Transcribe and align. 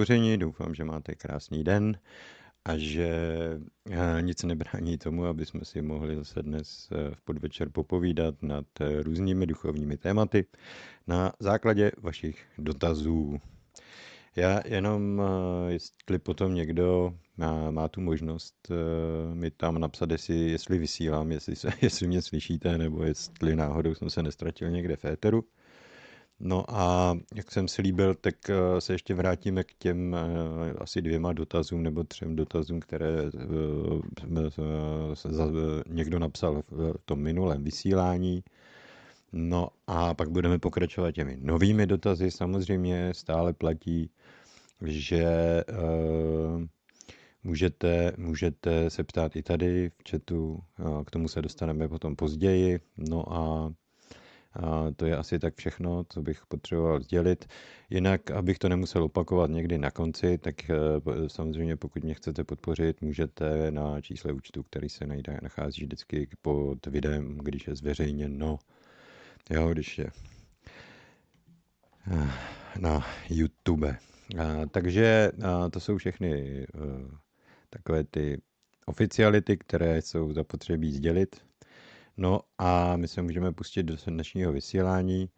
spoření, 0.00 0.38
doufám, 0.38 0.74
že 0.74 0.84
máte 0.84 1.14
krásný 1.14 1.64
den 1.64 1.98
a 2.64 2.76
že 2.76 3.08
eh, 3.90 4.22
nic 4.22 4.42
nebrání 4.42 4.98
tomu, 4.98 5.24
aby 5.24 5.46
jsme 5.46 5.64
si 5.64 5.82
mohli 5.82 6.16
zase 6.16 6.42
dnes 6.42 6.88
eh, 6.92 7.14
v 7.14 7.20
podvečer 7.20 7.68
popovídat 7.68 8.42
nad 8.42 8.64
eh, 8.80 9.02
různými 9.02 9.46
duchovními 9.46 9.96
tématy 9.96 10.46
na 11.06 11.32
základě 11.40 11.92
vašich 11.98 12.44
dotazů. 12.58 13.40
Já 14.36 14.60
jenom, 14.66 15.22
jestli 15.68 16.18
potom 16.18 16.54
někdo 16.54 17.14
má, 17.36 17.70
má 17.70 17.88
tu 17.88 18.00
možnost 18.00 18.68
mi 19.34 19.50
tam 19.50 19.78
napsat, 19.78 20.10
jestli, 20.10 20.34
jestli 20.34 20.78
vysílám, 20.78 21.32
jestli, 21.32 21.56
se, 21.56 21.70
jestli 21.82 22.06
mě 22.06 22.22
slyšíte, 22.22 22.78
nebo 22.78 23.04
jestli 23.04 23.56
náhodou 23.56 23.94
jsem 23.94 24.10
se 24.10 24.22
nestratil 24.22 24.70
někde 24.70 24.96
v 24.96 25.04
éteru, 25.04 25.44
No 26.42 26.64
a 26.68 27.14
jak 27.34 27.52
jsem 27.52 27.68
si 27.68 27.82
líbil, 27.82 28.14
tak 28.14 28.50
eh, 28.50 28.80
se 28.80 28.92
ještě 28.92 29.14
vrátíme 29.14 29.64
k 29.64 29.74
těm 29.74 30.14
eh, 30.14 30.72
asi 30.78 31.02
dvěma 31.02 31.32
dotazům 31.32 31.82
nebo 31.82 32.04
třem 32.04 32.36
dotazům, 32.36 32.80
které 32.80 33.08
eh, 33.24 33.30
někdo 35.88 36.18
napsal 36.18 36.62
v 36.70 36.94
tom 37.04 37.20
minulém 37.20 37.64
vysílání. 37.64 38.44
No 39.32 39.68
a 39.86 40.14
pak 40.14 40.30
budeme 40.30 40.58
pokračovat 40.58 41.12
těmi 41.12 41.38
novými 41.40 41.86
dotazy. 41.86 42.30
Samozřejmě 42.30 43.14
stále 43.14 43.52
platí, 43.52 44.10
že 44.84 45.24
můžete, 47.44 48.12
můžete 48.16 48.90
se 48.90 49.04
ptát 49.04 49.36
i 49.36 49.42
tady 49.42 49.88
v 49.90 50.10
chatu, 50.10 50.60
k 51.06 51.10
tomu 51.10 51.28
se 51.28 51.42
dostaneme 51.42 51.88
potom 51.88 52.16
později. 52.16 52.80
No 52.96 53.32
a 53.32 53.72
a 54.52 54.90
to 54.96 55.06
je 55.06 55.16
asi 55.16 55.38
tak 55.38 55.54
všechno, 55.56 56.04
co 56.08 56.22
bych 56.22 56.46
potřeboval 56.46 57.00
sdělit. 57.00 57.46
Jinak, 57.90 58.30
abych 58.30 58.58
to 58.58 58.68
nemusel 58.68 59.02
opakovat 59.04 59.50
někdy 59.50 59.78
na 59.78 59.90
konci, 59.90 60.38
tak 60.38 60.70
eh, 60.70 60.74
samozřejmě 61.26 61.76
pokud 61.76 62.04
mě 62.04 62.14
chcete 62.14 62.44
podpořit, 62.44 63.02
můžete 63.02 63.70
na 63.70 64.00
čísle 64.00 64.32
účtu, 64.32 64.62
který 64.62 64.88
se 64.88 65.06
najde, 65.06 65.38
nachází 65.42 65.82
vždycky 65.82 66.28
pod 66.42 66.86
videem, 66.86 67.38
když 67.42 67.66
je 67.66 67.74
zveřejněno. 67.74 68.58
Jo, 69.50 69.68
když 69.68 69.98
je 69.98 70.06
eh, 72.12 72.30
na 72.80 73.06
YouTube. 73.30 73.96
A, 74.38 74.66
takže 74.70 75.32
a 75.44 75.68
to 75.68 75.80
jsou 75.80 75.96
všechny 75.96 76.62
a, 76.64 76.78
eh, 76.78 77.16
takové 77.70 78.04
ty 78.04 78.40
oficiality, 78.86 79.56
které 79.56 80.02
jsou 80.02 80.32
zapotřebí 80.32 80.92
sdělit 80.92 81.49
No 82.20 82.40
a 82.58 82.96
my 82.96 83.08
se 83.08 83.22
můžeme 83.22 83.52
pustit 83.52 83.82
do 83.82 83.96
dnešního 84.06 84.52
vysílání. 84.52 85.30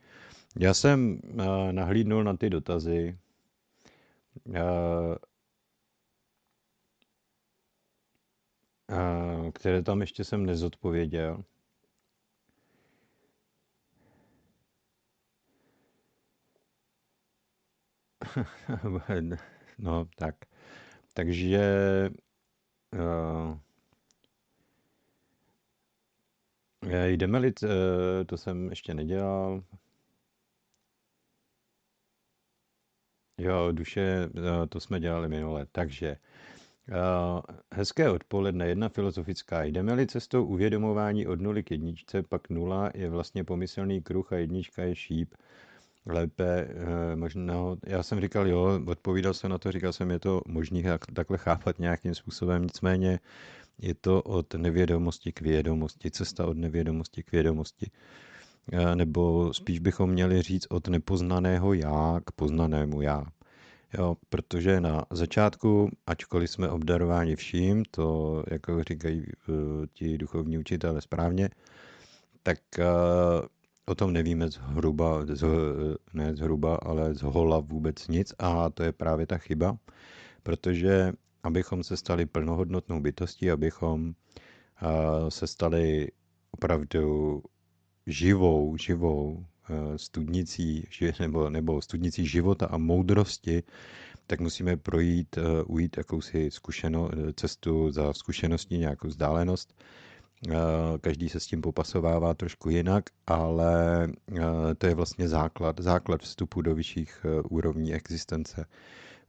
Já 0.58 0.74
jsem 0.74 1.20
uh, 1.24 1.72
nahlídnul 1.72 2.24
na 2.24 2.36
ty 2.36 2.50
dotazy. 2.50 3.18
Uh, 4.46 5.16
které 9.54 9.82
tam 9.82 10.00
ještě 10.00 10.24
jsem 10.24 10.46
nezodpověděl. 10.46 11.44
no, 19.78 20.08
tak. 20.18 20.36
Takže 21.14 21.60
uh, 22.92 23.58
Jdeme-li, 26.86 27.52
eh, 27.64 28.24
to 28.24 28.36
jsem 28.36 28.70
ještě 28.70 28.94
nedělal. 28.94 29.62
Jo, 33.38 33.72
duše, 33.72 34.28
eh, 34.36 34.66
to 34.66 34.80
jsme 34.80 35.00
dělali 35.00 35.28
minule. 35.28 35.66
Takže 35.72 36.06
eh, 36.08 36.96
hezké 37.72 38.10
odpoledne, 38.10 38.68
jedna 38.68 38.88
filozofická. 38.88 39.64
Jdeme-li 39.64 40.06
cestou 40.06 40.44
uvědomování 40.44 41.26
od 41.26 41.40
nuly 41.40 41.62
k 41.62 41.70
jedničce, 41.70 42.22
pak 42.22 42.50
nula 42.50 42.90
je 42.94 43.10
vlastně 43.10 43.44
pomyslný 43.44 44.02
kruh 44.02 44.32
a 44.32 44.36
jednička 44.36 44.82
je 44.82 44.94
šíp. 44.96 45.34
Lépe 46.06 46.68
možná, 47.14 47.54
já 47.86 48.02
jsem 48.02 48.20
říkal, 48.20 48.48
jo, 48.48 48.80
odpovídal 48.86 49.34
jsem 49.34 49.50
na 49.50 49.58
to, 49.58 49.72
říkal 49.72 49.92
jsem, 49.92 50.10
je 50.10 50.18
to 50.18 50.42
možný 50.46 50.84
takhle 51.14 51.38
chápat 51.38 51.78
nějakým 51.78 52.14
způsobem, 52.14 52.62
nicméně 52.62 53.20
je 53.82 53.94
to 53.94 54.22
od 54.22 54.54
nevědomosti 54.54 55.32
k 55.32 55.40
vědomosti, 55.40 56.10
cesta 56.10 56.46
od 56.46 56.56
nevědomosti 56.56 57.22
k 57.22 57.32
vědomosti. 57.32 57.90
Nebo 58.94 59.54
spíš 59.54 59.78
bychom 59.78 60.10
měli 60.10 60.42
říct 60.42 60.66
od 60.70 60.88
nepoznaného 60.88 61.74
já 61.74 62.20
k 62.24 62.32
poznanému 62.32 63.02
já. 63.02 63.26
Jo, 63.98 64.16
protože 64.28 64.80
na 64.80 65.04
začátku, 65.10 65.90
ačkoliv 66.06 66.50
jsme 66.50 66.68
obdarováni 66.68 67.36
vším, 67.36 67.84
to, 67.90 68.44
jako 68.50 68.84
říkají 68.84 69.20
uh, 69.48 69.56
ti 69.92 70.18
duchovní 70.18 70.58
učitele 70.58 71.00
správně, 71.00 71.50
tak 72.42 72.58
uh, 72.78 72.84
o 73.86 73.94
tom 73.94 74.12
nevíme 74.12 74.48
zhruba, 74.48 75.26
z, 75.26 75.46
ne 76.12 76.36
zhruba, 76.36 76.76
ale 76.76 77.14
z 77.14 77.22
hola 77.22 77.60
vůbec 77.60 78.08
nic 78.08 78.34
a 78.38 78.70
to 78.70 78.82
je 78.82 78.92
právě 78.92 79.26
ta 79.26 79.38
chyba, 79.38 79.76
protože 80.42 81.12
abychom 81.42 81.84
se 81.84 81.96
stali 81.96 82.26
plnohodnotnou 82.26 83.00
bytostí, 83.00 83.50
abychom 83.50 84.14
se 85.28 85.46
stali 85.46 86.08
opravdu 86.50 87.42
živou, 88.06 88.76
živou 88.76 89.46
studnicí, 89.96 90.88
nebo, 91.20 91.50
nebo 91.50 91.82
studnicí 91.82 92.26
života 92.26 92.66
a 92.66 92.78
moudrosti, 92.78 93.62
tak 94.26 94.40
musíme 94.40 94.76
projít, 94.76 95.38
ujít 95.66 95.96
jakousi 95.96 96.50
zkušeno, 96.50 97.10
cestu 97.36 97.90
za 97.90 98.12
zkušeností, 98.12 98.78
nějakou 98.78 99.08
vzdálenost. 99.08 99.82
Každý 101.00 101.28
se 101.28 101.40
s 101.40 101.46
tím 101.46 101.60
popasovává 101.60 102.34
trošku 102.34 102.70
jinak, 102.70 103.04
ale 103.26 104.08
to 104.78 104.86
je 104.86 104.94
vlastně 104.94 105.28
základ, 105.28 105.80
základ 105.80 106.20
vstupu 106.22 106.62
do 106.62 106.74
vyšších 106.74 107.26
úrovní 107.50 107.94
existence. 107.94 108.66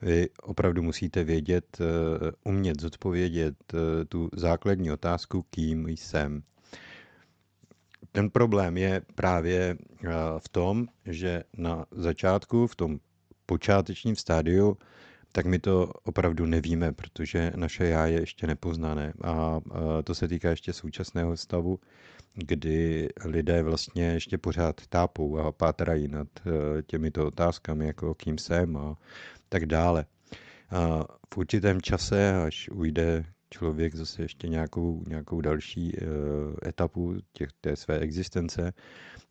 Vy 0.03 0.29
opravdu 0.41 0.83
musíte 0.83 1.23
vědět, 1.23 1.77
eh, 1.81 2.31
umět 2.43 2.81
zodpovědět 2.81 3.55
eh, 3.73 4.05
tu 4.05 4.29
základní 4.33 4.91
otázku, 4.91 5.45
kým 5.49 5.89
jsem. 5.89 6.43
Ten 8.11 8.29
problém 8.29 8.77
je 8.77 9.01
právě 9.15 9.77
eh, 10.03 10.09
v 10.39 10.49
tom, 10.49 10.87
že 11.05 11.43
na 11.57 11.85
začátku, 11.91 12.67
v 12.67 12.75
tom 12.75 12.99
počátečním 13.45 14.15
stádiu, 14.15 14.77
tak 15.31 15.45
my 15.45 15.59
to 15.59 15.91
opravdu 16.03 16.45
nevíme, 16.45 16.91
protože 16.91 17.51
naše 17.55 17.85
já 17.85 18.05
je 18.05 18.19
ještě 18.19 18.47
nepoznané. 18.47 19.13
A 19.23 19.59
to 20.03 20.15
se 20.15 20.27
týká 20.27 20.49
ještě 20.49 20.73
současného 20.73 21.37
stavu, 21.37 21.79
kdy 22.33 23.09
lidé 23.25 23.63
vlastně 23.63 24.03
ještě 24.03 24.37
pořád 24.37 24.87
tápou 24.87 25.37
a 25.37 25.51
pátrají 25.51 26.07
nad 26.07 26.27
těmito 26.85 27.27
otázkami, 27.27 27.87
jako 27.87 28.13
kým 28.13 28.37
jsem 28.37 28.77
a 28.77 28.97
tak 29.49 29.65
dále. 29.65 30.05
A 30.69 31.03
v 31.33 31.37
určitém 31.37 31.81
čase, 31.81 32.43
až 32.43 32.69
ujde 32.69 33.25
člověk 33.49 33.95
zase 33.95 34.21
ještě 34.21 34.47
nějakou, 34.47 35.03
nějakou 35.07 35.41
další 35.41 35.93
uh, 35.93 36.07
etapu 36.67 37.15
těch, 37.33 37.49
té 37.61 37.75
své 37.75 37.99
existence, 37.99 38.73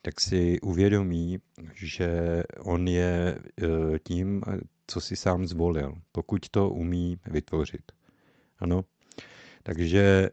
tak 0.03 0.21
si 0.21 0.61
uvědomí, 0.61 1.39
že 1.75 2.43
on 2.61 2.89
je 2.89 3.39
uh, 3.63 3.97
tím, 4.05 4.43
co 4.87 5.01
si 5.01 5.17
sám 5.17 5.47
zvolil, 5.47 5.95
pokud 6.13 6.49
to 6.49 6.71
umí 6.71 7.19
vytvořit. 7.27 7.93
Ano, 8.59 8.85
takže 9.63 10.31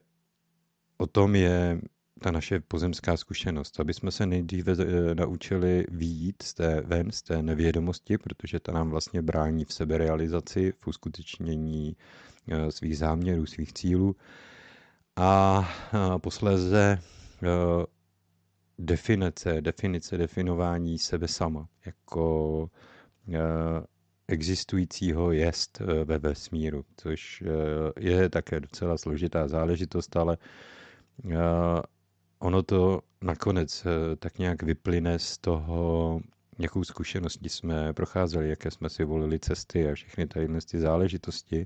o 0.97 1.07
tom 1.07 1.35
je 1.35 1.81
ta 2.19 2.31
naše 2.31 2.59
pozemská 2.59 3.17
zkušenost, 3.17 3.79
aby 3.79 3.93
jsme 3.93 4.11
se 4.11 4.25
nejdříve 4.25 4.73
eh, 4.79 5.15
naučili 5.15 5.85
výjít 5.91 6.43
z 6.43 6.53
té, 6.53 6.81
ven 6.81 7.11
z 7.11 7.21
té 7.21 7.43
nevědomosti, 7.43 8.17
protože 8.17 8.59
ta 8.59 8.71
nám 8.71 8.89
vlastně 8.89 9.21
brání 9.21 9.65
v 9.65 9.73
seberealizaci, 9.73 10.73
v 10.79 10.87
uskutečnění 10.87 11.97
eh, 12.47 12.71
svých 12.71 12.97
záměrů, 12.97 13.45
svých 13.45 13.73
cílů. 13.73 14.15
A 15.15 15.69
posléze 16.21 16.99
eh, 17.43 17.47
definice, 18.77 19.61
definice, 19.61 20.17
definování 20.17 20.99
sebe 20.99 21.27
sama 21.27 21.67
jako 21.85 22.69
existujícího 24.27 25.31
jest 25.31 25.79
ve 26.03 26.17
vesmíru, 26.17 26.85
což 26.97 27.43
je 27.99 28.29
také 28.29 28.59
docela 28.59 28.97
složitá 28.97 29.47
záležitost, 29.47 30.15
ale 30.17 30.37
ono 32.39 32.63
to 32.63 33.01
nakonec 33.21 33.85
eh, 33.85 34.15
tak 34.15 34.39
nějak 34.39 34.63
vyplyne 34.63 35.19
z 35.19 35.37
toho, 35.37 36.19
jakou 36.59 36.83
zkušenosti 36.83 37.49
jsme 37.49 37.93
procházeli, 37.93 38.49
jaké 38.49 38.71
jsme 38.71 38.89
si 38.89 39.03
volili 39.03 39.39
cesty 39.39 39.89
a 39.89 39.93
všechny 39.95 40.27
tady 40.27 40.47
ty 40.71 40.79
záležitosti. 40.79 41.65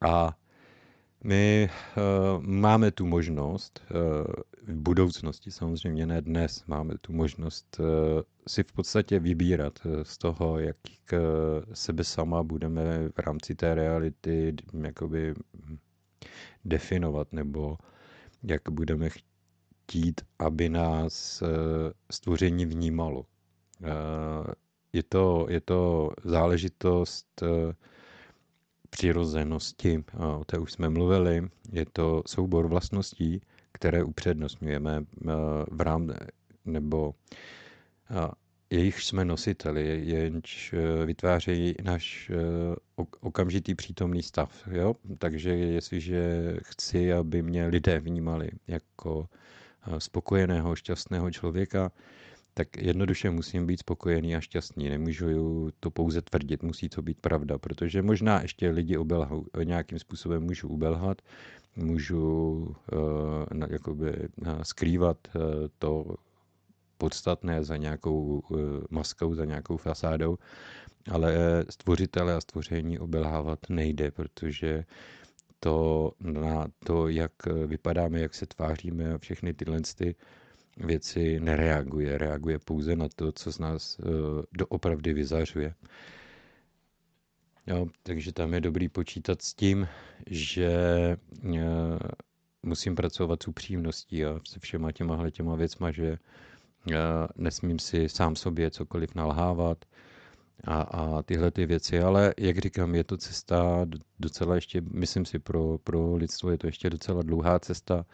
A 0.00 0.36
My 1.24 1.68
uh, 1.96 2.42
máme 2.46 2.90
tu 2.90 3.06
možnost, 3.06 3.82
uh, 3.90 3.96
v 4.62 4.74
budoucnosti 4.80 5.50
samozřejmě, 5.50 6.06
ne 6.06 6.20
dnes, 6.22 6.64
máme 6.66 6.94
tu 7.00 7.12
možnost 7.12 7.76
uh, 7.80 7.86
si 8.48 8.62
v 8.62 8.72
podstatě 8.72 9.18
vybírat 9.18 9.78
z 10.02 10.18
toho, 10.18 10.58
jak 10.58 10.76
uh, 11.12 11.18
sebe 11.72 12.04
sama 12.04 12.42
budeme 12.42 13.08
v 13.08 13.18
rámci 13.18 13.54
té 13.54 13.74
reality 13.74 14.54
jakoby 14.82 15.34
definovat, 16.64 17.32
nebo 17.32 17.78
jak 18.42 18.62
budeme 18.70 19.08
chtít, 19.88 20.20
aby 20.38 20.68
nás 20.68 21.42
uh, 21.42 21.48
stvoření 22.10 22.66
vnímalo. 22.66 23.18
Uh, 23.20 23.86
je 24.92 25.02
to, 25.02 25.46
je 25.48 25.60
to 25.60 26.10
záležitost 26.24 27.42
uh, 27.42 27.72
přirozenosti, 28.90 30.04
o 30.38 30.44
té 30.44 30.58
už 30.58 30.72
jsme 30.72 30.88
mluvili, 30.88 31.48
je 31.72 31.86
to 31.92 32.22
soubor 32.26 32.66
vlastností, 32.68 33.40
které 33.72 34.04
upřednostňujeme 34.04 35.04
v 35.70 35.80
rám, 35.80 36.12
nebo 36.64 37.14
jejich 38.70 39.02
jsme 39.02 39.24
nositeli, 39.24 40.00
jenž 40.04 40.74
vytvářejí 41.04 41.74
náš 41.84 42.30
okamžitý 43.20 43.74
přítomný 43.74 44.22
stav. 44.22 44.68
Jo? 44.70 44.94
Takže 45.18 45.50
jestliže 45.50 46.56
chci, 46.62 47.12
aby 47.12 47.42
mě 47.42 47.66
lidé 47.66 48.00
vnímali 48.00 48.50
jako 48.66 49.28
spokojeného, 49.98 50.76
šťastného 50.76 51.30
člověka, 51.30 51.90
tak 52.54 52.76
jednoduše 52.76 53.30
musím 53.30 53.66
být 53.66 53.80
spokojený 53.80 54.36
a 54.36 54.40
šťastný. 54.40 54.88
Nemůžu 54.88 55.70
to 55.80 55.90
pouze 55.90 56.22
tvrdit, 56.22 56.62
musí 56.62 56.88
to 56.88 57.02
být 57.02 57.20
pravda, 57.20 57.58
protože 57.58 58.02
možná 58.02 58.42
ještě 58.42 58.70
lidi 58.70 58.96
obelhou, 58.96 59.46
nějakým 59.64 59.98
způsobem 59.98 60.42
můžu 60.42 60.68
ubelhat, 60.68 61.22
můžu 61.76 62.22
uh, 62.92 63.68
jakoby, 63.70 64.28
uh, 64.36 64.62
skrývat 64.62 65.16
uh, 65.34 65.42
to 65.78 66.14
podstatné 66.98 67.64
za 67.64 67.76
nějakou 67.76 68.42
uh, 68.48 68.60
maskou, 68.90 69.34
za 69.34 69.44
nějakou 69.44 69.76
fasádou, 69.76 70.38
ale 71.10 71.64
stvořitele 71.70 72.34
a 72.34 72.40
stvoření 72.40 72.98
obelhávat 72.98 73.58
nejde, 73.68 74.10
protože 74.10 74.84
to 75.60 76.12
na 76.20 76.66
to, 76.84 77.08
jak 77.08 77.32
vypadáme, 77.66 78.20
jak 78.20 78.34
se 78.34 78.46
tváříme 78.46 79.14
a 79.14 79.18
všechny 79.18 79.54
tyhle 79.54 79.80
ty 79.96 80.14
věci 80.76 81.40
nereaguje. 81.40 82.18
Reaguje 82.18 82.58
pouze 82.58 82.96
na 82.96 83.08
to, 83.16 83.32
co 83.32 83.52
z 83.52 83.58
nás 83.58 83.98
uh, 83.98 84.06
doopravdy 84.52 85.12
vyzařuje. 85.12 85.74
Jo, 87.66 87.86
takže 88.02 88.32
tam 88.32 88.54
je 88.54 88.60
dobrý 88.60 88.88
počítat 88.88 89.42
s 89.42 89.54
tím, 89.54 89.88
že 90.26 90.70
uh, 91.44 91.52
musím 92.62 92.94
pracovat 92.94 93.42
s 93.42 93.48
upřímností 93.48 94.24
a 94.24 94.40
se 94.48 94.60
všema 94.60 94.92
těma 94.92 95.30
těma 95.30 95.54
věcma, 95.54 95.90
že 95.90 96.18
uh, 96.86 96.96
nesmím 97.36 97.78
si 97.78 98.08
sám 98.08 98.36
sobě 98.36 98.70
cokoliv 98.70 99.14
nalhávat 99.14 99.84
a, 100.64 100.80
a 100.80 101.22
tyhle 101.22 101.50
ty 101.50 101.66
věci. 101.66 102.00
Ale 102.00 102.34
jak 102.38 102.58
říkám, 102.58 102.94
je 102.94 103.04
to 103.04 103.16
cesta 103.16 103.86
docela 104.18 104.54
ještě, 104.54 104.80
myslím 104.80 105.24
si, 105.24 105.38
pro, 105.38 105.78
pro 105.78 106.16
lidstvo 106.16 106.50
je 106.50 106.58
to 106.58 106.66
ještě 106.66 106.90
docela 106.90 107.22
dlouhá 107.22 107.58
cesta 107.58 108.06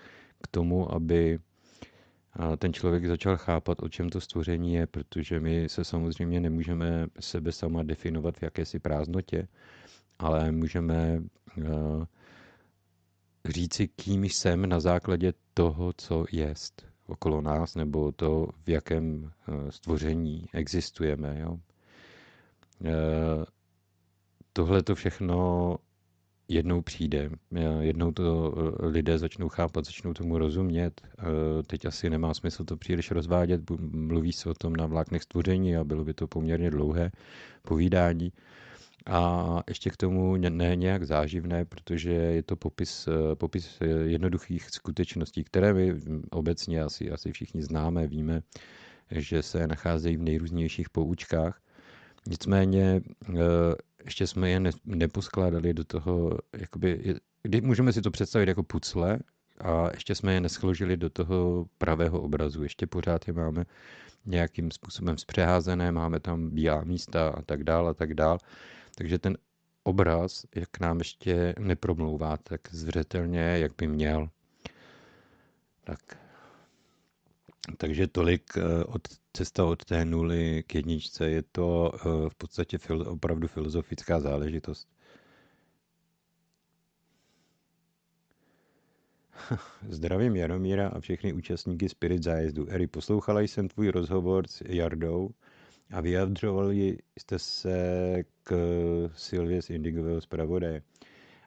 k 0.43 0.47
tomu, 0.47 0.95
aby 0.95 1.39
ten 2.59 2.73
člověk 2.73 3.07
začal 3.07 3.37
chápat, 3.37 3.83
o 3.83 3.89
čem 3.89 4.09
to 4.09 4.21
stvoření 4.21 4.75
je, 4.75 4.87
protože 4.87 5.41
my 5.41 5.69
se 5.69 5.85
samozřejmě 5.85 6.41
nemůžeme 6.41 7.07
sebe 7.21 7.53
sama 7.53 7.83
definovat 7.83 8.39
v 8.39 8.43
jakési 8.43 8.79
prázdnotě, 8.79 9.49
ale 10.19 10.53
můžeme 10.53 11.23
říci, 13.49 13.89
kým 13.89 14.25
jsem 14.25 14.69
na 14.69 14.81
základě 14.81 15.33
toho, 15.55 15.93
co 15.97 16.25
jest 16.33 16.87
okolo 17.07 17.41
nás, 17.41 17.75
nebo 17.75 18.13
to, 18.13 18.49
v 18.65 18.69
jakém 18.69 19.31
stvoření 19.71 20.47
existujeme. 20.53 21.41
Jo? 21.41 21.59
Uh, 22.81 23.45
tohle 24.53 24.83
to 24.83 24.95
všechno 24.95 25.77
jednou 26.49 26.83
přijde, 26.83 27.31
jednou 27.81 28.13
to 28.13 28.55
eh, 28.57 28.87
lidé 28.87 29.19
začnou 29.19 29.49
chápat, 29.49 29.85
začnou 29.85 30.15
tomu 30.15 30.39
rozumět. 30.39 31.01
Eh, 31.19 31.23
teď 31.67 31.87
asi 31.87 32.11
nemá 32.11 32.35
smysl 32.35 32.65
to 32.65 32.77
příliš 32.77 33.11
rozvádět, 33.11 33.71
mluví 33.81 34.33
se 34.33 34.51
o 34.51 34.55
tom 34.55 34.77
na 34.77 34.87
vláknech 34.87 35.23
stvoření 35.23 35.77
a 35.77 35.85
bylo 35.85 36.05
by 36.05 36.15
to 36.15 36.27
poměrně 36.27 36.71
dlouhé 36.71 37.11
povídání. 37.63 38.33
A 39.07 39.63
ještě 39.69 39.91
k 39.91 39.97
tomu 39.97 40.37
ne 40.37 40.77
nějak 40.77 41.05
záživné, 41.05 41.65
protože 41.65 42.13
je 42.13 42.43
to 42.43 42.57
popis, 42.57 43.09
eh, 43.09 43.37
popis 43.37 43.79
jednoduchých 44.05 44.71
skutečností, 44.71 45.45
které 45.45 45.75
my 45.75 45.95
obecně 46.31 46.83
asi, 46.83 47.11
asi 47.11 47.33
všichni 47.33 47.63
známe, 47.63 48.07
víme, 48.07 48.43
že 49.11 49.43
se 49.43 49.67
nacházejí 49.67 50.17
v 50.17 50.23
nejrůznějších 50.23 50.91
poučkách. 50.91 51.61
Nicméně 52.27 53.01
ještě 54.05 54.27
jsme 54.27 54.51
je 54.51 54.61
ne, 54.61 54.71
neposkládali 54.85 55.75
do 55.75 55.85
toho, 55.85 56.39
jakoby, 56.59 57.15
kdy 57.43 57.61
můžeme 57.61 57.93
si 57.93 58.03
to 58.03 58.11
představit 58.11 58.49
jako 58.49 58.63
pucle 58.63 59.19
a 59.61 59.89
ještě 59.95 60.15
jsme 60.15 60.35
je 60.35 60.41
neschložili 60.41 60.97
do 60.97 61.11
toho 61.11 61.67
pravého 61.79 62.21
obrazu. 62.21 62.63
Ještě 62.63 62.87
pořád 62.87 63.27
je 63.29 63.33
máme 63.35 63.65
nějakým 64.27 64.71
způsobem 64.71 65.19
zpřeházené, 65.19 65.93
máme 65.93 66.21
tam 66.21 66.51
bílá 66.51 66.85
místa 66.85 67.29
a 67.29 67.43
tak 67.43 67.65
dál 67.65 67.89
a 67.89 67.95
tak 67.95 68.15
dál. 68.15 68.39
Takže 68.95 69.19
ten 69.19 69.37
obraz, 69.83 70.47
jak 70.55 70.81
nám 70.81 70.99
ještě 70.99 71.55
nepromlouvá 71.59 72.37
tak 72.37 72.61
zřetelně, 72.71 73.41
jak 73.41 73.73
by 73.79 73.87
měl. 73.87 74.29
Tak. 75.85 76.24
Takže 77.77 78.07
tolik 78.07 78.57
eh, 78.57 78.85
od 78.85 79.09
cesta 79.33 79.65
od 79.65 79.85
té 79.85 80.05
nuly 80.05 80.63
k 80.67 80.75
jedničce. 80.75 81.31
Je 81.31 81.43
to 81.43 81.93
eh, 81.95 81.99
v 82.29 82.35
podstatě 82.35 82.79
opravdu 83.07 83.49
filozofická 83.49 84.21
záležitost. 84.21 84.89
Zdravím 89.89 90.37
Jaromíra 90.37 90.89
a 90.89 91.01
všechny 91.01 91.33
účastníky 91.33 91.89
Spirit 91.89 92.23
zájezdu. 92.23 92.67
Eri, 92.71 92.87
poslouchala 92.87 93.41
jsem 93.41 93.69
tvůj 93.69 93.89
rozhovor 93.89 94.47
s 94.49 94.63
Jardou 94.67 95.31
a 95.91 96.01
vyjadřovali 96.01 96.99
jste 97.19 97.39
se 97.39 98.23
k 98.43 98.55
Silvě 99.17 99.63
z 99.63 99.71
Indigového 99.71 100.21
zpravodaje. 100.21 100.83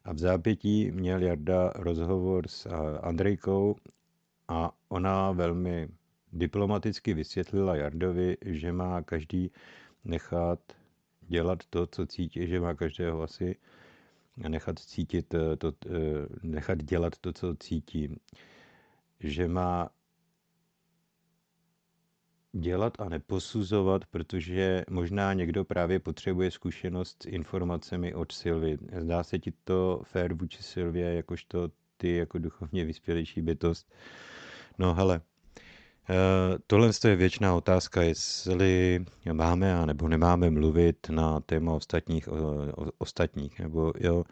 A 0.03 0.13
v 0.13 0.17
zápětí 0.17 0.91
měl 0.91 1.21
Jarda 1.21 1.71
rozhovor 1.75 2.47
s 2.47 2.69
Andrejkou 3.01 3.75
a 4.47 4.71
ona 4.89 5.31
velmi 5.31 5.87
diplomaticky 6.33 7.13
vysvětlila 7.13 7.75
Jardovi, 7.75 8.37
že 8.45 8.71
má 8.71 9.01
každý 9.01 9.51
nechat 10.03 10.59
dělat 11.21 11.65
to, 11.69 11.87
co 11.87 12.05
cítí, 12.05 12.47
že 12.47 12.59
má 12.59 12.73
každého 12.73 13.21
asi 13.21 13.55
nechat 14.37 14.79
cítit 14.79 15.33
eh, 15.33 15.55
to, 15.55 15.73
eh, 15.85 15.89
nechat 16.43 16.83
dělat 16.83 17.17
to, 17.17 17.33
co 17.33 17.55
cítí, 17.55 18.15
že 19.19 19.47
má 19.47 19.89
dělat 22.53 23.01
a 23.01 23.09
neposuzovat, 23.09 24.05
protože 24.05 24.85
možná 24.89 25.33
někdo 25.33 25.65
právě 25.65 25.99
potřebuje 25.99 26.51
zkušenost 26.51 27.23
s 27.23 27.25
informacemi 27.25 28.13
od 28.13 28.31
Silvy. 28.31 28.77
Zdá 28.99 29.23
se 29.23 29.39
ti 29.39 29.53
to 29.63 30.01
fér 30.03 30.33
vůči 30.33 30.63
Silvě, 30.63 31.13
jakožto 31.13 31.69
ty 31.97 32.15
jako 32.15 32.37
duchovně 32.39 32.85
vyspělejší 32.85 33.41
bytost. 33.41 33.93
No 34.77 34.93
hele, 34.93 35.21
tohle 36.67 36.89
je 37.07 37.15
věčná 37.15 37.55
otázka, 37.55 38.01
jestli 38.01 39.05
máme 39.33 39.75
a 39.75 39.85
nebo 39.85 40.07
nemáme 40.07 40.49
mluvit 40.49 41.09
na 41.09 41.39
téma 41.39 41.73
ostatních, 41.73 42.27
o, 42.27 42.35
o, 42.35 42.91
ostatních. 42.97 43.59
Nebo, 43.59 43.93
jo, 43.99 44.23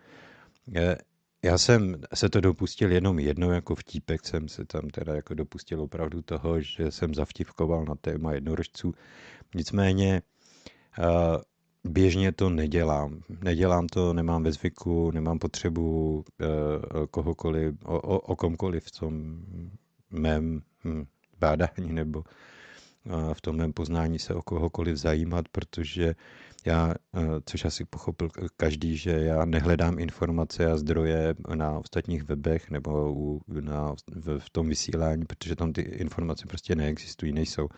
eh, 0.76 0.98
já 1.44 1.58
jsem 1.58 2.02
se 2.14 2.30
to 2.30 2.42
dopustil 2.42 2.92
jenom 2.92 3.20
jednou 3.20 3.52
jako 3.52 3.76
vtípek, 3.76 4.26
jsem 4.26 4.48
se 4.48 4.66
tam 4.66 4.90
teda 4.90 5.16
jako 5.16 5.34
dopustil 5.34 5.82
opravdu 5.82 6.22
toho, 6.22 6.62
že 6.62 6.92
jsem 6.92 7.14
zavtipkoval 7.14 7.86
na 7.86 7.96
téma 7.96 8.34
jednorožců. 8.34 8.94
Nicméně 9.56 10.22
eh, 11.00 11.04
běžně 11.84 12.32
to 12.32 12.50
nedělám. 12.50 13.22
Nedělám 13.44 13.88
to, 13.88 14.14
nemám 14.14 14.44
ve 14.44 14.52
zvyku, 14.52 15.12
nemám 15.12 15.40
potřebu 15.40 16.26
kohokoliv, 17.12 17.76
o, 17.86 18.00
o, 18.02 18.20
o 18.20 18.36
komkoliv 18.36 18.84
v 18.84 19.00
tom 19.00 19.42
mém 20.12 20.62
hm, 20.84 21.06
bádání 21.46 21.94
nebo 21.94 22.24
v 23.34 23.42
tom 23.42 23.56
mém 23.56 23.74
poznání 23.74 24.20
se 24.20 24.34
o 24.34 24.42
kohokoliv 24.42 24.98
zajímat, 24.98 25.46
protože 25.48 26.16
já, 26.66 26.94
což 27.46 27.66
asi 27.66 27.86
pochopil 27.86 28.30
každý, 28.58 28.98
že 28.98 29.12
já 29.12 29.46
nehledám 29.46 30.00
informace 30.00 30.66
a 30.72 30.78
zdroje 30.78 31.36
na 31.56 31.80
ostatních 31.80 32.24
webech 32.24 32.72
nebo 32.72 33.14
na, 33.62 33.94
v, 34.16 34.40
v 34.40 34.50
tom 34.50 34.70
vysílání, 34.70 35.26
protože 35.26 35.56
tam 35.56 35.74
ty 35.74 35.82
informace 35.82 36.46
prostě 36.48 36.76
neexistují, 36.76 37.34
nejsou. 37.34 37.70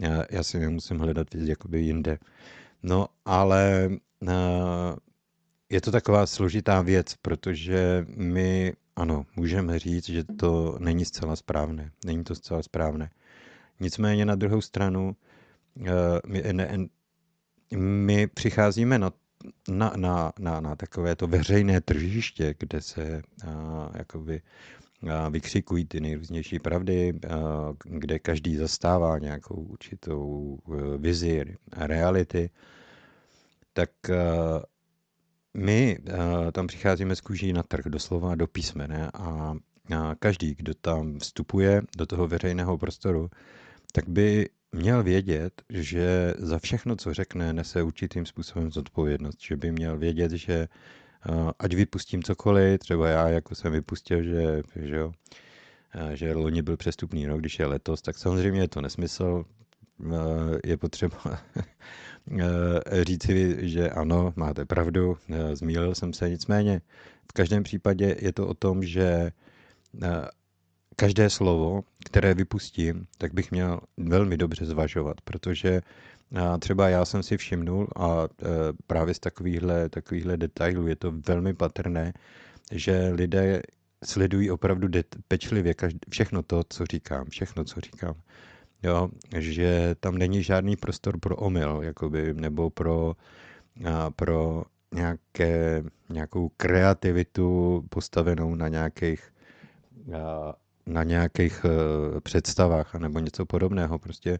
Já, 0.00 0.24
já 0.30 0.42
si 0.42 0.58
nemusím 0.58 0.98
hledat 0.98 1.34
jakoby 1.34 1.80
jinde. 1.80 2.18
No, 2.82 3.06
ale 3.24 3.90
je 5.70 5.80
to 5.80 5.90
taková 5.90 6.26
složitá 6.26 6.82
věc, 6.82 7.14
protože 7.22 8.06
my, 8.16 8.72
ano, 8.96 9.26
můžeme 9.36 9.78
říct, 9.78 10.04
že 10.06 10.24
to 10.24 10.76
není 10.78 11.04
zcela 11.04 11.36
správné. 11.36 11.90
Není 12.06 12.24
to 12.24 12.34
zcela 12.34 12.62
správné. 12.62 13.10
Nicméně 13.80 14.24
na 14.24 14.34
druhou 14.34 14.60
stranu 14.60 15.16
eh, 15.86 15.90
my, 16.26 16.52
ne, 16.52 16.78
my 17.76 18.26
přicházíme 18.26 18.98
na, 18.98 19.12
na, 19.68 19.92
na, 19.96 20.32
na, 20.38 20.60
na 20.60 20.76
takové 20.76 21.16
to 21.16 21.26
veřejné 21.26 21.80
tržiště, 21.80 22.54
kde 22.58 22.80
se 22.80 23.22
a, 23.46 23.90
jakoby 23.98 24.42
a, 25.10 25.28
vykřikují 25.28 25.84
ty 25.84 26.00
nejrůznější 26.00 26.58
pravdy, 26.58 27.12
a, 27.28 27.36
kde 27.84 28.18
každý 28.18 28.56
zastává 28.56 29.18
nějakou 29.18 29.54
určitou 29.54 30.58
vizi 30.98 31.56
reality, 31.76 32.50
tak 33.72 33.90
a, 34.10 34.73
my 35.56 35.98
a, 36.18 36.50
tam 36.52 36.66
přicházíme 36.66 37.16
z 37.16 37.20
kůží 37.20 37.52
na 37.52 37.62
trh, 37.62 37.84
doslova 37.86 38.34
do 38.34 38.46
písmene 38.46 39.10
a, 39.14 39.54
a 39.96 40.14
každý, 40.18 40.54
kdo 40.54 40.74
tam 40.74 41.18
vstupuje 41.18 41.82
do 41.96 42.06
toho 42.06 42.28
veřejného 42.28 42.78
prostoru, 42.78 43.30
tak 43.92 44.08
by 44.08 44.48
měl 44.74 45.02
vědět, 45.02 45.62
že 45.68 46.34
za 46.38 46.58
všechno, 46.58 46.96
co 46.96 47.14
řekne, 47.14 47.52
nese 47.52 47.82
určitým 47.82 48.26
způsobem 48.26 48.70
zodpovědnost. 48.70 49.42
Že 49.42 49.56
by 49.56 49.72
měl 49.72 49.98
vědět, 49.98 50.32
že 50.32 50.54
eh, 50.54 51.32
ať 51.58 51.74
vypustím 51.74 52.22
cokoliv, 52.22 52.78
třeba 52.78 53.08
já 53.08 53.28
jako 53.28 53.54
jsem 53.54 53.72
vypustil, 53.72 54.22
že, 54.22 54.62
že, 54.76 54.96
jo, 54.96 55.12
eh, 55.94 56.16
že 56.16 56.34
loni 56.34 56.62
byl 56.62 56.76
přestupný 56.76 57.26
rok, 57.26 57.40
když 57.40 57.58
je 57.58 57.66
letos, 57.66 58.02
tak 58.02 58.18
samozřejmě 58.18 58.60
je 58.60 58.68
to 58.68 58.80
nesmysl. 58.80 59.44
Eh, 60.00 60.58
je 60.64 60.76
potřeba 60.76 61.18
říci, 63.02 63.56
že 63.68 63.90
ano, 63.90 64.32
máte 64.36 64.64
pravdu, 64.64 65.18
zmílil 65.52 65.94
jsem 65.94 66.12
se, 66.12 66.30
nicméně 66.30 66.80
v 67.30 67.32
každém 67.32 67.62
případě 67.62 68.16
je 68.20 68.32
to 68.32 68.46
o 68.46 68.54
tom, 68.54 68.82
že 68.82 69.32
každé 70.96 71.30
slovo, 71.30 71.84
které 72.04 72.34
vypustím, 72.34 73.06
tak 73.18 73.34
bych 73.34 73.50
měl 73.50 73.80
velmi 73.96 74.36
dobře 74.36 74.66
zvažovat, 74.66 75.20
protože 75.20 75.80
třeba 76.58 76.88
já 76.88 77.04
jsem 77.04 77.22
si 77.22 77.36
všimnul 77.36 77.88
a 77.96 78.28
právě 78.86 79.14
z 79.14 79.18
takovýchhle, 79.18 79.88
takovýchhle 79.88 80.36
detailů 80.36 80.86
je 80.86 80.96
to 80.96 81.12
velmi 81.28 81.54
patrné, 81.54 82.12
že 82.72 83.10
lidé 83.14 83.62
sledují 84.04 84.50
opravdu 84.50 84.88
det, 84.88 85.06
pečlivě 85.28 85.74
všechno 86.10 86.42
to, 86.42 86.62
co 86.68 86.84
říkám, 86.86 87.26
všechno, 87.30 87.64
co 87.64 87.80
říkám. 87.80 88.14
Jo, 88.84 89.08
že 89.38 89.94
tam 90.00 90.18
není 90.18 90.42
žádný 90.42 90.76
prostor 90.76 91.20
pro 91.20 91.36
omyl, 91.36 91.80
jakoby, 91.82 92.34
nebo 92.34 92.70
pro, 92.70 93.16
a, 93.90 94.10
pro 94.10 94.62
nějaké, 94.94 95.84
nějakou 96.08 96.48
kreativitu 96.56 97.84
postavenou 97.88 98.54
na 98.54 98.68
nějakých 98.68 99.32
a, 100.16 100.54
na 100.86 101.02
nějakých 101.02 101.64
uh, 101.64 102.20
představách 102.20 102.94
nebo 102.94 103.18
něco 103.18 103.46
podobného. 103.46 103.98
Prostě 103.98 104.38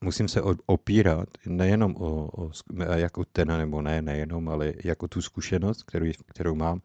musím 0.00 0.28
se 0.28 0.42
opírat 0.66 1.28
nejenom 1.46 1.96
o, 1.96 2.28
o 2.42 2.50
jako 2.94 3.24
ten, 3.24 3.48
nebo 3.48 3.82
ne, 3.82 4.02
nejenom, 4.02 4.48
ale 4.48 4.72
jako 4.84 5.08
tu 5.08 5.22
zkušenost, 5.22 5.82
kterou, 5.82 6.06
kterou 6.26 6.54
mám, 6.54 6.80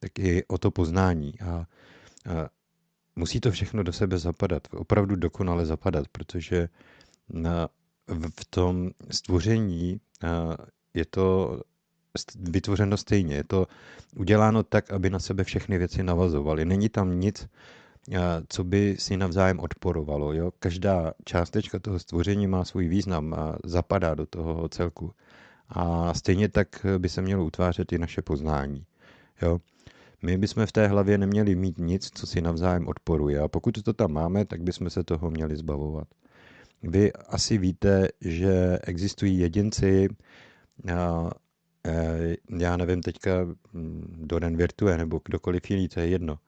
tak 0.00 0.18
i 0.18 0.44
o 0.48 0.58
to 0.58 0.70
poznání. 0.70 1.34
A, 1.40 1.50
a 1.50 1.66
musí 3.16 3.40
to 3.40 3.50
všechno 3.50 3.82
do 3.82 3.92
sebe 3.92 4.18
zapadat, 4.18 4.62
opravdu 4.70 5.16
dokonale 5.16 5.66
zapadat, 5.66 6.08
protože 6.08 6.68
na, 7.28 7.68
v 8.40 8.44
tom 8.50 8.90
stvoření 9.10 10.00
je 10.94 11.04
to 11.04 11.60
vytvořeno 12.34 12.96
stejně. 12.96 13.34
Je 13.34 13.44
to 13.44 13.66
uděláno 14.16 14.62
tak, 14.62 14.90
aby 14.92 15.10
na 15.10 15.18
sebe 15.18 15.44
všechny 15.44 15.78
věci 15.78 16.02
navazovaly. 16.02 16.64
Není 16.64 16.88
tam 16.88 17.20
nic, 17.20 17.48
co 18.48 18.64
by 18.64 18.96
si 18.98 19.16
navzájem 19.16 19.60
odporovalo. 19.60 20.32
Jo? 20.32 20.52
Každá 20.58 21.12
částečka 21.24 21.78
toho 21.78 21.98
stvoření 21.98 22.46
má 22.46 22.64
svůj 22.64 22.88
význam 22.88 23.34
a 23.34 23.56
zapadá 23.64 24.14
do 24.14 24.26
toho 24.26 24.68
celku. 24.68 25.12
A 25.68 26.14
stejně 26.14 26.48
tak 26.48 26.86
by 26.98 27.08
se 27.08 27.22
mělo 27.22 27.44
utvářet 27.44 27.92
i 27.92 27.98
naše 27.98 28.22
poznání. 28.22 28.84
Jo? 29.42 29.60
My 30.22 30.38
bychom 30.38 30.66
v 30.66 30.72
té 30.72 30.86
hlavě 30.86 31.18
neměli 31.18 31.54
mít 31.54 31.78
nic, 31.78 32.10
co 32.14 32.26
si 32.26 32.40
navzájem 32.40 32.88
odporuje. 32.88 33.40
A 33.40 33.48
pokud 33.48 33.82
to 33.82 33.92
tam 33.92 34.12
máme, 34.12 34.44
tak 34.44 34.62
bychom 34.62 34.90
se 34.90 35.04
toho 35.04 35.30
měli 35.30 35.56
zbavovat. 35.56 36.08
Vy 36.82 37.12
asi 37.12 37.58
víte, 37.58 38.08
že 38.20 38.78
existují 38.84 39.38
jedinci, 39.38 40.08
já, 40.84 41.30
e, 41.86 42.36
já 42.58 42.76
nevím 42.76 43.02
teďka, 43.02 43.30
hm, 43.74 44.14
Doren 44.18 44.56
Virtue 44.56 44.96
nebo 44.96 45.20
kdokoliv 45.24 45.70
jiný, 45.70 45.88
to 45.88 46.00
je 46.00 46.06
jedno, 46.06 46.38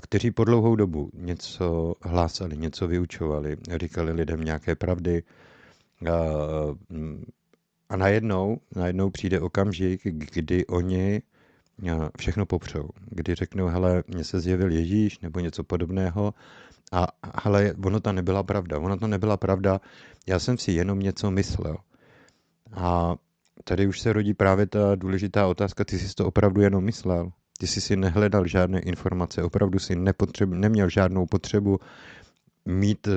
kteří 0.00 0.30
po 0.30 0.44
dlouhou 0.44 0.76
dobu 0.76 1.10
něco 1.14 1.94
hlásali, 2.02 2.56
něco 2.56 2.88
vyučovali, 2.88 3.56
říkali 3.80 4.12
lidem 4.12 4.40
nějaké 4.40 4.74
pravdy 4.74 5.22
a 7.88 7.96
najednou, 7.96 8.60
najednou 8.76 9.10
přijde 9.10 9.40
okamžik, 9.40 10.00
kdy 10.04 10.66
oni 10.66 11.22
všechno 12.18 12.46
popřou. 12.46 12.88
Kdy 13.10 13.34
řeknou, 13.34 13.66
hele, 13.66 14.04
mně 14.06 14.24
se 14.24 14.40
zjevil 14.40 14.70
Ježíš 14.70 15.20
nebo 15.20 15.40
něco 15.40 15.64
podobného 15.64 16.34
a 16.92 17.06
hele, 17.42 17.74
ono 17.84 18.00
to 18.00 18.12
nebyla 18.12 18.42
pravda. 18.42 18.78
Ono 18.78 18.96
to 18.96 19.06
nebyla 19.06 19.36
pravda, 19.36 19.80
já 20.26 20.38
jsem 20.38 20.58
si 20.58 20.72
jenom 20.72 21.00
něco 21.00 21.30
myslel. 21.30 21.76
A 22.72 23.16
tady 23.64 23.86
už 23.86 24.00
se 24.00 24.12
rodí 24.12 24.34
právě 24.34 24.66
ta 24.66 24.94
důležitá 24.94 25.46
otázka, 25.46 25.84
ty 25.84 25.98
jsi 25.98 26.14
to 26.14 26.26
opravdu 26.26 26.60
jenom 26.60 26.84
myslel. 26.84 27.32
Ty 27.58 27.66
jsi 27.66 27.80
si 27.80 27.96
nehledal 27.96 28.46
žádné 28.46 28.80
informace, 28.80 29.42
opravdu 29.42 29.78
si 29.78 29.96
neměl 30.46 30.88
žádnou 30.88 31.26
potřebu 31.26 31.78
mít 32.66 33.08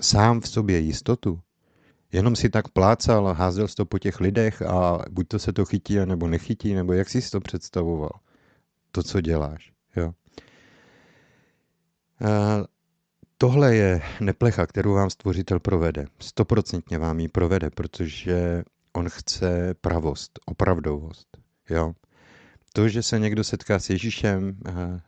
sám 0.00 0.40
v 0.40 0.48
sobě 0.48 0.78
jistotu. 0.78 1.40
Jenom 2.12 2.36
si 2.36 2.48
tak 2.48 2.68
plácal 2.68 3.28
a 3.28 3.32
házel 3.32 3.68
to 3.68 3.84
po 3.84 3.98
těch 3.98 4.20
lidech 4.20 4.62
a 4.62 4.98
buď 5.10 5.28
to 5.28 5.38
se 5.38 5.52
to 5.52 5.64
chytí, 5.64 5.96
nebo 6.04 6.28
nechytí, 6.28 6.74
nebo 6.74 6.92
jak 6.92 7.08
jsi 7.08 7.30
to 7.30 7.40
představoval, 7.40 8.10
to, 8.92 9.02
co 9.02 9.20
děláš. 9.20 9.72
Jo. 9.96 10.12
A 12.26 12.64
tohle 13.38 13.76
je 13.76 14.02
neplecha, 14.20 14.66
kterou 14.66 14.94
vám 14.94 15.10
stvořitel 15.10 15.60
provede. 15.60 16.06
Stoprocentně 16.18 16.98
vám 16.98 17.20
ji 17.20 17.28
provede, 17.28 17.70
protože 17.70 18.62
on 18.92 19.08
chce 19.08 19.74
pravost, 19.80 20.38
opravdovost. 20.46 21.26
Jo 21.70 21.94
to, 22.76 22.88
že 22.88 23.02
se 23.02 23.18
někdo 23.18 23.44
setká 23.44 23.78
s 23.78 23.90
Ježíšem, 23.90 24.56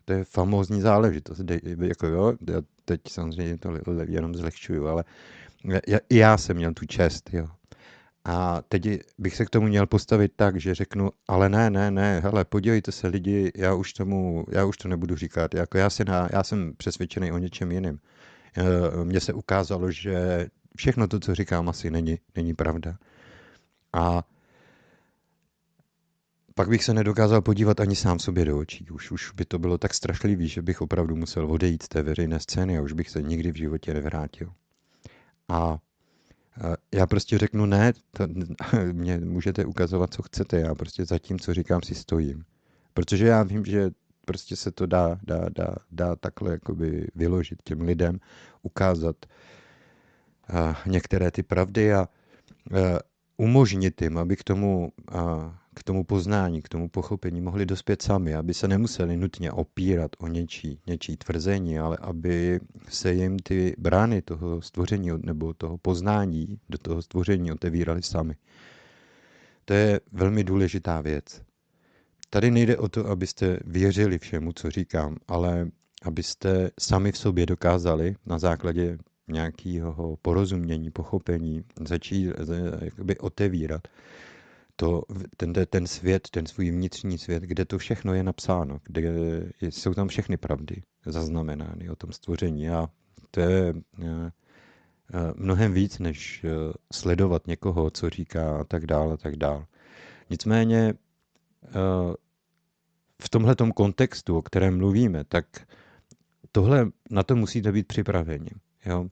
to 0.04 0.12
je 0.12 0.24
famózní 0.24 0.80
záležitost. 0.80 1.40
Jako 1.80 2.06
jo, 2.06 2.32
já 2.50 2.62
teď 2.84 3.00
samozřejmě 3.08 3.58
to 3.58 3.70
jenom 4.08 4.34
zlehčuju, 4.34 4.86
ale 4.86 5.04
já, 5.86 5.98
já 6.10 6.38
jsem 6.38 6.56
měl 6.56 6.74
tu 6.74 6.86
čest, 6.86 7.30
jo. 7.32 7.48
A 8.24 8.62
teď 8.68 8.88
bych 9.18 9.36
se 9.36 9.44
k 9.44 9.50
tomu 9.50 9.66
měl 9.66 9.86
postavit 9.86 10.32
tak, 10.36 10.60
že 10.60 10.74
řeknu, 10.74 11.10
ale 11.28 11.48
ne, 11.48 11.70
ne, 11.70 11.90
ne, 11.90 12.20
hele, 12.20 12.44
podívejte 12.44 12.92
se 12.92 13.08
lidi, 13.08 13.52
já 13.56 13.74
už 13.74 13.92
tomu, 13.92 14.44
já 14.50 14.64
už 14.64 14.76
to 14.76 14.88
nebudu 14.88 15.16
říkat, 15.16 15.54
jako 15.54 15.78
já, 15.78 15.90
si 15.90 16.04
na, 16.04 16.28
já 16.32 16.42
jsem 16.42 16.72
přesvědčený 16.76 17.32
o 17.32 17.38
něčem 17.38 17.72
jiném. 17.72 17.98
E, 18.56 19.04
mně 19.04 19.20
se 19.20 19.32
ukázalo, 19.32 19.90
že 19.90 20.46
všechno 20.76 21.08
to, 21.08 21.20
co 21.20 21.34
říkám, 21.34 21.68
asi 21.68 21.90
není, 21.90 22.18
není 22.36 22.54
pravda. 22.54 22.98
A 23.92 24.22
pak 26.54 26.68
bych 26.68 26.84
se 26.84 26.94
nedokázal 26.94 27.42
podívat 27.42 27.80
ani 27.80 27.96
sám 27.96 28.18
sobě 28.18 28.44
do 28.44 28.58
očí. 28.58 28.90
Už, 28.90 29.10
už 29.10 29.32
by 29.32 29.44
to 29.44 29.58
bylo 29.58 29.78
tak 29.78 29.94
strašlivý, 29.94 30.48
že 30.48 30.62
bych 30.62 30.80
opravdu 30.80 31.16
musel 31.16 31.50
odejít 31.50 31.82
z 31.82 31.88
té 31.88 32.02
veřejné 32.02 32.40
scény 32.40 32.78
a 32.78 32.82
už 32.82 32.92
bych 32.92 33.10
se 33.10 33.22
nikdy 33.22 33.52
v 33.52 33.56
životě 33.56 33.94
nevrátil. 33.94 34.52
A 35.48 35.78
já 36.94 37.06
prostě 37.06 37.38
řeknu 37.38 37.66
ne, 37.66 37.92
to, 37.92 38.26
mě 38.92 39.18
můžete 39.18 39.64
ukazovat, 39.64 40.14
co 40.14 40.22
chcete, 40.22 40.60
já 40.60 40.74
prostě 40.74 41.04
za 41.04 41.18
tím, 41.18 41.38
co 41.38 41.54
říkám, 41.54 41.82
si 41.82 41.94
stojím. 41.94 42.44
Protože 42.94 43.26
já 43.26 43.42
vím, 43.42 43.64
že 43.64 43.90
prostě 44.24 44.56
se 44.56 44.70
to 44.70 44.86
dá, 44.86 45.18
dá, 45.22 45.48
dá, 45.48 45.74
dá 45.90 46.16
takhle 46.16 46.50
jakoby 46.50 47.06
vyložit 47.14 47.62
těm 47.62 47.80
lidem, 47.80 48.20
ukázat 48.62 49.16
některé 50.86 51.30
ty 51.30 51.42
pravdy 51.42 51.94
a 51.94 52.08
umožnit 53.36 54.02
jim, 54.02 54.18
aby 54.18 54.36
k 54.36 54.44
tomu 54.44 54.92
k 55.78 55.82
tomu 55.82 56.04
poznání, 56.04 56.62
k 56.62 56.68
tomu 56.68 56.88
pochopení 56.88 57.40
mohli 57.40 57.66
dospět 57.66 58.02
sami, 58.02 58.34
aby 58.34 58.54
se 58.54 58.68
nemuseli 58.68 59.16
nutně 59.16 59.52
opírat 59.52 60.10
o 60.18 60.28
něčí, 60.28 60.80
něčí 60.86 61.16
tvrzení, 61.16 61.78
ale 61.78 61.96
aby 62.00 62.60
se 62.88 63.12
jim 63.12 63.38
ty 63.38 63.74
brány 63.78 64.22
toho 64.22 64.62
stvoření 64.62 65.10
nebo 65.22 65.54
toho 65.54 65.78
poznání 65.78 66.58
do 66.68 66.78
toho 66.78 67.02
stvoření 67.02 67.52
otevíraly 67.52 68.02
sami. 68.02 68.34
To 69.64 69.74
je 69.74 70.00
velmi 70.12 70.44
důležitá 70.44 71.00
věc. 71.00 71.42
Tady 72.30 72.50
nejde 72.50 72.76
o 72.76 72.88
to, 72.88 73.06
abyste 73.06 73.58
věřili 73.64 74.18
všemu, 74.18 74.52
co 74.52 74.70
říkám, 74.70 75.16
ale 75.28 75.70
abyste 76.02 76.70
sami 76.80 77.12
v 77.12 77.18
sobě 77.18 77.46
dokázali 77.46 78.16
na 78.26 78.38
základě 78.38 78.98
nějakého 79.28 80.16
porozumění, 80.22 80.90
pochopení 80.90 81.64
začít 81.88 82.32
jakoby 82.80 83.18
otevírat 83.18 83.88
to, 84.80 85.02
ten, 85.36 85.52
ten 85.52 85.86
svět, 85.86 86.28
ten 86.30 86.46
svůj 86.46 86.70
vnitřní 86.70 87.18
svět, 87.18 87.42
kde 87.42 87.64
to 87.64 87.78
všechno 87.78 88.14
je 88.14 88.22
napsáno, 88.22 88.80
kde 88.84 89.12
jsou 89.60 89.94
tam 89.94 90.08
všechny 90.08 90.36
pravdy 90.36 90.82
zaznamenány 91.06 91.90
o 91.90 91.96
tom 91.96 92.12
stvoření. 92.12 92.70
A 92.70 92.88
to 93.30 93.40
je 93.40 93.74
eh, 94.02 94.04
eh, 94.04 94.30
mnohem 95.36 95.72
víc, 95.72 95.98
než 95.98 96.44
eh, 96.44 96.48
sledovat 96.92 97.46
někoho, 97.46 97.90
co 97.90 98.10
říká 98.10 98.60
a 98.60 98.64
tak 98.64 98.86
dále, 98.86 99.14
a 99.14 99.16
tak 99.16 99.36
dále. 99.36 99.66
Nicméně 100.30 100.94
v 103.22 103.28
tomhle 103.30 103.56
kontextu, 103.74 104.38
o 104.38 104.42
kterém 104.42 104.78
mluvíme, 104.78 105.24
tak 105.24 105.46
tohle 106.52 106.90
na 107.10 107.22
to 107.22 107.36
musíte 107.36 107.72
být 107.72 107.86
připraveni. 107.86 108.50
Jo? 108.86 109.08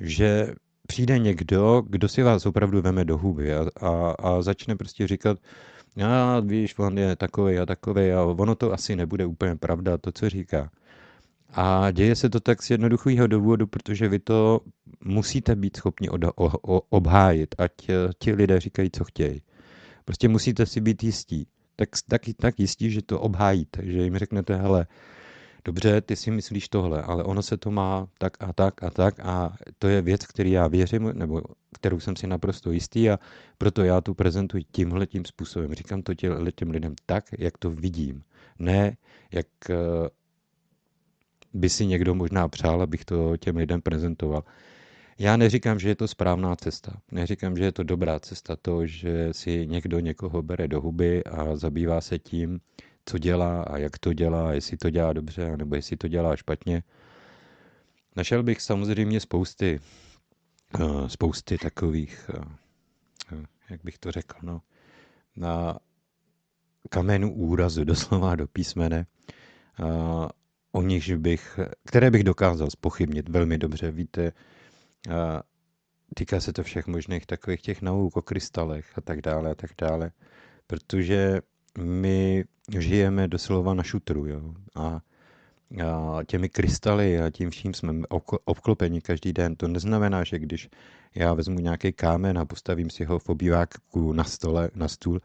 Že 0.00 0.54
přijde 0.88 1.18
někdo, 1.18 1.82
kdo 1.86 2.08
si 2.08 2.22
vás 2.22 2.46
opravdu 2.46 2.82
veme 2.82 3.04
do 3.04 3.18
huby 3.18 3.54
a, 3.54 3.66
a, 3.80 4.14
a 4.18 4.42
začne 4.42 4.76
prostě 4.76 5.06
říkat, 5.06 5.38
a 6.04 6.40
víš, 6.40 6.78
on 6.78 6.98
je 6.98 7.16
takový 7.16 7.58
a 7.58 7.66
takový 7.66 8.12
a 8.12 8.22
ono 8.24 8.54
to 8.54 8.72
asi 8.72 8.96
nebude 8.96 9.26
úplně 9.26 9.56
pravda, 9.56 9.98
to, 9.98 10.12
co 10.12 10.30
říká. 10.30 10.70
A 11.52 11.90
děje 11.90 12.16
se 12.16 12.30
to 12.30 12.40
tak 12.40 12.62
z 12.62 12.70
jednoduchého 12.70 13.26
důvodu, 13.26 13.66
protože 13.66 14.08
vy 14.08 14.18
to 14.18 14.60
musíte 15.04 15.56
být 15.56 15.76
schopni 15.76 16.08
od, 16.08 16.24
o, 16.24 16.32
o, 16.36 16.80
obhájit, 16.90 17.54
ať 17.58 17.72
eh, 17.88 17.94
ti 18.18 18.32
lidé 18.32 18.60
říkají, 18.60 18.90
co 18.90 19.04
chtějí. 19.04 19.42
Prostě 20.04 20.28
musíte 20.28 20.66
si 20.66 20.80
být 20.80 21.02
jistí. 21.02 21.46
Tak, 21.76 21.88
tak, 22.08 22.22
tak 22.36 22.60
jistí, 22.60 22.90
že 22.90 23.02
to 23.02 23.20
obhájíte, 23.20 23.82
že 23.84 24.02
jim 24.02 24.18
řeknete, 24.18 24.56
hele, 24.56 24.86
dobře, 25.68 26.00
ty 26.00 26.16
si 26.16 26.30
myslíš 26.30 26.68
tohle, 26.68 27.02
ale 27.02 27.24
ono 27.24 27.42
se 27.42 27.56
to 27.56 27.70
má 27.70 28.08
tak 28.18 28.32
a 28.40 28.52
tak 28.52 28.82
a 28.82 28.90
tak 28.90 29.20
a 29.20 29.56
to 29.78 29.88
je 29.88 30.02
věc, 30.02 30.26
který 30.26 30.50
já 30.50 30.68
věřím, 30.68 31.12
nebo 31.12 31.42
kterou 31.72 32.00
jsem 32.00 32.16
si 32.16 32.26
naprosto 32.26 32.72
jistý 32.72 33.10
a 33.10 33.18
proto 33.58 33.84
já 33.84 34.00
tu 34.00 34.14
prezentuji 34.14 34.64
tímhle 34.72 35.06
tím 35.06 35.24
způsobem. 35.24 35.74
Říkám 35.74 36.02
to 36.02 36.14
těm 36.54 36.70
lidem 36.70 36.94
tak, 37.06 37.24
jak 37.38 37.58
to 37.58 37.70
vidím. 37.70 38.22
Ne, 38.58 38.96
jak 39.32 39.46
eh, 39.70 39.76
by 41.52 41.68
si 41.68 41.86
někdo 41.86 42.14
možná 42.14 42.48
přál, 42.48 42.82
abych 42.82 43.04
to 43.04 43.36
těm 43.36 43.56
lidem 43.56 43.82
prezentoval. 43.82 44.44
Já 45.18 45.36
neříkám, 45.36 45.78
že 45.78 45.88
je 45.88 45.96
to 45.96 46.08
správná 46.08 46.56
cesta. 46.56 46.92
Neříkám, 47.12 47.56
že 47.56 47.64
je 47.64 47.72
to 47.72 47.82
dobrá 47.82 48.20
cesta 48.20 48.56
to, 48.56 48.86
že 48.86 49.28
si 49.32 49.66
někdo 49.66 50.00
někoho 50.00 50.42
bere 50.42 50.68
do 50.68 50.80
huby 50.80 51.24
a 51.24 51.56
zabývá 51.56 52.00
se 52.00 52.18
tím, 52.18 52.60
co 53.08 53.18
dělá 53.18 53.62
a 53.62 53.78
jak 53.78 53.98
to 53.98 54.12
dělá, 54.12 54.52
jestli 54.52 54.76
to 54.76 54.90
dělá 54.90 55.12
dobře, 55.12 55.56
nebo 55.56 55.74
jestli 55.74 55.96
to 55.96 56.08
dělá 56.08 56.36
špatně. 56.36 56.82
Našel 58.16 58.42
bych 58.42 58.62
samozřejmě 58.62 59.20
spousty, 59.20 59.80
eh, 60.80 61.08
spousty 61.08 61.58
takových, 61.58 62.30
eh, 62.34 62.44
eh, 63.32 63.46
jak 63.70 63.84
bych 63.84 63.98
to 63.98 64.12
řekl, 64.12 64.36
no, 64.42 64.60
na 65.36 65.78
kamenu 66.90 67.34
úrazu, 67.34 67.84
doslova 67.84 68.36
do 68.36 68.46
písmene, 68.46 69.06
o 70.72 70.82
nichž 70.82 71.10
bych, 71.10 71.60
které 71.86 72.10
bych 72.10 72.24
dokázal 72.24 72.70
spochybnit 72.70 73.28
velmi 73.28 73.58
dobře. 73.58 73.90
Víte, 73.90 74.32
týká 76.14 76.40
se 76.40 76.52
to 76.52 76.62
všech 76.62 76.86
možných 76.86 77.26
takových 77.26 77.62
těch 77.62 77.82
nauk 77.82 78.16
o 78.16 78.22
krystalech 78.22 78.98
a 78.98 79.00
tak 79.00 79.20
dále 79.20 79.50
a 79.50 79.54
tak 79.54 79.70
dále, 79.80 80.10
protože 80.66 81.40
my 81.78 82.44
žijeme 82.78 83.28
doslova 83.28 83.74
na 83.74 83.82
šutru, 83.82 84.26
jo, 84.26 84.54
a 84.74 85.00
a 85.82 86.18
těmi 86.26 86.48
krystaly 86.48 87.20
a 87.20 87.30
tím 87.30 87.50
vším 87.50 87.74
jsme 87.74 87.92
obklopeni 88.44 89.00
každý 89.00 89.32
den. 89.32 89.56
To 89.56 89.68
neznamená, 89.68 90.24
že 90.24 90.38
když 90.38 90.68
já 91.14 91.34
vezmu 91.34 91.60
nějaký 91.60 91.92
kámen 91.92 92.38
a 92.38 92.44
postavím 92.44 92.90
si 92.90 93.04
ho 93.04 93.18
v 93.18 93.28
obýváku 93.28 94.12
na 94.12 94.24
stole, 94.24 94.70
na 94.74 94.88
stůl, 94.88 95.20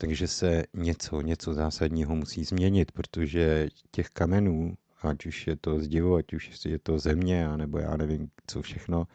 takže 0.00 0.26
se 0.26 0.64
něco, 0.74 1.20
něco 1.20 1.54
zásadního 1.54 2.16
musí 2.16 2.44
změnit, 2.44 2.92
protože 2.92 3.68
těch 3.90 4.08
kamenů, 4.08 4.74
ať 5.02 5.26
už 5.26 5.46
je 5.46 5.56
to 5.56 5.80
zdivo, 5.80 6.14
ať 6.14 6.34
už 6.34 6.64
je 6.64 6.78
to 6.78 6.98
země, 6.98 7.48
nebo 7.56 7.78
já 7.78 7.96
nevím, 7.96 8.28
co 8.46 8.62
všechno, 8.62 9.06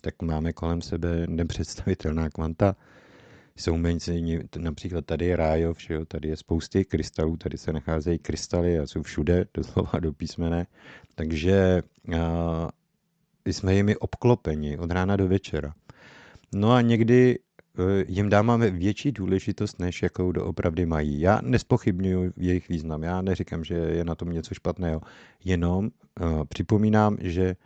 tak 0.00 0.22
máme 0.22 0.52
kolem 0.52 0.82
sebe 0.82 1.26
nepředstavitelná 1.28 2.30
kvanta 2.30 2.76
jsou 3.56 3.76
mezi 3.76 4.40
například 4.58 5.06
tady 5.06 5.26
je 5.26 5.36
Rájov, 5.36 5.80
že 5.80 5.94
jo, 5.94 6.04
tady 6.04 6.28
je 6.28 6.36
spousty 6.36 6.84
krystalů, 6.84 7.36
tady 7.36 7.58
se 7.58 7.72
nacházejí 7.72 8.18
krystaly 8.18 8.78
a 8.78 8.86
jsou 8.86 9.02
všude, 9.02 9.46
doslova 9.54 9.98
do 10.00 10.12
písmene, 10.12 10.66
takže 11.14 11.82
a, 12.16 12.68
jsme 13.46 13.74
jimi 13.74 13.96
obklopeni 13.96 14.78
od 14.78 14.90
rána 14.90 15.16
do 15.16 15.28
večera. 15.28 15.74
No 16.54 16.72
a 16.72 16.80
někdy 16.80 17.38
e, 17.38 18.04
jim 18.08 18.28
dáváme 18.28 18.70
větší 18.70 19.12
důležitost, 19.12 19.78
než 19.78 20.02
jakou 20.02 20.32
doopravdy 20.32 20.86
mají. 20.86 21.20
Já 21.20 21.40
nespochybnuju 21.42 22.32
jejich 22.36 22.68
význam, 22.68 23.02
já 23.02 23.22
neříkám, 23.22 23.64
že 23.64 23.74
je 23.74 24.04
na 24.04 24.14
tom 24.14 24.32
něco 24.32 24.54
špatného, 24.54 25.00
jenom 25.44 25.90
uh, 26.20 26.44
připomínám, 26.44 27.16
že 27.20 27.56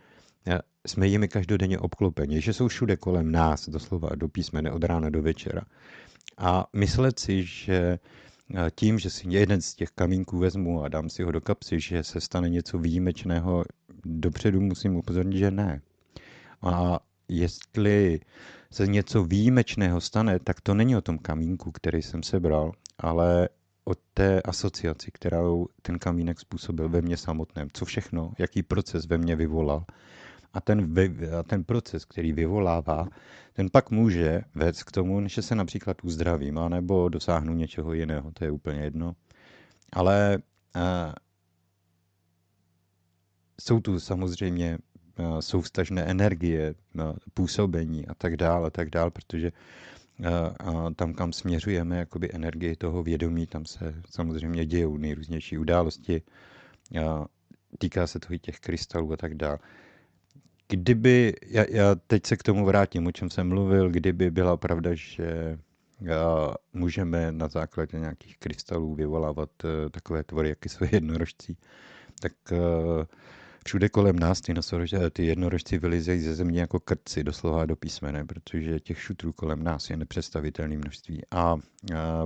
jsme 0.87 1.07
jimi 1.07 1.27
každodenně 1.27 1.79
obklopeni, 1.79 2.41
že 2.41 2.53
jsou 2.53 2.67
všude 2.67 2.97
kolem 2.97 3.31
nás, 3.31 3.69
doslova 3.69 4.09
do 4.15 4.27
písmene 4.27 4.71
od 4.71 4.83
rána 4.83 5.09
do 5.09 5.21
večera. 5.21 5.61
A 6.37 6.67
myslet 6.73 7.19
si, 7.19 7.43
že 7.43 7.99
eh, 8.55 8.71
tím, 8.75 8.99
že 8.99 9.09
si 9.09 9.27
jeden 9.29 9.61
z 9.61 9.75
těch 9.75 9.89
kamínků 9.89 10.37
vezmu 10.37 10.83
a 10.83 10.87
dám 10.87 11.09
si 11.09 11.23
ho 11.23 11.31
do 11.31 11.41
kapsy, 11.41 11.79
že 11.79 12.03
se 12.03 12.21
stane 12.21 12.49
něco 12.49 12.77
výjimečného, 12.77 13.63
dopředu 14.05 14.61
musím 14.61 14.95
upozornit, 14.95 15.37
že 15.37 15.51
ne. 15.51 15.81
A 16.61 16.99
jestli 17.27 18.19
se 18.71 18.87
něco 18.87 19.23
výjimečného 19.23 20.01
stane, 20.01 20.39
tak 20.39 20.61
to 20.61 20.73
není 20.73 20.95
o 20.95 21.01
tom 21.01 21.17
kamínku, 21.17 21.71
který 21.71 22.01
jsem 22.01 22.23
sebral, 22.23 22.71
ale 22.97 23.49
o 23.85 23.95
té 24.13 24.41
asociaci, 24.41 25.11
kterou 25.11 25.67
ten 25.81 25.99
kamínek 25.99 26.39
způsobil 26.39 26.89
ve 26.89 27.01
mně 27.01 27.17
samotném. 27.17 27.67
Co 27.73 27.85
všechno, 27.85 28.33
jaký 28.37 28.63
proces 28.63 29.05
ve 29.05 29.17
mně 29.17 29.35
vyvolal 29.35 29.85
a 30.53 30.61
ten, 30.61 30.95
a 31.39 31.43
ten 31.43 31.63
proces, 31.63 32.05
který 32.05 32.33
vyvolává, 32.33 33.07
ten 33.53 33.69
pak 33.69 33.91
může 33.91 34.41
vést 34.55 34.83
k 34.83 34.91
tomu, 34.91 35.27
že 35.27 35.41
se 35.41 35.55
například 35.55 35.97
uzdravím, 36.03 36.59
nebo 36.69 37.09
dosáhnu 37.09 37.53
něčeho 37.53 37.93
jiného, 37.93 38.31
to 38.31 38.43
je 38.43 38.51
úplně 38.51 38.79
jedno. 38.81 39.15
Ale 39.93 40.37
uh, 40.75 40.81
jsou 43.61 43.79
tu 43.79 43.99
samozřejmě 43.99 44.77
uh, 45.19 45.99
energie, 45.99 46.75
uh, 46.95 47.01
působení 47.33 48.07
a 48.07 48.13
tak 48.13 48.37
dále, 48.37 48.67
a 48.67 48.69
tak 48.69 48.89
dále, 48.89 49.11
protože 49.11 49.51
uh, 50.19 50.93
tam, 50.95 51.13
kam 51.13 51.33
směřujeme 51.33 51.97
jakoby 51.97 52.29
energii 52.33 52.75
toho 52.75 53.03
vědomí, 53.03 53.47
tam 53.47 53.65
se 53.65 53.95
samozřejmě 54.09 54.65
dějou 54.65 54.97
nejrůznější 54.97 55.57
události, 55.57 56.21
uh, 56.91 57.25
týká 57.77 58.07
se 58.07 58.19
toho 58.19 58.33
i 58.33 58.39
těch 58.39 58.59
krystalů 58.59 59.13
a 59.13 59.17
tak 59.17 59.35
dále 59.35 59.59
kdyby, 60.69 61.33
já, 61.45 61.65
já 61.69 61.95
teď 61.95 62.25
se 62.25 62.37
k 62.37 62.43
tomu 62.43 62.65
vrátím, 62.65 63.07
o 63.07 63.11
čem 63.11 63.29
jsem 63.29 63.47
mluvil, 63.47 63.89
kdyby 63.89 64.31
byla 64.31 64.57
pravda, 64.57 64.89
že 64.93 65.59
a 66.13 66.53
můžeme 66.73 67.31
na 67.31 67.47
základě 67.47 67.99
nějakých 67.99 68.37
krystalů 68.37 68.95
vyvolávat 68.95 69.49
uh, 69.63 69.69
takové 69.91 70.23
tvory, 70.23 70.49
jaké 70.49 70.69
jsou 70.69 70.85
jednorožcí, 70.91 71.57
tak 72.21 72.33
uh, 72.51 72.57
všude 73.65 73.89
kolem 73.89 74.19
nás 74.19 74.41
ty, 74.41 74.53
nosorožci, 74.53 74.97
ty 75.13 75.25
jednorožci 75.25 75.77
vylizejí 75.77 76.19
ze 76.21 76.35
země 76.35 76.61
jako 76.61 76.79
krci, 76.79 77.23
doslova 77.23 77.65
do 77.65 77.75
písmene, 77.75 78.25
protože 78.25 78.79
těch 78.79 79.01
šutrů 79.01 79.33
kolem 79.33 79.63
nás 79.63 79.89
je 79.89 79.97
nepředstavitelné 79.97 80.77
množství. 80.77 81.21
A, 81.31 81.37
a 81.41 81.57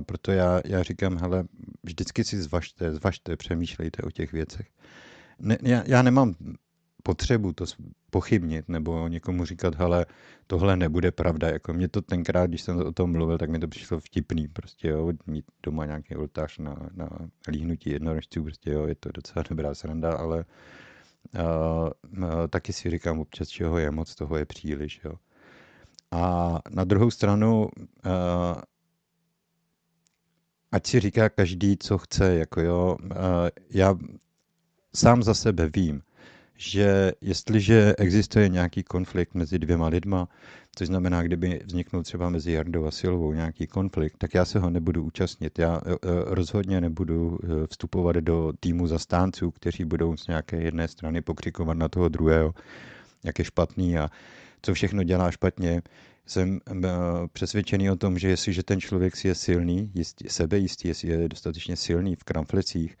proto 0.06 0.32
já, 0.32 0.60
já 0.64 0.82
říkám, 0.82 1.18
hele, 1.18 1.44
vždycky 1.82 2.24
si 2.24 2.42
zvažte, 2.42 2.94
zvažte, 2.94 3.36
přemýšlejte 3.36 4.02
o 4.02 4.10
těch 4.10 4.32
věcech. 4.32 4.66
Ne, 5.38 5.58
já, 5.62 5.82
já 5.86 6.02
nemám 6.02 6.34
potřebu 7.02 7.52
to 7.52 7.66
pochybnit 8.14 8.68
nebo 8.68 9.08
někomu 9.08 9.44
říkat, 9.44 9.74
hele, 9.74 10.06
tohle 10.46 10.76
nebude 10.76 11.12
pravda. 11.12 11.48
Jako 11.48 11.72
mě 11.72 11.88
to 11.88 12.02
tenkrát, 12.02 12.46
když 12.46 12.62
jsem 12.62 12.78
o 12.78 12.92
tom 12.92 13.12
mluvil, 13.12 13.38
tak 13.38 13.50
mi 13.50 13.58
to 13.58 13.68
přišlo 13.68 14.00
vtipný. 14.00 14.48
Prostě 14.48 14.88
jo, 14.88 15.12
mít 15.26 15.44
doma 15.62 15.86
nějaký 15.86 16.16
oltář 16.16 16.58
na, 16.58 16.76
na 16.94 17.08
líhnutí 17.48 17.90
jednorožců, 17.90 18.42
prostě 18.42 18.70
jo, 18.70 18.86
je 18.86 18.94
to 18.94 19.10
docela 19.14 19.44
dobrá 19.50 19.74
sranda, 19.74 20.12
ale 20.12 20.44
uh, 21.34 21.90
taky 22.50 22.72
si 22.72 22.90
říkám 22.90 23.20
občas, 23.20 23.48
čeho 23.48 23.78
je 23.78 23.90
moc, 23.90 24.14
toho 24.14 24.36
je 24.36 24.44
příliš, 24.46 25.00
jo. 25.04 25.14
A 26.10 26.58
na 26.70 26.84
druhou 26.84 27.10
stranu, 27.10 27.66
uh, 27.66 28.62
ať 30.72 30.86
si 30.86 31.00
říká 31.00 31.28
každý, 31.28 31.76
co 31.76 31.98
chce, 31.98 32.34
jako 32.34 32.60
jo, 32.60 32.96
uh, 33.02 33.10
já 33.70 33.94
sám 34.94 35.22
za 35.22 35.34
sebe 35.34 35.70
vím, 35.74 36.02
že 36.56 37.12
jestliže 37.20 37.94
existuje 37.98 38.48
nějaký 38.48 38.82
konflikt 38.82 39.34
mezi 39.34 39.58
dvěma 39.58 39.88
lidma, 39.88 40.28
což 40.76 40.86
znamená, 40.86 41.22
kdyby 41.22 41.60
vzniknul 41.64 42.02
třeba 42.02 42.30
mezi 42.30 42.52
Jardou 42.52 42.86
a 42.86 42.90
Silvou 42.90 43.32
nějaký 43.32 43.66
konflikt, 43.66 44.16
tak 44.18 44.34
já 44.34 44.44
se 44.44 44.58
ho 44.58 44.70
nebudu 44.70 45.04
účastnit. 45.04 45.58
Já 45.58 45.76
e, 45.86 45.92
e, 45.92 45.96
rozhodně 46.24 46.80
nebudu 46.80 47.38
e, 47.42 47.66
vstupovat 47.66 48.16
do 48.16 48.52
týmu 48.60 48.86
zastánců, 48.86 49.50
kteří 49.50 49.84
budou 49.84 50.16
z 50.16 50.26
nějaké 50.26 50.56
jedné 50.56 50.88
strany 50.88 51.22
pokřikovat 51.22 51.76
na 51.76 51.88
toho 51.88 52.08
druhého. 52.08 52.54
jak 53.24 53.38
je 53.38 53.44
špatný 53.44 53.98
a 53.98 54.08
co 54.62 54.74
všechno 54.74 55.02
dělá 55.02 55.30
špatně. 55.30 55.82
Jsem 56.26 56.60
přesvědčený 57.32 57.90
o 57.90 57.96
tom, 57.96 58.18
že 58.18 58.28
jestliže 58.28 58.62
ten 58.62 58.80
člověk 58.80 59.16
si 59.16 59.28
je 59.28 59.34
silný, 59.34 59.90
jistý, 59.94 60.28
sebejistý, 60.28 60.88
jestli 60.88 61.08
je 61.08 61.28
dostatečně 61.28 61.76
silný 61.76 62.16
v 62.16 62.24
kramflecích, 62.24 62.96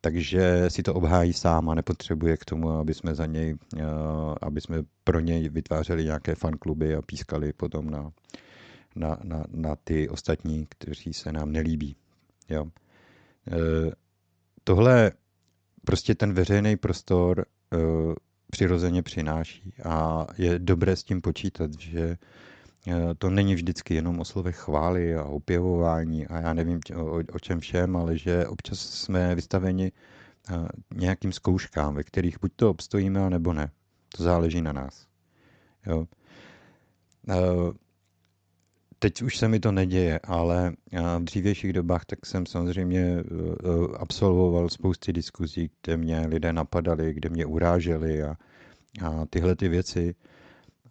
takže 0.00 0.70
si 0.70 0.82
to 0.82 0.94
obhájí 0.94 1.32
sám 1.32 1.70
a 1.70 1.74
nepotřebuje 1.74 2.36
k 2.36 2.44
tomu, 2.44 2.70
aby 2.70 2.94
jsme 2.94 3.14
za 3.14 3.26
něj, 3.26 3.56
aby 4.42 4.60
jsme 4.60 4.82
pro 5.04 5.20
něj 5.20 5.48
vytvářeli 5.48 6.04
nějaké 6.04 6.34
fankluby 6.34 6.94
a 6.94 7.02
pískali 7.02 7.52
potom 7.52 7.90
na, 7.90 8.10
na, 8.96 9.18
na, 9.22 9.44
na 9.50 9.76
ty 9.76 10.08
ostatní, 10.08 10.66
kteří 10.68 11.12
se 11.12 11.32
nám 11.32 11.52
nelíbí. 11.52 11.96
Jo. 12.48 12.66
E, 12.66 13.90
tohle 14.64 15.12
prostě 15.84 16.14
ten 16.14 16.32
veřejný 16.32 16.76
prostor 16.76 17.40
e, 17.40 17.76
přirozeně 18.50 19.02
přináší 19.02 19.72
a 19.84 20.26
je 20.38 20.58
dobré 20.58 20.96
s 20.96 21.04
tím 21.04 21.20
počítat, 21.20 21.70
že 21.78 22.16
to 23.18 23.30
není 23.30 23.54
vždycky 23.54 23.94
jenom 23.94 24.20
o 24.20 24.24
slovech 24.24 24.56
chvály 24.56 25.14
a 25.14 25.24
opěvování 25.24 26.26
a 26.26 26.40
já 26.40 26.52
nevím 26.52 26.80
o, 27.32 27.38
čem 27.38 27.60
všem, 27.60 27.96
ale 27.96 28.18
že 28.18 28.46
občas 28.46 28.78
jsme 28.78 29.34
vystaveni 29.34 29.92
nějakým 30.94 31.32
zkouškám, 31.32 31.94
ve 31.94 32.02
kterých 32.02 32.40
buď 32.40 32.52
to 32.56 32.70
obstojíme, 32.70 33.30
nebo 33.30 33.52
ne. 33.52 33.70
To 34.16 34.22
záleží 34.22 34.62
na 34.62 34.72
nás. 34.72 35.06
Jo. 35.86 36.06
Teď 38.98 39.22
už 39.22 39.36
se 39.36 39.48
mi 39.48 39.60
to 39.60 39.72
neděje, 39.72 40.20
ale 40.24 40.72
v 41.18 41.24
dřívějších 41.24 41.72
dobách 41.72 42.04
tak 42.04 42.26
jsem 42.26 42.46
samozřejmě 42.46 43.24
absolvoval 43.98 44.68
spousty 44.68 45.12
diskuzí, 45.12 45.70
kde 45.82 45.96
mě 45.96 46.26
lidé 46.26 46.52
napadali, 46.52 47.14
kde 47.14 47.28
mě 47.28 47.46
uráželi 47.46 48.22
a, 48.22 48.36
a 49.04 49.26
tyhle 49.30 49.56
ty 49.56 49.68
věci. 49.68 50.14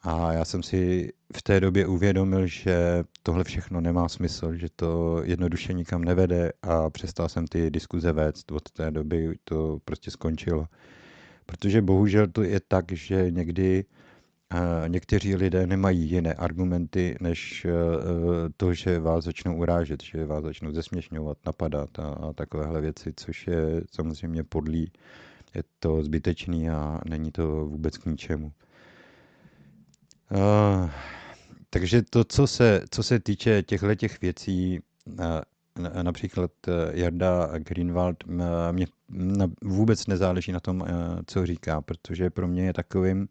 A 0.05 0.33
já 0.33 0.45
jsem 0.45 0.63
si 0.63 1.11
v 1.35 1.43
té 1.43 1.59
době 1.59 1.87
uvědomil, 1.87 2.47
že 2.47 3.03
tohle 3.23 3.43
všechno 3.43 3.81
nemá 3.81 4.09
smysl, 4.09 4.55
že 4.55 4.67
to 4.75 5.21
jednoduše 5.23 5.73
nikam 5.73 6.03
nevede 6.03 6.51
a 6.61 6.89
přestal 6.89 7.29
jsem 7.29 7.47
ty 7.47 7.71
diskuze 7.71 8.11
vést. 8.11 8.51
Od 8.51 8.71
té 8.71 8.91
doby 8.91 9.35
to 9.43 9.79
prostě 9.85 10.11
skončilo. 10.11 10.67
Protože 11.45 11.81
bohužel 11.81 12.27
to 12.27 12.43
je 12.43 12.59
tak, 12.67 12.91
že 12.91 13.31
někdy 13.31 13.85
někteří 14.87 15.35
lidé 15.35 15.67
nemají 15.67 16.09
jiné 16.09 16.33
argumenty, 16.33 17.17
než 17.21 17.65
eh, 17.65 17.71
to, 18.57 18.73
že 18.73 18.99
vás 18.99 19.23
začnou 19.23 19.55
urážet, 19.57 20.03
že 20.03 20.25
vás 20.25 20.43
začnou 20.43 20.71
zesměšňovat, 20.71 21.37
napadat 21.45 21.99
a, 21.99 22.07
a 22.07 22.33
takovéhle 22.33 22.81
věci, 22.81 23.13
což 23.15 23.47
je 23.47 23.81
samozřejmě 23.91 24.43
podlý. 24.43 24.91
Je 25.55 25.63
to 25.79 26.03
zbytečný 26.03 26.69
a 26.69 27.01
není 27.09 27.31
to 27.31 27.65
vůbec 27.65 27.97
k 27.97 28.05
ničemu. 28.05 28.51
Uh, 30.31 30.89
takže 31.69 32.01
to, 32.01 32.23
co 32.23 32.47
se, 32.47 32.81
co 32.89 33.03
se 33.03 33.19
týče 33.19 33.63
těchto 33.63 33.95
těch 33.95 34.21
věcí, 34.21 34.79
uh, 35.05 35.25
například 36.01 36.51
Jarda 36.91 37.49
Greenwald, 37.57 38.23
mě 38.71 38.87
vůbec 39.61 40.07
nezáleží 40.07 40.51
na 40.51 40.59
tom, 40.59 40.85
co 41.25 41.45
říká, 41.45 41.81
protože 41.81 42.29
pro 42.29 42.47
mě 42.47 42.65
je 42.65 42.73
takovým 42.73 43.27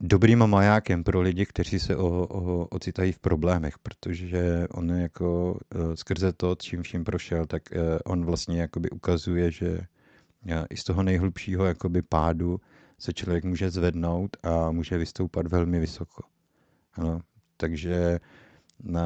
dobrým 0.00 0.46
majákem 0.46 1.04
pro 1.04 1.20
lidi, 1.20 1.46
kteří 1.46 1.78
se 1.78 1.96
o, 1.96 2.06
o, 2.06 2.66
ocitají 2.66 3.12
v 3.12 3.18
problémech, 3.18 3.78
protože 3.78 4.66
on 4.70 4.90
jako 4.90 5.58
skrze 5.94 6.32
to, 6.32 6.56
čím 6.60 6.82
vším 6.82 7.04
prošel, 7.04 7.46
tak 7.46 7.62
on 8.04 8.24
vlastně 8.24 8.60
jakoby 8.60 8.90
ukazuje, 8.90 9.50
že 9.50 9.78
i 10.70 10.76
z 10.76 10.84
toho 10.84 11.02
nejhlubšího 11.02 11.64
jakoby 11.64 12.02
pádu 12.02 12.60
se 12.98 13.12
člověk 13.12 13.44
může 13.44 13.70
zvednout 13.70 14.36
a 14.42 14.70
může 14.70 14.98
vystoupat 14.98 15.46
velmi 15.46 15.80
vysoko. 15.80 16.22
Ano. 16.94 17.20
Takže 17.56 18.20
uh, 18.84 18.98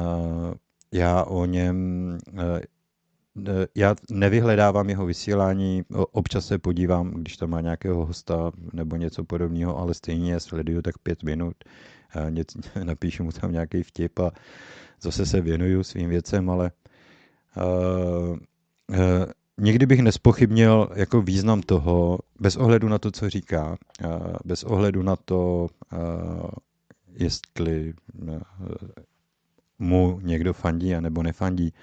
já 0.91 1.23
o 1.23 1.45
něm 1.45 2.17
já 3.75 3.95
nevyhledávám 4.11 4.89
jeho 4.89 5.05
vysílání, 5.05 5.83
občas 6.11 6.47
se 6.47 6.57
podívám, 6.57 7.11
když 7.11 7.37
tam 7.37 7.49
má 7.49 7.61
nějakého 7.61 8.05
hosta 8.05 8.51
nebo 8.73 8.95
něco 8.95 9.23
podobného, 9.23 9.77
ale 9.77 9.93
stejně 9.93 10.39
sleduju 10.39 10.81
tak 10.81 10.97
pět 10.97 11.23
minut, 11.23 11.55
něco, 12.29 12.59
napíšu 12.83 13.23
mu 13.23 13.31
tam 13.31 13.51
nějaký 13.51 13.83
vtip 13.83 14.19
a 14.19 14.31
zase 15.01 15.25
se 15.25 15.41
věnuju 15.41 15.83
svým 15.83 16.09
věcem, 16.09 16.49
ale 16.49 16.71
uh, 17.57 18.37
uh, 18.89 19.25
nikdy 19.59 19.85
bych 19.85 19.99
nespochybnil 19.99 20.89
jako 20.95 21.21
význam 21.21 21.61
toho, 21.61 22.19
bez 22.39 22.55
ohledu 22.55 22.87
na 22.87 22.97
to, 22.97 23.11
co 23.11 23.29
říká, 23.29 23.77
uh, 24.05 24.11
bez 24.45 24.63
ohledu 24.63 25.03
na 25.03 25.15
to, 25.15 25.67
uh, 25.93 26.49
jestli 27.13 27.93
uh, 28.27 28.37
mu 29.79 30.19
někdo 30.23 30.53
fandí 30.53 30.95
a 30.95 31.01
nebo 31.01 31.23
nefandí, 31.23 31.73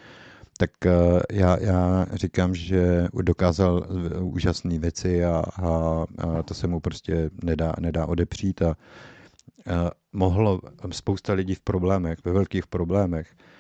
tak 0.59 0.87
eh, 0.87 0.93
já, 1.33 1.59
já 1.61 2.07
říkám, 2.12 2.55
že 2.55 3.09
dokázal 3.23 3.87
úžasné 4.21 4.79
věci 4.79 5.25
a, 5.25 5.43
a, 5.57 6.05
a 6.19 6.43
to 6.43 6.55
se 6.55 6.67
mu 6.67 6.81
prostě 6.81 7.31
nedá, 7.43 7.73
nedá 7.81 8.07
odepřít 8.07 8.62
a, 8.62 8.69
a 8.71 9.91
mohlo 10.12 10.61
spousta 10.93 11.33
lidí 11.33 11.55
v 11.55 11.61
problémech, 11.61 12.19
ve 12.25 12.33
velkých 12.33 12.67
problémech, 12.67 13.35
eh, 13.39 13.56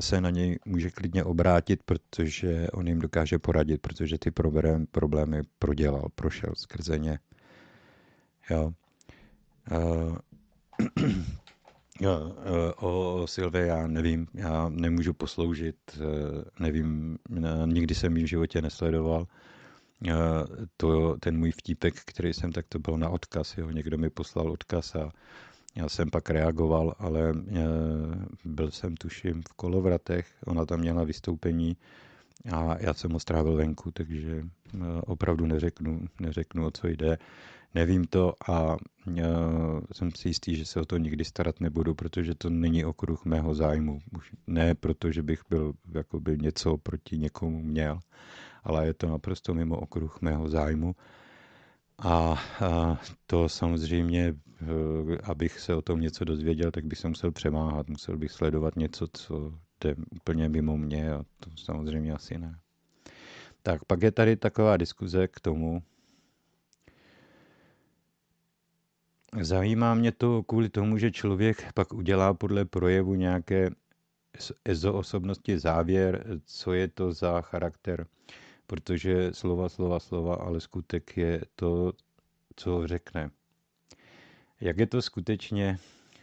se 0.00 0.20
na 0.20 0.30
něj 0.30 0.58
může 0.64 0.90
klidně 0.90 1.24
obrátit, 1.24 1.82
protože 1.82 2.66
on 2.72 2.88
jim 2.88 2.98
dokáže 2.98 3.38
poradit, 3.38 3.80
protože 3.80 4.18
ty 4.18 4.30
problém, 4.30 4.86
problémy 4.86 5.42
prodělal, 5.58 6.08
prošel 6.14 6.54
skrze 6.54 6.98
ně. 6.98 7.18
Jo. 8.50 8.72
Uh, 9.70 10.16
Jo, 12.00 12.36
eh, 12.38 12.72
o 12.74 13.22
Silvě 13.26 13.66
já 13.66 13.86
nevím, 13.86 14.26
já 14.34 14.68
nemůžu 14.68 15.12
posloužit, 15.14 15.76
eh, 15.94 16.44
nevím, 16.60 17.18
nikdy 17.66 17.94
jsem 17.94 18.16
ji 18.16 18.24
v 18.24 18.28
životě 18.28 18.62
nesledoval. 18.62 19.26
Eh, 20.08 20.12
to, 20.76 21.16
ten 21.20 21.38
můj 21.38 21.50
vtípek, 21.50 21.94
který 22.04 22.34
jsem, 22.34 22.52
tak 22.52 22.66
to 22.68 22.78
byl 22.78 22.98
na 22.98 23.08
odkaz, 23.08 23.58
jo. 23.58 23.70
někdo 23.70 23.98
mi 23.98 24.10
poslal 24.10 24.52
odkaz 24.52 24.94
a 24.94 25.12
já 25.74 25.88
jsem 25.88 26.10
pak 26.10 26.30
reagoval, 26.30 26.94
ale 26.98 27.32
byl 28.44 28.70
jsem 28.70 28.94
tuším 28.96 29.42
v 29.42 29.52
Kolovratech, 29.52 30.26
ona 30.46 30.66
tam 30.66 30.80
měla 30.80 31.04
vystoupení 31.04 31.76
a 32.52 32.76
já 32.80 32.94
jsem 32.94 33.10
ho 33.10 33.20
strávil 33.20 33.56
venku, 33.56 33.90
takže 33.90 34.44
opravdu 35.06 35.46
neřeknu, 35.46 36.00
neřeknu, 36.20 36.66
o 36.66 36.70
co 36.70 36.86
jde 36.88 37.18
nevím 37.74 38.04
to 38.04 38.34
a 38.50 38.76
uh, 39.06 39.16
jsem 39.92 40.10
si 40.10 40.28
jistý, 40.28 40.56
že 40.56 40.64
se 40.66 40.80
o 40.80 40.84
to 40.84 40.96
nikdy 40.96 41.24
starat 41.24 41.60
nebudu, 41.60 41.94
protože 41.94 42.34
to 42.34 42.50
není 42.50 42.84
okruh 42.84 43.24
mého 43.24 43.54
zájmu. 43.54 43.98
Už 44.18 44.32
ne 44.46 44.74
proto, 44.74 45.10
že 45.12 45.22
bych 45.22 45.40
byl 45.50 45.72
jakoby 45.94 46.38
něco 46.38 46.76
proti 46.76 47.18
někomu 47.18 47.62
měl, 47.62 48.00
ale 48.64 48.86
je 48.86 48.94
to 48.94 49.08
naprosto 49.08 49.54
mimo 49.54 49.76
okruh 49.76 50.20
mého 50.20 50.48
zájmu. 50.48 50.96
A, 51.98 52.38
a 52.60 53.00
to 53.26 53.48
samozřejmě, 53.48 54.34
abych 55.22 55.60
se 55.60 55.74
o 55.74 55.82
tom 55.82 56.00
něco 56.00 56.24
dozvěděl, 56.24 56.70
tak 56.70 56.84
bych 56.84 56.98
se 56.98 57.08
musel 57.08 57.30
přemáhat, 57.30 57.88
musel 57.88 58.16
bych 58.16 58.32
sledovat 58.32 58.76
něco, 58.76 59.06
co 59.12 59.54
jde 59.84 59.94
úplně 60.14 60.48
mimo 60.48 60.76
mě 60.76 61.12
a 61.12 61.22
to 61.40 61.50
samozřejmě 61.56 62.12
asi 62.12 62.38
ne. 62.38 62.58
Tak 63.62 63.84
pak 63.84 64.02
je 64.02 64.12
tady 64.12 64.36
taková 64.36 64.76
diskuze 64.76 65.28
k 65.28 65.40
tomu, 65.40 65.82
Zajímá 69.40 69.94
mě 69.94 70.12
to 70.12 70.42
kvůli 70.42 70.68
tomu, 70.68 70.98
že 70.98 71.10
člověk 71.10 71.72
pak 71.72 71.92
udělá 71.92 72.34
podle 72.34 72.64
projevu 72.64 73.14
nějaké 73.14 73.70
ezoosobnosti 74.64 75.58
závěr, 75.58 76.24
co 76.44 76.72
je 76.72 76.88
to 76.88 77.12
za 77.12 77.40
charakter, 77.40 78.06
protože 78.66 79.32
slova, 79.32 79.68
slova, 79.68 80.00
slova, 80.00 80.34
ale 80.34 80.60
skutek 80.60 81.16
je 81.16 81.42
to, 81.56 81.92
co 82.56 82.86
řekne. 82.86 83.30
Jak 84.62 84.78
je 84.78 84.86
to 84.86 85.02
skutečně 85.02 85.78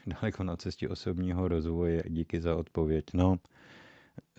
daleko 0.06 0.44
na 0.44 0.58
cestě 0.58 0.90
osobního 0.90 1.48
rozvoje? 1.48 2.04
Díky 2.08 2.42
za 2.42 2.56
odpověď. 2.56 3.06
No, 3.14 3.38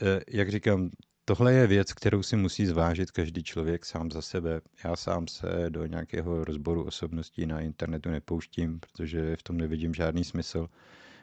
eh, 0.02 0.20
jak 0.28 0.50
říkám, 0.50 0.90
Tohle 1.24 1.52
je 1.52 1.66
věc, 1.66 1.92
kterou 1.92 2.22
si 2.22 2.36
musí 2.36 2.66
zvážit 2.66 3.10
každý 3.10 3.42
člověk 3.42 3.84
sám 3.84 4.10
za 4.10 4.22
sebe. 4.22 4.60
Já 4.84 4.96
sám 4.96 5.28
se 5.28 5.66
do 5.68 5.86
nějakého 5.86 6.44
rozboru 6.44 6.84
osobností 6.84 7.46
na 7.46 7.60
internetu 7.60 8.10
nepouštím, 8.10 8.80
protože 8.80 9.36
v 9.36 9.42
tom 9.42 9.56
nevidím 9.56 9.94
žádný 9.94 10.24
smysl. 10.24 10.68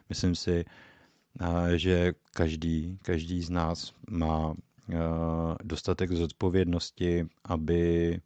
Myslím 0.09 0.35
si, 0.35 0.65
že 1.75 2.13
každý, 2.33 2.99
každý 3.01 3.41
z 3.41 3.49
nás 3.49 3.93
má 4.09 4.55
dostatek 5.63 6.11
zodpovědnosti, 6.11 7.25
aby 7.43 8.19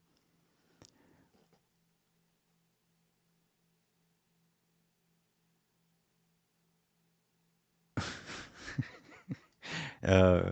uh, 10.04 10.50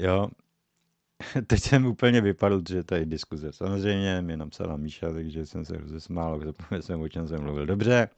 jo, 0.00 0.28
teď 1.46 1.60
jsem 1.60 1.86
úplně 1.86 2.20
vypadl, 2.20 2.62
že 2.68 2.84
tady 2.84 3.06
diskuze. 3.06 3.52
Samozřejmě 3.52 4.22
mi 4.22 4.36
napsala 4.36 4.76
Míša, 4.76 5.12
takže 5.12 5.46
jsem 5.46 5.64
se 5.64 5.76
rozesmál, 5.76 6.40
zapomněl 6.44 6.82
jsem, 6.82 7.00
o 7.00 7.08
čem 7.08 7.28
jsem 7.28 7.42
mluvil. 7.42 7.66
Dobře, 7.66 8.08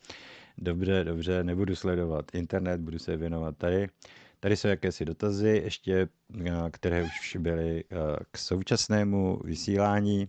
dobře, 0.59 1.05
dobře, 1.05 1.45
nebudu 1.45 1.77
sledovat 1.77 2.35
internet, 2.35 2.81
budu 2.81 2.99
se 2.99 3.17
věnovat 3.17 3.57
tady. 3.57 3.89
Tady 4.41 4.57
jsou 4.57 4.69
jakési 4.69 5.05
dotazy, 5.05 5.61
ještě, 5.65 6.09
eh, 6.47 6.51
které 6.71 7.03
už 7.03 7.37
byly 7.41 7.85
eh, 7.91 7.97
k 8.31 8.39
současnému 8.39 9.41
vysílání. 9.45 10.29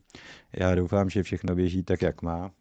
Já 0.54 0.76
doufám, 0.76 1.10
že 1.10 1.24
všechno 1.24 1.56
běží 1.56 1.84
tak, 1.84 2.02
jak 2.02 2.22
má, 2.22 2.52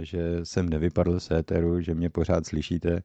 že 0.00 0.40
jsem 0.44 0.68
nevypadl 0.68 1.20
z 1.20 1.30
éteru, 1.30 1.80
že 1.80 1.94
mě 1.94 2.10
pořád 2.10 2.46
slyšíte. 2.46 3.02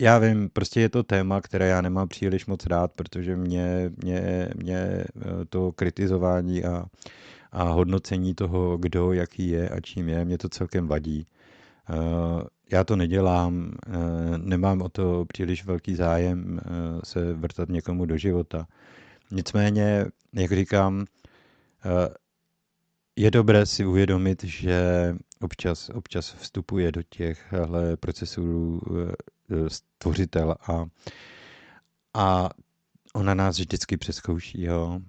Já 0.00 0.18
vím, 0.18 0.50
prostě 0.52 0.80
je 0.80 0.88
to 0.88 1.02
téma, 1.02 1.40
které 1.40 1.68
já 1.68 1.80
nemám 1.80 2.08
příliš 2.08 2.46
moc 2.46 2.66
rád, 2.66 2.92
protože 2.92 3.36
mě, 3.36 3.90
mě, 4.02 4.48
mě 4.56 4.76
eh, 4.76 5.04
to 5.48 5.72
kritizování 5.72 6.64
a, 6.64 6.84
a 7.52 7.62
hodnocení 7.62 8.34
toho, 8.34 8.76
kdo 8.76 9.12
jaký 9.12 9.48
je 9.48 9.68
a 9.68 9.80
čím 9.80 10.08
je, 10.08 10.24
mě 10.24 10.38
to 10.38 10.48
celkem 10.48 10.86
vadí. 10.86 11.26
Eh, 11.90 11.94
já 12.72 12.84
to 12.84 12.96
nedělám, 12.96 13.72
eh, 13.86 13.90
nemám 14.38 14.82
o 14.82 14.88
to 14.88 15.24
příliš 15.24 15.64
velký 15.64 15.94
zájem 15.94 16.60
se 17.04 17.34
vrtat 17.34 17.68
někomu 17.68 18.06
do 18.06 18.16
života. 18.16 18.66
Nicméně, 19.30 20.06
jak 20.32 20.52
říkám, 20.52 21.04
je 23.16 23.30
dobré 23.30 23.66
si 23.66 23.86
uvědomit, 23.86 24.44
že 24.44 24.80
občas, 25.40 25.90
občas 25.94 26.34
vstupuje 26.34 26.92
do 26.92 27.02
těchhle 27.02 27.96
procesů 27.96 28.80
stvořitel 29.68 30.54
a, 30.68 30.86
a 32.14 32.50
ona 33.14 33.34
nás 33.34 33.58
vždycky 33.58 33.96
přeskouší. 33.96 34.62
Jo. 34.62 35.00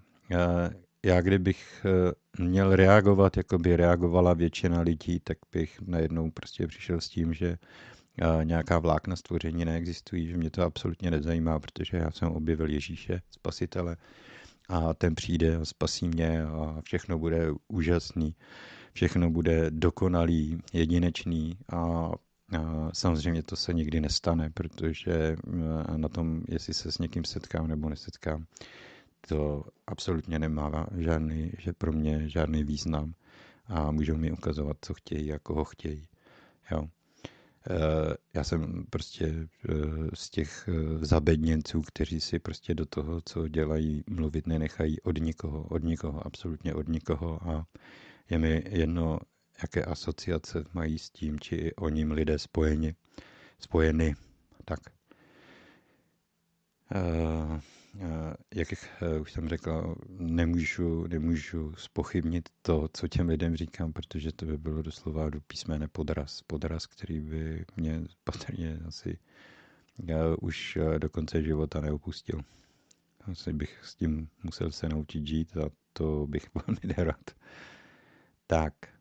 Já 1.05 1.21
kdybych 1.21 1.85
e, 1.85 2.43
měl 2.43 2.75
reagovat, 2.75 3.37
jako 3.37 3.57
by 3.57 3.75
reagovala 3.75 4.33
většina 4.33 4.81
lidí, 4.81 5.19
tak 5.19 5.37
bych 5.51 5.81
najednou 5.81 6.31
prostě 6.31 6.67
přišel 6.67 7.01
s 7.01 7.09
tím, 7.09 7.33
že 7.33 7.57
nějaká 8.43 8.79
vlákna 8.79 9.15
stvoření 9.15 9.65
neexistují, 9.65 10.27
že 10.27 10.37
mě 10.37 10.49
to 10.49 10.63
absolutně 10.63 11.11
nezajímá, 11.11 11.59
protože 11.59 11.97
já 11.97 12.11
jsem 12.11 12.31
objevil 12.31 12.69
Ježíše, 12.69 13.21
spasitele, 13.31 13.97
a 14.69 14.93
ten 14.93 15.15
přijde 15.15 15.55
a 15.55 15.65
spasí 15.65 16.07
mě 16.07 16.43
a 16.43 16.81
všechno 16.83 17.19
bude 17.19 17.47
úžasný, 17.67 18.35
všechno 18.93 19.29
bude 19.29 19.71
dokonalý, 19.71 20.57
jedinečný 20.73 21.57
a 21.71 22.11
Samozřejmě 22.93 23.43
to 23.43 23.55
se 23.55 23.73
nikdy 23.73 24.01
nestane, 24.01 24.49
protože 24.49 25.35
na 25.97 26.09
tom, 26.09 26.41
jestli 26.47 26.73
se 26.73 26.91
s 26.91 26.97
někým 26.97 27.23
setkám 27.23 27.67
nebo 27.67 27.89
nesetkám, 27.89 28.45
to 29.27 29.63
absolutně 29.87 30.39
nemá 30.39 30.87
žádný, 30.97 31.51
že 31.59 31.73
pro 31.73 31.91
mě 31.91 32.29
žádný 32.29 32.63
význam 32.63 33.13
a 33.65 33.91
můžou 33.91 34.17
mi 34.17 34.31
ukazovat, 34.31 34.77
co 34.81 34.93
chtějí 34.93 35.33
a 35.33 35.39
koho 35.39 35.63
chtějí. 35.63 36.07
Jo. 36.71 36.87
E, 37.69 37.77
já 38.33 38.43
jsem 38.43 38.85
prostě 38.89 39.25
e, 39.25 39.47
z 40.13 40.29
těch 40.29 40.69
zabedněnců, 41.01 41.81
kteří 41.81 42.21
si 42.21 42.39
prostě 42.39 42.73
do 42.73 42.85
toho, 42.85 43.21
co 43.25 43.47
dělají, 43.47 44.03
mluvit 44.09 44.47
nenechají 44.47 45.01
od 45.01 45.17
nikoho, 45.17 45.63
od 45.63 45.83
nikoho, 45.83 46.25
absolutně 46.27 46.73
od 46.73 46.87
nikoho 46.87 47.49
a 47.49 47.65
je 48.29 48.37
mi 48.39 48.63
jedno, 48.69 49.19
jaké 49.61 49.85
asociace 49.85 50.63
mají 50.73 50.99
s 50.99 51.09
tím, 51.09 51.39
či 51.39 51.75
o 51.75 51.89
ním 51.89 52.11
lidé 52.11 52.39
spojeni, 52.39 52.95
spojeny. 53.59 54.15
Tak. 54.65 54.79
Uh, 56.95 57.59
uh, 57.95 58.33
jak 58.55 58.67
uh, 58.71 59.21
už 59.21 59.31
jsem 59.31 59.49
řekl, 59.49 59.95
nemůžu, 60.09 61.07
nemůžu 61.07 61.73
spochybnit 61.75 62.49
to, 62.61 62.89
co 62.93 63.07
těm 63.07 63.29
lidem 63.29 63.55
říkám, 63.55 63.93
protože 63.93 64.31
to 64.31 64.45
by 64.45 64.57
bylo 64.57 64.81
doslova 64.81 65.29
do 65.29 65.41
písmene 65.41 65.87
podraz. 65.87 66.41
Podraz, 66.41 66.87
který 66.87 67.19
by 67.19 67.65
mě 67.75 68.01
patrně 68.23 68.79
asi 68.87 69.19
už 70.41 70.77
do 70.97 71.09
konce 71.09 71.43
života 71.43 71.81
neopustil. 71.81 72.41
Asi 73.31 73.53
bych 73.53 73.79
s 73.83 73.95
tím 73.95 74.29
musel 74.43 74.71
se 74.71 74.89
naučit 74.89 75.27
žít 75.27 75.57
a 75.57 75.69
to 75.93 76.27
bych 76.27 76.49
velmi 76.55 76.95
nerad. 76.97 77.31
Tak. 78.47 78.94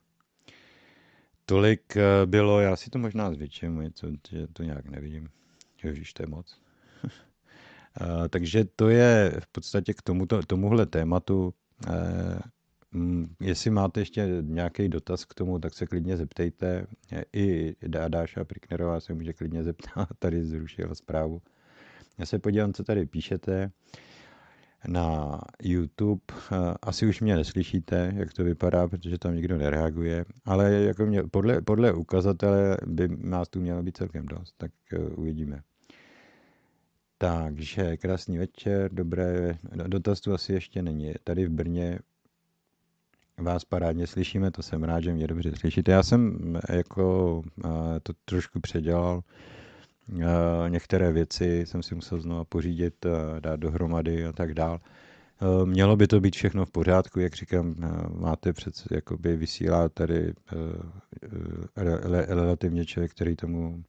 Tolik 1.47 1.97
eh, 1.97 2.27
bylo, 2.27 2.61
já 2.61 2.77
si 2.77 2.91
to 2.91 2.99
možná 2.99 3.33
zvětším, 3.33 3.81
něco, 3.81 4.07
že 4.31 4.47
to 4.47 4.63
nějak 4.63 4.89
nevidím. 4.89 5.29
Ježíš, 5.85 6.13
to 6.13 6.23
je 6.23 6.27
moc. 6.27 6.61
a, 8.01 8.29
takže 8.29 8.65
to 8.77 8.89
je 8.89 9.37
v 9.41 9.47
podstatě 9.47 9.95
k 9.95 10.03
tomuto, 10.03 10.43
tomuhle 10.43 10.87
tématu. 10.87 11.55
E, 11.89 12.39
jestli 13.41 13.71
máte 13.71 14.01
ještě 14.01 14.29
nějaký 14.41 14.89
dotaz 14.89 15.25
k 15.25 15.35
tomu, 15.35 15.59
tak 15.59 15.75
se 15.75 15.87
klidně 15.87 16.17
zeptejte. 16.17 16.87
I 17.33 17.77
Dáša 18.09 18.45
Priknerová 18.45 19.01
se 19.01 19.15
může 19.15 19.33
klidně 19.33 19.63
zeptat, 19.63 20.09
tady 20.19 20.45
zrušila 20.45 20.95
zprávu. 20.95 21.43
Já 22.19 22.27
se 22.27 22.39
podívám, 22.39 22.73
co 22.73 22.85
tady 22.85 23.07
píšete 23.07 23.71
na 24.89 25.41
YouTube. 25.63 26.23
Eh, 26.53 26.75
asi 26.83 27.07
už 27.07 27.21
mě 27.21 27.37
neslyšíte, 27.37 28.13
jak 28.17 28.33
to 28.33 28.45
vypadá, 28.45 28.89
protože 28.89 29.19
tam 29.19 29.35
nikdo 29.35 29.59
nereaguje, 29.59 30.25
ale 30.45 30.73
jako 30.73 31.07
mě, 31.07 31.23
podle, 31.23 31.61
podle 31.61 31.93
ukazatele 31.93 32.77
by 32.87 33.09
nás 33.09 33.49
tu 33.49 33.61
mělo 33.61 33.83
být 33.83 33.97
celkem 33.97 34.27
dost, 34.27 34.55
tak 34.57 34.71
eh, 34.93 34.99
uvidíme. 34.99 35.61
Takže 37.19 37.97
krásný 37.97 38.39
večer, 38.39 38.93
dobré, 38.93 39.59
dotaz 39.87 40.21
tu 40.21 40.35
asi 40.35 40.53
ještě 40.53 40.83
není. 40.83 41.15
Tady 41.25 41.47
v 41.47 41.51
Brně 41.51 41.99
vás 43.39 43.65
parádně 43.65 44.07
slyšíme, 44.07 44.51
to 44.51 44.63
jsem 44.63 44.85
rád, 44.85 45.01
že 45.01 45.13
mě 45.13 45.27
dobře 45.27 45.53
slyšíte. 45.57 45.93
Já 45.93 46.03
jsem 46.03 46.39
eh, 46.69 46.77
jako 46.77 47.43
to 48.03 48.13
trošku 48.25 48.61
předělal, 48.61 49.23
Některé 50.69 51.13
věci 51.13 51.65
jsem 51.67 51.83
si 51.83 51.95
musel 51.95 52.21
znovu 52.21 52.45
pořídit, 52.45 53.07
dát 53.41 53.61
dohromady 53.61 54.27
a 54.27 54.33
tak 54.33 54.55
dál. 54.55 54.81
Mělo 55.65 55.97
by 55.97 56.07
to 56.07 56.21
být 56.21 56.37
všechno 56.37 56.67
v 56.67 56.71
pořádku, 56.71 57.21
jak 57.21 57.35
říkám, 57.35 57.75
máte 58.19 58.53
před, 58.53 58.75
jakoby 58.91 59.37
vysílá 59.37 59.89
tady 59.89 60.33
relativně 62.29 62.85
člověk, 62.85 63.11
který 63.11 63.37
tomu 63.37 63.85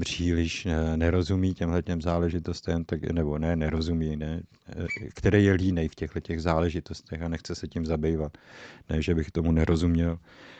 příliš 0.00 0.68
nerozumí 0.96 1.54
těmhle 1.54 1.82
těm 1.82 2.02
záležitostem, 2.02 2.84
tak, 2.84 3.02
nebo 3.02 3.38
ne, 3.38 3.56
nerozumí, 3.56 4.16
ne, 4.16 4.42
který 5.14 5.44
je 5.44 5.52
línej 5.52 5.88
v 5.88 5.94
těchto 5.94 6.20
těch 6.20 6.42
záležitostech 6.42 7.22
a 7.22 7.28
nechce 7.28 7.54
se 7.54 7.68
tím 7.68 7.86
zabývat. 7.86 8.38
Ne, 8.90 9.02
že 9.02 9.14
bych 9.14 9.30
tomu 9.30 9.52
nerozuměl, 9.52 10.18
Eh, 10.18 10.51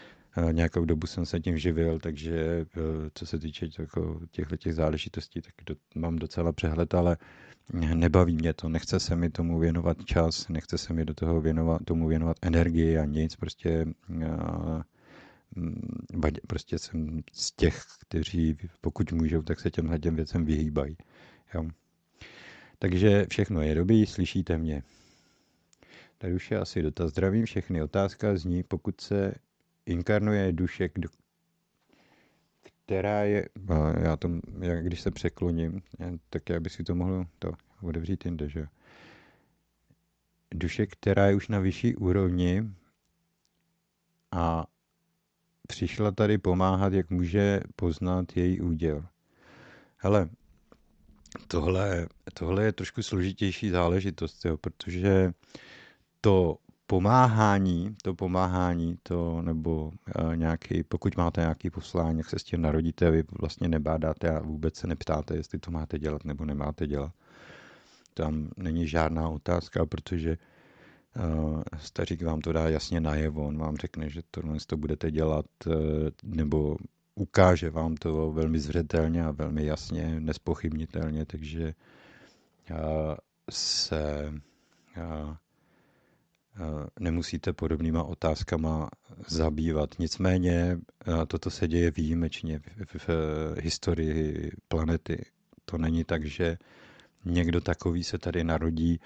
nějakou 0.53 0.85
dobu 0.85 1.07
jsem 1.07 1.27
se 1.27 1.41
tím 1.41 1.59
živil, 1.59 1.99
takže 1.99 2.67
eh, 2.77 3.11
co 3.15 3.27
se 3.27 3.39
týče 3.39 3.69
jako 3.79 4.21
těchto 4.31 4.57
těch 4.57 4.75
záležitostí, 4.75 5.41
tak 5.43 5.55
do, 5.67 5.75
mám 5.95 6.17
docela 6.17 6.53
přehled, 6.53 6.95
ale 6.95 7.17
nebaví 7.95 8.37
mě 8.37 8.55
to, 8.55 8.69
nechce 8.69 9.01
se 9.01 9.17
mi 9.17 9.31
tomu 9.31 9.59
věnovat 9.59 10.05
čas, 10.05 10.49
nechce 10.49 10.79
se 10.79 10.93
mi 10.93 11.05
do 11.05 11.15
toho 11.15 11.41
věnovat, 11.41 11.83
tomu 11.85 12.09
věnovat 12.09 12.37
energii 12.43 12.99
a 12.99 13.05
nic, 13.05 13.37
prostě 13.37 13.87
a, 14.39 14.81
eh, 15.57 15.61
mm, 15.61 16.33
prostě 16.47 16.79
jsem 16.79 17.23
z 17.33 17.53
těch, 17.53 17.83
kteří 18.01 18.57
pokud 18.81 19.13
můžou, 19.13 19.43
tak 19.43 19.61
se 19.61 19.71
těmhle 19.71 19.99
těm 19.99 20.17
věcem 20.17 20.45
vyhýbají. 20.45 20.97
Jo. 21.55 21.65
Takže 22.79 23.27
všechno 23.31 23.63
je 23.63 23.75
dobrý, 23.75 24.07
slyšíte 24.07 24.59
mě. 24.59 24.83
Tady 26.19 26.35
už 26.35 26.51
je 26.51 26.59
asi 26.59 26.83
dotaz. 26.83 27.11
Zdravím 27.11 27.45
všechny. 27.45 27.83
Otázka 27.83 28.37
zní, 28.37 28.63
pokud 28.63 29.01
se 29.01 29.35
inkarnuje 29.87 30.53
duše, 30.53 30.91
která 32.63 33.23
je, 33.23 33.49
já 34.03 34.17
to, 34.17 34.31
já, 34.61 34.75
když 34.81 35.01
se 35.01 35.11
překloním, 35.11 35.83
tak 36.31 36.49
já 36.49 36.61
bych 36.61 36.73
si 36.73 36.85
to 36.85 36.95
mohl 36.95 37.27
to 37.39 37.53
otevřít 37.83 38.25
jinde, 38.25 38.49
že 38.49 38.67
Duše, 40.55 40.87
která 40.87 41.27
je 41.27 41.35
už 41.35 41.49
na 41.49 41.59
vyšší 41.59 41.97
úrovni 41.97 42.71
a 44.31 44.67
přišla 45.69 46.11
tady 46.11 46.39
pomáhat, 46.39 46.93
jak 46.93 47.11
může 47.11 47.61
poznat 47.77 48.37
její 48.37 48.61
úděl. 48.61 49.07
Hele, 49.97 50.29
tohle, 51.49 52.09
tohle 52.35 52.65
je 52.65 52.73
trošku 52.73 53.03
složitější 53.03 53.71
záležitost, 53.71 54.45
jo, 54.45 54.57
protože 54.57 55.33
to 56.21 56.57
pomáhání, 56.87 57.97
to 58.03 58.15
pomáhání, 58.15 58.99
to 59.03 59.43
nebo 59.43 59.85
uh, 59.87 60.37
nějaký, 60.37 60.83
pokud 60.83 61.17
máte 61.17 61.41
nějaký 61.41 61.71
poslání, 61.71 62.19
jak 62.19 62.29
se 62.29 62.39
s 62.39 62.45
tím 62.45 62.63
narodíte, 62.63 63.11
vy 63.11 63.25
vlastně 63.41 63.69
nebádáte 63.69 64.31
a 64.31 64.41
vůbec 64.41 64.77
se 64.77 64.87
neptáte, 64.87 65.37
jestli 65.37 65.59
to 65.59 65.71
máte 65.71 65.99
dělat 65.99 66.25
nebo 66.25 66.45
nemáte 66.45 66.87
dělat. 66.87 67.13
Tam 68.15 68.49
není 68.57 68.89
žádná 68.89 69.29
otázka, 69.29 69.87
protože 69.87 70.39
uh, 71.17 71.63
stařík 71.79 72.23
vám 72.23 72.41
to 72.41 72.53
dá 72.53 72.69
jasně 72.69 73.01
najevo, 73.01 73.47
on 73.47 73.59
vám 73.59 73.77
řekne, 73.77 74.11
že 74.11 74.21
tohle 74.31 74.57
to 74.67 74.77
budete 74.77 75.11
dělat, 75.11 75.47
uh, 75.67 75.75
nebo 76.25 76.77
ukáže 77.15 77.71
vám 77.71 77.95
to 77.95 78.33
velmi 78.33 78.61
zřetelně 78.61 79.25
a 79.25 79.31
velmi 79.31 79.65
jasně, 79.67 80.21
nespochybnitelně, 80.21 81.27
takže 81.27 81.75
uh, 82.71 82.77
se 83.51 84.33
nemusíte 87.01 87.53
podobnýma 87.53 88.03
otázkama 88.03 88.89
zabývat. 89.29 89.99
Nicméně 89.99 90.79
toto 91.29 91.51
se 91.51 91.69
děje 91.69 91.91
výjimečně 91.91 92.59
v, 92.59 92.99
v, 92.99 93.09
v 93.09 93.61
historii 93.61 94.51
planety. 94.69 95.25
To 95.65 95.79
není 95.79 96.05
tak, 96.05 96.25
že 96.25 96.59
někdo 97.25 97.61
takový 97.61 98.05
se 98.05 98.19
tady 98.19 98.45
narodí 98.45 99.01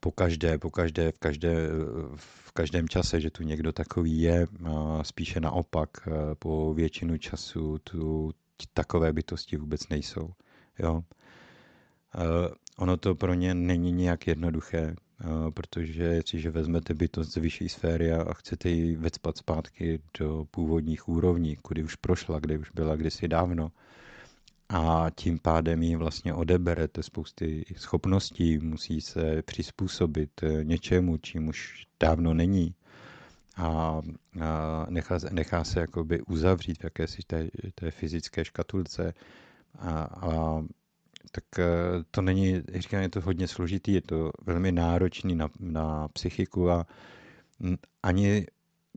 po 0.00 0.12
každé, 0.12 0.58
po 0.58 0.70
každé, 0.70 1.12
v, 1.12 1.18
každé, 1.18 1.68
v 2.16 2.52
každém 2.52 2.88
čase, 2.88 3.20
že 3.20 3.30
tu 3.30 3.42
někdo 3.42 3.72
takový 3.72 4.20
je, 4.20 4.46
spíše 5.02 5.40
naopak, 5.40 5.90
po 6.38 6.74
většinu 6.74 7.18
času 7.18 7.78
tu 7.78 8.32
takové 8.74 9.12
bytosti 9.12 9.56
vůbec 9.56 9.88
nejsou. 9.88 10.30
Jo? 10.78 11.02
Ono 12.78 12.96
to 12.96 13.14
pro 13.14 13.34
ně 13.34 13.54
není 13.54 13.92
nějak 13.92 14.26
jednoduché, 14.26 14.94
protože 15.54 16.02
jestliže 16.02 16.50
vezmete 16.50 16.94
bytost 16.94 17.32
z 17.32 17.36
vyšší 17.36 17.68
sféry 17.68 18.12
a 18.12 18.34
chcete 18.34 18.68
ji 18.68 18.96
vecpat 18.96 19.36
zpátky 19.36 20.00
do 20.18 20.46
původních 20.50 21.08
úrovní, 21.08 21.56
kudy 21.56 21.84
už 21.84 21.94
prošla, 21.94 22.38
kde 22.38 22.58
už 22.58 22.70
byla 22.70 22.96
kdysi 22.96 23.28
dávno, 23.28 23.72
a 24.68 25.06
tím 25.14 25.38
pádem 25.38 25.82
jí 25.82 25.96
vlastně 25.96 26.34
odeberete 26.34 27.02
spousty 27.02 27.64
schopností, 27.76 28.58
musí 28.58 29.00
se 29.00 29.42
přizpůsobit 29.42 30.30
něčemu, 30.62 31.16
čím 31.16 31.48
už 31.48 31.86
dávno 32.00 32.34
není 32.34 32.74
a, 33.56 34.00
nechá, 34.88 35.18
nechá 35.30 35.64
se 35.64 35.80
jakoby 35.80 36.22
uzavřít 36.22 36.78
v 36.80 36.84
jakési 36.84 37.22
té, 37.26 37.48
té 37.74 37.90
fyzické 37.90 38.44
škatulce 38.44 39.14
a, 39.78 40.02
a 40.02 40.62
tak 41.30 41.44
e, 41.58 41.64
to 42.10 42.22
není, 42.22 42.62
říkám, 42.74 43.02
je 43.02 43.08
to 43.08 43.20
hodně 43.20 43.48
složitý, 43.48 43.92
je 43.92 44.00
to 44.00 44.30
velmi 44.42 44.72
náročný 44.72 45.34
na, 45.34 45.48
na 45.60 46.08
psychiku 46.08 46.70
a 46.70 46.86
ani 48.02 48.46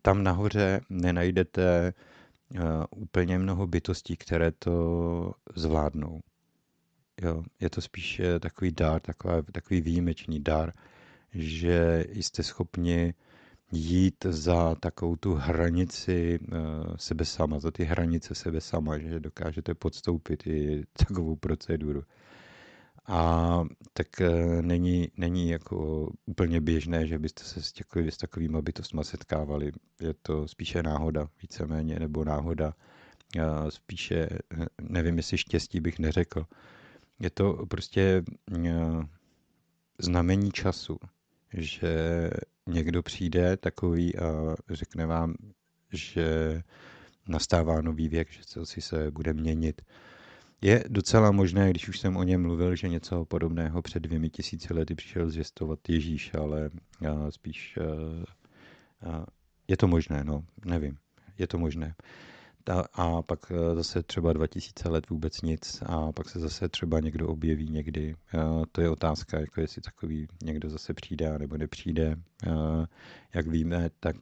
tam 0.01 0.23
nahoře 0.23 0.81
nenajdete 0.89 1.93
uh, 2.55 2.61
úplně 2.95 3.39
mnoho 3.39 3.67
bytostí, 3.67 4.17
které 4.17 4.51
to 4.51 5.31
zvládnou. 5.55 6.19
Jo, 7.21 7.43
je 7.59 7.69
to 7.69 7.81
spíše 7.81 8.39
takový 8.39 8.71
dár, 8.71 9.01
taková, 9.01 9.41
takový 9.41 9.81
výjimečný 9.81 10.39
dár, 10.39 10.73
že 11.33 12.05
jste 12.09 12.43
schopni 12.43 13.13
jít 13.71 14.25
za 14.29 14.75
takovou 14.75 15.15
tu 15.15 15.33
hranici 15.33 16.39
sebe 16.95 17.25
sama, 17.25 17.59
za 17.59 17.71
ty 17.71 17.83
hranice 17.83 18.35
sebe 18.35 18.61
sama, 18.61 18.97
že 18.97 19.19
dokážete 19.19 19.73
podstoupit 19.73 20.47
i 20.47 20.83
takovou 21.07 21.35
proceduru. 21.35 22.03
A 23.09 23.63
tak 23.93 24.07
uh, 24.21 24.61
není, 24.61 25.11
není 25.17 25.49
jako 25.49 26.09
úplně 26.25 26.61
běžné, 26.61 27.07
že 27.07 27.19
byste 27.19 27.43
se 27.43 27.61
s, 27.61 27.71
těkovi, 27.71 28.11
s 28.11 28.17
takovými 28.17 28.61
bytostmi 28.61 29.03
setkávali. 29.03 29.71
Je 30.01 30.13
to 30.21 30.47
spíše 30.47 30.83
náhoda, 30.83 31.29
víceméně, 31.41 31.99
nebo 31.99 32.23
náhoda. 32.23 32.73
Uh, 33.35 33.69
spíše, 33.69 34.29
nevím, 34.81 35.17
jestli 35.17 35.37
štěstí 35.37 35.79
bych 35.79 35.99
neřekl. 35.99 36.45
Je 37.19 37.29
to 37.29 37.65
prostě 37.65 38.23
znamení 39.99 40.51
času, 40.51 40.97
že 41.53 42.29
někdo 42.67 43.03
přijde 43.03 43.57
takový 43.57 44.15
a 44.15 44.55
řekne 44.69 45.05
vám, 45.05 45.33
že 45.91 46.61
nastává 47.27 47.81
nový 47.81 48.09
věk, 48.09 48.31
že 48.31 48.41
to 48.53 48.65
si 48.65 48.81
se 48.81 49.11
bude 49.11 49.33
měnit. 49.33 49.81
Je 50.61 50.83
docela 50.87 51.31
možné, 51.31 51.69
když 51.69 51.89
už 51.89 51.99
jsem 51.99 52.17
o 52.17 52.23
něm 52.23 52.41
mluvil, 52.41 52.75
že 52.75 52.89
něco 52.89 53.25
podobného 53.25 53.81
před 53.81 53.99
dvěmi 53.99 54.29
tisíci 54.29 54.73
lety 54.73 54.95
přišel 54.95 55.29
zvěstovat 55.29 55.79
Ježíš, 55.89 56.31
ale 56.33 56.69
spíš 57.29 57.79
je 59.67 59.77
to 59.77 59.87
možné, 59.87 60.23
no, 60.23 60.43
nevím, 60.65 60.97
je 61.37 61.47
to 61.47 61.57
možné 61.57 61.95
a 62.93 63.21
pak 63.21 63.51
eh, 63.51 63.75
zase 63.75 64.03
třeba 64.03 64.33
2000 64.33 64.89
let 64.89 65.09
vůbec 65.09 65.41
nic 65.41 65.83
a 65.85 66.11
pak 66.11 66.29
se 66.29 66.39
zase 66.39 66.69
třeba 66.69 66.99
někdo 66.99 67.27
objeví 67.27 67.69
někdy. 67.69 68.15
Eh, 68.33 68.39
to 68.71 68.81
je 68.81 68.89
otázka, 68.89 69.39
jako 69.39 69.61
jestli 69.61 69.81
takový 69.81 70.27
někdo 70.43 70.69
zase 70.69 70.93
přijde 70.93 71.39
nebo 71.39 71.57
nepřijde. 71.57 72.15
Eh, 72.47 72.85
jak 73.33 73.47
víme, 73.47 73.89
tak 73.99 74.15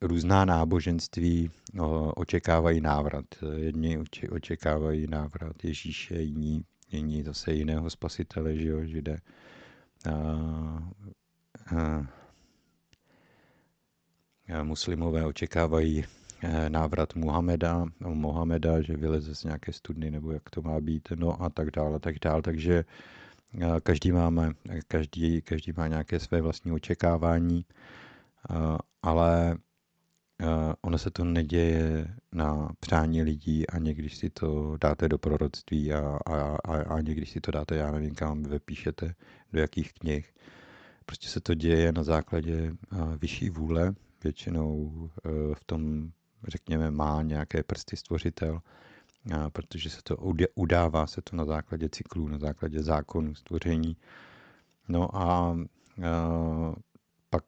různá 0.00 0.44
náboženství 0.44 1.50
očekávají 2.14 2.80
návrat. 2.80 3.24
Jedni 3.56 3.98
očekávají 4.30 5.06
návrat 5.06 5.64
Ježíše, 5.64 6.14
jiní, 6.14 6.64
jiní 6.92 7.22
zase 7.22 7.52
jiného 7.52 7.90
spasitele, 7.90 8.56
že 8.56 8.68
jo, 8.68 8.84
žide. 8.84 9.18
Muslimové 14.62 15.26
očekávají 15.26 16.04
Eh, 16.42 16.70
návrat 16.70 17.14
Muhameda, 17.14 17.86
no, 18.00 18.14
Mohameda, 18.14 18.82
že 18.82 18.96
vyleze 18.96 19.34
z 19.34 19.44
nějaké 19.44 19.72
studny, 19.72 20.10
nebo 20.10 20.32
jak 20.32 20.50
to 20.50 20.62
má 20.62 20.80
být, 20.80 21.08
no 21.14 21.42
a 21.42 21.50
tak 21.50 21.70
dále, 21.70 22.00
tak 22.00 22.14
dále. 22.24 22.42
Takže 22.42 22.84
eh, 23.60 23.80
každý 23.82 24.12
máme, 24.12 24.52
každý, 24.88 25.42
každý 25.42 25.72
má 25.76 25.86
nějaké 25.86 26.20
své 26.20 26.40
vlastní 26.40 26.72
očekávání, 26.72 27.64
eh, 28.50 28.54
ale 30.40 30.76
ono 30.82 30.98
se 30.98 31.10
to 31.10 31.24
neděje 31.24 32.14
na 32.32 32.68
přání 32.80 33.22
lidí 33.22 33.66
a 33.66 33.78
někdy 33.78 34.08
si 34.08 34.30
to 34.30 34.76
dáte 34.80 35.08
do 35.08 35.18
proroctví 35.18 35.92
a, 35.92 36.18
a, 36.26 36.56
a, 36.64 36.76
a 36.94 37.00
někdy 37.00 37.26
si 37.26 37.40
to 37.40 37.50
dáte, 37.50 37.76
já 37.76 37.92
nevím, 37.92 38.14
kam 38.14 38.42
vypíšete, 38.42 39.14
do 39.52 39.60
jakých 39.60 39.92
knih. 39.92 40.34
Prostě 41.06 41.28
se 41.28 41.40
to 41.40 41.54
děje 41.54 41.92
na 41.92 42.02
základě 42.02 42.72
vyšší 43.20 43.50
vůle, 43.50 43.94
většinou 44.24 44.92
v 45.54 45.64
tom 45.66 46.10
řekněme, 46.48 46.90
má 46.90 47.22
nějaké 47.22 47.62
prsty 47.62 47.96
stvořitel, 47.96 48.60
a 49.34 49.50
protože 49.50 49.90
se 49.90 50.02
to 50.02 50.16
udává 50.54 51.06
se 51.06 51.22
to 51.22 51.36
na 51.36 51.44
základě 51.44 51.88
cyklů, 51.88 52.28
na 52.28 52.38
základě 52.38 52.82
zákonu 52.82 53.34
stvoření. 53.34 53.96
No 54.88 55.16
a 55.16 55.56
pak 57.30 57.44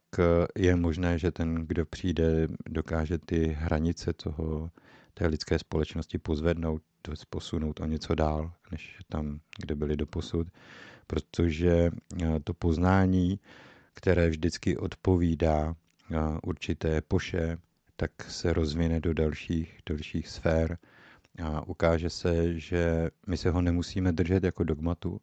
je 0.56 0.76
možné, 0.76 1.18
že 1.18 1.30
ten, 1.30 1.54
kdo 1.54 1.86
přijde, 1.86 2.48
dokáže 2.68 3.18
ty 3.18 3.46
hranice 3.58 4.12
toho, 4.12 4.70
té 5.14 5.26
lidské 5.26 5.58
společnosti 5.58 6.18
pozvednout, 6.18 6.82
posunout 7.30 7.80
o 7.80 7.86
něco 7.86 8.14
dál, 8.14 8.52
než 8.72 8.98
tam, 9.08 9.40
kde 9.58 9.74
byli 9.74 9.96
do 9.96 10.06
posud, 10.06 10.46
protože 11.06 11.90
to 12.44 12.54
poznání, 12.54 13.40
které 13.94 14.28
vždycky 14.30 14.76
odpovídá 14.76 15.74
určité 16.42 16.96
epoše, 16.96 17.58
tak 17.96 18.10
se 18.28 18.52
rozvine 18.52 19.00
do 19.00 19.14
dalších, 19.14 19.78
dalších 19.88 20.28
sfér 20.28 20.78
a 21.44 21.66
ukáže 21.68 22.10
se, 22.10 22.58
že 22.58 23.10
my 23.26 23.36
se 23.36 23.50
ho 23.50 23.62
nemusíme 23.62 24.12
držet 24.12 24.44
jako 24.44 24.64
dogmatu, 24.64 25.20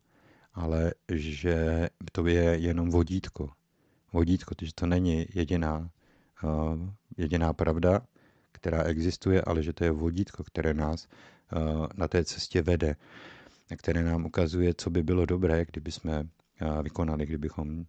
ale 0.53 0.93
že 1.13 1.87
to 2.11 2.27
je 2.27 2.43
jenom 2.43 2.89
vodítko. 2.89 3.49
Vodítko, 4.13 4.55
že 4.61 4.73
to 4.75 4.85
není 4.85 5.25
jediná, 5.35 5.89
uh, 6.43 6.89
jediná 7.17 7.53
pravda, 7.53 8.01
která 8.51 8.83
existuje, 8.83 9.41
ale 9.41 9.63
že 9.63 9.73
to 9.73 9.83
je 9.83 9.91
vodítko, 9.91 10.43
které 10.43 10.73
nás 10.73 11.07
uh, 11.07 11.87
na 11.95 12.07
té 12.07 12.23
cestě 12.25 12.61
vede, 12.61 12.95
které 13.77 14.03
nám 14.03 14.25
ukazuje, 14.25 14.73
co 14.73 14.89
by 14.89 15.03
bylo 15.03 15.25
dobré, 15.25 15.65
kdyby 15.65 15.91
jsme 15.91 16.19
uh, 16.21 16.81
vykonali, 16.81 17.25
kdybychom, 17.25 17.85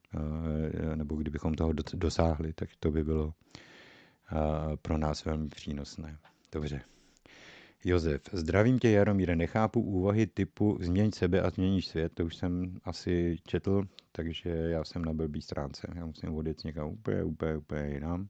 nebo 0.94 1.16
kdybychom 1.16 1.54
toho 1.54 1.72
dosáhli, 1.94 2.52
tak 2.52 2.68
to 2.80 2.90
by 2.90 3.04
bylo 3.04 3.34
pro 4.82 4.98
nás 4.98 5.24
velmi 5.24 5.48
přínosné. 5.48 6.18
Dobře. 6.52 6.80
Josef, 7.84 8.22
zdravím 8.32 8.78
tě, 8.78 8.90
Jaromíre, 8.90 9.36
nechápu 9.36 9.80
úvahy 9.80 10.26
typu 10.26 10.78
změň 10.80 11.12
sebe 11.12 11.42
a 11.42 11.50
změníš 11.50 11.86
svět, 11.86 12.12
to 12.14 12.24
už 12.24 12.36
jsem 12.36 12.80
asi 12.84 13.36
četl, 13.46 13.84
takže 14.12 14.50
já 14.50 14.84
jsem 14.84 15.04
na 15.04 15.12
blbý 15.12 15.42
stránce, 15.42 15.88
já 15.94 16.06
musím 16.06 16.34
odjet 16.34 16.64
někam 16.64 16.88
úplně, 16.88 17.24
úplně, 17.24 17.56
úplně 17.56 17.88
jinam. 17.88 18.28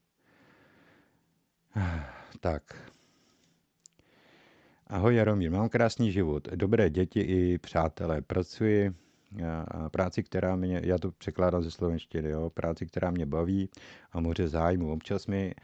Tak. 2.41 2.93
Ahoj 4.87 5.15
Jaromír, 5.15 5.51
mám 5.51 5.69
krásný 5.69 6.13
život, 6.13 6.49
dobré 6.49 6.91
děti 6.91 7.21
i 7.21 7.59
přátelé, 7.59 8.23
pracuji, 8.23 8.95
práci, 9.91 10.23
která 10.23 10.57
mě, 10.57 10.81
já 10.85 10.99
to 10.99 11.13
překládám 11.13 11.63
ze 11.63 11.71
slovenštiny, 11.71 12.29
jo, 12.29 12.51
práci, 12.51 12.87
která 12.87 13.11
mě 13.11 13.27
baví 13.27 13.71
a 14.13 14.21
moře 14.21 14.49
zájmu. 14.49 14.93
Občas 14.93 15.27
mi 15.27 15.55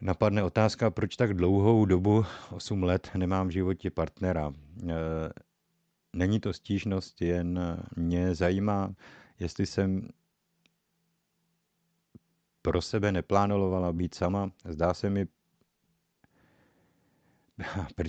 napadne 0.00 0.42
otázka, 0.42 0.90
proč 0.90 1.16
tak 1.16 1.34
dlouhou 1.34 1.84
dobu, 1.84 2.24
8 2.50 2.82
let, 2.82 3.10
nemám 3.16 3.48
v 3.48 3.50
životě 3.50 3.90
partnera. 3.90 4.52
E, 4.52 4.94
není 6.12 6.40
to 6.40 6.52
stížnost, 6.52 7.22
jen 7.22 7.78
mě 7.96 8.34
zajímá, 8.34 8.94
jestli 9.38 9.66
jsem 9.66 10.08
pro 12.62 12.82
sebe 12.82 13.12
neplánovala 13.12 13.92
být 13.92 14.14
sama. 14.14 14.50
Zdá 14.64 14.94
se 14.94 15.10
mi 15.10 15.26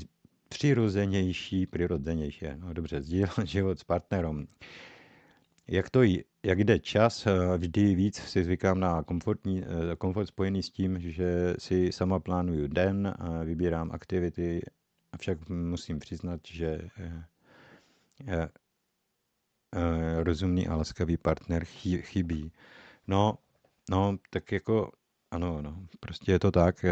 přirozenější, 0.49 1.65
přirozenější, 1.65 2.45
no 2.55 2.73
dobře, 2.73 3.01
sdílet 3.01 3.31
život 3.43 3.79
s 3.79 3.83
partnerem. 3.83 4.47
Jak 5.71 5.89
to 5.89 6.01
jak 6.43 6.59
jde 6.59 6.79
čas, 6.79 7.27
eh, 7.27 7.57
vždy 7.57 7.95
víc 7.95 8.15
si 8.15 8.43
zvykám 8.43 8.79
na 8.79 9.03
komfortní, 9.03 9.63
eh, 9.63 9.95
komfort 9.95 10.27
spojený 10.27 10.63
s 10.63 10.69
tím, 10.69 10.99
že 10.99 11.53
si 11.59 11.91
sama 11.91 12.19
plánuju 12.19 12.67
den, 12.67 13.13
vybírám 13.45 13.91
aktivity, 13.91 14.61
avšak 15.11 15.49
musím 15.49 15.99
přiznat, 15.99 16.41
že 16.47 16.81
eh, 18.27 18.49
rozumný 20.23 20.67
a 20.67 20.75
laskavý 20.75 21.17
partner 21.17 21.65
chybí. 22.01 22.51
No, 23.07 23.37
no, 23.89 24.17
tak 24.29 24.51
jako, 24.51 24.91
ano, 25.31 25.61
no, 25.61 25.87
prostě 25.99 26.31
je 26.31 26.39
to 26.39 26.51
tak. 26.51 26.85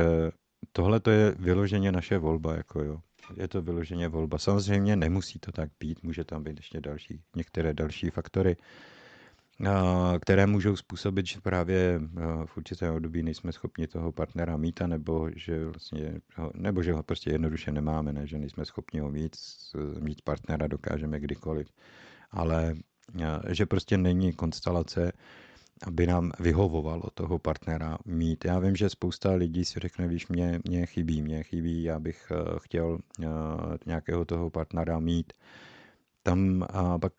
Tohle 0.71 0.99
to 0.99 1.11
je 1.11 1.31
vyloženě 1.31 1.91
naše 1.91 2.17
volba, 2.17 2.55
jako 2.55 2.83
jo. 2.83 3.01
Je 3.35 3.47
to 3.47 3.61
vyloženě 3.61 4.07
volba. 4.07 4.37
Samozřejmě 4.37 4.95
nemusí 4.95 5.39
to 5.39 5.51
tak 5.51 5.69
být, 5.79 6.03
může 6.03 6.23
tam 6.23 6.43
být 6.43 6.57
ještě 6.57 6.81
další, 6.81 7.21
některé 7.35 7.73
další 7.73 8.09
faktory, 8.09 8.57
které 10.21 10.47
můžou 10.47 10.75
způsobit, 10.75 11.27
že 11.27 11.41
právě 11.41 12.01
v 12.45 12.57
určitém 12.57 12.93
období 12.93 13.23
nejsme 13.23 13.51
schopni 13.51 13.87
toho 13.87 14.11
partnera 14.11 14.57
mít, 14.57 14.79
nebo 14.87 15.29
že, 15.35 15.65
vlastně, 15.65 16.13
nebo 16.53 16.83
že 16.83 16.93
ho 16.93 17.03
prostě 17.03 17.31
jednoduše 17.31 17.71
nemáme, 17.71 18.13
ne? 18.13 18.27
že 18.27 18.37
nejsme 18.37 18.65
schopni 18.65 18.99
ho 18.99 19.11
mít, 19.11 19.35
mít 19.99 20.21
partnera 20.21 20.67
dokážeme 20.67 21.19
kdykoliv. 21.19 21.67
Ale 22.31 22.75
že 23.49 23.65
prostě 23.65 23.97
není 23.97 24.33
konstelace, 24.33 25.11
aby 25.83 26.07
nám 26.07 26.31
vyhovovalo 26.39 27.03
toho 27.13 27.39
partnera 27.39 27.97
mít. 28.05 28.45
Já 28.45 28.59
vím, 28.59 28.75
že 28.75 28.89
spousta 28.89 29.31
lidí 29.31 29.65
si 29.65 29.79
řekne, 29.79 30.07
víš, 30.07 30.27
mě, 30.27 30.59
mě 30.63 30.85
chybí, 30.85 31.21
mě 31.21 31.43
chybí, 31.43 31.83
já 31.83 31.99
bych 31.99 32.31
chtěl 32.57 32.99
nějakého 33.85 34.25
toho 34.25 34.49
partnera 34.49 34.99
mít. 34.99 35.33
Tam 36.23 36.65
a 36.69 36.99
pak 36.99 37.13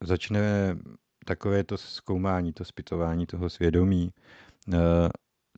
začne 0.00 0.76
takové 1.24 1.64
to 1.64 1.78
zkoumání, 1.78 2.52
to 2.52 2.64
zpytování 2.64 3.26
toho 3.26 3.50
svědomí, 3.50 4.12
eh, 4.74 4.78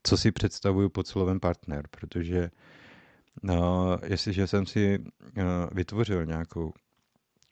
co 0.03 0.17
si 0.17 0.33
představuju 0.33 0.89
pod 0.89 1.07
slovem 1.07 1.41
partner, 1.41 1.87
protože 1.91 2.51
no, 3.43 3.99
jestliže 4.07 4.47
jsem 4.47 4.67
si 4.67 5.05
eh, 5.37 5.43
vytvořil 5.73 6.27
nějakou 6.27 6.73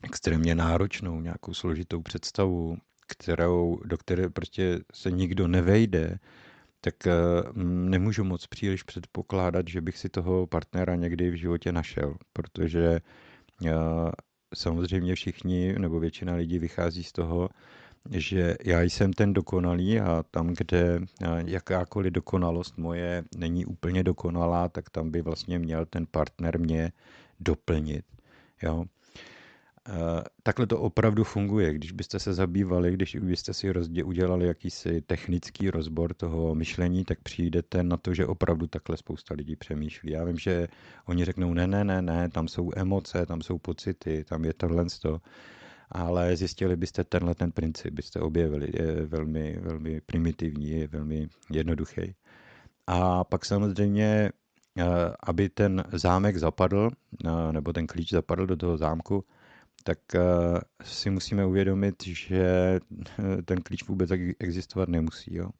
extrémně 0.05 0.55
náročnou, 0.55 1.21
nějakou 1.21 1.55
složitou 1.55 2.03
představu, 2.03 2.79
kterou, 3.11 3.81
do 3.85 3.99
které 3.99 4.29
prostě 4.29 4.81
se 4.95 5.11
nikdo 5.11 5.49
nevejde, 5.49 6.19
tak 6.81 6.95
nemůžu 7.65 8.25
moc 8.25 8.47
příliš 8.47 8.83
předpokládat, 8.83 9.69
že 9.69 9.81
bych 9.81 9.99
si 9.99 10.09
toho 10.09 10.47
partnera 10.47 10.95
někdy 10.95 11.31
v 11.31 11.35
životě 11.35 11.73
našel, 11.73 12.15
protože 12.33 13.01
samozřejmě 14.55 15.15
všichni 15.15 15.75
nebo 15.79 16.01
většina 16.01 16.35
lidí 16.35 16.59
vychází 16.59 17.05
z 17.05 17.13
toho, 17.13 17.49
že 18.11 18.57
já 18.65 18.83
jsem 18.83 19.13
ten 19.13 19.33
dokonalý 19.33 20.01
a 20.01 20.25
tam, 20.31 20.55
kde 20.55 21.01
jakákoliv 21.47 22.13
dokonalost 22.13 22.79
moje 22.79 23.25
není 23.37 23.67
úplně 23.67 24.05
dokonalá, 24.05 24.69
tak 24.69 24.91
tam 24.91 25.11
by 25.11 25.23
vlastně 25.23 25.59
měl 25.59 25.87
ten 25.87 26.07
partner 26.11 26.61
mě 26.61 26.93
doplnit. 27.41 28.05
Jo? 28.63 28.85
Takhle 30.43 30.67
to 30.67 30.81
opravdu 30.81 31.25
funguje. 31.25 31.75
Když 31.75 31.93
byste 31.93 32.19
se 32.19 32.33
zabývali, 32.33 32.93
když 32.93 33.17
byste 33.17 33.55
si 33.55 33.73
rozdě, 33.73 34.05
udělali 34.05 34.47
jakýsi 34.47 35.01
technický 35.01 35.71
rozbor 35.71 36.15
toho 36.15 36.55
myšlení, 36.55 37.05
tak 37.05 37.21
přijdete 37.21 37.83
na 37.83 37.97
to, 37.97 38.15
že 38.15 38.27
opravdu 38.27 38.67
takhle 38.67 38.97
spousta 38.97 39.35
lidí 39.35 39.57
přemýšlí. 39.57 40.13
Já 40.13 40.25
vím, 40.25 40.39
že 40.39 40.69
oni 41.07 41.25
řeknou, 41.25 41.55
ne, 41.55 41.67
ne, 41.67 41.85
ne, 41.85 42.03
ne, 42.03 42.29
tam 42.29 42.49
jsou 42.49 42.71
emoce, 42.77 43.27
tam 43.27 43.43
jsou 43.43 43.59
pocity, 43.59 44.25
tam 44.25 44.45
je 44.45 44.53
tohle 44.53 44.87
ale 45.93 46.37
zjistili 46.37 46.77
byste 46.77 47.05
tenhle 47.05 47.35
ten 47.35 47.53
princip, 47.53 47.95
byste 47.95 48.21
objevili, 48.21 48.69
je 48.73 49.07
velmi, 49.07 49.59
velmi 49.61 50.01
primitivní, 50.01 50.71
je 50.71 50.89
velmi 50.89 51.29
jednoduchý. 51.51 52.15
A 52.87 53.25
pak 53.25 53.45
samozřejmě, 53.45 54.33
eh, 54.79 54.85
aby 55.23 55.49
ten 55.49 55.85
zámek 55.93 56.37
zapadl, 56.37 56.91
eh, 57.25 57.53
nebo 57.53 57.73
ten 57.73 57.87
klíč 57.87 58.11
zapadl 58.11 58.47
do 58.47 58.57
toho 58.57 58.77
zámku, 58.77 59.25
tak 59.83 59.99
eh, 60.15 60.21
si 60.83 61.11
musíme 61.11 61.47
uvědomit, 61.47 61.95
že 62.07 62.79
ten 63.45 63.61
klíč 63.61 63.89
vůbec 63.89 64.11
existovat 64.39 64.89
nemusí. 64.89 65.35
Jo? 65.35 65.51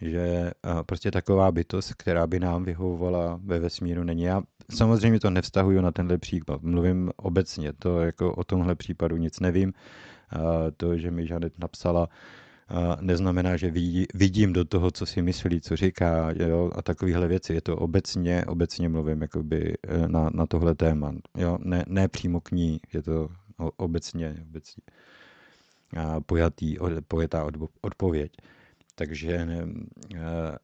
Že 0.00 0.50
prostě 0.86 1.10
taková 1.10 1.52
bytost, 1.52 1.94
která 1.94 2.26
by 2.26 2.40
nám 2.40 2.64
vyhovovala 2.64 3.40
ve 3.44 3.58
vesmíru, 3.58 4.04
není. 4.04 4.22
Já 4.22 4.42
samozřejmě 4.70 5.20
to 5.20 5.30
nevztahuju 5.30 5.80
na 5.80 5.92
tenhle 5.92 6.18
příklad. 6.18 6.62
Mluvím 6.62 7.10
obecně, 7.16 7.72
to 7.72 8.00
jako 8.00 8.34
o 8.34 8.44
tomhle 8.44 8.74
případu 8.74 9.16
nic 9.16 9.40
nevím. 9.40 9.72
To, 10.76 10.96
že 10.98 11.10
mi 11.10 11.26
Žanet 11.26 11.58
napsala, 11.58 12.08
neznamená, 13.00 13.56
že 13.56 13.70
vidí, 13.70 14.06
vidím 14.14 14.52
do 14.52 14.64
toho, 14.64 14.90
co 14.90 15.06
si 15.06 15.22
myslí, 15.22 15.60
co 15.60 15.76
říká 15.76 16.28
jo, 16.36 16.70
a 16.74 16.82
takovéhle 16.82 17.28
věci. 17.28 17.54
Je 17.54 17.60
to 17.60 17.76
obecně, 17.76 18.44
obecně 18.44 18.88
mluvím 18.88 19.22
jakoby 19.22 19.74
na, 20.06 20.30
na 20.34 20.46
tohle 20.46 20.74
téma. 20.74 21.12
Jo, 21.36 21.58
ne, 21.60 21.84
ne 21.88 22.08
přímo 22.08 22.40
k 22.40 22.50
ní, 22.50 22.80
je 22.94 23.02
to 23.02 23.28
obecně, 23.56 24.36
obecně 24.50 24.82
pojatý, 26.26 26.76
pojatá 27.08 27.46
odpověď. 27.80 28.32
Takže 28.94 29.32
e, 29.32 30.58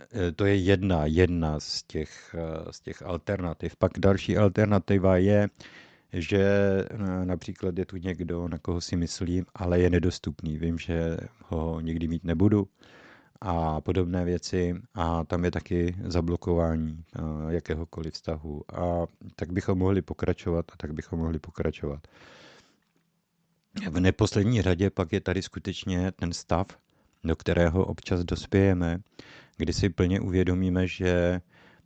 Eh, 0.00 0.32
to 0.32 0.46
je 0.46 0.56
jedna, 0.56 1.06
jedna 1.06 1.60
z 1.60 1.82
těch, 1.82 2.34
eh, 2.38 2.72
z 2.72 2.80
těch 2.80 3.02
alternativ. 3.02 3.76
Pak 3.76 3.92
další 3.98 4.36
alternativa 4.36 5.16
je, 5.16 5.48
že 6.12 6.42
eh, 6.90 7.24
například 7.24 7.78
je 7.78 7.86
tu 7.86 7.96
někdo, 7.96 8.48
na 8.48 8.58
koho 8.58 8.80
si 8.80 8.96
myslím, 8.96 9.44
ale 9.54 9.80
je 9.80 9.90
nedostupný. 9.90 10.58
Vím, 10.58 10.78
že 10.78 11.16
ho 11.48 11.80
nikdy 11.80 12.08
mít 12.08 12.24
nebudu 12.24 12.68
a 13.40 13.80
podobné 13.80 14.24
věci 14.24 14.74
a 14.94 15.24
tam 15.24 15.44
je 15.44 15.50
taky 15.50 15.96
zablokování 16.04 17.04
jakéhokoliv 17.48 18.14
vztahu 18.14 18.62
a 18.74 19.06
tak 19.36 19.52
bychom 19.52 19.78
mohli 19.78 20.02
pokračovat 20.02 20.64
a 20.72 20.76
tak 20.76 20.92
bychom 20.92 21.18
mohli 21.18 21.38
pokračovat. 21.38 22.00
V 23.90 24.00
neposlední 24.00 24.62
řadě 24.62 24.90
pak 24.90 25.12
je 25.12 25.20
tady 25.20 25.42
skutečně 25.42 26.12
ten 26.12 26.32
stav, 26.32 26.66
do 27.24 27.36
kterého 27.36 27.84
občas 27.84 28.24
dospějeme, 28.24 28.98
kdy 29.56 29.72
si 29.72 29.88
plně 29.88 30.20
uvědomíme, 30.20 30.86
že 30.86 31.40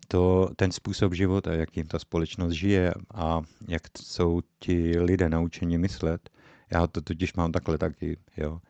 to, 0.09 0.51
ten 0.57 0.73
způsob 0.73 1.15
života, 1.15 1.55
jakým 1.55 1.87
ta 1.87 1.99
společnost 1.99 2.53
žije 2.53 2.95
a 3.15 3.41
jak 3.69 3.83
jsou 4.03 4.41
ti 4.59 5.01
lidé 5.01 5.29
naučeni 5.29 5.79
myslet, 5.79 6.31
já 6.71 6.87
to 6.87 7.01
totiž 7.01 7.35
mám 7.35 7.53
takhle 7.53 7.79
taky, 7.79 8.17
jo, 8.37 8.61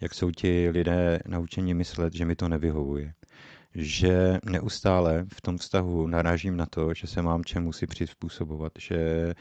jak 0.00 0.14
jsou 0.14 0.30
ti 0.30 0.70
lidé 0.70 1.18
naučeni 1.26 1.74
myslet, 1.74 2.12
že 2.12 2.24
mi 2.24 2.36
to 2.36 2.48
nevyhovuje. 2.48 3.14
Že 3.74 4.38
neustále 4.44 5.26
v 5.34 5.40
tom 5.40 5.58
vztahu 5.58 6.06
narážím 6.06 6.56
na 6.56 6.66
to, 6.66 6.94
že 6.94 7.06
se 7.06 7.22
mám 7.22 7.44
čemu 7.44 7.72
si 7.72 7.86
přizpůsobovat, 7.86 8.72
že 8.78 9.32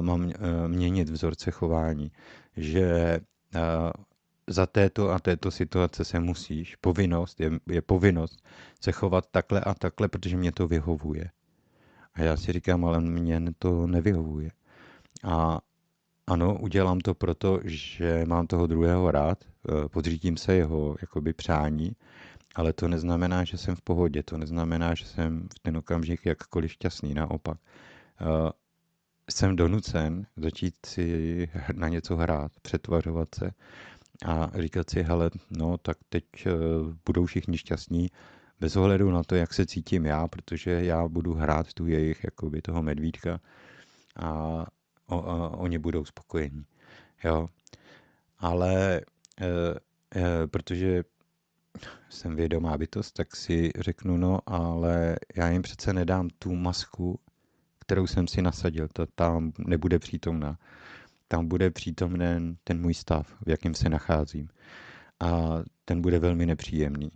mám 0.00 0.24
uh, 0.24 0.32
měnit 0.66 1.08
vzorce 1.08 1.50
chování, 1.50 2.12
že 2.56 3.18
za 4.46 4.66
této 4.66 5.10
a 5.10 5.18
této 5.18 5.50
situace 5.50 6.04
se 6.04 6.20
musíš, 6.20 6.76
povinnost, 6.76 7.40
je, 7.40 7.50
je 7.66 7.82
povinnost 7.82 8.46
se 8.80 8.92
chovat 8.92 9.24
takhle 9.30 9.60
a 9.60 9.74
takhle, 9.74 10.08
protože 10.08 10.36
mě 10.36 10.52
to 10.52 10.68
vyhovuje. 10.68 11.30
A 12.14 12.22
já 12.22 12.36
si 12.36 12.52
říkám, 12.52 12.84
ale 12.84 13.00
mě 13.00 13.42
to 13.58 13.86
nevyhovuje. 13.86 14.50
A 15.24 15.60
ano, 16.26 16.58
udělám 16.58 17.00
to 17.00 17.14
proto, 17.14 17.60
že 17.64 18.24
mám 18.26 18.46
toho 18.46 18.66
druhého 18.66 19.10
rád, 19.10 19.44
eh, 19.44 19.88
podřídím 19.88 20.36
se 20.36 20.54
jeho 20.54 20.96
jakoby 21.00 21.32
přání, 21.32 21.92
ale 22.54 22.72
to 22.72 22.88
neznamená, 22.88 23.44
že 23.44 23.58
jsem 23.58 23.74
v 23.74 23.82
pohodě, 23.82 24.22
to 24.22 24.38
neznamená, 24.38 24.94
že 24.94 25.04
jsem 25.04 25.48
v 25.54 25.58
ten 25.58 25.76
okamžik 25.76 26.26
jakkoliv 26.26 26.72
šťastný, 26.72 27.14
naopak. 27.14 27.58
Eh, 28.20 28.50
jsem 29.30 29.56
donucen 29.56 30.26
začít 30.36 30.74
si 30.86 31.48
na 31.72 31.88
něco 31.88 32.16
hrát, 32.16 32.52
přetvařovat 32.62 33.34
se 33.34 33.50
a 34.24 34.50
říkat 34.54 34.90
si, 34.90 35.02
hele, 35.02 35.30
no 35.50 35.78
tak 35.78 35.96
teď 36.08 36.24
uh, 36.46 36.94
budou 37.06 37.26
všichni 37.26 37.58
šťastní, 37.58 38.10
bez 38.60 38.76
ohledu 38.76 39.10
na 39.10 39.22
to, 39.22 39.34
jak 39.34 39.54
se 39.54 39.66
cítím 39.66 40.06
já, 40.06 40.28
protože 40.28 40.70
já 40.70 41.08
budu 41.08 41.34
hrát 41.34 41.72
tu 41.72 41.86
jejich, 41.86 42.24
jakoby 42.24 42.62
toho 42.62 42.82
medvídka 42.82 43.40
a, 44.16 44.66
o, 45.06 45.28
a 45.28 45.56
oni 45.56 45.78
budou 45.78 46.04
spokojení. 46.04 46.64
Jo. 47.24 47.48
Ale 48.38 49.00
e, 49.00 49.46
e, 50.16 50.46
protože 50.46 51.04
jsem 52.08 52.36
vědomá 52.36 52.78
bytost, 52.78 53.14
tak 53.14 53.36
si 53.36 53.70
řeknu, 53.78 54.16
no 54.16 54.38
ale 54.46 55.16
já 55.36 55.48
jim 55.48 55.62
přece 55.62 55.92
nedám 55.92 56.28
tu 56.38 56.54
masku, 56.54 57.20
kterou 57.78 58.06
jsem 58.06 58.28
si 58.28 58.42
nasadil, 58.42 58.88
to 58.92 59.06
tam 59.06 59.52
nebude 59.58 59.98
přítomná 59.98 60.58
tam 61.28 61.48
bude 61.48 61.70
přítomen 61.70 62.56
ten 62.64 62.80
můj 62.80 62.94
stav, 62.94 63.36
v 63.46 63.48
jakém 63.48 63.74
se 63.74 63.88
nacházím. 63.88 64.48
A 65.20 65.58
ten 65.84 66.02
bude 66.02 66.18
velmi 66.18 66.46
nepříjemný. 66.46 67.10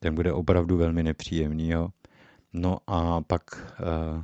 Ten 0.00 0.14
bude 0.14 0.32
opravdu 0.32 0.76
velmi 0.76 1.02
nepříjemný, 1.02 1.70
jo. 1.70 1.88
No 2.52 2.78
a 2.86 3.20
pak 3.20 3.42
uh, 3.80 4.22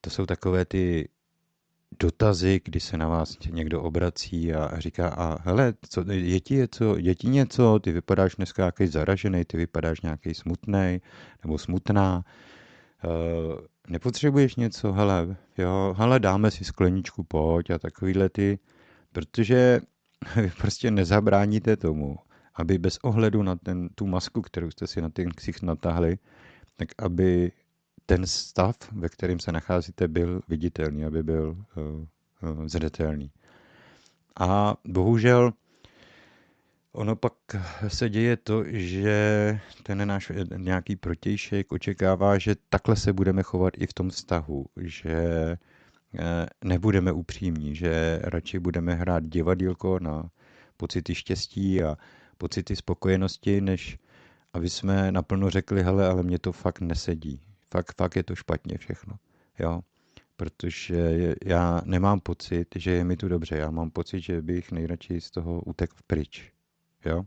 to 0.00 0.10
jsou 0.10 0.26
takové 0.26 0.64
ty 0.64 1.08
dotazy, 2.00 2.60
kdy 2.64 2.80
se 2.80 2.96
na 2.96 3.08
vás 3.08 3.38
někdo 3.50 3.82
obrací 3.82 4.54
a 4.54 4.80
říká, 4.80 5.08
a 5.08 5.42
hele, 5.42 5.74
co, 5.88 6.04
je, 6.10 6.40
ti 6.40 6.54
něco, 6.54 6.96
je 6.96 7.14
ti 7.14 7.28
něco, 7.28 7.78
ty 7.78 7.92
vypadáš 7.92 8.36
dneska 8.36 8.62
nějaký 8.62 8.86
zaražený, 8.86 9.44
ty 9.44 9.56
vypadáš 9.56 10.00
nějaký 10.00 10.34
smutný 10.34 11.00
nebo 11.44 11.58
smutná, 11.58 12.24
uh, 13.04 13.60
nepotřebuješ 13.88 14.56
něco, 14.56 14.92
hele, 14.92 15.36
jo, 15.58 15.94
hele, 15.98 16.20
dáme 16.20 16.50
si 16.50 16.64
skleničku, 16.64 17.24
pojď 17.24 17.70
a 17.70 17.78
takovýhle 17.78 18.28
ty, 18.28 18.58
protože 19.12 19.80
vy 20.36 20.52
prostě 20.60 20.90
nezabráníte 20.90 21.76
tomu, 21.76 22.16
aby 22.54 22.78
bez 22.78 22.98
ohledu 23.02 23.42
na 23.42 23.56
ten, 23.56 23.88
tu 23.94 24.06
masku, 24.06 24.42
kterou 24.42 24.70
jste 24.70 24.86
si 24.86 25.00
na 25.00 25.08
ten 25.08 25.30
ksich 25.30 25.62
natáhli, 25.62 26.18
tak 26.76 26.88
aby 26.98 27.52
ten 28.06 28.26
stav, 28.26 28.76
ve 28.92 29.08
kterém 29.08 29.38
se 29.38 29.52
nacházíte, 29.52 30.08
byl 30.08 30.40
viditelný, 30.48 31.04
aby 31.04 31.22
byl 31.22 31.56
uh, 31.76 31.84
uh, 32.50 32.66
zřetelný. 32.66 33.30
A 34.40 34.74
bohužel 34.84 35.52
ono 36.92 37.16
pak 37.16 37.32
se 37.88 38.10
děje 38.10 38.36
to, 38.36 38.64
že 38.66 39.60
ten 39.82 40.08
náš 40.08 40.32
nějaký 40.56 40.96
protějšek 40.96 41.72
očekává, 41.72 42.38
že 42.38 42.56
takhle 42.68 42.96
se 42.96 43.12
budeme 43.12 43.42
chovat 43.42 43.74
i 43.78 43.86
v 43.86 43.92
tom 43.92 44.10
vztahu, 44.10 44.66
že 44.76 45.16
eh, 46.18 46.46
nebudeme 46.64 47.12
upřímní, 47.12 47.74
že 47.74 48.20
radši 48.22 48.58
budeme 48.58 48.94
hrát 48.94 49.24
divadílko 49.24 49.98
na 49.98 50.30
pocity 50.76 51.14
štěstí 51.14 51.82
a 51.82 51.96
pocity 52.38 52.76
spokojenosti, 52.76 53.60
než 53.60 53.98
aby 54.52 54.70
jsme 54.70 55.12
naplno 55.12 55.50
řekli, 55.50 55.82
hele, 55.82 56.08
ale 56.08 56.22
mě 56.22 56.38
to 56.38 56.52
fakt 56.52 56.80
nesedí. 56.80 57.40
Fakt, 57.72 57.96
fakt 57.96 58.16
je 58.16 58.22
to 58.22 58.34
špatně 58.34 58.78
všechno. 58.78 59.14
Jo? 59.58 59.80
Protože 60.36 61.34
já 61.44 61.80
nemám 61.84 62.20
pocit, 62.20 62.68
že 62.76 62.90
je 62.90 63.04
mi 63.04 63.16
tu 63.16 63.28
dobře. 63.28 63.56
Já 63.56 63.70
mám 63.70 63.90
pocit, 63.90 64.20
že 64.20 64.42
bych 64.42 64.72
nejradši 64.72 65.20
z 65.20 65.30
toho 65.30 65.60
utekl 65.60 65.96
pryč. 66.06 66.52
Jo? 67.04 67.22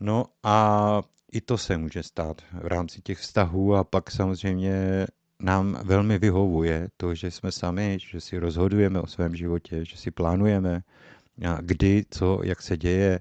No 0.00 0.24
a 0.42 1.02
i 1.32 1.40
to 1.40 1.58
se 1.58 1.76
může 1.76 2.02
stát 2.02 2.42
v 2.52 2.66
rámci 2.66 3.02
těch 3.02 3.18
vztahů 3.18 3.74
a 3.74 3.84
pak 3.84 4.10
samozřejmě 4.10 5.06
nám 5.40 5.78
velmi 5.84 6.18
vyhovuje 6.18 6.88
to, 6.96 7.14
že 7.14 7.30
jsme 7.30 7.52
sami, 7.52 7.98
že 8.00 8.20
si 8.20 8.38
rozhodujeme 8.38 9.00
o 9.00 9.06
svém 9.06 9.36
životě, 9.36 9.84
že 9.84 9.96
si 9.96 10.10
plánujeme, 10.10 10.82
kdy, 11.60 12.04
co, 12.10 12.40
jak 12.44 12.62
se 12.62 12.76
děje, 12.76 13.20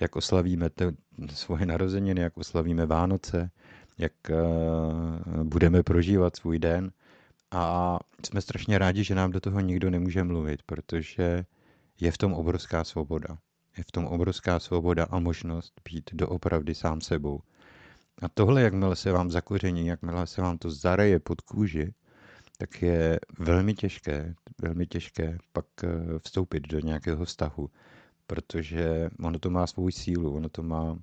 jak 0.00 0.16
oslavíme 0.16 0.70
te, 0.70 0.92
svoje 1.32 1.66
narozeniny, 1.66 2.20
jak 2.20 2.36
oslavíme 2.36 2.86
Vánoce, 2.86 3.50
jak 3.98 4.12
uh, 4.30 5.44
budeme 5.44 5.82
prožívat 5.82 6.36
svůj 6.36 6.58
den. 6.58 6.92
A 7.50 7.98
jsme 8.26 8.40
strašně 8.40 8.78
rádi, 8.78 9.04
že 9.04 9.14
nám 9.14 9.30
do 9.30 9.40
toho 9.40 9.60
nikdo 9.60 9.90
nemůže 9.90 10.24
mluvit, 10.24 10.62
protože 10.66 11.44
je 12.00 12.12
v 12.12 12.18
tom 12.18 12.34
obrovská 12.34 12.84
svoboda. 12.84 13.38
Je 13.76 13.84
v 13.84 13.92
tom 13.92 14.06
obrovská 14.06 14.58
svoboda 14.58 15.06
a 15.10 15.18
možnost 15.18 15.72
být 15.90 16.10
doopravdy 16.12 16.74
sám 16.74 17.00
sebou. 17.00 17.40
A 18.22 18.28
tohle, 18.28 18.62
jakmile 18.62 18.96
se 18.96 19.12
vám 19.12 19.30
zakoření, 19.30 19.86
jakmile 19.86 20.26
se 20.26 20.42
vám 20.42 20.58
to 20.58 20.70
zareje 20.70 21.20
pod 21.20 21.40
kůži, 21.40 21.94
tak 22.58 22.82
je 22.82 23.20
velmi 23.38 23.74
těžké, 23.74 24.34
velmi 24.62 24.86
těžké 24.86 25.38
pak 25.52 25.66
eh, 25.84 25.88
vstoupit 26.18 26.68
do 26.68 26.80
nějakého 26.80 27.24
vztahu, 27.24 27.70
protože 28.26 29.10
ono 29.22 29.38
to 29.38 29.50
má 29.50 29.66
svou 29.66 29.90
sílu, 29.90 30.34
ono 30.34 30.48
to 30.48 30.62
má 30.62 30.98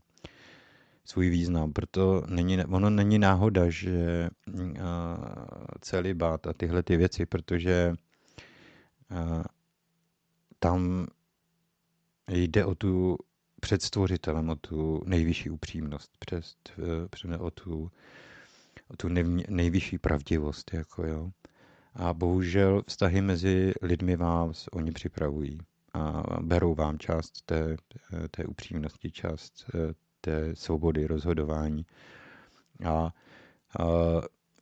svůj 1.06 1.30
význam. 1.30 1.74
Proto 1.74 2.24
není, 2.28 2.66
ono 2.66 2.90
není 2.90 3.20
náhoda, 3.20 3.70
že 3.70 4.30
uh, 4.54 4.64
celibát 5.82 6.48
a 6.48 6.54
tyhle 6.54 6.84
ty 6.84 6.98
věci, 6.98 7.26
protože 7.26 7.94
tam 10.60 11.08
jde 12.28 12.66
o 12.66 12.76
tu 12.76 13.18
před 13.62 13.82
stvořitelem, 13.82 14.50
o 14.50 14.56
tu 14.56 15.02
nejvyšší 15.06 15.50
upřímnost, 15.50 16.12
přes, 16.20 16.56
před, 17.10 17.38
o 17.40 17.52
tu, 17.52 17.92
o 18.88 18.98
tu 18.98 19.10
nejvyšší 19.50 19.98
pravdivost. 19.98 20.74
Jako 20.74 21.08
jo. 21.08 21.30
A 21.94 22.14
bohužel 22.14 22.84
vztahy 22.88 23.22
mezi 23.22 23.74
lidmi 23.82 24.16
vás 24.16 24.68
oni 24.72 24.92
připravují 24.92 25.58
a 25.94 26.24
berou 26.42 26.76
vám 26.76 27.00
část 27.00 27.42
té, 27.46 27.78
té 28.32 28.46
upřímnosti, 28.46 29.12
část 29.12 29.66
té 30.26 30.56
svobody 30.56 31.06
rozhodování. 31.08 31.86
A, 32.86 32.90
a 32.90 33.12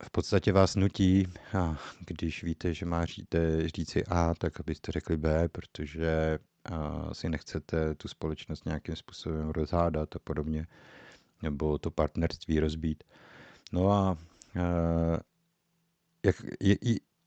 v 0.02 0.10
podstatě 0.12 0.52
vás 0.52 0.76
nutí, 0.76 1.26
a 1.58 1.78
když 2.06 2.44
víte, 2.44 2.74
že 2.74 2.86
máte 2.86 3.68
říci 3.68 4.04
A, 4.06 4.34
tak 4.34 4.60
abyste 4.60 4.92
řekli 4.92 5.16
B, 5.16 5.48
protože 5.48 6.38
a, 6.64 7.14
si 7.14 7.28
nechcete 7.28 7.94
tu 7.94 8.08
společnost 8.08 8.66
nějakým 8.66 8.96
způsobem 8.96 9.48
rozhádat 9.48 10.16
a 10.16 10.18
podobně, 10.18 10.66
nebo 11.42 11.78
to 11.78 11.90
partnerství 11.90 12.60
rozbít. 12.60 13.04
No 13.72 13.90
a, 13.90 14.10
a 14.10 14.16
jak, 16.24 16.36
je, 16.60 16.76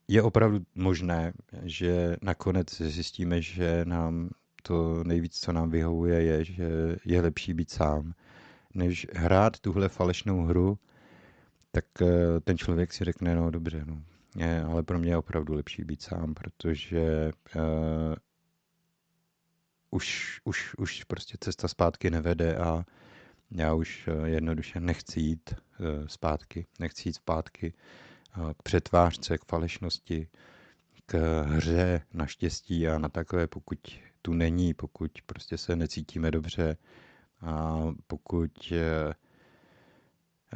je 0.08 0.22
opravdu 0.22 0.60
možné, 0.76 1.34
že 1.64 2.16
nakonec 2.22 2.82
zjistíme, 2.82 3.42
že 3.42 3.86
nám 3.86 4.30
to 4.64 5.04
nejvíc, 5.04 5.40
co 5.40 5.52
nám 5.52 5.70
vyhovuje, 5.70 6.22
je, 6.24 6.44
že 6.44 6.98
je 7.06 7.22
lepší 7.22 7.54
být 7.54 7.70
sám, 7.70 8.14
než 8.78 9.08
hrát 9.14 9.60
tuhle 9.60 9.90
falešnou 9.90 10.42
hru, 10.42 10.80
tak 11.72 11.86
eh, 12.02 12.40
ten 12.40 12.58
člověk 12.58 12.94
si 12.94 13.04
řekne, 13.04 13.36
no 13.36 13.52
dobře, 13.52 13.84
no, 13.86 14.02
je, 14.38 14.64
ale 14.64 14.84
pro 14.84 15.00
mě 15.00 15.12
je 15.12 15.18
opravdu 15.18 15.54
lepší 15.54 15.84
být 15.84 16.02
sám, 16.02 16.34
protože 16.34 17.32
uh, 17.56 17.62
už, 19.92 20.40
už, 20.44 20.76
už 20.78 21.04
prostě 21.04 21.38
cesta 21.40 21.68
zpátky 21.68 22.10
nevede 22.10 22.56
a 22.56 22.86
já 23.52 23.74
už 23.74 24.08
uh, 24.08 24.26
jednoduše 24.26 24.80
nechci 24.80 25.20
jít 25.20 25.54
uh, 25.54 26.08
zpátky, 26.08 26.66
nechci 26.80 27.10
jít 27.10 27.14
zpátky 27.14 27.74
uh, 28.38 28.52
k 28.54 28.64
přetvářce, 28.64 29.38
k 29.38 29.46
falešnosti, 29.46 30.28
k 31.06 31.44
hře 31.44 32.02
na 32.14 32.26
štěstí 32.26 32.88
a 32.88 32.98
na 32.98 33.10
takové, 33.10 33.48
pokud 33.48 33.80
tu 34.22 34.34
není, 34.34 34.74
pokud 34.74 35.12
prostě 35.26 35.58
se 35.58 35.76
necítíme 35.76 36.32
dobře, 36.32 36.78
a 37.42 37.78
pokud 38.08 38.52
eh, 38.72 39.14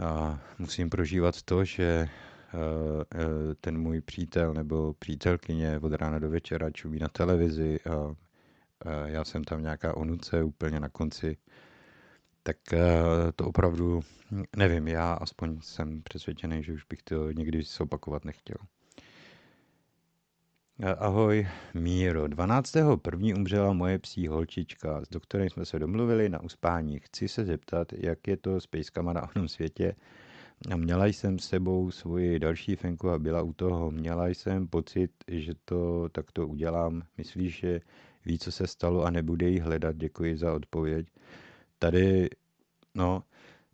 a 0.05 0.39
musím 0.59 0.89
prožívat 0.89 1.41
to, 1.41 1.65
že 1.65 1.84
eh, 1.84 2.09
eh, 3.15 3.55
ten 3.61 3.77
můj 3.82 4.01
přítel 4.01 4.53
nebo 4.53 4.93
přítelkyně 4.93 5.79
od 5.79 5.93
rána 5.93 6.19
do 6.19 6.29
večera 6.29 6.71
čumí 6.71 6.99
na 6.99 7.07
televizi 7.07 7.79
a 7.89 8.15
já 9.05 9.23
jsem 9.23 9.43
tam 9.43 9.61
nějaká 9.61 9.97
onuce 9.97 10.43
úplně 10.43 10.79
na 10.79 10.89
konci, 10.89 11.38
tak 12.43 12.57
to 13.36 13.45
opravdu 13.45 14.01
nevím, 14.55 14.88
já 14.88 15.13
aspoň 15.13 15.61
jsem 15.61 16.01
přesvědčený, 16.03 16.63
že 16.63 16.73
už 16.73 16.84
bych 16.89 17.03
to 17.03 17.32
nikdy 17.32 17.63
zopakovat 17.63 18.25
nechtěl. 18.25 18.57
Ahoj, 20.84 21.47
Míro. 21.73 22.27
12. 22.27 22.75
první 23.01 23.34
umřela 23.34 23.73
moje 23.73 23.99
psí 23.99 24.27
holčička, 24.27 25.05
s 25.05 25.09
doktorem 25.09 25.49
jsme 25.49 25.65
se 25.65 25.79
domluvili 25.79 26.29
na 26.29 26.41
uspání. 26.43 26.99
Chci 26.99 27.27
se 27.27 27.45
zeptat, 27.45 27.93
jak 27.93 28.27
je 28.27 28.38
to 28.38 28.61
s 28.61 28.67
pejskama 28.67 29.13
na 29.13 29.29
onom 29.36 29.47
světě. 29.47 29.95
Měla 30.75 31.05
jsem 31.05 31.39
s 31.39 31.47
sebou 31.47 31.91
svoji 31.91 32.39
další 32.39 32.75
fenku 32.75 33.09
a 33.09 33.19
byla 33.19 33.41
u 33.41 33.53
toho. 33.53 33.91
Měla 33.91 34.27
jsem 34.27 34.67
pocit, 34.67 35.11
že 35.27 35.53
to 35.65 36.09
takto 36.11 36.47
udělám. 36.47 37.01
Myslíš, 37.17 37.57
že 37.59 37.82
ví, 38.25 38.39
co 38.39 38.51
se 38.51 38.67
stalo 38.67 39.03
a 39.03 39.09
nebude 39.09 39.49
jí 39.49 39.59
hledat? 39.59 39.95
Děkuji 39.95 40.38
za 40.38 40.53
odpověď. 40.53 41.07
Tady, 41.79 42.29
no, 42.95 43.23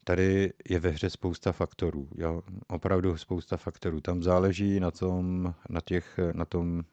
tady 0.03 0.53
je 0.69 0.79
ve 0.79 0.89
hře 0.89 1.09
spousta 1.09 1.51
faktorů, 1.51 2.09
jo? 2.15 2.43
opravdu 2.67 3.17
spousta 3.17 3.57
faktorů. 3.57 4.01
Tam 4.01 4.23
záleží 4.23 4.79
na 4.79 4.91
tom, 4.91 5.53
na, 5.69 5.81
těch, 5.81 6.19
na 6.33 6.45
tom 6.45 6.83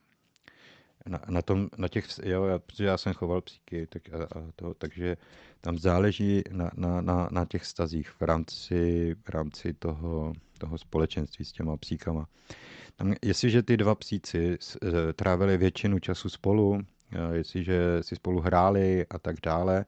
na, 1.09 1.21
na, 1.29 1.43
tom, 1.43 1.69
na 1.79 1.89
těch, 1.89 2.07
jo, 2.23 2.45
já, 2.45 2.59
protože 2.59 2.85
já 2.85 2.99
jsem 2.99 3.13
choval 3.13 3.41
psíky, 3.41 3.87
tak, 3.87 4.03
a, 4.15 4.25
a 4.25 4.53
to, 4.57 4.75
takže 4.75 5.17
tam 5.61 5.79
záleží 5.79 6.43
na, 6.51 6.71
na, 6.77 7.01
na, 7.01 7.29
na 7.33 7.45
těch 7.45 7.67
stazích 7.67 8.11
v 8.11 8.23
rámci, 8.23 9.15
v 9.25 9.29
rámci 9.29 9.73
toho, 9.73 10.33
toho 10.59 10.79
společenství 10.79 11.45
s 11.45 11.53
těma 11.53 11.77
psíkama. 11.77 12.27
Tam, 12.97 13.15
jestliže 13.23 13.63
ty 13.63 13.77
dva 13.77 13.95
psíci 13.95 14.59
e, 14.83 15.13
trávili 15.13 15.57
většinu 15.57 15.99
času 15.99 16.29
spolu, 16.29 16.81
e, 17.13 17.37
jestliže 17.37 18.03
si 18.03 18.17
spolu 18.17 18.41
hráli 18.41 19.07
a 19.11 19.19
tak 19.19 19.37
dále, 19.43 19.85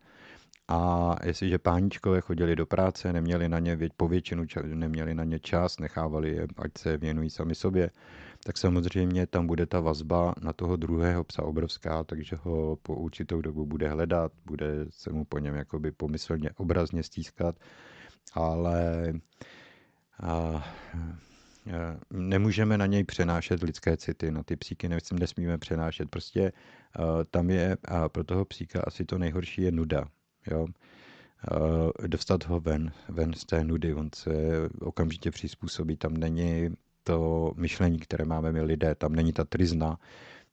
a 0.68 1.14
jestliže 1.24 1.58
páničkové 1.58 2.20
chodili 2.20 2.56
do 2.56 2.66
práce, 2.66 3.12
neměli 3.12 3.48
na 3.48 3.58
ně 3.58 3.78
po 3.96 4.08
většinu 4.08 4.44
neměli 4.64 5.14
na 5.14 5.24
ně 5.24 5.38
čas, 5.38 5.78
nechávali 5.78 6.30
je, 6.30 6.46
ať 6.56 6.70
se 6.78 6.96
věnují 6.96 7.30
sami 7.30 7.54
sobě, 7.54 7.90
tak 8.46 8.58
samozřejmě 8.58 9.26
tam 9.26 9.46
bude 9.46 9.66
ta 9.66 9.80
vazba 9.80 10.34
na 10.42 10.52
toho 10.52 10.76
druhého 10.76 11.24
psa 11.24 11.42
obrovská, 11.42 12.04
takže 12.04 12.36
ho 12.36 12.76
po 12.82 12.94
určitou 12.94 13.40
dobu 13.40 13.66
bude 13.66 13.88
hledat, 13.88 14.32
bude 14.44 14.86
se 14.90 15.12
mu 15.12 15.24
po 15.24 15.38
něm 15.38 15.54
jakoby 15.54 15.92
pomyslně 15.92 16.50
obrazně 16.56 17.02
stískat, 17.02 17.56
ale 18.34 19.12
a, 20.22 20.64
nemůžeme 22.10 22.78
na 22.78 22.86
něj 22.86 23.04
přenášet 23.04 23.62
lidské 23.62 23.96
city, 23.96 24.30
na 24.30 24.42
ty 24.42 24.56
psíky 24.56 24.88
nesmíme 25.12 25.58
přenášet. 25.58 26.10
Prostě 26.10 26.52
tam 27.30 27.50
je, 27.50 27.76
a 27.84 28.08
pro 28.08 28.24
toho 28.24 28.44
psíka 28.44 28.82
asi 28.86 29.04
to 29.04 29.18
nejhorší 29.18 29.62
je 29.62 29.72
nuda. 29.72 30.04
Jo? 30.50 30.66
Dostat 32.06 32.46
ho 32.46 32.60
ven, 32.60 32.92
ven 33.08 33.32
z 33.32 33.44
té 33.44 33.64
nudy, 33.64 33.94
on 33.94 34.10
se 34.14 34.32
okamžitě 34.80 35.30
přizpůsobí, 35.30 35.96
tam 35.96 36.16
není 36.16 36.70
to 37.06 37.52
myšlení, 37.56 37.98
které 37.98 38.24
máme 38.24 38.52
my 38.52 38.60
lidé, 38.62 38.94
tam 38.94 39.14
není 39.14 39.32
ta 39.32 39.44
trizna, 39.44 39.98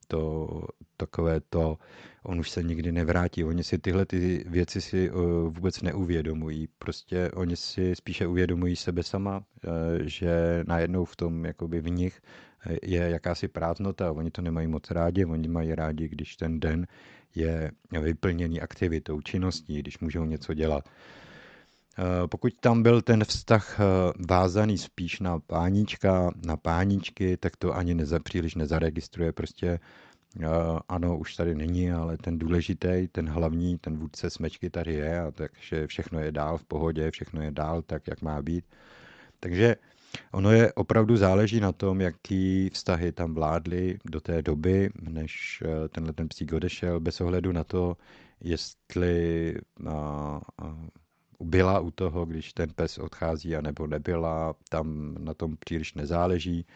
to 0.08 0.48
takové 0.96 1.40
to, 1.40 1.78
on 2.22 2.40
už 2.40 2.50
se 2.50 2.62
nikdy 2.62 2.92
nevrátí. 2.92 3.44
Oni 3.44 3.64
si 3.64 3.78
tyhle 3.78 4.06
ty 4.06 4.44
věci 4.48 4.80
si 4.80 5.10
uh, 5.10 5.20
vůbec 5.50 5.82
neuvědomují. 5.82 6.68
Prostě 6.78 7.30
oni 7.30 7.56
si 7.56 7.96
spíše 7.96 8.26
uvědomují 8.26 8.76
sebe 8.76 9.02
sama, 9.02 9.36
uh, 9.38 9.72
že 10.04 10.64
najednou 10.66 11.04
v 11.04 11.16
tom, 11.16 11.44
jakoby 11.44 11.80
v 11.80 11.90
nich 11.90 12.20
uh, 12.66 12.76
je 12.82 13.10
jakási 13.10 13.48
prázdnota. 13.48 14.12
Oni 14.12 14.30
to 14.30 14.42
nemají 14.42 14.66
moc 14.66 14.90
rádi, 14.90 15.24
oni 15.24 15.48
mají 15.48 15.74
rádi, 15.74 16.08
když 16.08 16.36
ten 16.36 16.60
den 16.60 16.86
je 17.34 17.70
vyplněný 18.00 18.60
aktivitou, 18.60 19.20
činností, 19.20 19.78
když 19.78 19.98
můžou 19.98 20.24
něco 20.24 20.54
dělat. 20.54 20.88
Pokud 22.26 22.52
tam 22.60 22.82
byl 22.82 23.02
ten 23.02 23.24
vztah 23.24 23.80
vázaný 24.28 24.78
spíš 24.78 25.20
na 25.20 25.38
pánička, 25.38 26.30
na 26.46 26.56
páničky, 26.56 27.36
tak 27.36 27.56
to 27.56 27.76
ani 27.76 27.94
neza, 27.94 28.18
příliš 28.18 28.54
nezaregistruje. 28.54 29.32
Prostě 29.32 29.80
ano, 30.88 31.18
už 31.18 31.36
tady 31.36 31.54
není, 31.54 31.92
ale 31.92 32.16
ten 32.16 32.38
důležitý, 32.38 33.08
ten 33.12 33.28
hlavní, 33.28 33.78
ten 33.78 33.96
vůdce 33.96 34.30
smečky 34.30 34.70
tady 34.70 34.94
je, 34.94 35.20
a 35.20 35.30
takže 35.30 35.86
všechno 35.86 36.20
je 36.20 36.32
dál 36.32 36.58
v 36.58 36.64
pohodě, 36.64 37.10
všechno 37.10 37.42
je 37.42 37.50
dál 37.50 37.82
tak, 37.82 38.08
jak 38.08 38.22
má 38.22 38.42
být. 38.42 38.64
Takže 39.40 39.76
ono 40.32 40.50
je 40.50 40.72
opravdu 40.72 41.16
záleží 41.16 41.60
na 41.60 41.72
tom, 41.72 42.00
jaký 42.00 42.70
vztahy 42.70 43.12
tam 43.12 43.34
vládly 43.34 43.98
do 44.04 44.20
té 44.20 44.42
doby, 44.42 44.90
než 45.00 45.62
tenhle 45.88 46.12
ten 46.12 46.28
psík 46.28 46.52
odešel, 46.52 47.00
bez 47.00 47.20
ohledu 47.20 47.52
na 47.52 47.64
to, 47.64 47.96
jestli 48.40 49.54
a, 49.86 50.40
byla 51.44 51.80
u 51.80 51.90
toho, 51.90 52.26
když 52.26 52.52
ten 52.52 52.70
pes 52.74 52.98
odchází, 52.98 53.56
anebo 53.56 53.86
nebyla, 53.86 54.54
tam 54.68 55.14
na 55.18 55.34
tom 55.34 55.56
příliš 55.56 55.94
nezáleží. 55.94 56.66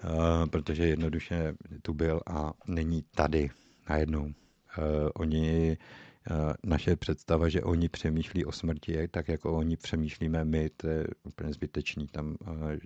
Eh, 0.00 0.46
protože 0.46 0.86
jednoduše 0.86 1.54
tu 1.82 1.94
byl 1.94 2.20
a 2.26 2.52
není 2.66 3.04
tady 3.14 3.50
najednou. 3.88 4.32
Eh, 4.78 5.10
oni, 5.14 5.76
eh, 6.30 6.54
naše 6.64 6.96
představa, 6.96 7.48
že 7.48 7.62
oni 7.62 7.88
přemýšlí 7.88 8.44
o 8.44 8.52
smrti, 8.52 9.08
tak 9.08 9.28
jako 9.28 9.56
oni 9.56 9.76
přemýšlíme 9.76 10.44
my, 10.44 10.70
to 10.70 10.88
je 10.88 11.06
úplně 11.22 11.52
zbytečný. 11.52 12.06
Tam 12.06 12.36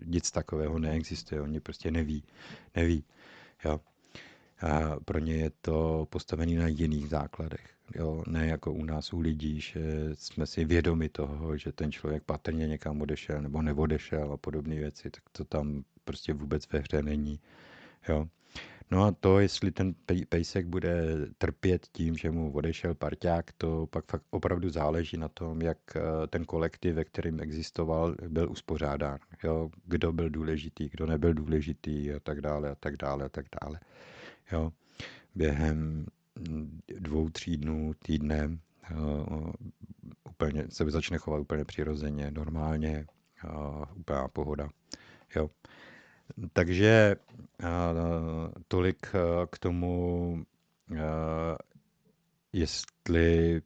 nic 0.04 0.30
takového 0.30 0.78
neexistuje, 0.78 1.40
oni 1.40 1.60
prostě 1.60 1.90
neví. 1.90 2.24
Neví. 2.76 3.04
Jo. 3.64 3.80
A 4.60 5.00
pro 5.04 5.18
ně 5.18 5.34
je 5.34 5.50
to 5.60 6.06
postavené 6.10 6.52
na 6.60 6.68
jiných 6.68 7.08
základech. 7.08 7.79
Jo, 7.94 8.22
ne 8.26 8.46
jako 8.46 8.72
u 8.72 8.84
nás, 8.84 9.12
u 9.12 9.20
lidí, 9.20 9.60
že 9.60 10.10
jsme 10.14 10.46
si 10.46 10.64
vědomi 10.64 11.08
toho, 11.08 11.56
že 11.56 11.72
ten 11.72 11.92
člověk 11.92 12.22
patrně 12.22 12.68
někam 12.68 13.00
odešel 13.02 13.42
nebo 13.42 13.62
neodešel 13.62 14.32
a 14.32 14.36
podobné 14.36 14.76
věci, 14.76 15.10
tak 15.10 15.22
to 15.32 15.44
tam 15.44 15.84
prostě 16.04 16.32
vůbec 16.32 16.72
ve 16.72 16.78
hře 16.78 17.02
není. 17.02 17.40
Jo. 18.08 18.28
No 18.90 19.04
a 19.04 19.12
to, 19.12 19.40
jestli 19.40 19.70
ten 19.70 19.94
pejsek 20.28 20.66
bude 20.66 21.16
trpět 21.38 21.86
tím, 21.92 22.16
že 22.16 22.30
mu 22.30 22.52
odešel 22.52 22.94
parťák, 22.94 23.52
to 23.52 23.86
pak 23.86 24.04
fakt 24.10 24.22
opravdu 24.30 24.70
záleží 24.70 25.16
na 25.16 25.28
tom, 25.28 25.62
jak 25.62 25.78
eh, 25.96 26.26
ten 26.26 26.44
kolektiv, 26.44 26.94
ve 26.94 27.04
kterým 27.04 27.40
existoval, 27.40 28.14
byl 28.28 28.50
uspořádán. 28.50 29.18
Jo. 29.44 29.70
Kdo 29.84 30.12
byl 30.12 30.30
důležitý, 30.30 30.88
kdo 30.88 31.06
nebyl 31.06 31.34
důležitý 31.34 32.12
a 32.12 32.20
tak 32.20 32.40
dále 32.40 32.70
a 32.70 32.74
tak 32.74 32.96
dále 32.96 33.24
a 33.24 33.28
tak 33.28 33.46
dále. 33.62 33.80
Jo. 34.52 34.72
Během 35.34 36.06
dvou, 36.98 37.28
tří 37.28 37.56
dnů, 37.56 37.92
týdne 38.02 38.58
uh, 38.96 39.52
úplně 40.30 40.64
se 40.68 40.90
začne 40.90 41.18
chovat 41.18 41.40
úplně 41.40 41.64
přirozeně, 41.64 42.30
normálně, 42.30 43.06
uh, 43.44 43.84
úplná 43.96 44.28
pohoda. 44.28 44.68
Jo. 45.36 45.50
Takže 46.52 47.16
uh, 47.62 47.68
tolik 48.68 49.06
k 49.50 49.58
tomu, 49.58 50.44
jestli 52.52 53.62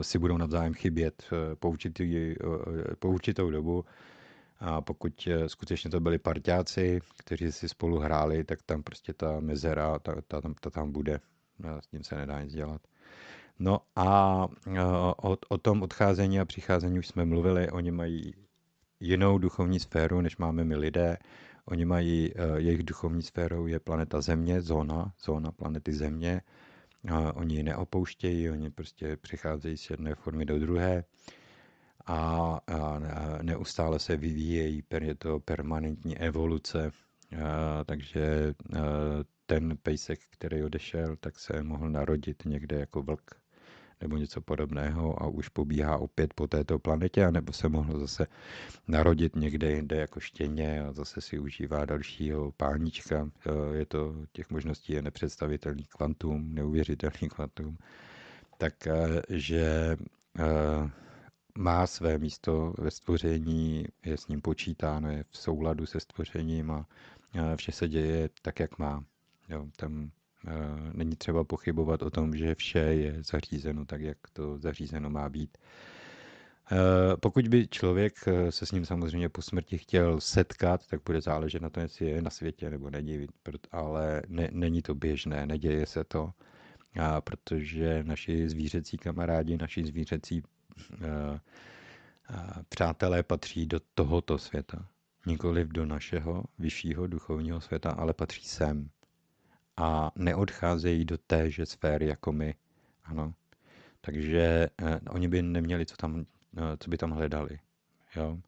si 0.00 0.18
budou 0.18 0.36
navzájem 0.36 0.74
chybět 0.74 1.24
po, 1.58 1.70
určitý, 1.70 2.34
po 2.98 3.08
určitou 3.08 3.50
dobu. 3.50 3.84
A 4.58 4.80
pokud 4.80 5.28
skutečně 5.46 5.90
to 5.90 6.00
byli 6.00 6.18
parťáci, 6.18 7.00
kteří 7.18 7.52
si 7.52 7.68
spolu 7.68 7.98
hráli, 7.98 8.44
tak 8.44 8.62
tam 8.62 8.82
prostě 8.82 9.12
ta 9.12 9.40
mezera, 9.40 9.98
ta, 9.98 10.14
ta, 10.28 10.40
ta, 10.40 10.54
ta 10.60 10.70
tam 10.70 10.92
bude 10.92 11.20
s 11.80 11.86
tím 11.86 12.04
se 12.04 12.14
nedá 12.16 12.42
nic 12.42 12.52
dělat. 12.52 12.80
No 13.58 13.80
a 13.96 14.46
o, 15.16 15.36
o 15.48 15.58
tom 15.58 15.82
odcházení 15.82 16.40
a 16.40 16.44
přicházení 16.44 16.98
už 16.98 17.08
jsme 17.08 17.24
mluvili, 17.24 17.70
oni 17.70 17.90
mají 17.90 18.34
jinou 19.00 19.38
duchovní 19.38 19.80
sféru, 19.80 20.20
než 20.20 20.36
máme 20.36 20.64
my 20.64 20.76
lidé. 20.76 21.18
Oni 21.64 21.84
mají, 21.84 22.32
e, 22.34 22.60
jejich 22.60 22.82
duchovní 22.82 23.22
sférou 23.22 23.66
je 23.66 23.80
planeta 23.80 24.20
Země, 24.20 24.60
zóna, 24.60 25.12
zóna 25.24 25.52
planety 25.52 25.92
Země. 25.92 26.40
Oni 27.34 27.54
ji 27.54 27.62
neopouštějí, 27.62 28.50
oni 28.50 28.70
prostě 28.70 29.16
přicházejí 29.16 29.76
z 29.76 29.90
jedné 29.90 30.14
formy 30.14 30.44
do 30.44 30.58
druhé 30.58 31.04
a, 32.06 32.60
neustále 33.42 33.98
se 33.98 34.16
vyvíjejí, 34.16 34.82
je 35.00 35.14
to 35.14 35.40
permanentní 35.40 36.18
evoluce, 36.18 36.90
a, 37.42 37.84
takže 37.84 38.54
ten 39.46 39.76
pejsek, 39.82 40.20
který 40.30 40.62
odešel, 40.62 41.16
tak 41.16 41.38
se 41.38 41.62
mohl 41.62 41.90
narodit 41.90 42.42
někde 42.44 42.80
jako 42.80 43.02
vlk 43.02 43.30
nebo 44.00 44.16
něco 44.16 44.40
podobného 44.40 45.22
a 45.22 45.26
už 45.26 45.48
pobíhá 45.48 45.98
opět 45.98 46.34
po 46.34 46.46
této 46.46 46.78
planetě, 46.78 47.24
anebo 47.24 47.52
se 47.52 47.68
mohl 47.68 47.98
zase 47.98 48.26
narodit 48.88 49.36
někde 49.36 49.72
jinde 49.72 49.96
jako 49.96 50.20
štěně 50.20 50.82
a 50.82 50.92
zase 50.92 51.20
si 51.20 51.38
užívá 51.38 51.84
dalšího 51.84 52.52
pánička. 52.52 53.30
Je 53.72 53.86
to, 53.86 54.14
těch 54.32 54.50
možností 54.50 54.92
je 54.92 55.02
nepředstavitelný 55.02 55.84
kvantum, 55.84 56.54
neuvěřitelný 56.54 57.28
kvantum. 57.28 57.78
Takže 58.58 59.96
eh, 60.38 60.90
má 61.58 61.86
své 61.86 62.18
místo 62.18 62.74
ve 62.78 62.90
stvoření, 62.90 63.84
je 64.04 64.16
s 64.16 64.28
ním 64.28 64.40
počítáno, 64.40 65.10
je 65.10 65.24
v 65.30 65.36
souladu 65.36 65.86
se 65.86 66.00
stvořením 66.00 66.70
a 66.70 66.86
vše 67.56 67.72
se 67.72 67.88
děje 67.88 68.28
tak, 68.42 68.60
jak 68.60 68.78
má. 68.78 69.04
Jo, 69.48 69.66
tam 69.76 70.10
e, 70.46 70.50
není 70.92 71.16
třeba 71.16 71.44
pochybovat 71.44 72.02
o 72.02 72.10
tom, 72.10 72.36
že 72.36 72.54
vše 72.54 72.78
je 72.78 73.22
zařízeno 73.22 73.84
tak, 73.84 74.00
jak 74.00 74.18
to 74.32 74.58
zařízeno 74.58 75.10
má 75.10 75.28
být. 75.28 75.58
E, 76.72 77.16
pokud 77.16 77.48
by 77.48 77.68
člověk 77.68 78.14
eh, 78.26 78.52
se 78.52 78.66
s 78.66 78.72
ním 78.72 78.86
samozřejmě 78.86 79.28
po 79.28 79.42
smrti 79.42 79.78
chtěl 79.78 80.20
setkat, 80.20 80.86
tak 80.86 81.00
bude 81.06 81.20
záležet 81.20 81.62
na 81.62 81.70
tom, 81.70 81.82
jestli 81.82 82.06
je 82.06 82.22
na 82.22 82.30
světě 82.30 82.70
nebo 82.70 82.90
není, 82.90 83.26
ale 83.72 84.22
ne, 84.28 84.48
není 84.52 84.82
to 84.82 84.94
běžné, 84.94 85.46
neděje 85.46 85.86
se 85.86 86.04
to, 86.04 86.30
a 87.00 87.20
protože 87.20 88.04
naši 88.04 88.48
zvířecí 88.48 88.96
kamarádi, 88.98 89.56
naši 89.56 89.84
zvířecí 89.84 90.42
e, 91.02 91.40
přátelé 92.68 93.22
patří 93.22 93.66
do 93.66 93.80
tohoto 93.94 94.38
světa. 94.38 94.88
Nikoliv 95.26 95.68
do 95.68 95.86
našeho 95.86 96.44
vyššího 96.58 97.06
duchovního 97.06 97.60
světa, 97.60 97.90
ale 97.90 98.12
patří 98.14 98.44
sem 98.44 98.90
a 99.76 100.10
neodcházejí 100.16 101.04
do 101.04 101.18
téže 101.18 101.66
sféry 101.66 102.06
jako 102.06 102.32
my. 102.32 102.54
Ano. 103.04 103.34
Takže 104.00 104.68
eh, 104.82 105.00
oni 105.10 105.28
by 105.28 105.42
neměli, 105.42 105.86
co, 105.86 105.96
tam, 105.96 106.26
eh, 106.56 106.76
co 106.80 106.90
by 106.90 106.96
tam 106.98 107.10
hledali. 107.10 107.58
Jo? 108.16 108.38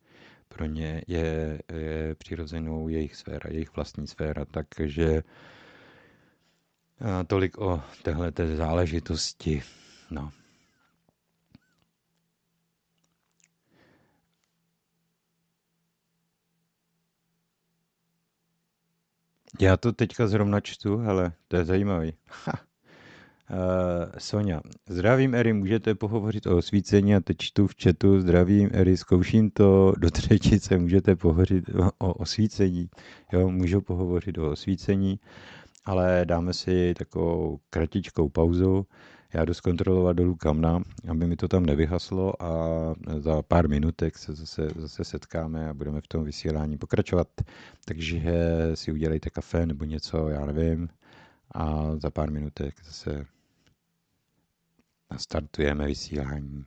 Pro 0.49 0.67
ně 0.67 1.03
je, 1.07 1.61
je 1.73 2.15
přirozenou 2.15 2.89
jejich 2.89 3.17
sféra, 3.17 3.51
jejich 3.51 3.77
vlastní 3.77 4.07
sféra, 4.07 4.45
takže 4.45 5.23
eh, 7.01 7.25
tolik 7.27 7.59
o 7.59 7.83
téhle 8.03 8.33
záležitosti. 8.57 9.63
No. 10.11 10.33
Já 19.61 19.77
to 19.77 19.93
teďka 19.93 20.27
zrovna 20.27 20.61
čtu, 20.61 20.97
hele, 20.97 21.33
to 21.49 21.57
je 21.57 21.65
zajímavý. 21.65 22.13
Ha. 22.45 22.53
Uh, 23.51 24.13
Sonja, 24.19 24.61
zdravím 24.89 25.35
Eri, 25.35 25.53
můžete 25.53 25.95
pohovořit 25.95 26.47
o 26.47 26.57
osvícení 26.57 27.15
a 27.15 27.21
teď 27.21 27.37
čtu 27.39 27.67
v 27.67 27.75
chatu, 27.83 28.21
zdravím 28.21 28.71
Eri, 28.73 28.97
zkouším 28.97 29.51
to 29.51 29.93
do 29.99 30.11
třetice, 30.11 30.79
můžete 30.79 31.17
pohovořit 31.17 31.65
o, 31.69 31.91
o 31.99 32.15
osvícení, 32.15 32.89
jo, 33.33 33.51
můžu 33.51 33.81
pohovořit 33.81 34.39
o 34.39 34.51
osvícení 34.51 35.21
ale 35.89 36.21
dáme 36.25 36.53
si 36.55 36.95
takovou 36.95 37.61
kratičkou 37.71 38.29
pauzu. 38.29 38.87
Já 39.35 39.45
jdu 39.45 39.55
zkontrolovat 39.55 40.17
dolů 40.17 40.35
kamna, 40.37 40.83
aby 41.11 41.27
mi 41.27 41.37
to 41.37 41.49
tam 41.49 41.67
nevyhaslo 41.67 42.43
a 42.43 42.49
za 43.19 43.43
pár 43.43 43.69
minutek 43.69 44.19
se 44.19 44.35
zase, 44.35 44.69
zase 44.77 45.05
setkáme 45.05 45.69
a 45.69 45.75
budeme 45.75 46.01
v 46.01 46.07
tom 46.09 46.25
vysílání 46.25 46.79
pokračovat. 46.79 47.29
Takže 47.85 48.23
si 48.75 48.93
udělejte 48.93 49.31
kafe 49.31 49.67
nebo 49.67 49.85
něco, 49.85 50.29
já 50.29 50.47
nevím. 50.47 50.89
A 51.53 51.97
za 51.97 52.11
pár 52.11 52.31
minutek 52.31 52.75
zase 52.85 53.27
nastartujeme 55.11 55.87
vysílání. 55.87 56.65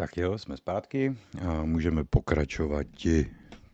Tak 0.00 0.16
jo, 0.16 0.38
jsme 0.38 0.56
zpátky 0.56 1.16
a 1.48 1.64
můžeme 1.64 2.04
pokračovat. 2.04 2.86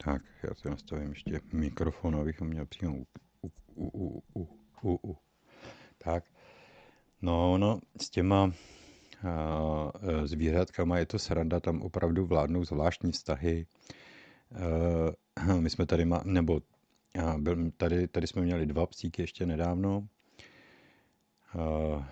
Tak, 0.04 0.22
já 0.42 0.54
si 0.54 0.70
nastavím 0.70 1.08
ještě 1.08 1.40
mikrofon, 1.52 2.16
abychom 2.16 2.48
měli 2.48 2.66
přímo 2.66 2.96
u, 2.96 3.06
u, 3.74 3.88
u, 3.88 4.22
u, 4.34 4.48
u, 4.82 4.98
u. 5.10 5.16
Tak, 5.98 6.24
no, 7.22 7.58
no, 7.58 7.80
s 8.00 8.10
těma 8.10 8.44
uh, 8.44 8.52
zvířatkama 10.24 10.98
je 10.98 11.06
to 11.06 11.18
sranda, 11.18 11.60
tam 11.60 11.82
opravdu 11.82 12.26
vládnou 12.26 12.64
zvláštní 12.64 13.12
vztahy. 13.12 13.66
Uh, 15.46 15.56
my 15.60 15.70
jsme 15.70 15.86
tady, 15.86 16.04
má, 16.04 16.22
nebo 16.24 16.60
uh, 17.18 17.38
byl, 17.38 17.70
tady, 17.76 18.08
tady 18.08 18.26
jsme 18.26 18.42
měli 18.42 18.66
dva 18.66 18.86
psíky 18.86 19.22
ještě 19.22 19.46
nedávno, 19.46 20.08
uh, 21.54 22.04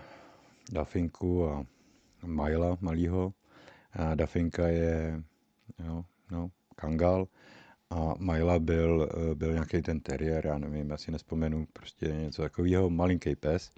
Dafinku 0.71 1.49
a 1.49 1.65
Majla 2.25 2.77
malýho. 2.81 3.33
Dafinka 4.15 4.67
je 4.67 5.23
jo, 5.85 6.05
no, 6.31 6.49
kangal 6.75 7.27
a 7.89 8.13
Majla 8.19 8.59
byl, 8.59 9.09
byl 9.33 9.53
nějaký 9.53 9.81
ten 9.81 9.99
terrier, 9.99 10.45
já 10.45 10.57
nevím, 10.57 10.89
já 10.89 10.97
si 10.97 11.11
nespomenu, 11.11 11.67
prostě 11.73 12.05
něco 12.07 12.41
takového, 12.41 12.89
malinký 12.89 13.35
pes. 13.35 13.71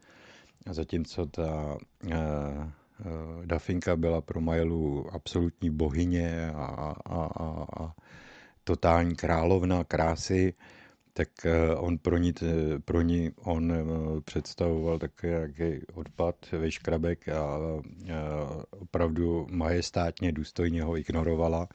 A 0.67 0.73
zatímco 0.73 1.25
ta 1.25 1.77
uh, 2.03 2.11
uh, 2.11 3.45
Dafinka 3.45 3.95
byla 3.95 4.21
pro 4.21 4.41
Majlu 4.41 5.13
absolutní 5.13 5.69
bohyně 5.69 6.51
a, 6.55 6.95
a, 7.05 7.25
a, 7.25 7.65
a 7.83 7.93
totální 8.63 9.15
královna 9.15 9.83
krásy, 9.83 10.53
tak 11.17 11.45
eh, 11.45 11.75
on 11.75 11.97
pro 11.97 12.17
ní, 12.17 12.33
pro 12.85 13.01
ní 13.01 13.31
on 13.35 13.71
eh, 13.71 14.21
představoval 14.21 14.99
takový 14.99 15.31
jaký 15.33 15.85
odpad, 15.93 16.35
vyškrabek 16.51 17.27
a 17.29 17.59
eh, 18.07 18.13
opravdu 18.69 19.47
majestátně, 19.49 20.31
důstojně 20.31 20.83
ho 20.83 20.97
ignorovala. 20.97 21.67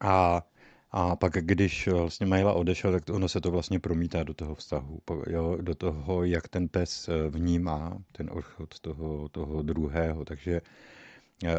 A, 0.00 0.42
a 0.90 1.16
pak, 1.16 1.32
když 1.32 1.88
vlastně 1.88 2.26
Majla 2.26 2.52
odešel, 2.52 2.92
tak 2.92 3.02
ono 3.10 3.28
se 3.28 3.40
to 3.40 3.50
vlastně 3.50 3.80
promítá 3.80 4.22
do 4.22 4.34
toho 4.34 4.54
vztahu, 4.54 4.98
jo, 5.26 5.56
do 5.60 5.74
toho, 5.74 6.24
jak 6.24 6.48
ten 6.48 6.68
pes 6.68 7.10
vnímá 7.28 7.98
ten 8.12 8.30
odchod 8.32 8.80
toho, 8.80 9.28
toho 9.28 9.62
druhého. 9.62 10.24
Takže 10.24 10.60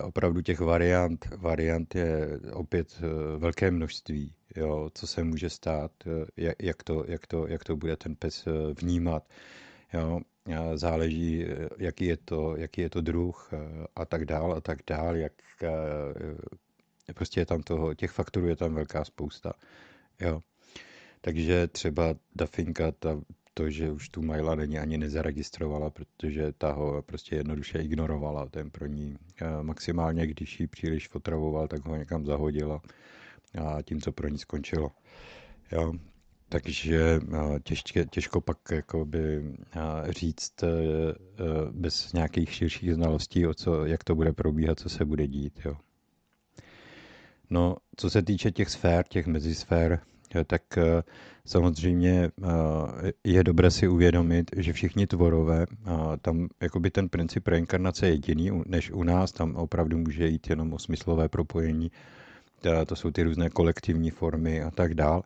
opravdu 0.03 0.41
těch 0.41 0.59
variant, 0.59 1.25
variant 1.38 1.95
je 1.95 2.39
opět 2.53 3.01
velké 3.38 3.71
množství 3.71 4.34
jo, 4.55 4.89
co 4.93 5.07
se 5.07 5.23
může 5.23 5.49
stát, 5.49 5.91
eh, 6.07 6.53
jak 6.59 6.84
to, 6.84 7.03
jak 7.07 7.27
to, 7.27 7.47
jak 7.47 7.63
to 7.63 7.75
bude 7.75 7.97
ten 7.97 8.15
pes 8.15 8.47
eh, 8.47 8.51
vnímat. 8.82 9.30
Jo. 9.93 10.19
Záleží, 10.75 11.45
eh, 11.45 11.69
jaký 11.77 12.05
je 12.05 12.17
to, 12.17 12.55
jaký 12.55 12.82
je 12.82 12.89
to 12.89 13.01
druh 13.01 13.51
a 13.95 14.05
tak 14.05 14.25
dál 14.25 14.53
a 14.53 14.61
tak 14.61 14.80
dál, 14.88 15.15
jak 15.15 15.34
prostě 17.13 17.41
je 17.41 17.45
tam 17.45 17.63
toho, 17.63 17.93
těch 17.93 18.11
faktorů 18.11 18.47
je 18.47 18.55
tam 18.55 18.73
velká 18.73 19.03
spousta. 19.03 19.53
Jo. 20.19 20.41
Takže 21.21 21.67
třeba 21.67 22.15
Dafinka, 22.36 22.91
ta, 22.91 23.21
to, 23.60 23.70
že 23.70 23.91
už 23.91 24.10
tu 24.10 24.22
Majla 24.22 24.55
není 24.55 24.80
ani 24.80 24.97
nezaregistrovala, 24.97 25.89
protože 25.89 26.53
ta 26.57 26.72
ho 26.72 27.01
prostě 27.01 27.36
jednoduše 27.36 27.80
ignorovala. 27.80 28.45
Ten 28.49 28.70
pro 28.72 28.88
ní 28.88 29.18
maximálně, 29.62 30.28
když 30.28 30.60
ji 30.60 30.68
příliš 30.68 31.07
fotravoval, 31.07 31.68
tak 31.68 31.86
ho 31.86 31.95
někam 31.95 32.26
zahodila 32.26 32.82
a 33.62 33.82
tím, 33.82 34.01
co 34.01 34.12
pro 34.12 34.28
ní 34.28 34.38
skončilo. 34.38 34.91
Jo. 35.72 35.93
Takže 36.49 37.20
těžké, 37.64 38.05
těžko 38.05 38.41
pak 38.41 38.57
jakoby 38.72 39.55
říct 40.10 40.64
e, 40.64 40.68
e, 40.68 40.74
bez 41.72 42.14
nějakých 42.14 42.53
širších 42.53 42.93
znalostí, 42.93 43.47
o 43.47 43.53
co, 43.53 43.86
jak 43.86 44.03
to 44.03 44.16
bude 44.16 44.34
probíhat, 44.34 44.80
co 44.80 44.89
se 44.89 45.05
bude 45.05 45.28
dít. 45.28 45.60
Jo. 45.66 45.76
No, 47.49 47.76
co 47.95 48.10
se 48.10 48.22
týče 48.22 48.51
těch 48.51 48.70
sfér, 48.70 49.05
těch 49.10 49.28
mezisfér, 49.28 49.99
tak 50.47 50.77
e, 50.77 51.03
samozřejmě 51.45 52.30
je 53.23 53.43
dobré 53.43 53.71
si 53.71 53.88
uvědomit, 53.88 54.51
že 54.57 54.73
všichni 54.73 55.07
tvorové, 55.07 55.65
tam 56.21 56.47
jakoby 56.61 56.91
ten 56.91 57.09
princip 57.09 57.47
reinkarnace 57.47 58.07
je 58.07 58.11
jediný, 58.11 58.51
než 58.65 58.91
u 58.91 59.03
nás, 59.03 59.32
tam 59.32 59.55
opravdu 59.55 59.97
může 59.97 60.27
jít 60.27 60.49
jenom 60.49 60.73
o 60.73 60.80
smyslové 60.80 61.30
propojení 61.30 61.91
to 62.86 62.95
jsou 62.95 63.11
ty 63.11 63.23
různé 63.23 63.49
kolektivní 63.49 64.09
formy 64.09 64.63
a 64.63 64.71
tak 64.71 64.93
dál, 64.93 65.23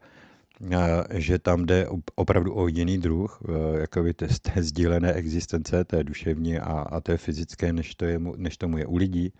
že 1.13 1.39
tam 1.39 1.65
jde 1.65 1.87
opravdu 2.15 2.57
o 2.57 2.67
jiný 2.67 2.97
druh, 2.97 3.41
jakoby 3.79 4.13
té, 4.13 4.27
té 4.41 4.63
sdílené 4.63 5.13
existence, 5.13 5.83
té 5.83 6.03
duševní 6.03 6.59
a, 6.59 6.71
a 6.71 7.01
té 7.01 7.17
fyzické, 7.17 7.73
než, 7.73 7.95
to 7.95 8.05
je, 8.05 8.19
než 8.35 8.57
tomu 8.57 8.77
je 8.77 8.85
u 8.85 8.95
lidí. 8.95 9.33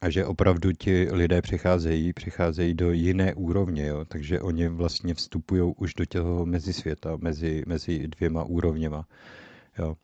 A 0.00 0.10
že 0.10 0.24
opravdu 0.24 0.72
ti 0.72 1.08
lidé 1.12 1.42
přicházejí, 1.42 2.12
přicházejí 2.12 2.74
do 2.74 2.92
jiné 2.92 3.34
úrovně, 3.34 3.86
jo? 3.86 4.04
takže 4.04 4.40
oni 4.40 4.68
vlastně 4.68 5.14
vstupují 5.14 5.74
už 5.76 5.94
do 5.94 6.04
těho 6.04 6.46
mezisvěta, 6.46 7.16
mezi, 7.16 7.62
mezi 7.66 8.08
dvěma 8.08 8.44
úrovněma. 8.44 9.08
Jo? 9.78 9.96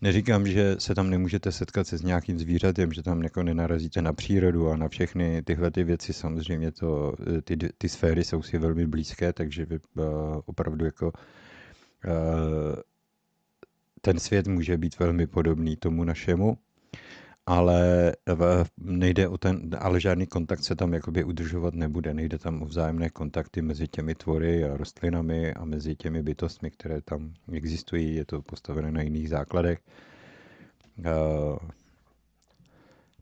Neříkám, 0.00 0.46
že 0.46 0.76
se 0.78 0.94
tam 0.94 1.10
nemůžete 1.10 1.52
setkat 1.52 1.86
se 1.86 1.98
s 1.98 2.02
nějakým 2.02 2.38
zvířatem, 2.38 2.92
že 2.92 3.02
tam 3.02 3.22
jako 3.22 3.42
nenarazíte 3.42 4.02
na 4.02 4.12
přírodu 4.12 4.70
a 4.70 4.76
na 4.76 4.88
všechny 4.88 5.42
tyhle 5.42 5.70
ty 5.70 5.84
věci. 5.84 6.12
Samozřejmě 6.12 6.72
to, 6.72 7.14
ty, 7.44 7.56
ty 7.78 7.88
sféry 7.88 8.24
jsou 8.24 8.42
si 8.42 8.58
velmi 8.58 8.86
blízké, 8.86 9.32
takže 9.32 9.64
vy 9.64 9.78
uh, 9.94 10.04
opravdu 10.46 10.84
jako 10.84 11.06
uh, 11.06 11.12
ten 14.00 14.18
svět 14.18 14.46
může 14.46 14.78
být 14.78 14.98
velmi 14.98 15.26
podobný 15.26 15.76
tomu 15.76 16.04
našemu 16.04 16.58
ale 17.46 18.12
nejde 18.78 19.28
o 19.28 19.38
ten, 19.38 19.70
ale 19.78 20.00
žádný 20.00 20.26
kontakt 20.26 20.64
se 20.64 20.76
tam 20.76 20.92
jakoby 20.92 21.24
udržovat 21.24 21.74
nebude. 21.74 22.14
Nejde 22.14 22.38
tam 22.38 22.62
o 22.62 22.66
vzájemné 22.66 23.10
kontakty 23.10 23.62
mezi 23.62 23.88
těmi 23.88 24.14
tvory 24.14 24.64
a 24.64 24.76
rostlinami 24.76 25.54
a 25.54 25.64
mezi 25.64 25.96
těmi 25.96 26.22
bytostmi, 26.22 26.70
které 26.70 27.02
tam 27.02 27.34
existují. 27.52 28.14
Je 28.14 28.24
to 28.24 28.42
postavené 28.42 28.92
na 28.92 29.02
jiných 29.02 29.28
základech. 29.28 29.80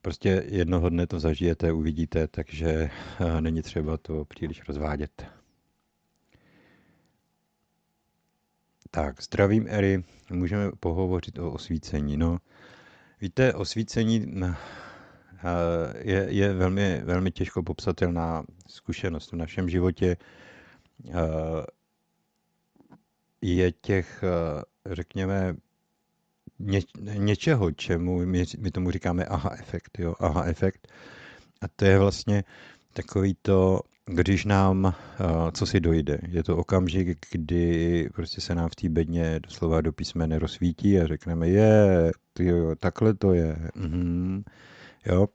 Prostě 0.02 0.44
jednoho 0.48 0.88
dne 0.88 1.06
to 1.06 1.20
zažijete, 1.20 1.72
uvidíte, 1.72 2.28
takže 2.28 2.90
není 3.40 3.62
třeba 3.62 3.96
to 3.96 4.24
příliš 4.24 4.62
rozvádět. 4.68 5.26
Tak, 8.90 9.22
zdravím 9.22 9.66
Eri, 9.68 10.04
můžeme 10.30 10.70
pohovořit 10.80 11.38
o 11.38 11.52
osvícení. 11.52 12.16
No, 12.16 12.38
Víte, 13.24 13.54
osvícení 13.54 14.26
eh, 14.42 14.54
je, 15.98 16.26
je 16.28 16.52
velmi, 16.52 17.00
velmi 17.04 17.30
těžko 17.30 17.62
popsatelná 17.62 18.44
zkušenost 18.68 19.32
v 19.32 19.36
našem 19.36 19.68
životě. 19.68 20.16
Eh, 21.08 21.12
je 23.42 23.72
těch, 23.72 24.24
eh, 24.24 24.94
řekněme, 24.94 25.56
ně, 26.58 26.80
něčeho, 27.14 27.70
čemu 27.72 28.26
my, 28.26 28.44
my 28.58 28.70
tomu 28.70 28.90
říkáme 28.90 29.24
aha 29.24 29.50
efekt, 29.58 29.98
jo, 29.98 30.14
aha 30.20 30.44
efekt. 30.44 30.88
A 31.60 31.68
to 31.68 31.84
je 31.84 31.98
vlastně 31.98 32.44
takový 32.92 33.36
to, 33.42 33.80
když 34.06 34.44
nám 34.44 34.84
uh, 34.84 34.92
co 35.52 35.66
si 35.66 35.80
dojde. 35.80 36.18
Je 36.28 36.42
to 36.42 36.56
okamžik, 36.56 37.18
kdy 37.32 38.08
prostě 38.14 38.40
se 38.40 38.54
nám 38.54 38.68
v 38.68 38.74
té 38.74 38.88
bedně 38.88 39.40
doslova 39.40 39.80
do 39.80 39.92
písmene 39.92 40.38
rozsvítí 40.38 40.98
a 40.98 41.06
řekneme, 41.06 41.48
je, 41.48 42.12
tyjo, 42.32 42.74
takhle 42.76 43.14
to 43.14 43.32
je. 43.32 43.56
Mm-hmm. 43.76 44.42
Jo. 45.06 45.26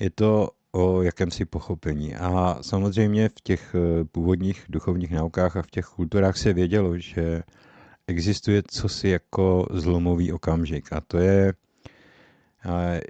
Je 0.00 0.10
to 0.10 0.50
o 0.72 1.02
jakémsi 1.02 1.44
pochopení. 1.44 2.14
A 2.14 2.58
samozřejmě 2.60 3.28
v 3.28 3.40
těch 3.42 3.74
eh, 3.74 4.04
původních 4.04 4.64
duchovních 4.68 5.10
naukách 5.10 5.56
a 5.56 5.62
v 5.62 5.70
těch 5.70 5.84
kulturách 5.84 6.36
se 6.36 6.52
vědělo, 6.52 6.98
že 6.98 7.42
existuje 8.06 8.62
cosi 8.66 9.08
jako 9.08 9.66
zlomový 9.70 10.32
okamžik. 10.32 10.92
A 10.92 11.00
to 11.00 11.18
je, 11.18 11.54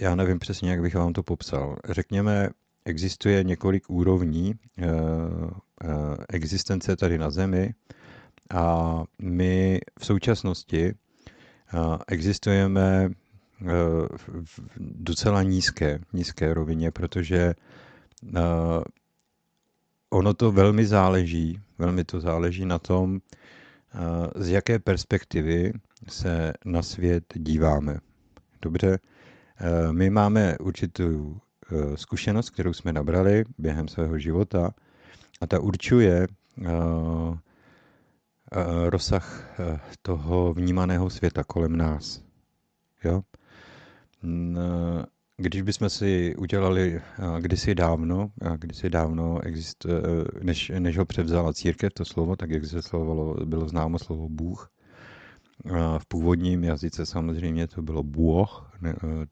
já 0.00 0.14
nevím 0.14 0.38
přesně, 0.38 0.70
jak 0.70 0.80
bych 0.80 0.94
vám 0.94 1.12
to 1.12 1.22
popsal. 1.22 1.76
Řekněme, 1.88 2.48
existuje 2.86 3.44
několik 3.44 3.90
úrovní 3.90 4.54
eh, 4.78 4.84
eh, 5.84 5.86
existence 6.28 6.96
tady 6.96 7.18
na 7.18 7.30
Zemi 7.30 7.74
a 8.50 9.04
my 9.22 9.80
v 9.98 10.06
současnosti 10.06 10.84
eh, 10.86 10.94
existujeme 12.08 13.10
v 14.44 14.60
docela 14.78 15.42
nízké, 15.42 15.98
nízké 16.12 16.54
rovině, 16.54 16.90
protože 16.90 17.54
ono 20.10 20.34
to 20.34 20.52
velmi 20.52 20.86
záleží, 20.86 21.60
velmi 21.78 22.04
to 22.04 22.20
záleží 22.20 22.64
na 22.66 22.78
tom, 22.78 23.20
z 24.34 24.48
jaké 24.48 24.78
perspektivy 24.78 25.72
se 26.08 26.52
na 26.64 26.82
svět 26.82 27.24
díváme. 27.34 27.98
Dobře, 28.62 28.98
my 29.90 30.10
máme 30.10 30.58
určitou 30.58 31.40
zkušenost, 31.94 32.50
kterou 32.50 32.72
jsme 32.72 32.92
nabrali 32.92 33.44
během 33.58 33.88
svého 33.88 34.18
života 34.18 34.70
a 35.40 35.46
ta 35.46 35.60
určuje 35.60 36.26
eh, 36.26 36.66
eh, 38.52 38.90
rozsah 38.90 39.50
toho 40.02 40.54
vnímaného 40.54 41.10
světa 41.10 41.44
kolem 41.44 41.76
nás. 41.76 42.22
Jo? 43.04 43.22
když 45.36 45.62
bychom 45.62 45.90
si 45.90 46.36
udělali 46.36 47.02
kdysi 47.40 47.74
dávno, 47.74 48.30
kdysi 48.56 48.90
dávno, 48.90 49.40
exist, 49.42 49.86
než, 50.42 50.72
než 50.78 50.98
ho 50.98 51.04
převzala 51.04 51.52
církev, 51.52 51.92
to 51.92 52.04
slovo, 52.04 52.36
tak 52.36 52.50
existovalo, 52.50 53.34
bylo 53.44 53.68
známo 53.68 53.98
slovo 53.98 54.28
Bůh. 54.28 54.70
V 55.98 56.06
původním 56.08 56.64
jazyce 56.64 57.06
samozřejmě 57.06 57.68
to 57.68 57.82
bylo 57.82 58.02
Bůh, 58.02 58.70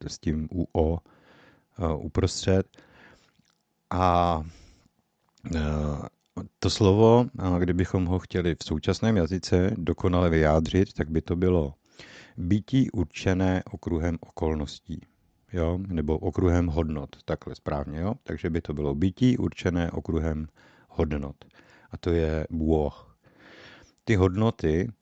s 0.06 0.18
tím 0.18 0.48
UO 0.50 0.98
uprostřed. 1.96 2.78
A 3.90 4.42
to 6.58 6.70
slovo, 6.70 7.26
kdybychom 7.58 8.04
ho 8.04 8.18
chtěli 8.18 8.54
v 8.54 8.64
současném 8.64 9.16
jazyce 9.16 9.70
dokonale 9.78 10.30
vyjádřit, 10.30 10.92
tak 10.92 11.10
by 11.10 11.22
to 11.22 11.36
bylo 11.36 11.74
bytí 12.36 12.90
určené 12.90 13.62
okruhem 13.72 14.18
okolností, 14.20 15.00
jo? 15.52 15.78
nebo 15.86 16.18
okruhem 16.18 16.66
hodnot, 16.66 17.16
takhle 17.24 17.54
správně. 17.54 18.00
Jo? 18.00 18.14
Takže 18.22 18.50
by 18.50 18.60
to 18.60 18.74
bylo 18.74 18.94
bytí 18.94 19.38
určené 19.38 19.90
okruhem 19.90 20.46
hodnot. 20.88 21.36
A 21.90 21.96
to 21.96 22.10
je 22.10 22.46
Bůh. 22.50 23.18
Ty 24.04 24.14
hodnoty, 24.14 24.92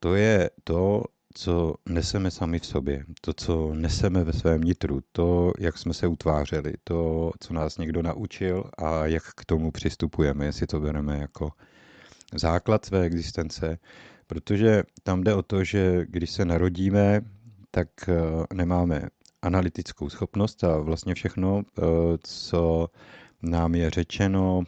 to 0.00 0.14
je 0.14 0.50
to, 0.64 1.02
co 1.38 1.74
neseme 1.88 2.30
sami 2.30 2.58
v 2.58 2.66
sobě, 2.66 3.04
to, 3.20 3.32
co 3.32 3.74
neseme 3.74 4.24
ve 4.24 4.32
svém 4.32 4.60
nitru, 4.60 5.00
to, 5.12 5.52
jak 5.58 5.78
jsme 5.78 5.94
se 5.94 6.06
utvářeli, 6.06 6.72
to, 6.84 7.30
co 7.40 7.54
nás 7.54 7.78
někdo 7.78 8.02
naučil 8.02 8.64
a 8.78 9.06
jak 9.06 9.22
k 9.22 9.44
tomu 9.44 9.70
přistupujeme, 9.70 10.44
jestli 10.46 10.66
to 10.66 10.80
bereme 10.80 11.18
jako 11.18 11.50
základ 12.34 12.84
své 12.84 13.02
existence, 13.02 13.78
protože 14.26 14.82
tam 15.02 15.24
jde 15.24 15.34
o 15.34 15.42
to, 15.42 15.64
že 15.64 16.06
když 16.08 16.30
se 16.30 16.44
narodíme, 16.44 17.20
tak 17.70 17.88
eh, 18.08 18.14
nemáme 18.54 19.08
analytickou 19.42 20.08
schopnost 20.08 20.64
a 20.64 20.78
vlastně 20.78 21.14
všechno, 21.14 21.62
eh, 21.78 21.82
co 22.22 22.88
nám 23.42 23.74
je 23.74 23.90
řečeno, 23.90 24.62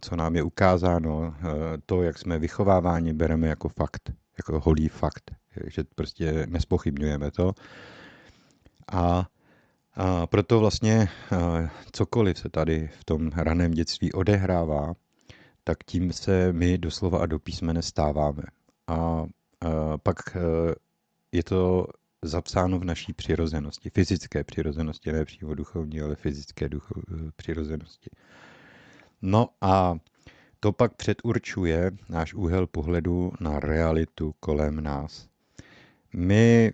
co 0.00 0.16
nám 0.16 0.36
je 0.36 0.42
ukázáno, 0.42 1.34
eh, 1.38 1.44
to, 1.86 2.02
jak 2.02 2.18
jsme 2.18 2.38
vychováváni, 2.38 3.12
bereme 3.12 3.48
jako 3.48 3.68
fakt, 3.68 4.12
jako 4.48 4.60
holý 4.60 4.88
fakt 4.88 5.30
že 5.66 5.84
prostě 5.94 6.46
nespochybňujeme 6.48 7.30
to. 7.30 7.54
A, 8.92 9.26
a 9.94 10.26
proto 10.26 10.60
vlastně 10.60 11.08
cokoliv 11.92 12.38
se 12.38 12.48
tady 12.48 12.90
v 13.00 13.04
tom 13.04 13.30
raném 13.34 13.70
dětství 13.70 14.12
odehrává, 14.12 14.94
tak 15.64 15.84
tím 15.84 16.12
se 16.12 16.52
my 16.52 16.78
doslova 16.78 17.18
a 17.18 17.26
do 17.26 17.38
písmene 17.38 17.82
stáváme. 17.82 18.42
A, 18.86 18.94
a 18.94 19.26
pak 20.02 20.36
e, 20.36 20.40
je 21.32 21.44
to 21.44 21.86
zapsáno 22.22 22.78
v 22.78 22.84
naší 22.84 23.12
přirozenosti, 23.12 23.90
fyzické 23.90 24.44
přirozenosti, 24.44 25.12
ne 25.12 25.24
přímo 25.24 25.54
duchovní, 25.54 26.00
ale 26.00 26.16
fyzické 26.16 26.68
ducho, 26.68 26.94
e, 27.00 27.32
přirozenosti. 27.36 28.10
No 29.22 29.48
a 29.60 29.94
to 30.64 30.72
pak 30.72 30.94
předurčuje 30.94 31.90
náš 32.08 32.34
úhel 32.34 32.66
pohledu 32.66 33.32
na 33.40 33.60
realitu 33.60 34.34
kolem 34.40 34.82
nás 34.82 35.32
my 36.14 36.72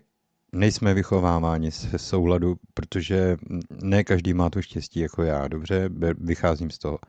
nejsme 0.51 0.93
vychováváni 0.93 1.71
se 1.71 1.97
souladu, 1.97 2.55
protože 2.73 3.37
ne 3.83 4.03
každý 4.03 4.33
má 4.33 4.49
to 4.49 4.61
štěstí 4.61 4.99
jako 4.99 5.23
já, 5.23 5.47
dobře, 5.47 5.89
vycházím 6.17 6.69
z 6.71 6.77
toho. 6.77 6.99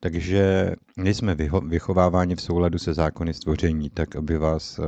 Takže 0.00 0.72
nejsme 0.96 1.36
vychováváni 1.66 2.36
v 2.36 2.40
souladu 2.40 2.78
se 2.78 2.94
zákony 2.94 3.34
stvoření, 3.34 3.90
tak 3.90 4.16
aby 4.16 4.38
vás 4.38 4.78
eh, 4.78 4.82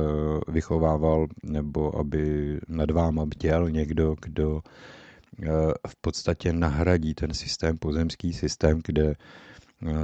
vychovával 0.51 1.27
nebo 1.43 1.99
aby 1.99 2.57
nad 2.67 2.91
váma 2.91 3.25
bděl 3.25 3.69
někdo, 3.69 4.15
kdo 4.21 4.61
eh, 5.43 5.47
v 5.87 5.95
podstatě 6.01 6.53
nahradí 6.53 7.13
ten 7.13 7.33
systém, 7.33 7.77
pozemský 7.77 8.33
systém, 8.33 8.81
kde 8.85 9.15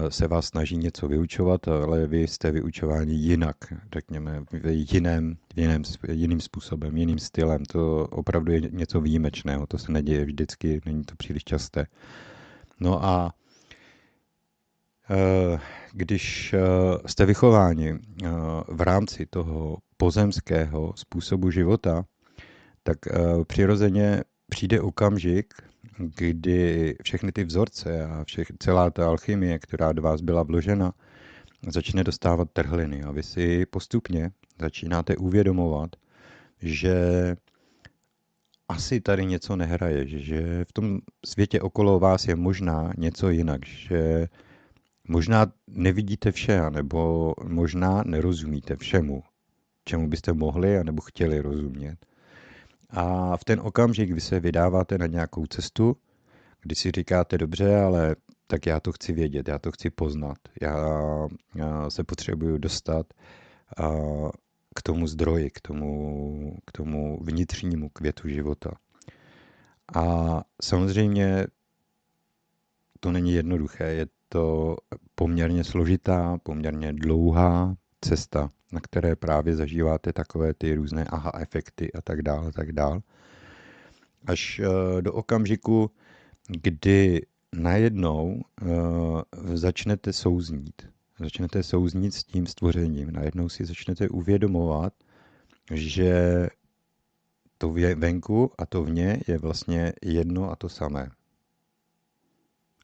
se 0.10 0.28
vás 0.28 0.46
snaží 0.46 0.78
něco 0.78 1.08
vyučovat, 1.08 1.68
ale 1.68 2.08
vy 2.08 2.28
jste 2.28 2.52
vyučováni 2.52 3.14
jinak, 3.14 3.56
řekněme, 3.94 4.44
jiném, 4.64 5.38
jiném, 5.56 5.82
jiným 6.12 6.42
způsobem, 6.42 6.98
jiným 6.98 7.20
stylem. 7.20 7.66
To 7.66 8.08
opravdu 8.12 8.52
je 8.52 8.62
něco 8.62 9.02
výjimečného, 9.02 9.68
to 9.68 9.78
se 9.78 9.92
neděje 9.92 10.26
vždycky, 10.26 10.82
není 10.86 11.04
to 11.04 11.16
příliš 11.16 11.44
časté. 11.44 11.88
No 12.80 13.06
a 13.06 13.34
eh, 15.10 15.60
když 15.94 16.54
eh, 16.54 16.60
jste 17.06 17.26
vychováni 17.26 17.94
v 18.68 18.82
rámci 18.82 19.26
toho 19.26 19.78
pozemského 19.98 20.94
způsobu 20.96 21.52
života, 21.52 22.06
tak 22.84 22.98
přirozeně 23.48 24.24
přijde 24.50 24.82
okamžik, 24.82 25.54
kdy 25.98 26.96
všechny 27.04 27.32
ty 27.32 27.44
vzorce 27.44 28.06
a 28.06 28.24
všech, 28.24 28.48
celá 28.60 28.90
ta 28.90 29.08
alchymie, 29.08 29.60
která 29.60 29.94
do 29.94 30.02
vás 30.02 30.22
byla 30.22 30.44
vložena, 30.44 30.94
začne 31.68 32.04
dostávat 32.04 32.52
trhliny 32.54 33.04
a 33.04 33.12
vy 33.12 33.24
si 33.24 33.66
postupně 33.66 34.32
začínáte 34.60 35.16
uvědomovat, 35.18 35.90
že 36.62 36.96
asi 38.68 39.02
tady 39.02 39.26
něco 39.26 39.56
nehraje, 39.56 40.08
že 40.08 40.66
v 40.66 40.74
tom 40.74 41.00
světě 41.26 41.62
okolo 41.62 42.00
vás 42.00 42.28
je 42.28 42.36
možná 42.36 42.94
něco 42.98 43.30
jinak, 43.30 43.66
že 43.66 44.28
možná 45.08 45.46
nevidíte 45.68 46.32
vše, 46.32 46.62
nebo 46.70 47.34
možná 47.44 48.04
nerozumíte 48.06 48.76
všemu, 48.76 49.24
čemu 49.86 50.08
byste 50.08 50.34
mohli 50.34 50.78
a 50.78 50.84
nebo 50.84 51.02
chtěli 51.02 51.40
rozumět. 51.40 52.06
A 52.96 53.38
v 53.38 53.44
ten 53.44 53.60
okamžik 53.60 54.12
vy 54.12 54.22
se 54.22 54.40
vydáváte 54.40 54.98
na 54.98 55.06
nějakou 55.06 55.46
cestu, 55.46 55.98
kdy 56.62 56.76
si 56.76 56.92
říkáte, 56.92 57.38
dobře, 57.38 57.78
ale 57.78 58.16
tak 58.48 58.66
já 58.66 58.80
to 58.80 58.92
chci 58.92 59.14
vědět, 59.14 59.48
já 59.48 59.60
to 59.60 59.72
chci 59.72 59.90
poznat. 59.90 60.38
Já, 60.62 60.78
já 61.56 61.90
se 61.90 62.04
potřebuju 62.04 62.58
dostat 62.58 63.14
a, 63.78 63.90
k 64.76 64.82
tomu 64.82 65.08
zdroji, 65.08 65.50
k 65.50 65.62
tomu, 65.62 66.58
k 66.66 66.72
tomu 66.72 67.20
vnitřnímu 67.24 67.90
květu 67.90 68.28
života. 68.28 68.72
A 69.96 70.44
samozřejmě 70.62 71.48
to 73.00 73.12
není 73.12 73.34
jednoduché, 73.34 73.84
je 73.84 74.08
to 74.30 74.76
poměrně 75.16 75.64
složitá, 75.64 76.38
poměrně 76.44 76.94
dlouhá 76.94 77.76
cesta 78.02 78.50
na 78.76 78.82
které 78.82 79.16
právě 79.16 79.56
zažíváte 79.56 80.14
takové 80.14 80.54
ty 80.54 80.76
různé 80.76 81.06
aha 81.06 81.32
efekty 81.40 81.94
a 81.94 82.02
tak 82.02 82.22
dále, 82.22 82.52
tak 82.52 82.72
dále. 82.72 83.02
Až 84.28 84.60
eh, 84.60 85.02
do 85.02 85.14
okamžiku, 85.14 85.92
kdy 86.48 87.22
najednou 87.56 88.42
uh, 88.62 89.22
začnete 89.54 90.14
souznít. 90.14 90.82
Začnete 91.20 91.64
souznít 91.64 92.14
s 92.14 92.24
tím 92.24 92.48
stvořením. 92.48 93.12
Najednou 93.12 93.50
si 93.50 93.66
začnete 93.66 94.10
uvědomovat, 94.10 94.94
že 95.72 96.48
to 97.58 97.70
venku 97.96 98.52
a 98.58 98.66
to 98.66 98.84
vně 98.84 99.20
je 99.28 99.38
vlastně 99.38 99.94
jedno 100.02 100.52
a 100.52 100.56
to 100.56 100.70
samé. 100.70 101.10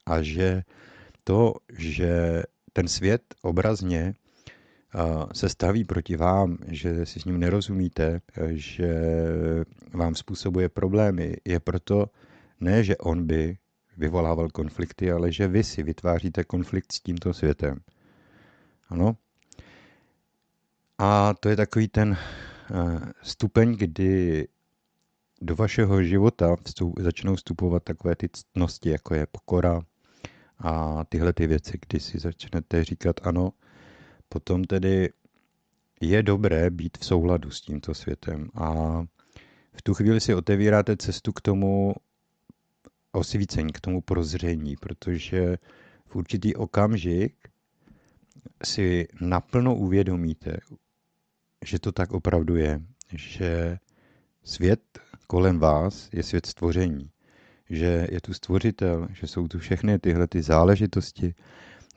A 0.05 0.21
že 0.21 0.63
to, 1.23 1.53
že 1.77 2.43
ten 2.73 2.87
svět 2.87 3.35
obrazně 3.41 4.15
se 5.33 5.49
staví 5.49 5.83
proti 5.83 6.15
vám, 6.15 6.57
že 6.67 7.05
si 7.05 7.19
s 7.19 7.25
ním 7.25 7.39
nerozumíte, 7.39 8.21
že 8.49 8.93
vám 9.93 10.15
způsobuje 10.15 10.69
problémy, 10.69 11.35
je 11.45 11.59
proto 11.59 12.05
ne, 12.59 12.83
že 12.83 12.97
on 12.97 13.27
by 13.27 13.57
vyvolával 13.97 14.49
konflikty, 14.49 15.11
ale 15.11 15.31
že 15.31 15.47
vy 15.47 15.63
si 15.63 15.83
vytváříte 15.83 16.43
konflikt 16.43 16.91
s 16.91 16.99
tímto 16.99 17.33
světem. 17.33 17.79
Ano? 18.89 19.17
A 20.97 21.33
to 21.39 21.49
je 21.49 21.55
takový 21.55 21.87
ten 21.87 22.17
eh, 22.17 23.11
stupeň, 23.21 23.75
kdy 23.77 24.47
do 25.41 25.55
vašeho 25.55 26.03
života 26.03 26.55
vstup, 26.65 26.99
začnou 26.99 27.35
vstupovat 27.35 27.83
takové 27.83 28.15
ty 28.15 28.29
ctnosti, 28.29 28.89
jako 28.89 29.13
je 29.13 29.25
pokora 29.25 29.81
a 30.59 31.03
tyhle 31.09 31.33
ty 31.33 31.47
věci, 31.47 31.79
kdy 31.87 31.99
si 31.99 32.19
začnete 32.19 32.83
říkat 32.83 33.15
ano, 33.23 33.53
potom 34.33 34.63
tedy 34.63 35.09
je 36.01 36.23
dobré 36.23 36.69
být 36.69 36.97
v 36.97 37.05
souladu 37.05 37.51
s 37.51 37.61
tímto 37.61 37.93
světem 37.93 38.49
a 38.55 38.73
v 39.73 39.81
tu 39.83 39.93
chvíli 39.93 40.19
si 40.19 40.35
otevíráte 40.35 40.97
cestu 40.97 41.33
k 41.33 41.41
tomu 41.41 41.93
osvícení, 43.11 43.73
k 43.73 43.81
tomu 43.81 44.01
prozření, 44.01 44.75
protože 44.75 45.57
v 46.05 46.15
určitý 46.15 46.55
okamžik 46.55 47.35
si 48.63 49.07
naplno 49.21 49.75
uvědomíte, 49.75 50.57
že 51.65 51.79
to 51.79 51.91
tak 51.91 52.11
opravdu 52.11 52.55
je, 52.55 52.81
že 53.13 53.77
svět 54.43 54.81
kolem 55.27 55.59
vás 55.59 56.09
je 56.13 56.23
svět 56.23 56.45
stvoření, 56.45 57.09
že 57.69 58.07
je 58.11 58.21
tu 58.21 58.33
stvořitel, 58.33 59.07
že 59.11 59.27
jsou 59.27 59.47
tu 59.47 59.59
všechny 59.59 59.99
tyhle 59.99 60.27
ty 60.27 60.41
záležitosti, 60.41 61.35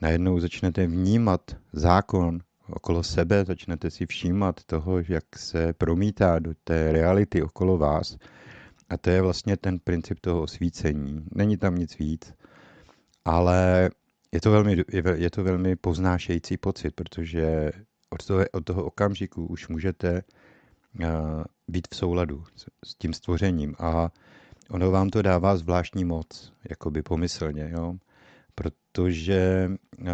najednou 0.01 0.39
začnete 0.39 0.87
vnímat 0.87 1.41
zákon 1.73 2.39
okolo 2.69 3.03
sebe, 3.03 3.45
začnete 3.45 3.91
si 3.91 4.05
všímat 4.05 4.63
toho, 4.63 4.99
jak 5.07 5.23
se 5.37 5.73
promítá 5.73 6.39
do 6.39 6.53
té 6.63 6.91
reality 6.91 7.41
okolo 7.41 7.77
vás 7.77 8.17
A 8.89 8.97
to 8.97 9.09
je 9.09 9.21
vlastně 9.21 9.57
ten 9.57 9.79
princip 9.79 10.19
toho 10.19 10.41
osvícení. 10.41 11.25
Není 11.35 11.57
tam 11.57 11.75
nic 11.75 11.97
víc, 11.97 12.33
ale 13.25 13.89
je 14.31 14.41
to 14.41 14.51
velmi, 14.51 14.83
je 15.15 15.29
to 15.29 15.43
velmi 15.43 15.75
poznášející 15.75 16.57
pocit, 16.57 16.95
protože 16.95 17.71
od 18.09 18.25
toho, 18.25 18.45
od 18.51 18.65
toho 18.65 18.83
okamžiku 18.85 19.45
už 19.45 19.67
můžete 19.67 20.23
uh, 20.99 21.05
být 21.67 21.87
v 21.91 21.95
souladu 21.95 22.43
s, 22.55 22.65
s 22.85 22.95
tím 22.95 23.13
stvořením 23.13 23.75
a 23.79 24.09
ono 24.69 24.91
vám 24.91 25.09
to 25.09 25.21
dává 25.21 25.57
zvláštní 25.57 26.05
moc, 26.05 26.53
jakoby 26.69 27.01
pomyslně, 27.01 27.69
jo? 27.77 27.95
Protože 28.55 29.71
uh, 30.01 30.07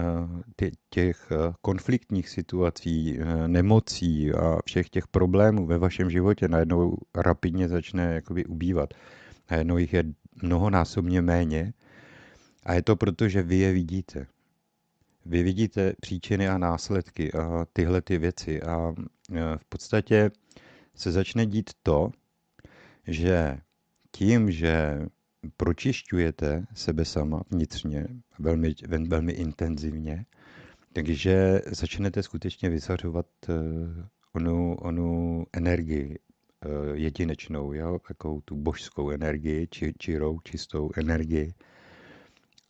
těch 0.89 1.31
uh, 1.31 1.53
konfliktních 1.61 2.29
situací, 2.29 3.19
uh, 3.19 3.47
nemocí 3.47 4.31
a 4.31 4.57
všech 4.65 4.89
těch 4.89 5.07
problémů 5.07 5.65
ve 5.65 5.77
vašem 5.77 6.09
životě 6.09 6.47
najednou 6.47 6.97
rapidně 7.15 7.69
začne 7.69 8.13
jakoby 8.13 8.45
ubývat. 8.45 8.93
Najednou 9.51 9.77
jich 9.77 9.93
je 9.93 10.03
mnohonásobně 10.43 11.21
méně 11.21 11.73
a 12.63 12.73
je 12.73 12.81
to 12.81 12.95
proto, 12.95 13.29
že 13.29 13.41
vy 13.41 13.55
je 13.55 13.71
vidíte. 13.71 14.27
Vy 15.25 15.43
vidíte 15.43 15.93
příčiny 16.01 16.47
a 16.47 16.57
následky 16.57 17.33
a 17.33 17.65
tyhle 17.73 18.01
ty 18.01 18.17
věci 18.17 18.61
a 18.61 18.93
v 19.57 19.65
podstatě 19.69 20.31
se 20.95 21.11
začne 21.11 21.45
dít 21.45 21.69
to, 21.83 22.11
že 23.07 23.57
tím, 24.11 24.51
že 24.51 24.99
pročišťujete 25.57 26.65
sebe 26.73 27.05
sama 27.05 27.41
vnitřně, 27.51 28.07
velmi, 28.39 28.75
velmi 29.07 29.31
intenzivně, 29.31 30.25
takže 30.93 31.61
začnete 31.67 32.23
skutečně 32.23 32.69
vysařovat 32.69 33.25
uh, 33.49 33.55
onu, 34.33 34.75
onu 34.75 35.43
energii 35.53 36.19
uh, 36.65 36.95
jedinečnou, 36.95 37.73
jo? 37.73 37.99
takovou 38.07 38.41
tu 38.41 38.55
božskou 38.55 39.09
energii, 39.09 39.67
či, 39.67 39.93
čirou, 39.97 40.39
čistou 40.39 40.89
energii. 40.97 41.53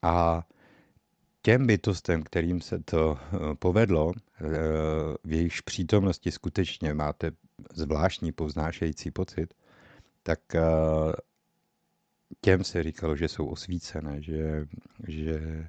A 0.01 0.47
těm 1.41 1.67
bytostem, 1.67 2.23
kterým 2.23 2.61
se 2.61 2.79
to 2.79 3.11
uh, 3.11 3.53
povedlo, 3.53 4.11
v 5.23 5.33
jejichž 5.33 5.61
přítomnosti 5.61 6.31
skutečně 6.31 6.93
máte 6.93 7.31
zvláštní 7.73 8.31
povznášející 8.31 9.11
pocit, 9.11 9.53
tak 10.23 10.39
těm 12.41 12.63
se 12.63 12.83
říkalo, 12.83 13.15
že 13.15 13.27
jsou 13.27 13.45
osvícené, 13.45 14.21
že, 14.21 14.65
že 15.07 15.67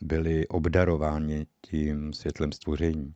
byli 0.00 0.48
obdarováni 0.48 1.46
tím 1.60 2.12
světlem 2.12 2.52
stvoření. 2.52 3.14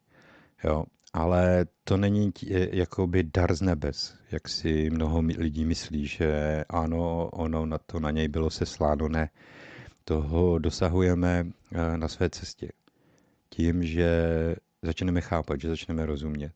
Jo? 0.64 0.84
Ale 1.12 1.66
to 1.84 1.96
není 1.96 2.32
jakoby 2.72 3.22
dar 3.22 3.54
z 3.54 3.60
nebes, 3.60 4.18
jak 4.30 4.48
si 4.48 4.90
mnoho 4.90 5.20
lidí 5.20 5.64
myslí, 5.64 6.06
že 6.06 6.64
ano, 6.68 7.28
ono 7.32 7.66
na 7.66 7.78
to 7.78 8.00
na 8.00 8.10
něj 8.10 8.28
bylo 8.28 8.50
sesláno, 8.50 9.08
ne. 9.08 9.30
Toho 10.04 10.58
dosahujeme 10.58 11.46
eh, 11.72 11.98
na 11.98 12.08
své 12.08 12.30
cestě. 12.30 12.72
Tím, 13.48 13.82
že 13.82 14.10
začneme 14.82 15.20
chápat, 15.20 15.60
že 15.60 15.68
začneme 15.68 16.06
rozumět. 16.06 16.52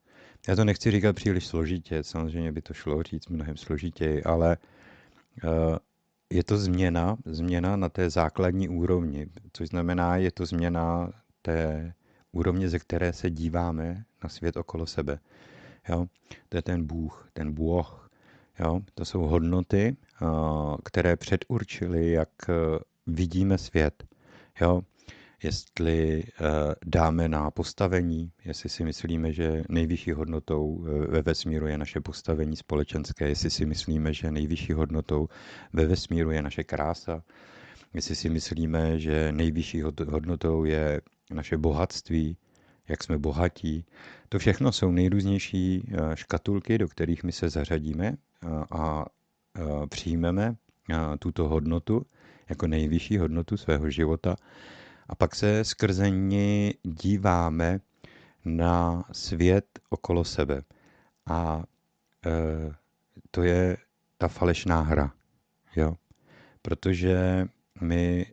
Já 0.49 0.57
to 0.57 0.65
nechci 0.65 0.91
říkat 0.91 1.17
příliš 1.17 1.47
složitě, 1.47 2.03
samozřejmě 2.03 2.53
by 2.53 2.63
to 2.63 2.75
šlo 2.75 3.03
říct 3.03 3.29
mnohem 3.29 3.57
složitěji, 3.57 4.23
ale 4.25 4.57
uh, 5.45 5.77
je 6.33 6.45
to 6.45 6.59
změna, 6.59 7.17
změna 7.25 7.77
na 7.77 7.89
té 7.89 8.11
základní 8.11 8.69
úrovni, 8.69 9.27
což 9.53 9.69
znamená, 9.69 10.17
je 10.17 10.33
to 10.33 10.47
změna 10.47 11.13
té 11.43 11.93
úrovně, 12.33 12.69
ze 12.69 12.79
které 12.79 13.13
se 13.13 13.31
díváme 13.31 14.05
na 14.25 14.29
svět 14.29 14.57
okolo 14.57 14.87
sebe. 14.87 15.19
Jo? 15.89 16.07
To 16.49 16.57
je 16.57 16.63
ten 16.63 16.87
Bůh, 16.87 17.29
ten 17.33 17.53
Bůh. 17.53 18.11
Jo? 18.61 18.81
To 18.95 19.05
jsou 19.05 19.21
hodnoty, 19.21 19.97
které 20.85 21.17
předurčily, 21.17 22.11
jak 22.11 22.29
e, 22.49 22.53
vidíme 23.07 23.59
svět. 23.59 24.05
Jo? 24.61 24.83
Jestli 25.43 26.23
eh, 26.25 26.75
dáme 26.85 27.29
na 27.29 27.51
postavení, 27.51 28.33
jestli 28.45 28.69
si 28.69 28.85
myslíme, 28.85 29.33
že 29.33 29.63
nejvyšší 29.69 30.13
hodnotou 30.13 30.87
eh, 30.87 31.07
ve 31.07 31.23
vesmíru 31.23 31.67
je 31.67 31.79
naše 31.79 32.01
postavení 32.01 32.57
společenské, 32.57 33.29
jestli 33.29 33.51
si 33.51 33.67
myslíme, 33.67 34.13
že 34.13 34.31
nejvyšší 34.31 34.73
hodnotou 34.73 35.29
ve 35.73 35.87
vesmíru 35.87 36.31
je 36.31 36.43
naše 36.43 36.65
krása, 36.65 37.23
jestli 37.95 38.17
si 38.17 38.31
myslíme, 38.31 38.99
že 38.99 39.33
nejvyšší 39.33 39.83
hodnotou 40.09 40.65
je 40.65 41.01
naše 41.31 41.59
bohatství, 41.59 42.37
jak 42.89 43.03
jsme 43.03 43.19
bohatí. 43.19 43.85
To 44.29 44.39
všechno 44.39 44.73
jsou 44.73 44.91
nejrůznější 44.91 45.89
eh, 45.93 46.17
škatulky, 46.17 46.79
do 46.79 46.89
kterých 46.89 47.25
my 47.25 47.33
se 47.33 47.51
zařadíme 47.51 48.17
a 48.71 49.05
přijmeme 49.89 50.55
tuto 51.19 51.49
hodnotu 51.49 52.03
jako 52.49 52.67
nejvyšší 52.67 53.19
hodnotu 53.19 53.57
svého 53.57 53.91
života 53.91 54.37
a 55.13 55.15
pak 55.15 55.35
se 55.35 55.65
skrze 55.65 56.11
ní 56.11 56.75
díváme 56.83 57.81
na 58.45 59.05
svět 59.13 59.67
okolo 59.89 60.25
sebe. 60.25 60.63
A 61.27 61.63
e, 62.27 62.75
to 63.31 63.43
je 63.43 63.77
ta 64.19 64.29
falešná 64.29 64.81
hra. 64.81 65.13
Jo? 65.77 65.97
Protože 66.63 67.47
my 67.81 68.27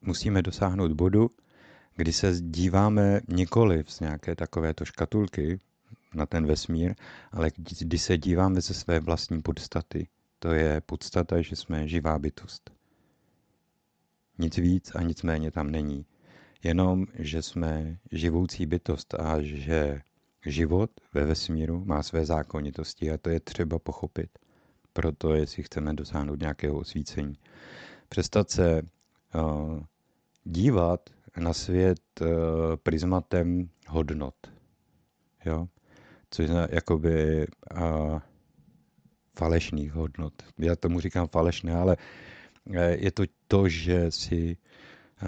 musíme 0.00 0.42
dosáhnout 0.42 0.92
bodu, 0.92 1.30
kdy 1.94 2.12
se 2.12 2.32
díváme 2.40 3.20
nikoli 3.28 3.84
z 3.86 4.00
nějaké 4.00 4.34
takovéto 4.34 4.84
škatulky 4.84 5.60
na 6.14 6.26
ten 6.26 6.46
vesmír, 6.46 6.94
ale 7.32 7.50
kdy 7.56 7.98
se 7.98 8.18
díváme 8.18 8.60
ze 8.60 8.74
své 8.74 9.00
vlastní 9.00 9.42
podstaty. 9.42 10.08
To 10.38 10.52
je 10.52 10.80
podstata, 10.80 11.42
že 11.42 11.56
jsme 11.56 11.88
živá 11.88 12.18
bytost. 12.18 12.70
Nic 14.38 14.56
víc 14.56 14.94
a 14.94 15.02
nic 15.02 15.22
méně 15.22 15.50
tam 15.50 15.70
není 15.70 16.06
jenom, 16.62 17.06
že 17.18 17.42
jsme 17.42 17.98
živoucí 18.12 18.66
bytost 18.66 19.14
a 19.14 19.42
že 19.42 20.00
život 20.46 20.90
ve 21.14 21.24
vesmíru 21.24 21.84
má 21.84 22.02
své 22.02 22.24
zákonitosti 22.24 23.10
a 23.10 23.18
to 23.18 23.30
je 23.30 23.40
třeba 23.40 23.78
pochopit. 23.78 24.38
Proto, 24.92 25.34
jestli 25.34 25.62
chceme 25.62 25.94
dosáhnout 25.94 26.40
nějakého 26.40 26.78
osvícení. 26.78 27.38
Přestat 28.08 28.50
se 28.50 28.82
uh, 29.34 29.80
dívat 30.44 31.10
na 31.36 31.52
svět 31.52 32.00
uh, 32.20 32.26
prismatem 32.82 33.68
hodnot. 33.88 34.34
Jo? 35.44 35.68
Což 36.30 36.48
je 36.48 36.68
jakoby 36.70 37.46
uh, 37.80 38.20
falešných 39.38 39.92
hodnot. 39.92 40.32
Já 40.58 40.76
tomu 40.76 41.00
říkám 41.00 41.28
falešné, 41.28 41.74
ale 41.74 41.96
je 42.90 43.10
to 43.10 43.22
to, 43.48 43.68
že 43.68 44.10
si 44.10 44.56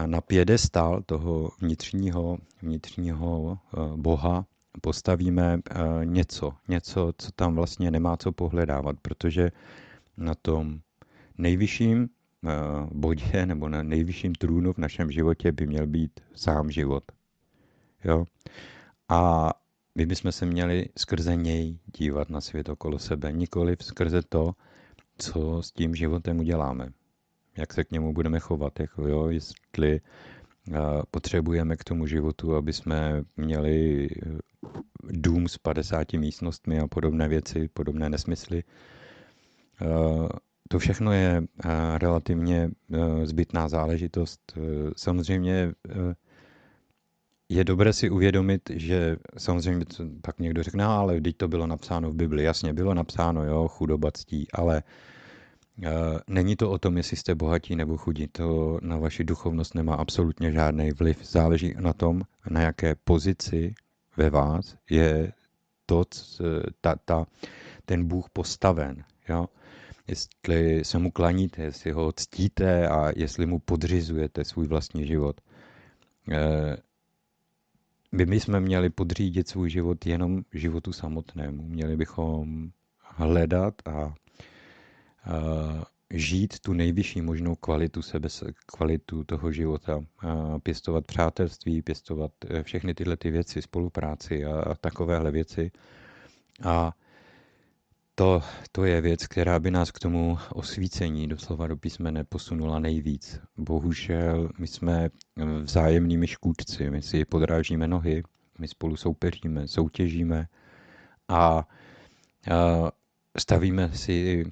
na 0.07 0.21
pědestal 0.21 1.03
toho 1.07 1.51
vnitřního, 1.61 2.39
vnitřního 2.63 3.59
eh, 3.59 3.79
boha 3.97 4.47
postavíme 4.81 5.59
eh, 5.71 5.83
něco, 6.05 6.53
něco, 6.69 7.13
co 7.19 7.33
tam 7.33 7.55
vlastně 7.55 7.91
nemá 7.91 8.17
co 8.17 8.33
pohledávat, 8.33 8.97
protože 9.03 9.51
na 10.17 10.35
tom 10.35 10.81
nejvyšším 11.39 12.09
eh, 12.09 12.51
bodě 12.93 13.47
nebo 13.47 13.69
na 13.69 13.83
nejvyšším 13.83 14.35
trůnu 14.35 14.73
v 14.73 14.79
našem 14.79 15.11
životě 15.11 15.53
by 15.53 15.67
měl 15.67 15.87
být 15.87 16.21
sám 16.35 16.71
život. 16.71 17.05
Jo? 18.05 18.25
A 19.09 19.51
my 19.95 20.07
bychom 20.07 20.33
se 20.33 20.47
měli 20.47 20.89
skrze 20.99 21.37
něj 21.37 21.79
dívat 21.99 22.31
na 22.31 22.41
svět 22.41 22.69
okolo 22.69 22.99
sebe, 22.99 23.33
nikoli 23.33 23.77
skrze 23.83 24.23
to, 24.29 24.53
co 25.19 25.63
s 25.63 25.73
tím 25.73 25.95
životem 25.95 26.39
uděláme 26.39 26.89
jak 27.59 27.73
se 27.73 27.85
k 27.85 27.91
němu 27.91 28.13
budeme 28.13 28.41
chovat, 28.41 28.81
jako 28.81 29.09
jo, 29.09 29.29
jestli 29.29 30.01
potřebujeme 31.11 31.77
k 31.77 31.85
tomu 31.85 32.07
životu, 32.07 32.57
aby 32.57 32.73
jsme 32.73 33.23
měli 33.37 34.07
e, 34.07 34.09
dům 35.03 35.49
s 35.49 35.59
50 35.59 36.13
místnostmi 36.13 36.81
a 36.81 36.87
podobné 36.87 37.29
věci, 37.29 37.69
podobné 37.69 38.11
nesmysly. 38.11 38.63
To 40.69 40.79
všechno 40.79 41.13
je 41.13 41.43
relativně 41.97 42.71
zbytná 43.25 43.69
záležitost. 43.69 44.53
Samozřejmě 44.97 45.73
je 47.49 47.65
dobré 47.65 47.93
si 47.93 48.11
uvědomit, 48.11 48.71
že 48.75 49.17
samozřejmě 49.39 49.85
pak 50.23 50.39
někdo 50.39 50.63
řekne, 50.63 50.85
no, 50.85 50.91
ale 50.91 51.21
teď 51.21 51.37
to 51.37 51.49
bylo 51.49 51.67
napsáno 51.67 52.11
v 52.11 52.15
Bibli. 52.15 52.45
Jasně, 52.45 52.73
bylo 52.73 52.95
napsáno, 52.95 53.45
jo, 53.45 53.69
chudoba 53.69 54.11
ctí, 54.11 54.47
ale 54.53 54.83
uh, 54.83 54.91
Není 56.29 56.57
to 56.57 56.71
o 56.71 56.79
tom, 56.79 56.97
jestli 56.97 57.17
jste 57.17 57.35
bohatí 57.35 57.77
nebo 57.77 57.97
chudí, 57.97 58.27
to 58.27 58.79
na 58.83 58.99
vaši 58.99 59.25
duchovnost 59.25 59.75
nemá 59.75 59.95
absolutně 59.95 60.53
žádný 60.53 60.91
vliv. 60.91 61.25
Záleží 61.25 61.75
na 61.81 61.93
tom, 61.93 62.23
na 62.51 62.61
jaké 62.61 62.95
pozici 62.95 63.75
ve 64.17 64.31
vás 64.31 64.77
je 64.91 65.33
to, 65.87 66.05
ta, 66.81 66.97
ta, 67.05 67.27
ten 67.85 68.05
Bůh 68.05 68.31
postaven. 68.33 69.05
Jo? 69.29 69.49
Jestli 70.07 70.85
se 70.85 70.99
mu 70.99 71.11
klaníte, 71.11 71.63
jestli 71.63 71.91
ho 71.91 72.13
ctíte 72.13 72.89
a 72.89 73.13
jestli 73.17 73.47
mu 73.47 73.59
podřizujete 73.59 74.45
svůj 74.45 74.67
vlastní 74.67 75.07
život. 75.07 75.41
My 78.13 78.27
bychom 78.27 78.61
měli 78.61 78.91
podřídit 78.91 79.49
svůj 79.49 79.71
život 79.71 80.07
jenom 80.07 80.43
životu 80.53 80.93
samotnému. 80.93 81.63
Měli 81.63 81.97
bychom 81.97 82.71
hledat 82.99 83.75
a 83.87 84.15
žít 86.11 86.61
tu 86.61 86.73
nejvyšší 86.73 87.21
možnou 87.23 87.55
kvalitu 87.55 88.03
sebe, 88.03 88.29
kvalitu 88.67 89.25
toho 89.25 89.53
života, 89.53 90.05
pěstovat 90.63 91.07
přátelství, 91.07 91.83
pěstovat 91.83 92.33
e, 92.49 92.63
všechny 92.63 92.95
tyhle 92.95 93.17
ty 93.17 93.31
věci, 93.31 93.63
spolupráci 93.63 94.45
a, 94.45 94.61
a 94.61 94.75
takovéhle 94.75 95.31
věci. 95.31 95.71
A 96.65 96.93
to, 98.15 98.43
to 98.73 98.85
je 98.85 99.01
věc, 99.01 99.27
která 99.27 99.59
by 99.59 99.71
nás 99.71 99.91
k 99.91 99.99
tomu 99.99 100.39
osvícení 100.53 101.29
doslova 101.29 101.67
do 101.67 101.77
písmene 101.77 102.25
posunula 102.25 102.79
nejvíc. 102.79 103.41
Bohužel 103.57 104.49
my 104.59 104.67
jsme 104.67 105.09
vzájemnými 105.63 106.27
škůdci, 106.27 106.91
my 106.91 107.03
si 107.03 107.25
podrážíme 107.25 107.89
nohy, 107.89 108.23
my 108.59 108.69
spolu 108.69 108.97
soupeříme, 108.97 109.69
soutěžíme 109.69 110.47
a, 111.29 111.39
a 111.39 111.65
stavíme 113.41 113.93
si 113.93 114.45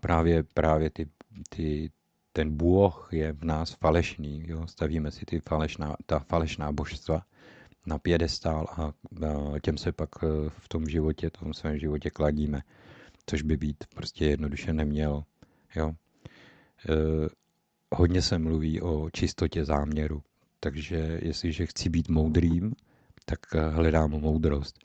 právě, 0.00 0.42
právě 0.54 0.90
ty, 0.90 1.06
ty, 1.48 1.90
ten 2.32 2.56
bůh 2.56 3.08
je 3.12 3.32
v 3.32 3.44
nás 3.44 3.72
falešný, 3.72 4.44
jo? 4.46 4.66
stavíme 4.66 5.10
si 5.10 5.24
ty 5.24 5.40
falešná, 5.40 5.96
ta 6.06 6.18
falešná 6.18 6.72
božstva 6.72 7.22
na 7.86 7.98
pědestál 7.98 8.66
a 8.70 8.92
těm 9.62 9.78
se 9.78 9.92
pak 9.92 10.08
e, 10.22 10.26
v 10.48 10.68
tom 10.68 10.86
životě, 10.86 11.28
v 11.28 11.32
tom 11.32 11.54
svém 11.54 11.78
životě 11.78 12.10
kladíme, 12.10 12.62
což 13.26 13.42
by 13.42 13.56
být 13.56 13.84
prostě 13.94 14.26
jednoduše 14.26 14.72
nemělo. 14.72 15.24
Jo? 15.76 15.88
E, 15.90 15.94
hodně 17.94 18.22
se 18.22 18.38
mluví 18.38 18.80
o 18.80 19.10
čistotě 19.10 19.64
záměru, 19.64 20.22
takže 20.60 21.18
jestliže 21.22 21.66
chci 21.66 21.88
být 21.88 22.08
moudrým, 22.08 22.72
tak 23.24 23.38
hledám 23.70 24.10
moudrost. 24.10 24.78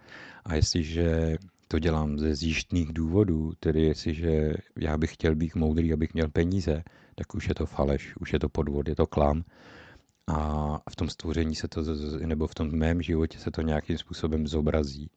A 0.45 0.55
jestliže 0.55 1.37
to 1.67 1.79
dělám 1.79 2.19
ze 2.19 2.35
zjištných 2.35 2.93
důvodů, 2.93 3.53
tedy 3.59 3.81
jestliže 3.81 4.53
já 4.79 4.97
bych 4.97 5.13
chtěl 5.13 5.35
být 5.35 5.55
moudrý, 5.55 5.93
abych 5.93 6.13
měl 6.13 6.29
peníze, 6.29 6.83
tak 7.15 7.35
už 7.35 7.47
je 7.47 7.55
to 7.55 7.65
faleš, 7.65 8.15
už 8.17 8.33
je 8.33 8.39
to 8.39 8.49
podvod, 8.49 8.87
je 8.87 8.95
to 8.95 9.07
klam. 9.07 9.43
A 10.27 10.79
v 10.91 10.95
tom 10.95 11.09
stvoření 11.09 11.55
se 11.55 11.67
to, 11.67 11.83
nebo 12.25 12.47
v 12.47 12.55
tom 12.55 12.71
mém 12.71 13.01
životě 13.01 13.39
se 13.39 13.51
to 13.51 13.61
nějakým 13.61 13.97
způsobem 13.97 14.47
zobrazí. 14.47 15.09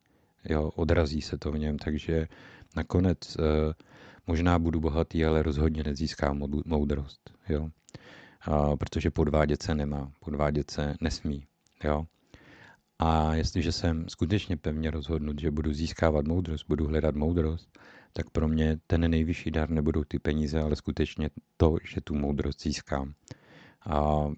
Jo, 0.48 0.70
odrazí 0.74 1.22
se 1.22 1.38
to 1.38 1.52
v 1.52 1.58
něm, 1.58 1.78
takže 1.78 2.28
nakonec 2.76 3.36
eh, 3.36 3.72
možná 4.26 4.58
budu 4.58 4.80
bohatý, 4.80 5.24
ale 5.24 5.42
rozhodně 5.42 5.82
nezískám 5.82 6.42
moudrost. 6.64 7.30
Jo? 7.48 7.68
A, 8.40 8.76
protože 8.76 9.10
podvádět 9.10 9.62
se 9.62 9.74
nemá, 9.74 10.12
podvádět 10.20 10.70
se 10.70 10.94
nesmí. 11.00 11.44
Jo? 11.84 12.06
A 13.02 13.34
jestliže 13.34 13.72
jsem 13.72 14.08
skutečně 14.08 14.56
pevně 14.56 14.90
rozhodnut, 14.90 15.40
že 15.40 15.50
budu 15.50 15.72
získávat 15.72 16.26
moudrost, 16.26 16.64
budu 16.68 16.86
hledat 16.86 17.14
moudrost, 17.14 17.78
tak 18.12 18.30
pro 18.30 18.48
mě 18.48 18.78
ten 18.86 19.10
nejvyšší 19.10 19.50
dar 19.50 19.70
nebudou 19.70 20.04
ty 20.04 20.18
peníze, 20.18 20.60
ale 20.60 20.76
skutečně 20.76 21.30
to, 21.56 21.76
že 21.84 22.00
tu 22.00 22.14
moudrost 22.14 22.62
získám. 22.62 23.14
A 23.86 24.28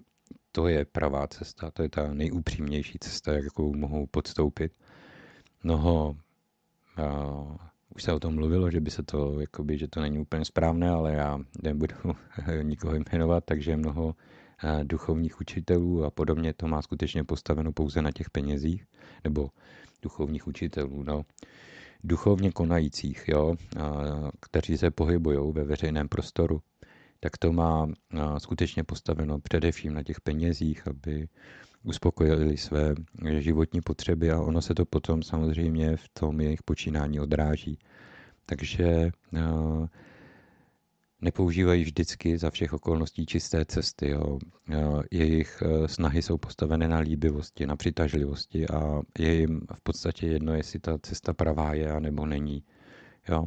to 0.51 0.67
je 0.67 0.85
pravá 0.85 1.27
cesta, 1.27 1.71
to 1.71 1.83
je 1.83 1.89
ta 1.89 2.13
nejupřímnější 2.13 2.99
cesta, 2.99 3.33
jakou 3.33 3.75
mohou 3.75 4.05
podstoupit. 4.05 4.71
Mnoho, 5.63 6.15
a, 6.97 7.05
už 7.95 8.03
se 8.03 8.13
o 8.13 8.19
tom 8.19 8.35
mluvilo, 8.35 8.71
že 8.71 8.81
by 8.81 8.91
se 8.91 9.03
to, 9.03 9.39
jakoby, 9.39 9.77
že 9.77 9.87
to 9.87 10.01
není 10.01 10.19
úplně 10.19 10.45
správné, 10.45 10.89
ale 10.89 11.13
já 11.13 11.39
nebudu 11.63 11.95
nikoho 12.61 12.95
jmenovat, 12.95 13.43
takže 13.45 13.77
mnoho 13.77 14.15
duchovních 14.83 15.41
učitelů 15.41 16.03
a 16.03 16.11
podobně, 16.11 16.53
to 16.53 16.67
má 16.67 16.81
skutečně 16.81 17.23
postaveno 17.23 17.71
pouze 17.71 18.01
na 18.01 18.11
těch 18.11 18.29
penězích, 18.29 18.85
nebo 19.23 19.49
duchovních 20.01 20.47
učitelů, 20.47 21.03
no, 21.03 21.25
duchovně 22.03 22.51
konajících, 22.51 23.23
jo, 23.27 23.55
kteří 24.39 24.77
se 24.77 24.91
pohybují 24.91 25.53
ve 25.53 25.63
veřejném 25.63 26.09
prostoru, 26.09 26.61
tak 27.19 27.37
to 27.37 27.53
má 27.53 27.87
skutečně 28.37 28.83
postaveno 28.83 29.39
především 29.39 29.93
na 29.93 30.03
těch 30.03 30.21
penězích, 30.21 30.87
aby 30.87 31.27
uspokojili 31.83 32.57
své 32.57 32.95
životní 33.39 33.81
potřeby 33.81 34.31
a 34.31 34.41
ono 34.41 34.61
se 34.61 34.75
to 34.75 34.85
potom 34.85 35.23
samozřejmě 35.23 35.97
v 35.97 36.09
tom 36.09 36.41
jejich 36.41 36.63
počínání 36.63 37.19
odráží. 37.19 37.79
Takže 38.45 39.11
nepoužívají 41.23 41.83
vždycky 41.83 42.37
za 42.37 42.49
všech 42.49 42.73
okolností 42.73 43.25
čisté 43.25 43.65
cesty. 43.65 44.09
Jo. 44.09 44.39
Jejich 45.11 45.61
e, 45.61 45.87
snahy 45.87 46.21
jsou 46.21 46.37
postavené 46.37 46.87
na 46.87 46.99
líbivosti, 46.99 47.67
na 47.67 47.75
přitažlivosti 47.75 48.67
a 48.67 49.01
je 49.19 49.33
jim 49.33 49.61
v 49.73 49.81
podstatě 49.83 50.27
jedno, 50.27 50.53
jestli 50.53 50.79
ta 50.79 50.97
cesta 50.97 51.33
pravá 51.33 51.73
je, 51.73 51.99
nebo 51.99 52.25
není. 52.25 52.63
Jo. 53.29 53.45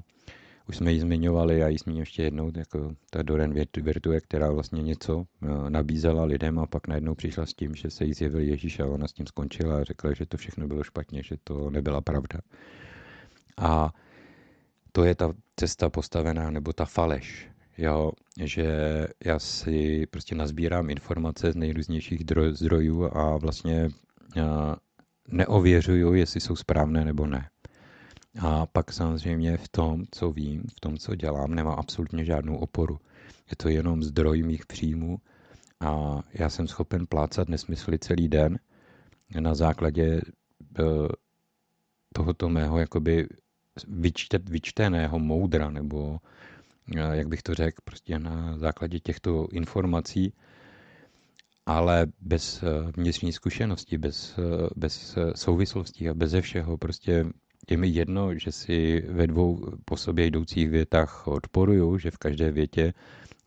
Už 0.68 0.76
jsme 0.76 0.92
ji 0.92 1.00
zmiňovali 1.00 1.62
a 1.62 1.68
ji 1.68 1.78
zmíním 1.78 2.00
ještě 2.00 2.22
jednou, 2.22 2.52
jako 2.56 2.94
ta 3.10 3.22
Doren 3.22 3.54
Virtue, 3.76 4.20
která 4.20 4.52
vlastně 4.52 4.82
něco 4.82 5.24
e, 5.42 5.70
nabízela 5.70 6.24
lidem 6.24 6.58
a 6.58 6.66
pak 6.66 6.88
najednou 6.88 7.14
přišla 7.14 7.46
s 7.46 7.54
tím, 7.54 7.74
že 7.74 7.90
se 7.90 8.04
jí 8.04 8.14
zjevil 8.14 8.40
Ježíš 8.40 8.80
a 8.80 8.86
ona 8.86 9.08
s 9.08 9.12
tím 9.12 9.26
skončila 9.26 9.78
a 9.78 9.84
řekla, 9.84 10.12
že 10.12 10.26
to 10.26 10.36
všechno 10.36 10.68
bylo 10.68 10.82
špatně, 10.82 11.22
že 11.22 11.36
to 11.44 11.70
nebyla 11.70 12.00
pravda. 12.00 12.40
A 13.58 13.92
to 14.92 15.04
je 15.04 15.14
ta 15.14 15.32
cesta 15.56 15.90
postavená, 15.90 16.50
nebo 16.50 16.72
ta 16.72 16.84
faleš, 16.84 17.48
jo, 17.78 18.12
že 18.40 18.68
já 19.24 19.38
si 19.38 20.06
prostě 20.06 20.34
nazbírám 20.34 20.90
informace 20.90 21.52
z 21.52 21.56
nejrůznějších 21.56 22.22
zdrojů 22.52 23.16
a 23.16 23.36
vlastně 23.36 23.88
neověřuju, 25.28 26.14
jestli 26.14 26.40
jsou 26.40 26.56
správné 26.56 27.04
nebo 27.04 27.26
ne. 27.26 27.50
A 28.40 28.66
pak 28.66 28.92
samozřejmě 28.92 29.56
v 29.56 29.68
tom, 29.68 30.04
co 30.10 30.30
vím, 30.30 30.62
v 30.76 30.80
tom, 30.80 30.98
co 30.98 31.14
dělám, 31.14 31.54
nemá 31.54 31.74
absolutně 31.74 32.24
žádnou 32.24 32.56
oporu. 32.56 32.98
Je 33.50 33.56
to 33.56 33.68
jenom 33.68 34.02
zdroj 34.02 34.42
mých 34.42 34.66
příjmů 34.66 35.18
a 35.80 36.20
já 36.34 36.50
jsem 36.50 36.68
schopen 36.68 37.06
plácat 37.06 37.48
nesmysly 37.48 37.98
celý 37.98 38.28
den 38.28 38.58
na 39.40 39.54
základě 39.54 40.04
e, 40.04 40.22
tohoto 42.14 42.48
mého 42.48 42.78
jakoby 42.78 43.28
vyčteného 44.44 45.18
moudra 45.18 45.70
nebo 45.70 46.18
jak 46.94 47.28
bych 47.28 47.42
to 47.42 47.54
řekl, 47.54 47.82
prostě 47.84 48.18
na 48.18 48.58
základě 48.58 49.00
těchto 49.00 49.48
informací, 49.52 50.32
ale 51.66 52.06
bez 52.20 52.62
eh, 52.62 52.92
vnitřní 52.96 53.32
zkušenosti, 53.32 53.98
bez, 53.98 54.38
eh, 54.38 54.68
bez 54.76 55.16
eh, 55.16 55.32
souvislostí 55.34 56.08
a 56.08 56.14
bez 56.14 56.34
všeho. 56.40 56.78
Prostě 56.78 57.26
je 57.70 57.76
mi 57.76 57.88
jedno, 57.88 58.34
že 58.34 58.52
si 58.52 59.04
ve 59.08 59.26
dvou 59.26 59.66
po 59.84 59.96
sobě 59.96 60.26
jdoucích 60.26 60.68
větách 60.68 61.26
odporuju, 61.26 61.98
že 61.98 62.10
v 62.10 62.18
každé 62.18 62.52
větě 62.52 62.92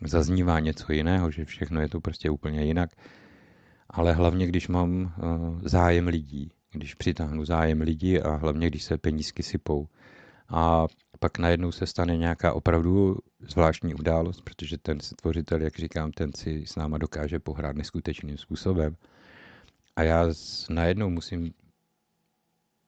zaznívá 0.06 0.60
něco 0.60 0.94
jiného, 0.94 1.32
že 1.32 1.46
všechno 1.46 1.82
je 1.82 1.90
to 1.90 2.02
prostě 2.02 2.30
úplně 2.30 2.66
jinak. 2.66 2.90
Ale 3.90 4.14
hlavně, 4.14 4.48
když 4.48 4.68
mám 4.68 5.14
zájem 5.64 6.08
lidí, 6.08 6.52
když 6.72 6.96
přitáhnu 6.96 7.46
zájem 7.46 7.82
lidí 7.82 8.22
a 8.22 8.36
hlavně, 8.36 8.68
když 8.68 8.84
se 8.84 8.98
penízky 8.98 9.44
sypou. 9.44 9.88
A 10.50 10.88
pak 11.20 11.38
najednou 11.38 11.72
se 11.72 11.88
stane 11.88 12.18
nějaká 12.18 12.54
opravdu 12.54 13.18
zvláštní 13.40 13.96
událost, 13.96 14.42
protože 14.42 14.78
ten 14.78 15.00
stvořitel, 15.00 15.62
jak 15.62 15.76
říkám, 15.76 16.12
ten 16.12 16.34
si 16.34 16.64
s 16.66 16.76
náma 16.76 16.98
dokáže 16.98 17.40
pohrát 17.40 17.76
neskutečným 17.76 18.38
způsobem. 18.38 18.96
A 19.96 20.04
já 20.04 20.28
najednou 20.70 21.10
musím 21.10 21.54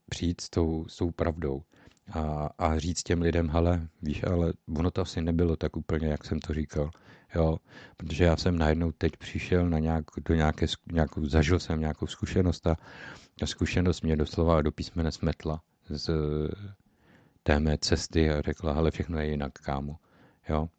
přijít 0.09 0.41
s 0.41 0.49
tou, 0.49 0.85
s 0.87 0.95
tou 0.97 1.11
pravdou 1.11 1.63
a, 2.13 2.49
a 2.57 2.77
říct 2.79 3.03
těm 3.03 3.21
lidem, 3.21 3.49
hele, 3.49 3.87
víš, 4.01 4.23
ale 4.23 4.53
ono 4.77 4.91
to 4.91 5.01
asi 5.01 5.21
nebylo 5.21 5.55
tak 5.55 5.77
úplně, 5.77 6.07
jak 6.07 6.25
jsem 6.25 6.39
to 6.39 6.53
říkal. 6.53 6.91
Jo, 7.35 7.57
protože 7.97 8.23
já 8.23 8.37
jsem 8.37 8.57
najednou 8.57 8.91
teď 8.91 9.17
přišel 9.17 9.69
na 9.69 9.79
nějak, 9.79 10.05
do 10.25 10.35
nějaké, 10.35 10.65
nějakou, 10.91 11.25
zažil 11.25 11.59
jsem 11.59 11.79
nějakou 11.79 12.07
zkušenost 12.07 12.67
a 12.67 12.75
ta 13.39 13.45
zkušenost 13.45 14.01
mě 14.01 14.15
doslova 14.15 14.61
do 14.61 14.71
písmene 14.71 15.11
smetla 15.11 15.61
z, 15.89 16.09
té 17.43 17.59
mé 17.59 17.77
cesty 17.77 18.29
a 18.29 18.41
řekla, 18.41 18.73
ale 18.73 18.91
všechno 18.91 19.19
je 19.19 19.29
jinak, 19.29 19.53
kámo. 19.53 19.95
Jo? 20.49 20.69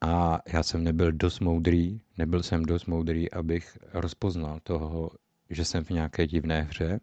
A 0.00 0.40
já 0.52 0.62
jsem 0.62 0.84
nebyl 0.84 1.12
dost 1.12 1.40
moudrý, 1.40 2.00
nebyl 2.18 2.42
jsem 2.42 2.62
dost 2.62 2.86
moudrý, 2.86 3.30
abych 3.30 3.78
rozpoznal 3.92 4.60
toho, 4.62 5.10
že 5.50 5.64
jsem 5.64 5.84
v 5.84 5.90
nějaké 5.90 6.26
divné 6.26 6.62
hře 6.62 7.00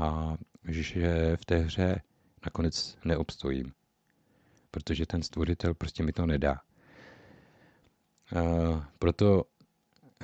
a 0.00 0.36
že 0.64 1.36
v 1.36 1.44
té 1.44 1.58
hře 1.58 2.00
nakonec 2.44 2.98
neobstojím. 3.04 3.72
Protože 4.70 5.06
ten 5.06 5.22
stvořitel 5.22 5.74
prostě 5.74 6.02
mi 6.02 6.12
to 6.12 6.26
nedá. 6.26 6.60
Uh, 8.36 8.82
proto 8.98 9.44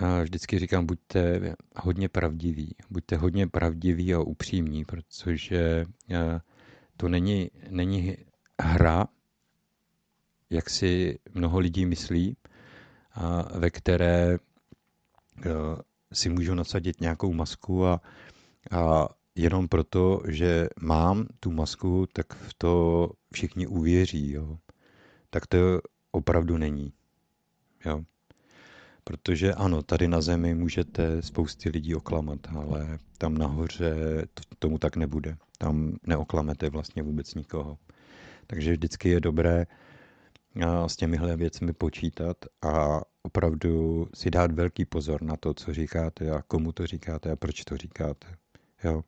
uh, 0.00 0.22
vždycky 0.22 0.58
říkám, 0.58 0.86
buďte 0.86 1.54
hodně 1.76 2.08
pravdiví. 2.08 2.74
Buďte 2.90 3.16
hodně 3.16 3.46
pravdiví 3.46 4.14
a 4.14 4.20
upřímní, 4.20 4.84
protože 4.84 5.84
uh, 6.10 6.16
to 6.96 7.08
není, 7.08 7.50
není 7.70 8.16
hra, 8.62 9.06
jak 10.50 10.70
si 10.70 11.18
mnoho 11.34 11.58
lidí 11.58 11.86
myslí, 11.86 12.36
a 13.12 13.58
ve 13.58 13.70
které 13.70 14.38
uh, 14.38 15.52
si 16.12 16.28
můžu 16.28 16.54
nasadit 16.54 17.00
nějakou 17.00 17.32
masku 17.32 17.86
a, 17.86 18.00
a 18.70 19.08
jenom 19.34 19.68
proto, 19.68 20.20
že 20.28 20.68
mám 20.80 21.26
tu 21.40 21.50
masku, 21.50 22.06
tak 22.12 22.34
v 22.34 22.54
to 22.54 23.10
všichni 23.32 23.66
uvěří. 23.66 24.32
Jo. 24.32 24.58
Tak 25.30 25.46
to 25.46 25.58
opravdu 26.10 26.58
není. 26.58 26.92
Jo. 27.84 28.04
Protože 29.04 29.54
ano, 29.54 29.82
tady 29.82 30.08
na 30.08 30.20
zemi 30.20 30.54
můžete 30.54 31.22
spousty 31.22 31.68
lidí 31.68 31.94
oklamat, 31.94 32.40
ale 32.56 32.98
tam 33.18 33.38
nahoře 33.38 33.94
to, 34.34 34.42
tomu 34.58 34.78
tak 34.78 34.96
nebude. 34.96 35.36
Tam 35.58 35.96
neoklamete 36.06 36.70
vlastně 36.70 37.02
vůbec 37.02 37.34
nikoho. 37.34 37.78
Takže 38.46 38.72
vždycky 38.72 39.08
je 39.08 39.20
dobré 39.20 39.66
s 40.86 40.96
těmihle 40.96 41.36
věcmi 41.36 41.72
počítat 41.72 42.36
a 42.62 43.00
opravdu 43.22 44.06
si 44.14 44.30
dát 44.30 44.52
velký 44.52 44.84
pozor 44.84 45.22
na 45.22 45.36
to, 45.36 45.54
co 45.54 45.74
říkáte 45.74 46.30
a 46.30 46.42
komu 46.42 46.72
to 46.72 46.86
říkáte 46.86 47.30
a 47.30 47.36
proč 47.36 47.64
to 47.64 47.76
říkáte. 47.76 48.26
Jo. 48.84 49.04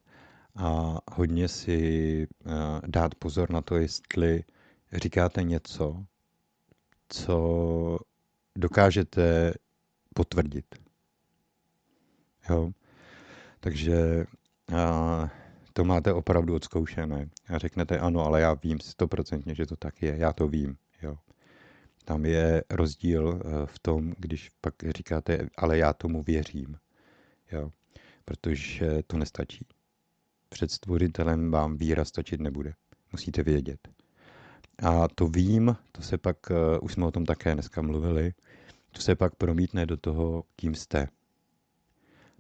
A 0.56 0.98
hodně 1.12 1.48
si 1.48 2.26
dát 2.86 3.14
pozor 3.14 3.50
na 3.50 3.62
to, 3.62 3.76
jestli 3.76 4.44
říkáte 4.92 5.42
něco, 5.42 6.04
co 7.08 7.98
dokážete 8.58 9.54
potvrdit. 10.16 10.66
Jo. 12.50 12.70
Takže 13.60 14.26
a, 14.76 15.30
to 15.72 15.84
máte 15.84 16.12
opravdu 16.12 16.54
odzkoušené. 16.54 17.28
A 17.48 17.58
řeknete 17.58 17.98
ano, 17.98 18.24
ale 18.24 18.40
já 18.40 18.54
vím 18.54 18.80
stoprocentně, 18.80 19.54
že 19.54 19.66
to 19.66 19.76
tak 19.76 20.02
je. 20.02 20.16
Já 20.18 20.32
to 20.32 20.48
vím. 20.48 20.76
Jo. 21.02 21.18
Tam 22.04 22.24
je 22.24 22.64
rozdíl 22.70 23.40
eh, 23.40 23.66
v 23.66 23.78
tom, 23.78 24.14
když 24.18 24.50
pak 24.60 24.74
říkáte, 24.88 25.48
ale 25.56 25.78
já 25.78 25.92
tomu 25.92 26.22
věřím. 26.22 26.76
Jo. 27.52 27.72
Protože 28.24 29.02
to 29.06 29.18
nestačí. 29.18 29.66
Před 30.48 30.70
stvořitelem 30.70 31.50
vám 31.50 31.76
víra 31.76 32.04
stačit 32.04 32.40
nebude. 32.40 32.72
Musíte 33.12 33.42
vědět. 33.42 33.88
A 34.82 35.08
to 35.08 35.26
vím, 35.26 35.76
to 35.92 36.02
se 36.02 36.18
pak, 36.18 36.36
uh, 36.50 36.56
už 36.82 36.92
jsme 36.92 37.06
o 37.06 37.10
tom 37.10 37.24
také 37.24 37.54
dneska 37.54 37.82
mluvili, 37.82 38.32
to 38.96 39.02
se 39.02 39.14
pak 39.14 39.34
promítne 39.34 39.86
do 39.86 39.96
toho, 39.96 40.44
kým 40.56 40.74
jste. 40.74 41.08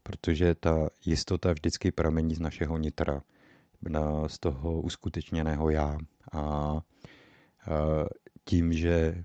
Protože 0.02 0.54
ta 0.54 0.88
jistota 1.04 1.52
vždycky 1.52 1.92
pramení 1.92 2.34
z 2.34 2.40
našeho 2.40 2.78
nitra, 2.78 3.22
z 4.26 4.38
toho 4.38 4.80
uskutečněného 4.80 5.70
já. 5.70 5.98
A 6.32 6.74
tím, 8.44 8.72
že 8.72 9.24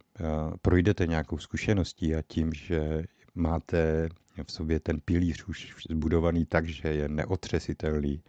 projdete 0.61 1.07
nějakou 1.07 1.37
zkušeností 1.37 2.15
a 2.15 2.21
tím, 2.21 2.53
že 2.53 3.03
máte 3.35 4.09
v 4.43 4.51
sobě 4.51 4.79
ten 4.79 4.99
pilíř 4.99 5.43
už 5.47 5.75
zbudovaný 5.89 6.45
tak, 6.45 6.67
že 6.67 6.87
je 6.87 7.09
neotřesitelný, 7.09 8.23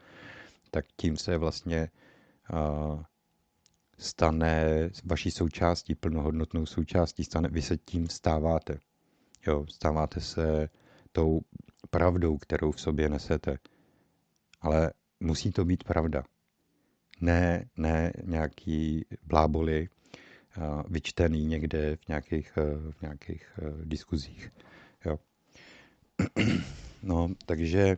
tak 0.70 0.84
tím 0.96 1.16
se 1.16 1.36
vlastně 1.36 1.88
stane 3.98 4.90
vaší 5.04 5.30
součástí, 5.30 5.94
plnohodnotnou 5.94 6.66
součástí, 6.66 7.24
stane, 7.24 7.48
vy 7.48 7.62
se 7.62 7.78
tím 7.78 8.08
stáváte. 8.08 8.78
Jo, 9.46 9.66
stáváte 9.68 10.20
se 10.20 10.68
tou 11.12 11.40
pravdou, 11.90 12.38
kterou 12.38 12.72
v 12.72 12.80
sobě 12.80 13.08
nesete. 13.08 13.58
Ale 14.60 14.92
musí 15.20 15.50
to 15.52 15.64
být 15.64 15.84
pravda. 15.84 16.24
Ne, 17.20 17.64
ne 17.76 18.12
nějaký 18.24 19.04
bláboli, 19.26 19.88
vyčtený 20.88 21.46
někde 21.46 21.96
v 21.96 22.08
nějakých, 22.08 22.52
v 22.90 23.02
nějakých 23.02 23.58
diskuzích. 23.84 24.50
Jo. 25.04 25.18
No, 27.04 27.28
takže 27.46 27.96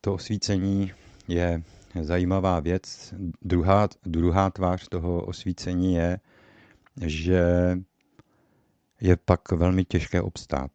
to 0.00 0.14
osvícení 0.14 0.92
je 1.28 1.62
zajímavá 2.02 2.60
věc. 2.60 3.14
Druhá, 3.42 3.88
druhá 4.02 4.50
tvář 4.50 4.88
toho 4.88 5.24
osvícení 5.24 5.94
je, 5.94 6.18
že 7.06 7.44
je 9.00 9.16
pak 9.16 9.52
velmi 9.52 9.84
těžké 9.84 10.22
obstát, 10.22 10.70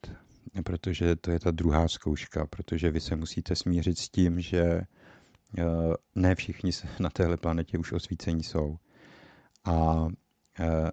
protože 0.64 1.16
to 1.16 1.32
je 1.32 1.40
ta 1.40 1.52
druhá 1.52 1.88
zkouška, 1.88 2.46
protože 2.46 2.92
vy 2.92 3.00
se 3.00 3.16
musíte 3.16 3.56
smířit 3.56 3.98
s 3.98 4.10
tím, 4.10 4.42
že 4.42 4.62
eh, 4.62 5.64
ne 6.16 6.36
všichni 6.36 6.72
na 7.00 7.10
téhle 7.10 7.38
planetě 7.38 7.78
už 7.78 7.92
osvícení 7.92 8.44
jsou. 8.44 8.78
A 9.66 10.08
eh, 10.60 10.92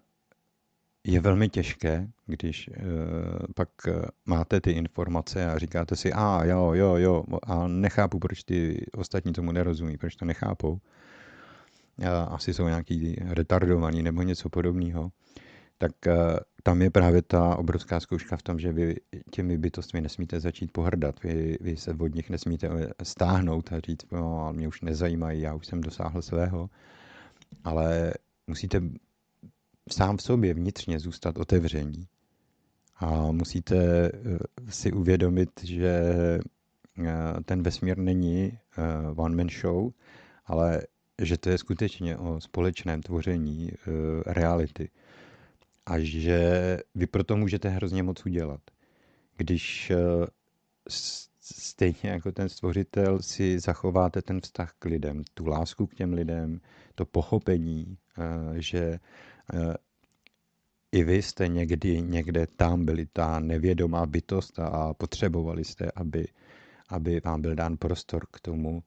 je 1.04 1.20
velmi 1.20 1.48
těžké, 1.48 2.08
když 2.26 2.68
uh, 2.68 2.74
pak 3.54 3.68
máte 4.26 4.60
ty 4.60 4.70
informace 4.70 5.50
a 5.50 5.58
říkáte 5.58 5.96
si, 5.96 6.12
a 6.12 6.44
jo, 6.44 6.72
jo, 6.74 6.96
jo, 6.96 7.24
a 7.42 7.68
nechápu, 7.68 8.18
proč 8.18 8.42
ty 8.42 8.86
ostatní 8.94 9.32
tomu 9.32 9.52
nerozumí, 9.52 9.96
proč 9.96 10.16
to 10.16 10.24
nechápou. 10.24 10.80
Asi 12.28 12.54
jsou 12.54 12.68
nějaký 12.68 13.16
retardovaní 13.20 14.02
nebo 14.02 14.22
něco 14.22 14.48
podobného 14.48 15.10
tak 15.78 15.92
uh, 16.06 16.14
tam 16.62 16.82
je 16.82 16.90
právě 16.90 17.22
ta 17.22 17.56
obrovská 17.56 18.00
zkouška 18.00 18.36
v 18.36 18.42
tom, 18.42 18.58
že 18.58 18.72
vy 18.72 18.96
těmi 19.30 19.58
bytostmi 19.58 20.00
nesmíte 20.00 20.40
začít 20.40 20.72
pohrdat. 20.72 21.22
Vy, 21.22 21.58
vy 21.60 21.76
se 21.76 21.94
od 22.00 22.14
nich 22.14 22.30
nesmíte 22.30 22.68
stáhnout 23.02 23.72
a 23.72 23.80
říct, 23.80 24.12
no, 24.12 24.40
ale 24.40 24.52
mě 24.52 24.68
už 24.68 24.80
nezajímají, 24.80 25.40
já 25.40 25.54
už 25.54 25.66
jsem 25.66 25.80
dosáhl 25.80 26.22
svého. 26.22 26.70
Ale 27.64 28.14
musíte 28.46 28.82
sám 29.92 30.16
v 30.16 30.22
sobě 30.22 30.54
vnitřně 30.54 30.98
zůstat 30.98 31.38
otevření. 31.38 32.06
A 32.96 33.32
musíte 33.32 33.76
eh, 33.76 34.10
si 34.68 34.92
uvědomit, 34.92 35.50
že 35.62 35.88
eh, 37.04 37.40
ten 37.44 37.62
vesmír 37.62 37.98
není 37.98 38.58
one 39.16 39.36
man 39.36 39.48
show, 39.60 39.90
ale 40.46 40.82
že 41.22 41.38
to 41.38 41.50
je 41.50 41.58
skutečně 41.58 42.16
o 42.16 42.40
společném 42.40 43.02
tvoření 43.02 43.70
reality 44.26 44.90
a 45.88 45.98
že 45.98 46.40
vy 46.94 47.06
proto 47.06 47.36
můžete 47.36 47.68
hrozně 47.68 48.02
moc 48.02 48.26
udělat. 48.26 48.60
Když 49.36 49.90
eh, 49.90 49.96
stejně 51.40 52.10
jako 52.10 52.32
ten 52.32 52.48
stvořitel 52.48 53.22
si 53.22 53.60
zachováte 53.60 54.22
ten 54.22 54.40
vztah 54.40 54.72
k 54.78 54.84
lidem, 54.84 55.22
tu 55.34 55.46
lásku 55.46 55.86
k 55.86 55.94
těm 55.94 56.12
lidem, 56.12 56.60
to 56.94 57.04
pochopení, 57.04 57.98
eh, 58.18 58.22
že 58.62 58.98
eh, 59.54 59.74
i 60.92 61.04
vy 61.04 61.22
jste 61.22 61.48
někdy 61.48 62.02
někde 62.02 62.46
tam 62.46 62.84
byli 62.84 63.06
ta 63.12 63.40
nevědomá 63.40 64.06
bytost 64.06 64.58
a 64.58 64.94
potřebovali 64.94 65.64
jste, 65.64 65.90
aby, 65.94 66.28
aby 66.88 67.20
vám 67.24 67.42
byl 67.42 67.54
dán 67.54 67.76
prostor 67.76 68.26
k 68.30 68.40
tomu. 68.40 68.82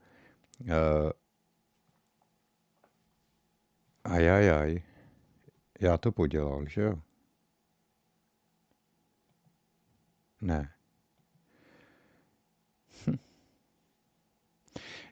Ajajaj, 4.03 4.81
já 5.81 5.97
to 5.97 6.11
podělal, 6.11 6.65
že 6.67 6.81
jo? 6.81 6.95
Ne. 10.41 10.69
Hm. 13.07 13.17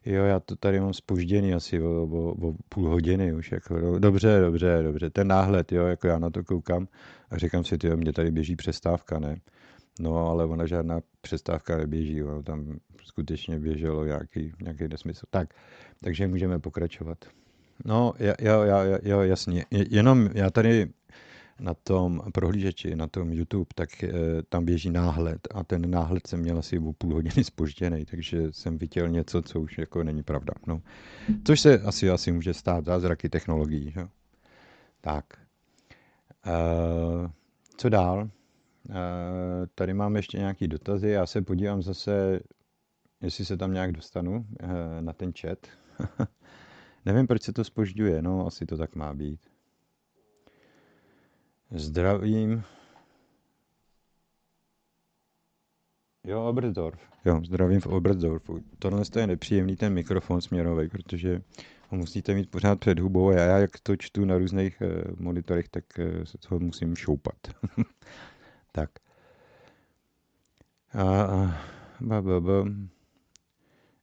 Jo, 0.05 0.23
já 0.23 0.39
to 0.39 0.55
tady 0.55 0.79
mám 0.79 0.93
spožděný 0.93 1.53
asi 1.53 1.81
o, 1.81 2.03
o, 2.03 2.47
o 2.47 2.55
půl 2.69 2.89
hodiny 2.89 3.33
už. 3.33 3.51
Jako, 3.51 3.99
dobře, 3.99 4.39
dobře, 4.39 4.79
dobře. 4.83 5.09
Ten 5.09 5.27
náhled, 5.27 5.71
jo, 5.71 5.85
jako 5.85 6.07
já 6.07 6.19
na 6.19 6.29
to 6.29 6.43
koukám 6.43 6.87
a 7.29 7.37
říkám 7.37 7.63
si, 7.63 7.77
jo, 7.83 7.97
mě 7.97 8.13
tady 8.13 8.31
běží 8.31 8.55
přestávka, 8.55 9.19
ne? 9.19 9.41
No, 9.99 10.15
ale 10.15 10.45
ona 10.45 10.65
žádná 10.65 11.01
přestávka 11.21 11.77
neběží, 11.77 12.23
ono 12.23 12.43
tam 12.43 12.79
skutečně 13.03 13.59
běželo 13.59 14.05
nějaký, 14.05 14.53
nějaký 14.61 14.87
nesmysl. 14.87 15.25
Tak, 15.29 15.53
takže 16.03 16.27
můžeme 16.27 16.59
pokračovat. 16.59 17.38
No, 17.85 18.13
jo, 18.19 18.63
jo, 18.63 18.99
jo, 19.03 19.21
jasně. 19.21 19.65
Jenom 19.71 20.29
já 20.33 20.49
tady 20.49 20.89
na 21.59 21.73
tom 21.73 22.21
prohlížeči, 22.33 22.95
na 22.95 23.07
tom 23.07 23.33
YouTube, 23.33 23.65
tak 23.75 24.03
e, 24.03 24.11
tam 24.49 24.65
běží 24.65 24.89
náhled 24.89 25.47
a 25.53 25.63
ten 25.63 25.91
náhled 25.91 26.27
jsem 26.27 26.39
měl 26.39 26.57
asi 26.57 26.79
o 26.79 26.93
půl 26.93 27.13
hodiny 27.13 27.43
spožděný, 27.43 28.05
takže 28.05 28.51
jsem 28.51 28.77
viděl 28.77 29.09
něco, 29.09 29.41
co 29.41 29.61
už 29.61 29.77
jako 29.77 30.03
není 30.03 30.23
pravda. 30.23 30.53
No. 30.67 30.81
Což 31.43 31.59
se 31.59 31.79
asi, 31.79 32.09
asi 32.09 32.31
může 32.31 32.53
stát, 32.53 32.85
zázraky 32.85 33.29
technologií. 33.29 33.91
Že? 33.91 34.07
Tak. 35.01 35.25
E, 36.45 37.29
co 37.77 37.89
dál? 37.89 38.29
E, 38.89 38.93
tady 39.75 39.93
mám 39.93 40.15
ještě 40.15 40.37
nějaký 40.37 40.67
dotazy, 40.67 41.09
já 41.09 41.25
se 41.25 41.41
podívám 41.41 41.81
zase, 41.81 42.39
jestli 43.21 43.45
se 43.45 43.57
tam 43.57 43.73
nějak 43.73 43.91
dostanu 43.91 44.45
e, 44.59 45.01
na 45.01 45.13
ten 45.13 45.31
chat. 45.33 45.59
Nevím, 47.05 47.27
proč 47.27 47.41
se 47.41 47.53
to 47.53 47.63
spožďuje, 47.63 48.21
no 48.21 48.47
asi 48.47 48.65
to 48.65 48.77
tak 48.77 48.95
má 48.95 49.13
být. 49.13 49.39
Zdravím. 51.71 52.63
Jo, 56.23 56.43
Oberstdorf. 56.43 56.99
Jo, 57.25 57.41
zdravím 57.45 57.81
v 57.81 57.87
Oberstdorfu. 57.87 58.63
Tohle 58.79 59.03
je 59.19 59.27
nepříjemný 59.27 59.75
ten 59.75 59.93
mikrofon 59.93 60.41
směrový, 60.41 60.89
protože 60.89 61.41
ho 61.89 61.97
musíte 61.97 62.33
mít 62.33 62.51
pořád 62.51 62.79
před 62.79 62.99
hubou 62.99 63.29
a 63.29 63.33
já 63.33 63.57
jak 63.57 63.79
to 63.79 63.95
čtu 63.95 64.25
na 64.25 64.37
různých 64.37 64.81
uh, 64.81 65.19
monitorech, 65.19 65.69
tak 65.69 65.83
uh, 65.99 66.23
se 66.23 66.37
toho 66.37 66.59
musím 66.59 66.95
šoupat. 66.95 67.37
tak. 68.71 68.89
A, 70.93 71.21
a 71.23 71.61
ba, 72.01 72.21
ba, 72.21 72.39
ba. 72.39 72.65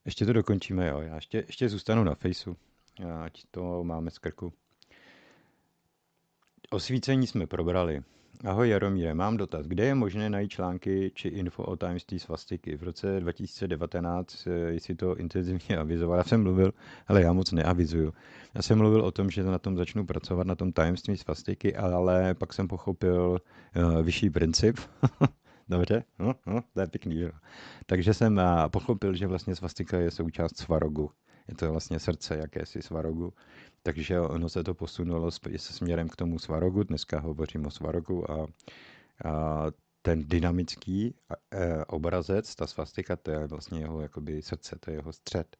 Ještě 0.05 0.25
to 0.25 0.33
dokončíme, 0.33 0.87
jo. 0.87 0.99
Já 1.01 1.15
ještě, 1.15 1.43
ještě 1.47 1.69
zůstanu 1.69 2.03
na 2.03 2.15
fejsu 2.15 2.57
ať 2.99 3.43
to 3.51 3.83
máme 3.83 4.11
z 4.11 4.17
krku. 4.19 4.53
Osvícení 6.69 7.27
jsme 7.27 7.47
probrali. 7.47 8.03
Ahoj 8.45 8.69
Jaromíre, 8.69 9.13
mám 9.13 9.37
dotaz. 9.37 9.65
Kde 9.67 9.85
je 9.85 9.95
možné 9.95 10.29
najít 10.29 10.51
články 10.51 11.11
či 11.15 11.27
info 11.27 11.63
o 11.63 11.75
tajemství 11.75 12.19
svastiky? 12.19 12.77
V 12.77 12.83
roce 12.83 13.19
2019 13.19 14.47
jestli 14.67 14.95
to 14.95 15.15
intenzivně 15.15 15.77
avizoval. 15.79 16.17
Já 16.17 16.23
jsem 16.23 16.43
mluvil, 16.43 16.73
ale 17.07 17.21
já 17.21 17.33
moc 17.33 17.51
neavizuju. 17.51 18.13
Já 18.53 18.61
jsem 18.61 18.77
mluvil 18.77 19.01
o 19.01 19.11
tom, 19.11 19.29
že 19.29 19.43
na 19.43 19.59
tom 19.59 19.77
začnu 19.77 20.05
pracovat, 20.05 20.47
na 20.47 20.55
tom 20.55 20.71
tajemství 20.71 21.17
svastiky, 21.17 21.75
ale 21.75 22.33
pak 22.33 22.53
jsem 22.53 22.67
pochopil 22.67 23.41
uh, 23.75 24.01
vyšší 24.01 24.29
princip. 24.29 24.77
Dobře, 25.69 26.03
no, 26.19 26.35
no, 26.45 26.61
to 26.73 26.81
je 26.81 26.87
pěkný. 26.87 27.19
Jo. 27.19 27.31
Takže 27.85 28.13
jsem 28.13 28.37
uh, 28.37 28.43
pochopil, 28.67 29.15
že 29.15 29.27
vlastně 29.27 29.55
svastika 29.55 29.97
je 29.97 30.11
součást 30.11 30.57
svarogu. 30.57 31.11
Je 31.47 31.55
to 31.55 31.71
vlastně 31.71 31.99
srdce 31.99 32.37
jakési 32.37 32.81
svarogu. 32.81 33.33
Takže 33.83 34.19
ono 34.19 34.49
se 34.49 34.63
to 34.63 34.73
posunulo 34.73 35.31
směrem 35.57 36.09
k 36.09 36.15
tomu 36.15 36.39
svarogu. 36.39 36.83
Dneska 36.83 37.19
hovořím 37.19 37.65
o 37.65 37.71
svarogu 37.71 38.31
a, 38.31 38.47
a 39.25 39.65
ten 40.01 40.23
dynamický 40.27 41.15
e, 41.51 41.85
obrazec, 41.85 42.55
ta 42.55 42.67
svastika, 42.67 43.15
to 43.15 43.31
je 43.31 43.47
vlastně 43.47 43.79
jeho 43.79 44.01
jakoby 44.01 44.41
srdce, 44.41 44.75
to 44.79 44.91
je 44.91 44.97
jeho 44.97 45.13
střed. 45.13 45.57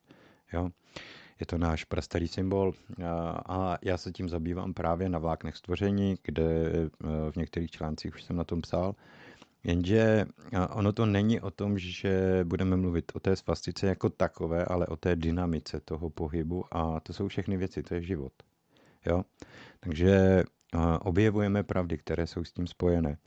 Jo? 0.54 0.70
Je 1.40 1.46
to 1.46 1.58
náš 1.58 1.84
prastarý 1.84 2.28
symbol 2.28 2.74
a, 3.06 3.44
a 3.48 3.78
já 3.82 3.98
se 3.98 4.12
tím 4.12 4.30
zabývám 4.30 4.74
právě 4.74 5.10
na 5.10 5.20
vláknech 5.20 5.56
stvoření, 5.56 6.16
kde 6.24 6.44
e, 6.44 6.90
v 7.32 7.36
některých 7.36 7.72
článcích 7.72 8.16
už 8.16 8.24
jsem 8.24 8.36
na 8.36 8.44
tom 8.44 8.62
psal. 8.62 8.96
Jenže 9.68 10.26
ono 10.70 10.94
to 10.94 11.06
není 11.06 11.42
o 11.42 11.52
tom, 11.52 11.80
že 11.80 12.40
budeme 12.44 12.78
mluvit 12.78 13.12
o 13.16 13.20
té 13.20 13.36
svastice 13.36 13.88
jako 13.88 14.10
takové, 14.10 14.66
ale 14.66 14.88
o 14.88 14.96
té 14.96 15.16
dynamice 15.16 15.80
toho 15.80 16.10
pohybu 16.10 16.66
a 16.72 17.00
to 17.00 17.14
jsou 17.14 17.28
všechny 17.28 17.58
věci, 17.58 17.84
to 17.84 17.94
je 17.94 18.02
život. 18.02 18.34
Jo? 19.06 19.24
Takže 19.80 20.44
objevujeme 21.00 21.64
pravdy, 21.64 21.98
které 21.98 22.28
jsou 22.28 22.44
s 22.44 22.52
tím 22.52 22.68
spojené. 22.68 23.18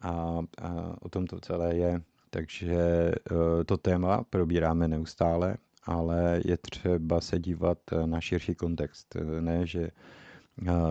A, 0.00 0.38
a 0.62 0.96
o 1.02 1.08
tom 1.08 1.26
to 1.26 1.40
celé 1.40 1.76
je. 1.76 2.02
Takže 2.30 2.74
e, 2.74 3.14
to 3.66 3.76
téma 3.76 4.24
probíráme 4.30 4.88
neustále, 4.88 5.56
ale 5.84 6.40
je 6.44 6.56
třeba 6.56 7.20
se 7.20 7.38
dívat 7.38 7.78
na 8.06 8.20
širší 8.20 8.54
kontext. 8.54 9.16
Ne, 9.40 9.66
že 9.66 9.90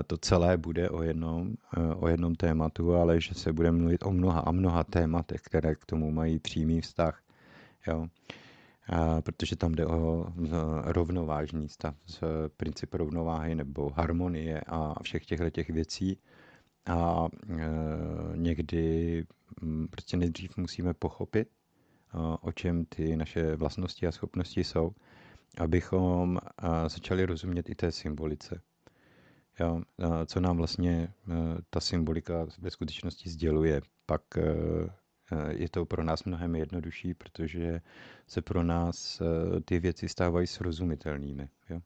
to 0.08 0.18
celé 0.18 0.58
bude 0.58 0.90
o 0.90 1.04
jednom, 1.04 1.54
e, 1.78 1.96
o 1.96 2.08
jednom 2.08 2.36
tématu, 2.36 2.96
ale 2.96 3.22
že 3.22 3.34
se 3.34 3.54
bude 3.54 3.72
mluvit 3.72 4.04
o 4.04 4.12
mnoha 4.12 4.40
a 4.40 4.52
mnoha 4.52 4.84
tématech, 4.84 5.41
které 5.41 5.76
k 5.76 5.86
tomu 5.86 6.12
mají 6.12 6.40
přímý 6.40 6.82
vztah. 6.82 7.22
Jo. 7.88 8.08
A 8.90 9.22
protože 9.22 9.56
tam 9.56 9.72
jde 9.72 9.86
o 9.86 10.26
rovnovážný 10.84 11.70
stav, 11.70 11.96
princip 12.58 12.94
rovnováhy 12.94 13.56
nebo 13.56 13.90
harmonie 13.90 14.62
a 14.68 15.04
všech 15.04 15.26
těchto 15.26 15.50
těch 15.50 15.70
věcí. 15.70 16.18
A 16.86 17.28
někdy 18.36 19.26
prostě 19.90 20.18
nejdřív 20.18 20.58
musíme 20.58 20.94
pochopit, 20.94 21.50
o 22.41 22.52
čem 22.52 22.86
ty 22.86 23.16
naše 23.16 23.56
vlastnosti 23.56 24.08
a 24.08 24.12
schopnosti 24.12 24.64
jsou, 24.64 24.91
abychom 25.58 26.40
začali 26.88 27.26
rozumět 27.26 27.70
i 27.70 27.76
té 27.76 27.91
symbolice. 27.91 28.62
Jo, 29.60 29.81
co 30.26 30.40
nám 30.40 30.57
vlastně 30.57 30.91
e, 30.91 31.07
ta 31.69 31.80
symbolika 31.80 32.48
ve 32.60 32.72
skutečnosti 32.72 33.30
sděluje. 33.30 33.81
Pak 34.06 34.38
e, 34.38 34.41
e, 34.41 35.53
je 35.53 35.69
to 35.69 35.86
pro 35.86 36.03
nás 36.03 36.23
mnohem 36.23 36.56
jednodušší, 36.56 37.14
protože 37.14 37.81
se 38.27 38.41
pro 38.41 38.64
nás 38.64 39.22
ty 39.65 39.80
věci 39.80 40.10
stávají 40.10 40.48
srozumitelnými. 40.48 41.49
Jo. 41.69 41.80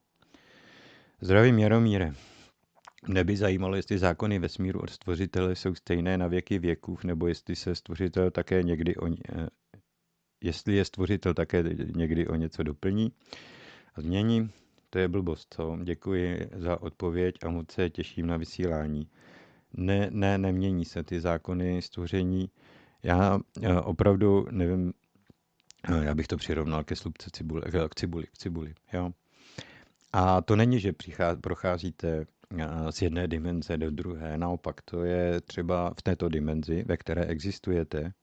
Zdravím 1.21 1.59
Jaromíre. 1.59 2.13
Mě 3.07 3.23
by 3.23 3.37
zajímalo, 3.37 3.75
jestli 3.75 3.97
zákony 3.97 4.39
vesmíru 4.39 4.79
od 4.79 4.89
stvořitele 4.89 5.55
jsou 5.55 5.75
stejné 5.75 6.17
na 6.17 6.27
věky 6.27 6.59
věků, 6.59 6.97
nebo 7.03 7.27
jestli 7.27 7.55
se 7.55 7.75
stvořitel 7.75 8.31
také 8.31 8.63
někdy 8.63 8.95
o, 8.95 9.07
jestli 10.43 10.75
je 10.75 10.85
stvořitel 10.85 11.33
také 11.33 11.63
někdy 11.95 12.27
o 12.27 12.35
něco 12.35 12.63
doplní 12.63 13.11
a 13.95 14.01
změní. 14.01 14.49
To 14.93 14.99
je 14.99 15.07
blbost, 15.07 15.53
co? 15.53 15.77
Děkuji 15.83 16.49
za 16.55 16.81
odpověď 16.81 17.35
a 17.45 17.49
moc 17.49 17.71
se 17.71 17.89
těším 17.89 18.27
na 18.27 18.37
vysílání. 18.37 19.07
Ne, 19.73 20.07
ne, 20.11 20.37
nemění 20.37 20.85
se 20.85 21.03
ty 21.03 21.21
zákony 21.21 21.81
stvoření. 21.81 22.49
Já 23.03 23.39
opravdu 23.83 24.47
nevím, 24.51 24.93
já 26.01 26.15
bych 26.15 26.27
to 26.27 26.37
přirovnal 26.37 26.83
ke 26.83 26.95
slupce 26.95 27.29
cibuli, 27.33 27.61
k 27.89 27.95
cibuli, 27.95 28.27
k 28.27 28.37
cibuli, 28.37 28.73
jo. 28.93 29.11
A 30.13 30.41
to 30.41 30.55
není, 30.55 30.79
že 30.79 30.93
procházíte 31.41 32.25
z 32.89 33.01
jedné 33.01 33.27
dimenze 33.27 33.77
do 33.77 33.91
druhé. 33.91 34.37
Naopak, 34.37 34.81
to 34.81 35.03
je 35.03 35.41
třeba 35.41 35.93
v 35.97 36.01
této 36.01 36.29
dimenzi, 36.29 36.83
ve 36.87 36.97
které 36.97 37.25
existujete. 37.25 38.13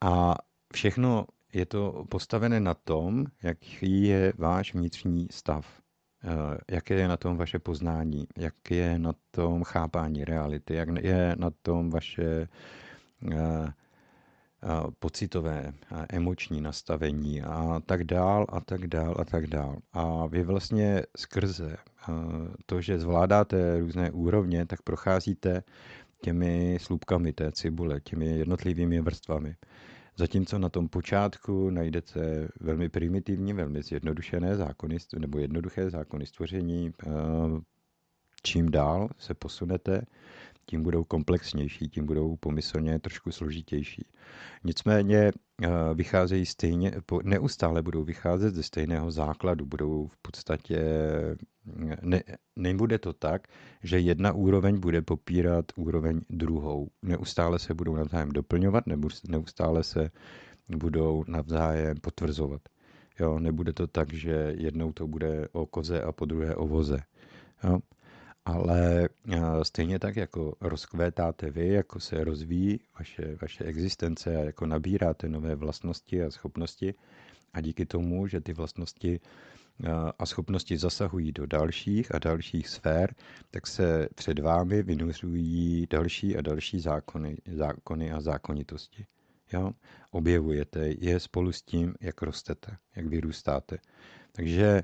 A 0.00 0.34
všechno 0.74 1.26
je 1.56 1.66
to 1.66 2.04
postavené 2.08 2.60
na 2.60 2.74
tom, 2.74 3.26
jaký 3.42 4.02
je 4.02 4.32
váš 4.38 4.74
vnitřní 4.74 5.28
stav, 5.30 5.66
eh, 6.24 6.74
jaké 6.74 6.94
je 6.94 7.08
na 7.08 7.16
tom 7.16 7.36
vaše 7.36 7.58
poznání, 7.58 8.26
jak 8.36 8.70
je 8.70 8.98
na 8.98 9.12
tom 9.30 9.64
chápání 9.64 10.24
reality, 10.24 10.74
jak 10.74 10.88
je 11.00 11.36
na 11.38 11.50
tom 11.62 11.90
vaše 11.90 12.48
eh, 13.32 13.36
eh, 13.36 13.72
pocitové, 14.98 15.72
emoční 16.08 16.60
nastavení 16.60 17.42
a 17.42 17.80
tak 17.86 18.04
dál 18.04 18.46
a 18.48 18.60
tak 18.60 18.86
dál 18.86 19.16
a 19.18 19.24
tak 19.24 19.46
dál. 19.46 19.76
A 19.92 20.26
vy 20.26 20.42
vlastně 20.42 21.02
skrze 21.16 21.76
to, 22.66 22.80
že 22.80 22.98
zvládáte 22.98 23.78
různé 23.78 24.10
úrovně, 24.10 24.66
tak 24.66 24.82
procházíte 24.82 25.62
těmi 26.22 26.78
slupkami 26.80 27.32
té 27.32 27.52
cibule, 27.52 28.00
těmi 28.00 28.26
jednotlivými 28.26 29.00
vrstvami. 29.00 29.56
Zatímco 30.18 30.58
na 30.58 30.68
tom 30.68 30.88
počátku 30.88 31.70
najdete 31.70 32.48
velmi 32.60 32.88
primitivní, 32.88 33.52
velmi 33.52 33.82
zjednodušené 33.82 34.56
zákony, 34.56 34.98
nebo 35.18 35.38
jednoduché 35.38 35.90
zákony 35.90 36.26
stvoření. 36.26 36.92
Eh, 37.06 37.10
čím 38.42 38.70
dál 38.70 39.08
se 39.18 39.34
posunete, 39.34 40.06
tím 40.66 40.82
budou 40.82 41.04
komplexnější, 41.04 41.88
tím 41.88 42.06
budou 42.06 42.36
pomyslně 42.36 42.98
trošku 42.98 43.32
složitější. 43.32 44.06
Nicméně 44.64 45.32
vycházejí 45.94 46.46
stejně, 46.46 46.92
neustále 47.22 47.82
budou 47.82 48.04
vycházet 48.04 48.54
ze 48.54 48.62
stejného 48.62 49.10
základu, 49.10 49.66
budou 49.66 50.06
v 50.06 50.16
podstatě, 50.22 50.80
ne, 52.02 52.22
nebude 52.56 52.98
to 52.98 53.12
tak, 53.12 53.48
že 53.82 53.98
jedna 53.98 54.32
úroveň 54.32 54.80
bude 54.80 55.02
popírat 55.02 55.64
úroveň 55.76 56.20
druhou. 56.30 56.88
Neustále 57.02 57.58
se 57.58 57.74
budou 57.74 57.96
navzájem 57.96 58.32
doplňovat, 58.32 58.86
nebo 58.86 59.08
neustále 59.28 59.84
se 59.84 60.10
budou 60.76 61.24
navzájem 61.28 61.96
potvrzovat. 62.00 62.60
Jo, 63.20 63.38
nebude 63.38 63.72
to 63.72 63.86
tak, 63.86 64.12
že 64.12 64.54
jednou 64.58 64.92
to 64.92 65.06
bude 65.06 65.48
o 65.52 65.66
koze 65.66 66.02
a 66.02 66.12
po 66.12 66.24
druhé 66.24 66.54
o 66.54 66.66
voze. 66.66 66.98
Jo 67.64 67.78
ale 68.46 69.08
eh, 69.32 69.40
stejně 69.62 69.98
tak, 69.98 70.16
jako 70.16 70.54
rozkvétáte 70.60 71.50
vy, 71.50 71.68
jako 71.68 72.00
se 72.00 72.24
rozvíjí 72.24 72.80
vaše, 72.98 73.36
vaše 73.42 73.64
existence 73.64 74.36
a 74.36 74.40
jako 74.40 74.66
nabíráte 74.66 75.28
nové 75.28 75.54
vlastnosti 75.54 76.22
a 76.22 76.30
schopnosti 76.30 76.94
a 77.52 77.60
díky 77.60 77.86
tomu, 77.86 78.26
že 78.26 78.40
ty 78.40 78.52
vlastnosti 78.52 79.20
eh, 79.84 79.88
a 80.18 80.26
schopnosti 80.26 80.78
zasahují 80.78 81.32
do 81.32 81.46
dalších 81.46 82.14
a 82.14 82.18
dalších 82.18 82.68
sfér, 82.68 83.14
tak 83.50 83.66
se 83.66 84.08
před 84.14 84.38
vámi 84.38 84.82
vynořují 84.82 85.86
další 85.90 86.36
a 86.36 86.40
další 86.40 86.80
zákony, 86.80 87.36
zákony 87.52 88.12
a 88.12 88.20
zákonitosti. 88.20 89.06
Jo? 89.52 89.72
Objevujete 90.10 90.88
je 90.98 91.20
spolu 91.20 91.52
s 91.52 91.62
tím, 91.62 91.94
jak 92.00 92.22
rostete, 92.22 92.76
jak 92.96 93.06
vyrůstáte. 93.06 93.78
Takže 94.32 94.82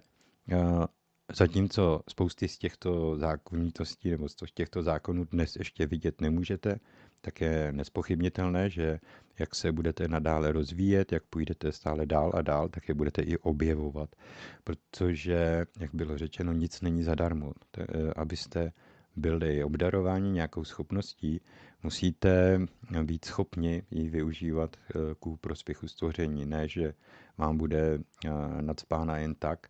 eh, 0.53 0.87
Zatímco 1.35 2.01
spousty 2.09 2.49
z 2.49 2.59
těchto 2.59 3.17
zákonitostí 3.19 4.11
nebo 4.11 4.29
z 4.29 4.37
těchto 4.55 4.83
zákonů 4.83 5.25
dnes 5.25 5.57
ještě 5.57 5.87
vidět 5.87 6.21
nemůžete, 6.21 6.81
tak 7.21 7.41
je 7.41 7.73
nespochybnitelné, 7.73 8.71
že 8.71 9.01
jak 9.39 9.55
se 9.55 9.73
budete 9.73 10.09
nadále 10.09 10.53
rozvíjet, 10.53 11.13
jak 11.13 11.23
půjdete 11.25 11.73
stále 11.73 12.07
dál 12.07 12.33
a 12.35 12.43
dál, 12.43 12.69
tak 12.69 12.89
je 12.89 12.95
budete 12.95 13.23
i 13.23 13.37
objevovat. 13.37 14.17
Protože, 14.65 15.65
jak 15.81 15.95
bylo 15.95 16.19
řečeno, 16.19 16.53
nic 16.53 16.81
není 16.81 17.03
zadarmo. 17.03 17.53
Eh, 17.79 17.85
abyste 18.17 18.73
byli 19.17 19.65
obdarováni 19.65 20.31
nějakou 20.31 20.65
schopností, 20.65 21.41
musíte 21.83 22.61
být 23.03 23.25
schopni 23.25 23.83
ji 23.91 24.09
využívat 24.11 24.77
eh, 24.77 24.99
ku 25.19 25.37
prospěchu 25.37 25.89
stvoření. 25.89 26.47
Ne, 26.47 26.69
že 26.69 26.95
vám 27.39 27.59
bude 27.59 27.99
eh, 27.99 28.31
nadspána 28.63 29.19
jen 29.19 29.35
tak 29.35 29.67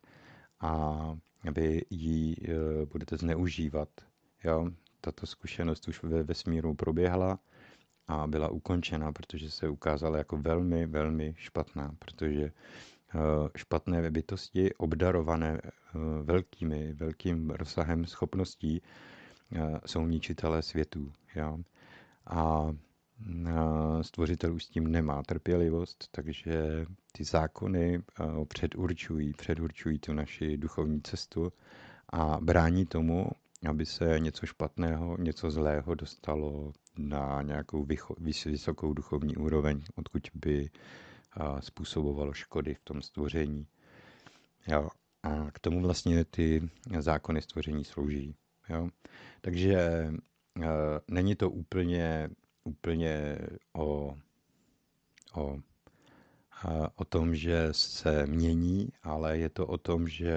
a 0.60 0.98
vy 1.51 1.82
ji 1.90 2.36
eh, 2.44 2.86
budete 2.86 3.16
zneužívat. 3.16 3.89
Jo? 4.44 4.70
Tato 5.01 5.27
zkušenost 5.27 5.89
už 5.89 6.02
ve 6.02 6.23
vesmíru 6.23 6.74
proběhla 6.74 7.39
a 8.09 8.27
byla 8.27 8.48
ukončena, 8.48 9.12
protože 9.12 9.51
se 9.51 9.69
ukázala 9.69 10.19
jako 10.19 10.36
velmi, 10.36 10.86
velmi 10.86 11.35
špatná, 11.39 11.94
protože 11.98 12.43
eh, 12.44 13.19
špatné 13.56 14.10
bytosti, 14.10 14.74
obdarované 14.74 15.60
eh, 15.64 15.70
velkými, 16.23 16.93
velkým 16.93 17.51
rozsahem 17.51 18.06
schopností, 18.06 18.82
jsou 19.86 20.06
ničitelé 20.06 20.62
světů. 20.62 21.12
Jo? 21.35 21.59
A 22.27 22.73
stvořitel 24.03 24.55
už 24.55 24.65
s 24.65 24.69
tím 24.69 24.89
nemá 24.89 25.23
trpělivost, 25.23 26.09
takže 26.11 26.86
ty 27.12 27.24
zákony 27.24 28.03
předurčují, 28.49 29.32
předurčují 29.32 29.99
tu 29.99 30.12
naši 30.12 30.57
duchovní 30.57 31.03
cestu 31.03 31.53
a 32.09 32.39
brání 32.40 32.86
tomu, 32.86 33.27
aby 33.69 33.86
se 33.86 34.20
něco 34.20 34.47
špatného, 34.47 35.16
něco 35.19 35.51
zlého 35.51 35.94
dostalo 35.94 36.73
na 36.99 37.43
nějakou 37.43 37.86
vysokou 38.44 38.93
duchovní 38.93 39.36
úroveň, 39.36 39.82
odkud 39.94 40.28
by 40.35 40.70
způsobovalo 41.61 42.32
škody 42.32 42.74
v 42.74 42.81
tom 42.85 43.03
stvoření. 43.03 43.66
Jo. 44.69 44.89
A 45.23 45.51
k 45.51 45.59
tomu 45.59 45.81
vlastně 45.81 46.24
ty 46.24 46.70
zákony 46.99 47.43
stvoření 47.43 47.85
slouží. 47.85 48.35
Jo. 48.69 48.89
Takže 49.40 50.09
není 51.11 51.35
to 51.35 51.51
úplně, 51.51 52.28
úplně 52.64 53.39
o, 53.72 54.16
o, 55.34 55.59
o 56.94 57.05
tom, 57.05 57.34
že 57.34 57.68
se 57.72 58.26
mění, 58.26 58.89
ale 59.02 59.39
je 59.39 59.48
to 59.48 59.66
o 59.66 59.78
tom, 59.78 60.09
že 60.09 60.36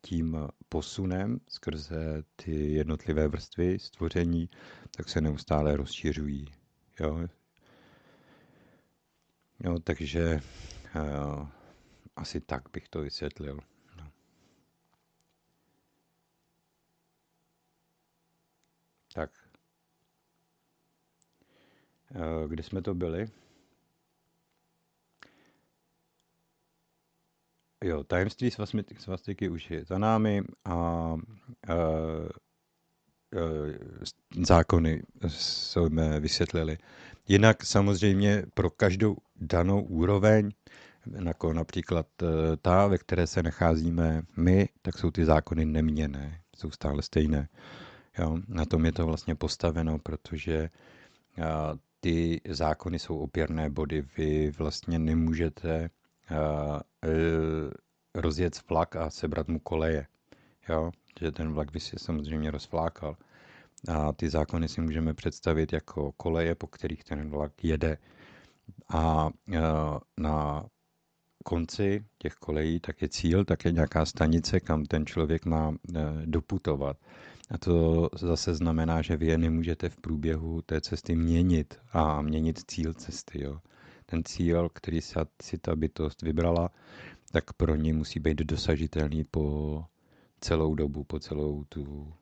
tím 0.00 0.36
posunem 0.68 1.40
skrze 1.48 2.22
ty 2.36 2.72
jednotlivé 2.72 3.28
vrstvy 3.28 3.78
stvoření, 3.78 4.50
tak 4.96 5.08
se 5.08 5.20
neustále 5.20 5.76
rozšiřují. 5.76 6.46
Jo? 7.00 7.28
Jo, 9.64 9.78
takže 9.78 10.40
uh, 10.96 11.48
asi 12.16 12.40
tak 12.40 12.62
bych 12.72 12.88
to 12.88 13.00
vysvětlil. 13.00 13.60
No. 13.96 14.10
Tak. 19.14 19.47
Uh, 22.14 22.48
kde 22.50 22.62
jsme 22.62 22.82
to 22.82 22.94
byli? 22.94 23.26
Jo, 27.84 28.04
tajemství 28.04 28.50
svastiky 28.98 29.48
už 29.48 29.70
je 29.70 29.84
za 29.84 29.98
námi 29.98 30.42
a 30.64 30.74
uh, 31.14 31.20
uh, 33.34 34.44
zákony 34.44 35.02
jsme 35.28 36.20
vysvětlili. 36.20 36.78
Jinak 37.28 37.64
samozřejmě 37.64 38.44
pro 38.54 38.70
každou 38.70 39.16
danou 39.36 39.82
úroveň, 39.82 40.50
jako 41.24 41.52
například 41.52 42.06
ta, 42.62 42.86
ve 42.86 42.98
které 42.98 43.26
se 43.26 43.42
nacházíme 43.42 44.22
my, 44.36 44.68
tak 44.82 44.98
jsou 44.98 45.10
ty 45.10 45.24
zákony 45.24 45.64
neměné, 45.64 46.40
jsou 46.56 46.70
stále 46.70 47.02
stejné. 47.02 47.48
Jo, 48.18 48.38
na 48.48 48.64
tom 48.64 48.84
je 48.84 48.92
to 48.92 49.06
vlastně 49.06 49.34
postaveno, 49.34 49.98
protože 49.98 50.70
ty 52.08 52.40
zákony 52.48 52.98
jsou 52.98 53.18
opěrné 53.18 53.70
body. 53.70 54.04
Vy 54.16 54.50
vlastně 54.50 54.98
nemůžete 54.98 55.90
Eh, 56.30 57.70
rozjet 58.14 58.68
vlak 58.68 58.96
a 58.96 59.10
sebrat 59.10 59.48
mu 59.48 59.58
koleje. 59.58 60.06
Jo? 60.68 60.90
Že 61.20 61.32
ten 61.32 61.52
vlak 61.52 61.72
by 61.72 61.80
si 61.80 61.96
samozřejmě 61.98 62.50
rozflákal. 62.50 63.16
A 63.88 64.12
ty 64.12 64.30
zákony 64.30 64.68
si 64.68 64.80
můžeme 64.80 65.14
představit 65.14 65.72
jako 65.72 66.12
koleje, 66.12 66.54
po 66.54 66.66
kterých 66.66 67.04
ten 67.04 67.30
vlak 67.30 67.64
jede. 67.64 67.98
A 68.88 69.30
eh, 69.52 69.60
na 70.16 70.66
konci 71.44 72.04
těch 72.18 72.34
kolejí 72.34 72.80
tak 72.80 73.02
je 73.02 73.08
cíl, 73.08 73.44
tak 73.44 73.64
je 73.64 73.72
nějaká 73.72 74.04
stanice, 74.04 74.60
kam 74.60 74.84
ten 74.84 75.06
člověk 75.06 75.44
má 75.44 75.74
eh, 75.74 76.00
doputovat. 76.24 76.96
A 77.50 77.58
to 77.58 78.08
zase 78.14 78.54
znamená, 78.54 79.02
že 79.02 79.16
vy 79.16 79.26
je 79.26 79.38
nemůžete 79.38 79.88
v 79.88 79.96
průběhu 79.96 80.62
té 80.62 80.80
cesty 80.80 81.16
měnit 81.16 81.74
a 81.92 82.22
měnit 82.22 82.70
cíl 82.70 82.94
cesty. 82.94 83.42
Jo 83.44 83.58
ten 84.10 84.24
cíl, 84.24 84.68
který 84.68 85.00
si 85.42 85.58
ta 85.58 85.76
bytost 85.76 86.22
vybrala, 86.22 86.70
tak 87.32 87.52
pro 87.52 87.76
ní 87.76 87.92
musí 87.92 88.20
být 88.20 88.38
dosažitelný 88.38 89.24
po 89.24 89.84
celou 90.40 90.74
dobu, 90.74 91.04
po 91.04 91.18
celou 91.18 91.64
tu 91.68 92.12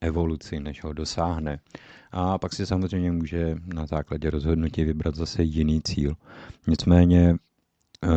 evoluci, 0.00 0.60
než 0.60 0.84
ho 0.84 0.92
dosáhne. 0.92 1.60
A 2.10 2.38
pak 2.38 2.54
si 2.54 2.66
samozřejmě 2.66 3.12
může 3.12 3.56
na 3.74 3.86
základě 3.86 4.30
rozhodnutí 4.30 4.84
vybrat 4.84 5.14
zase 5.14 5.42
jiný 5.42 5.82
cíl. 5.82 6.14
Nicméně 6.66 7.34
eh, 8.04 8.08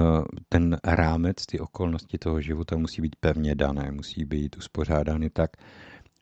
ten 0.49 0.77
rámec, 0.83 1.45
ty 1.45 1.59
okolnosti 1.59 2.17
toho 2.17 2.41
života 2.41 2.77
musí 2.77 3.01
být 3.01 3.15
pevně 3.15 3.55
dané, 3.55 3.91
musí 3.91 4.25
být 4.25 4.57
uspořádány 4.57 5.29
tak, 5.29 5.51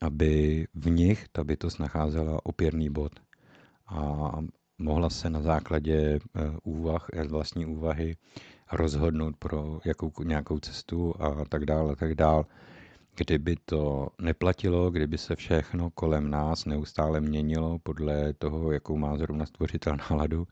aby 0.01 0.67
v 0.73 0.89
nich 0.89 1.27
ta 1.31 1.43
bytost 1.43 1.80
nacházela 1.80 2.45
opěrný 2.45 2.89
bod. 2.89 3.11
A 3.88 4.31
mohla 4.77 5.09
se 5.09 5.30
na 5.30 5.41
základě 5.41 5.95
eh, 5.95 6.19
úvah, 6.63 7.07
eh, 7.13 7.27
vlastní 7.27 7.65
úvahy 7.65 8.17
rozhodnout 8.71 9.38
pro 9.38 9.80
jakou, 9.85 10.11
nějakou 10.23 10.59
cestu 10.59 11.13
a 11.21 11.45
tak 11.45 11.65
dále, 11.65 11.95
tak 11.95 12.15
dále. 12.15 12.43
Kdyby 13.15 13.55
to 13.65 14.07
neplatilo, 14.21 14.91
kdyby 14.91 15.17
se 15.17 15.35
všechno 15.35 15.89
kolem 15.89 16.30
nás 16.30 16.65
neustále 16.65 17.21
měnilo 17.21 17.80
podle 17.80 18.34
toho, 18.34 18.71
jakou 18.71 18.97
má 18.97 19.17
zrovna 19.17 19.45
stvořitel 19.45 19.97
náladu, 20.09 20.47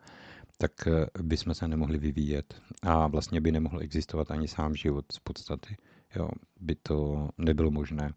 tak 0.57 0.87
eh, 0.87 1.05
by 1.23 1.37
jsme 1.37 1.55
se 1.55 1.67
nemohli 1.67 1.97
vyvíjet 1.97 2.61
a 2.81 3.07
vlastně 3.07 3.41
by 3.41 3.51
nemohl 3.51 3.79
existovat 3.81 4.31
ani 4.31 4.47
sám 4.47 4.75
život 4.75 5.05
z 5.11 5.19
podstaty. 5.19 5.77
Jo, 6.15 6.29
by 6.59 6.75
to 6.75 7.29
nebylo 7.37 7.71
možné, 7.71 8.13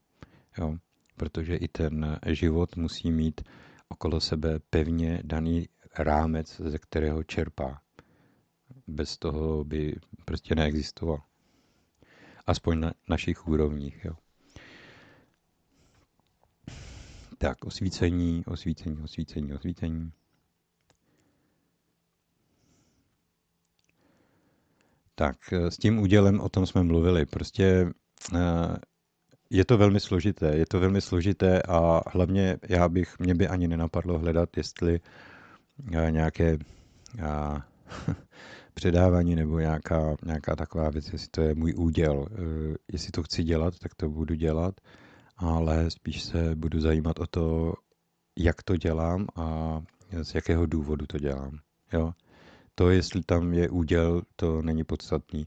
jo, 0.59 0.77
protože 1.21 1.57
i 1.57 1.69
ten 1.69 2.19
život 2.27 2.77
musí 2.77 3.11
mít 3.11 3.41
okolo 3.89 4.21
sebe 4.21 4.59
pevně 4.71 5.21
daný 5.25 5.69
rámec, 5.99 6.61
ze 6.61 6.79
kterého 6.79 7.25
čerpá. 7.25 7.81
Bez 8.87 9.19
toho 9.19 9.65
by 9.65 9.97
prostě 10.25 10.55
neexistoval. 10.55 11.23
Aspoň 12.47 12.81
na 12.81 12.93
našich 13.09 13.49
úrovních. 13.49 14.05
Jo. 14.05 14.13
Tak, 17.39 17.65
osvícení, 17.65 18.45
osvícení, 18.47 19.03
osvícení, 19.03 19.53
osvícení. 19.53 20.13
Tak, 25.15 25.37
s 25.53 25.77
tím 25.77 25.99
údělem 25.99 26.41
o 26.41 26.49
tom 26.49 26.67
jsme 26.67 26.83
mluvili. 26.83 27.27
Prostě 27.27 27.93
eh, 28.35 28.77
je 29.51 29.65
to 29.65 29.79
velmi 29.79 30.01
složité, 30.01 30.57
je 30.57 30.67
to 30.67 30.81
velmi 30.81 31.01
složité 31.01 31.63
a 31.63 32.01
hlavně 32.13 32.59
já 32.69 32.89
bych, 32.89 33.19
mě 33.19 33.35
by 33.35 33.49
ani 33.49 33.69
nenapadlo 33.69 34.19
hledat, 34.19 34.57
jestli 34.57 35.01
nějaké 36.11 36.59
a, 37.27 37.67
předávání 38.75 39.35
nebo 39.35 39.59
nějaká, 39.59 40.17
nějaká 40.25 40.57
taková 40.57 40.91
věc, 40.91 41.13
jestli 41.13 41.29
to 41.31 41.43
je 41.43 41.55
můj 41.55 41.75
úděl. 41.77 42.27
E, 42.33 42.37
jestli 42.93 43.11
to 43.11 43.23
chci 43.23 43.43
dělat, 43.43 43.79
tak 43.79 43.95
to 43.95 44.09
budu 44.09 44.35
dělat, 44.35 44.75
ale 45.37 45.91
spíš 45.91 46.23
se 46.23 46.55
budu 46.55 46.81
zajímat 46.81 47.19
o 47.19 47.27
to, 47.27 47.75
jak 48.39 48.63
to 48.63 48.77
dělám 48.77 49.27
a 49.37 49.81
z 50.23 50.35
jakého 50.35 50.67
důvodu 50.67 51.07
to 51.07 51.19
dělám. 51.19 51.59
Jo? 51.93 52.13
To, 52.81 52.91
jestli 52.91 53.23
tam 53.23 53.55
je 53.55 53.71
úděl, 53.71 54.23
to 54.37 54.63
není 54.63 54.85
podstatný. 54.85 55.47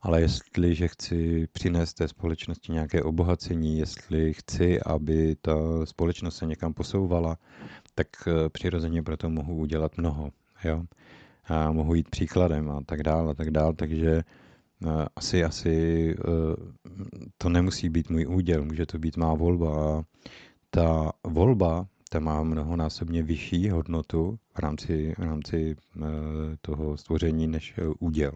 Ale 0.00 0.20
jestliže 0.20 0.88
chci 0.88 1.46
přinést 1.52 1.94
té 1.94 2.08
společnosti 2.08 2.72
nějaké 2.72 3.02
obohacení, 3.02 3.78
jestli 3.78 4.34
chci, 4.34 4.80
aby 4.80 5.36
ta 5.40 5.56
společnost 5.84 6.36
se 6.36 6.46
někam 6.46 6.74
posouvala, 6.74 7.38
tak 7.94 8.08
eh, 8.26 8.48
přirozeně 8.48 9.02
proto 9.02 9.30
mohu 9.30 9.56
udělat 9.56 9.98
mnoho. 9.98 10.30
Jo? 10.64 10.84
A 11.44 11.72
mohu 11.72 11.94
jít 11.94 12.10
příkladem 12.10 12.70
a 12.70 12.80
tak 12.86 13.02
dále 13.02 13.30
a 13.30 13.34
tak 13.34 13.50
dále, 13.50 13.74
takže 13.74 14.10
eh, 14.86 15.06
asi, 15.16 15.44
asi 15.44 16.14
eh, 16.18 16.90
to 17.38 17.48
nemusí 17.48 17.88
být 17.88 18.10
můj 18.10 18.26
úděl, 18.26 18.64
může 18.64 18.86
to 18.86 18.98
být 18.98 19.16
má 19.16 19.34
volba. 19.34 19.98
A 19.98 20.02
ta 20.70 21.12
volba, 21.24 21.86
ta 22.12 22.20
má 22.20 22.42
mnohonásobně 22.42 23.22
vyšší 23.22 23.70
hodnotu 23.70 24.38
v 24.54 24.58
rámci, 24.58 25.14
v 25.18 25.22
rámci 25.22 25.76
toho 26.60 26.96
stvoření 26.96 27.46
než 27.46 27.74
úděl. 27.98 28.32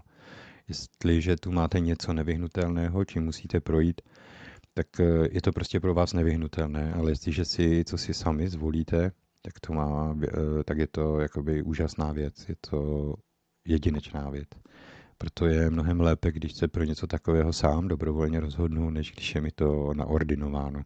Jestliže 0.69 1.37
tu 1.37 1.53
máte 1.53 1.81
něco 1.81 2.13
nevyhnutelného, 2.13 3.05
čím 3.05 3.25
musíte 3.25 3.61
projít, 3.61 4.01
tak 4.75 4.87
je 5.31 5.43
to 5.43 5.53
prostě 5.53 5.81
pro 5.81 5.95
vás 5.95 6.13
nevyhnutelné, 6.13 6.95
ale 6.95 7.11
jestliže 7.11 7.45
si, 7.45 7.85
co 7.85 7.99
si 7.99 8.15
sami 8.15 8.49
zvolíte, 8.49 9.13
tak 9.43 9.61
to 9.61 9.73
má, 9.73 10.17
eh, 10.23 10.65
tak 10.65 10.79
je 10.79 10.87
to 10.87 11.21
jakoby 11.21 11.63
úžasná 11.63 12.13
věc, 12.13 12.49
je 12.49 12.55
to 12.71 13.15
jedinečná 13.65 14.31
věc. 14.31 14.49
Proto 15.19 15.47
je 15.47 15.71
mnohem 15.71 16.01
lépe, 16.01 16.33
když 16.33 16.53
se 16.53 16.69
pro 16.69 16.85
něco 16.85 17.07
takového 17.07 17.53
sám 17.53 17.89
dobrovolně 17.89 18.41
rozhodnu, 18.41 18.91
než 18.91 19.13
když 19.13 19.35
je 19.35 19.41
mi 19.41 19.51
to 19.51 19.95
naordinováno. 19.95 20.83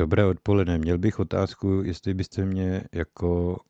Dobré 0.00 0.24
odpoledne. 0.24 0.78
Měl 0.78 0.98
bych 0.98 1.18
otázku, 1.18 1.82
jestli 1.84 2.14
byste 2.14 2.44
mě 2.44 2.82
jako 2.92 3.60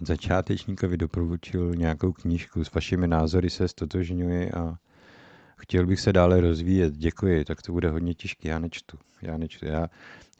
začátečníkovi 0.00 0.96
doporučil 0.96 1.74
nějakou 1.74 2.12
knížku. 2.12 2.64
S 2.64 2.74
vašimi 2.74 3.08
názory 3.08 3.50
se 3.50 3.68
stotožňuji 3.68 4.52
a 4.52 4.74
chtěl 5.56 5.86
bych 5.86 6.00
se 6.00 6.12
dále 6.12 6.40
rozvíjet. 6.40 6.94
Děkuji, 6.96 7.44
tak 7.44 7.62
to 7.62 7.72
bude 7.72 7.90
hodně 7.90 8.14
těžké. 8.14 8.48
Já 8.48 8.58
nečtu. 8.58 8.98
Já 9.22 9.38
nečtu. 9.38 9.66
Já, 9.66 9.88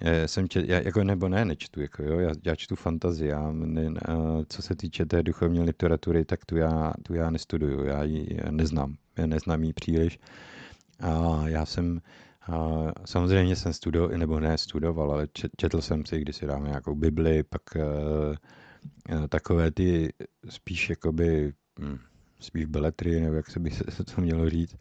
já 0.00 0.28
jsem 0.28 0.48
čet, 0.48 0.68
já, 0.68 0.80
jako 0.80 1.04
nebo 1.04 1.28
ne, 1.28 1.44
nečtu, 1.44 1.80
jako 1.80 2.02
jo, 2.02 2.18
já, 2.18 2.30
já 2.44 2.54
čtu 2.54 2.76
fantazii, 2.76 3.28
já, 3.28 3.52
ne, 3.52 3.90
co 4.48 4.62
se 4.62 4.76
týče 4.76 5.06
té 5.06 5.22
duchovní 5.22 5.60
literatury, 5.60 6.24
tak 6.24 6.44
tu 6.44 6.56
já, 6.56 6.92
tu 7.02 7.14
já 7.14 7.30
nestuduju, 7.30 7.84
já 7.84 8.02
ji 8.02 8.38
neznám, 8.50 8.94
já 9.18 9.26
neznám 9.26 9.64
ji 9.64 9.72
příliš. 9.72 10.18
A 11.00 11.42
já 11.48 11.66
jsem, 11.66 12.00
a 12.52 12.92
samozřejmě 13.04 13.56
jsem 13.56 13.72
studoval, 13.72 14.18
nebo 14.18 14.40
ne 14.40 14.58
studoval, 14.58 15.12
ale 15.12 15.28
četl 15.56 15.80
jsem 15.80 16.06
si, 16.06 16.20
když 16.20 16.36
si 16.36 16.46
dáme 16.46 16.68
nějakou 16.68 16.94
Bibli, 16.94 17.42
pak 17.42 17.62
uh, 17.76 19.28
takové 19.28 19.70
ty 19.70 20.12
spíš 20.48 20.90
jakoby, 20.90 21.52
hm, 21.80 21.98
spíš 22.40 22.64
beletry, 22.64 23.20
nebo 23.20 23.34
jak 23.34 23.50
se 23.50 23.60
by 23.60 23.70
se 23.70 24.04
to 24.14 24.20
mělo 24.20 24.50
říct, 24.50 24.76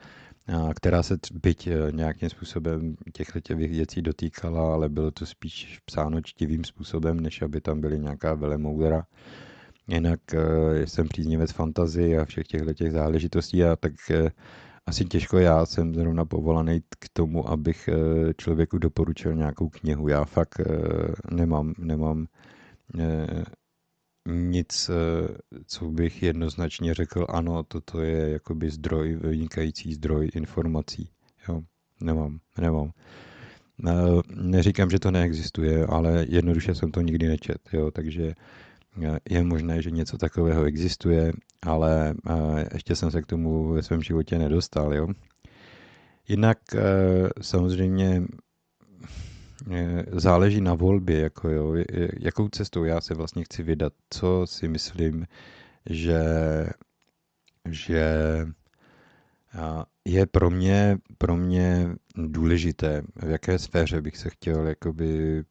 která 0.75 1.03
se 1.03 1.17
byť 1.43 1.67
e, 1.67 1.91
nějakým 1.91 2.29
způsobem 2.29 2.95
těchto 3.13 3.39
těch 3.39 3.57
věcí 3.57 4.01
dotýkala, 4.01 4.73
ale 4.73 4.89
bylo 4.89 5.11
to 5.11 5.25
spíš 5.25 5.79
psáno 5.85 6.21
čtivým 6.21 6.63
způsobem, 6.63 7.19
než 7.19 7.41
aby 7.41 7.61
tam 7.61 7.81
byly 7.81 7.99
nějaká 7.99 8.33
velemoudra. 8.33 9.05
Jinak 9.87 10.19
jsem 10.85 11.07
příznivec 11.07 11.51
fantazie 11.51 12.19
a 12.19 12.25
všech 12.25 12.47
těchto 12.47 12.73
těch 12.73 12.91
záležitostí 12.91 13.63
a 13.63 13.75
tak 13.75 13.93
asi 14.85 15.05
těžko 15.05 15.37
já 15.37 15.65
jsem 15.65 15.95
zrovna 15.95 16.25
povolaný 16.25 16.81
k 16.99 17.09
tomu, 17.13 17.49
abych 17.49 17.87
eh, 17.87 18.33
člověku 18.33 18.77
doporučil 18.77 19.33
nějakou 19.35 19.69
knihu. 19.69 20.07
Já 20.07 20.25
fakt 20.25 20.59
eh, 20.59 20.65
nemám, 21.31 21.73
nemám 21.77 22.27
eh, 22.99 23.43
nic, 24.27 24.89
co 25.65 25.85
bych 25.85 26.23
jednoznačně 26.23 26.93
řekl, 26.93 27.25
ano, 27.29 27.63
toto 27.63 28.01
je 28.01 28.29
jakoby 28.29 28.69
zdroj, 28.69 29.15
vynikající 29.15 29.93
zdroj 29.93 30.29
informací. 30.33 31.09
Jo, 31.47 31.61
nemám, 32.01 32.39
nemám. 32.57 32.91
Neříkám, 34.35 34.89
že 34.89 34.99
to 34.99 35.11
neexistuje, 35.11 35.85
ale 35.85 36.25
jednoduše 36.29 36.75
jsem 36.75 36.91
to 36.91 37.01
nikdy 37.01 37.27
nečet, 37.27 37.69
jo, 37.73 37.91
takže 37.91 38.33
je 39.29 39.43
možné, 39.43 39.81
že 39.81 39.91
něco 39.91 40.17
takového 40.17 40.63
existuje, 40.63 41.33
ale 41.63 42.15
ještě 42.73 42.95
jsem 42.95 43.11
se 43.11 43.21
k 43.21 43.25
tomu 43.25 43.73
ve 43.73 43.83
svém 43.83 44.01
životě 44.01 44.39
nedostal. 44.39 44.93
Jo? 44.93 45.07
Jinak 46.27 46.57
e, 46.75 46.81
samozřejmě 47.41 48.23
e, 49.71 50.03
záleží 50.11 50.61
na 50.61 50.73
volbě, 50.73 51.19
jako 51.19 51.49
jo, 51.49 51.75
jakou 52.19 52.49
cestou 52.49 52.83
já 52.83 53.01
se 53.01 53.13
vlastně 53.13 53.43
chci 53.43 53.63
vydat, 53.63 53.93
co 54.09 54.41
si 54.45 54.67
myslím, 54.67 55.25
že, 55.89 56.23
že 57.69 58.17
je 60.05 60.25
pro 60.25 60.49
mě, 60.49 60.97
pro 61.17 61.37
mě 61.37 61.95
důležité, 62.15 63.01
v 63.15 63.29
jaké 63.29 63.59
sféře 63.59 64.01
bych 64.01 64.17
se 64.17 64.29
chtěl 64.29 64.67
jakoby 64.67 65.43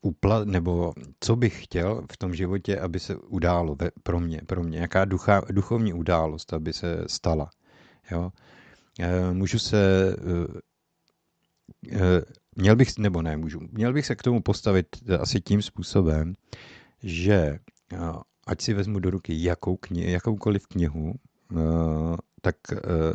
upla, 0.00 0.44
nebo 0.44 0.92
co 1.20 1.36
bych 1.36 1.64
chtěl 1.64 2.06
v 2.12 2.16
tom 2.16 2.34
životě, 2.34 2.80
aby 2.80 3.00
se 3.00 3.16
událo 3.16 3.74
ve, 3.74 3.90
pro 4.02 4.20
mě, 4.20 4.40
pro 4.46 4.62
mě, 4.62 4.78
jaká 4.78 5.04
ducha, 5.04 5.42
duchovní 5.50 5.92
událost, 5.92 6.52
aby 6.52 6.72
se 6.72 7.04
stala. 7.06 7.50
Jo? 8.10 8.32
E, 9.00 9.32
můžu 9.32 9.58
se, 9.58 10.16
e, 11.90 11.96
e, 11.96 12.22
měl 12.56 12.76
bych, 12.76 12.98
nebo 12.98 13.22
ne, 13.22 13.36
můžu, 13.36 13.60
měl 13.72 13.92
bych 13.92 14.06
se 14.06 14.16
k 14.16 14.22
tomu 14.22 14.42
postavit 14.42 14.86
asi 15.20 15.40
tím 15.40 15.62
způsobem, 15.62 16.34
že 17.02 17.58
ať 18.46 18.60
si 18.60 18.74
vezmu 18.74 18.98
do 18.98 19.10
ruky 19.10 19.42
jakou 19.42 19.76
kni, 19.76 20.12
jakoukoliv 20.12 20.66
knihu, 20.66 21.14
tak 22.40 22.56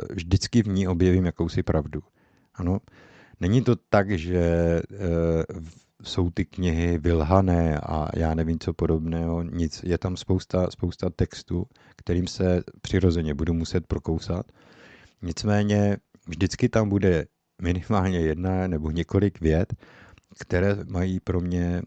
vždycky 0.09 0.63
v 0.63 0.67
ní 0.67 0.87
objevím 0.87 1.25
jakousi 1.25 1.63
pravdu. 1.63 2.03
Ano, 2.55 2.79
Není 3.43 3.61
to 3.61 3.75
tak, 3.75 4.11
že 4.11 4.41
jsou 6.03 6.29
ty 6.29 6.45
knihy 6.45 6.97
vylhané 6.97 7.79
a 7.79 8.07
já 8.15 8.33
nevím 8.33 8.59
co 8.59 8.73
podobného, 8.73 9.43
nic. 9.43 9.83
Je 9.83 9.97
tam 9.97 10.17
spousta, 10.17 10.71
spousta 10.71 11.09
textů, 11.09 11.65
kterým 11.95 12.27
se 12.27 12.63
přirozeně 12.81 13.33
budu 13.33 13.53
muset 13.53 13.87
prokousat. 13.87 14.45
Nicméně 15.21 15.97
vždycky 16.27 16.69
tam 16.69 16.89
bude 16.89 17.25
minimálně 17.61 18.19
jedna 18.19 18.67
nebo 18.67 18.91
několik 18.91 19.41
věd, 19.41 19.73
které 20.39 20.77
mají 20.89 21.19
pro 21.19 21.41
mě 21.41 21.81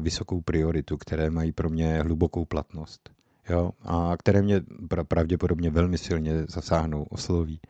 vysokou 0.00 0.40
prioritu, 0.40 0.96
které 0.96 1.30
mají 1.30 1.52
pro 1.52 1.68
mě 1.68 2.02
hlubokou 2.02 2.44
platnost. 2.44 3.10
Jo? 3.48 3.70
A 3.82 4.16
které 4.18 4.42
mě 4.42 4.62
pravděpodobně 5.08 5.70
velmi 5.70 5.98
silně 5.98 6.44
zasáhnou, 6.48 7.02
osloví. 7.02 7.60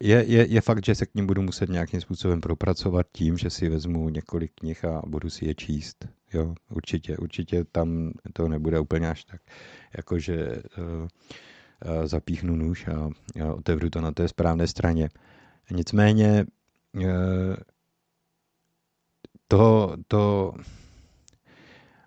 Je, 0.00 0.24
je, 0.28 0.46
je 0.48 0.60
fakt, 0.60 0.84
že 0.84 0.94
se 0.94 1.06
k 1.06 1.14
ním 1.14 1.26
budu 1.26 1.42
muset 1.42 1.68
nějakým 1.68 2.00
způsobem 2.00 2.40
propracovat 2.40 3.06
tím, 3.12 3.38
že 3.38 3.50
si 3.50 3.68
vezmu 3.68 4.08
několik 4.08 4.52
knih 4.54 4.84
a 4.84 5.02
budu 5.06 5.30
si 5.30 5.44
je 5.44 5.54
číst. 5.54 6.08
Jo, 6.32 6.54
určitě, 6.70 7.16
určitě 7.16 7.64
tam 7.64 8.12
to 8.32 8.48
nebude 8.48 8.80
úplně 8.80 9.10
až 9.10 9.24
tak, 9.24 9.40
jakože 9.96 10.62
uh, 10.78 10.84
uh, 10.84 11.08
zapíchnu 12.06 12.56
nůž 12.56 12.88
a, 12.88 13.10
otevřu 13.54 13.90
to 13.90 14.00
na 14.00 14.12
té 14.12 14.28
správné 14.28 14.66
straně. 14.66 15.08
Nicméně 15.70 16.46
to, 19.48 19.96
to, 20.08 20.52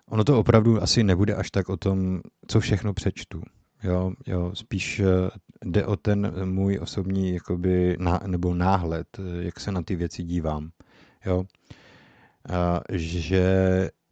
ono 0.08 0.24
to 0.24 0.38
opravdu 0.38 0.82
asi 0.82 1.04
nebude 1.04 1.34
až 1.34 1.50
tak 1.50 1.68
o 1.68 1.76
tom, 1.76 2.20
co 2.46 2.60
všechno 2.60 2.94
přečtu. 2.94 3.42
Jo, 3.84 4.12
jo, 4.26 4.50
spíš 4.54 5.00
eh, 5.00 5.30
jde 5.64 5.86
o 5.86 5.96
ten 5.96 6.48
můj 6.54 6.78
osobní 6.82 7.34
jakoby, 7.34 7.96
ná, 8.00 8.20
nebo 8.26 8.54
náhled, 8.54 9.06
eh, 9.18 9.44
jak 9.44 9.60
se 9.60 9.72
na 9.72 9.82
ty 9.82 9.96
věci 9.96 10.22
dívám. 10.22 10.70
Jo. 11.26 11.44
A, 12.50 12.80
že 12.92 13.44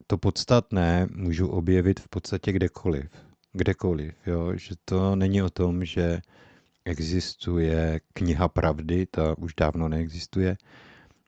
to 0.06 0.18
podstatné 0.18 1.08
můžu 1.14 1.48
objevit 1.48 2.00
v 2.00 2.08
podstatě 2.08 2.52
kdekoliv. 2.52 3.10
Kdekoliv, 3.52 4.14
jo. 4.26 4.56
Že 4.56 4.74
to 4.84 5.16
není 5.16 5.42
o 5.42 5.50
tom, 5.50 5.84
že 5.84 6.20
existuje 6.84 8.00
kniha 8.12 8.48
pravdy, 8.48 9.06
ta 9.06 9.38
už 9.38 9.54
dávno 9.54 9.88
neexistuje, 9.88 10.56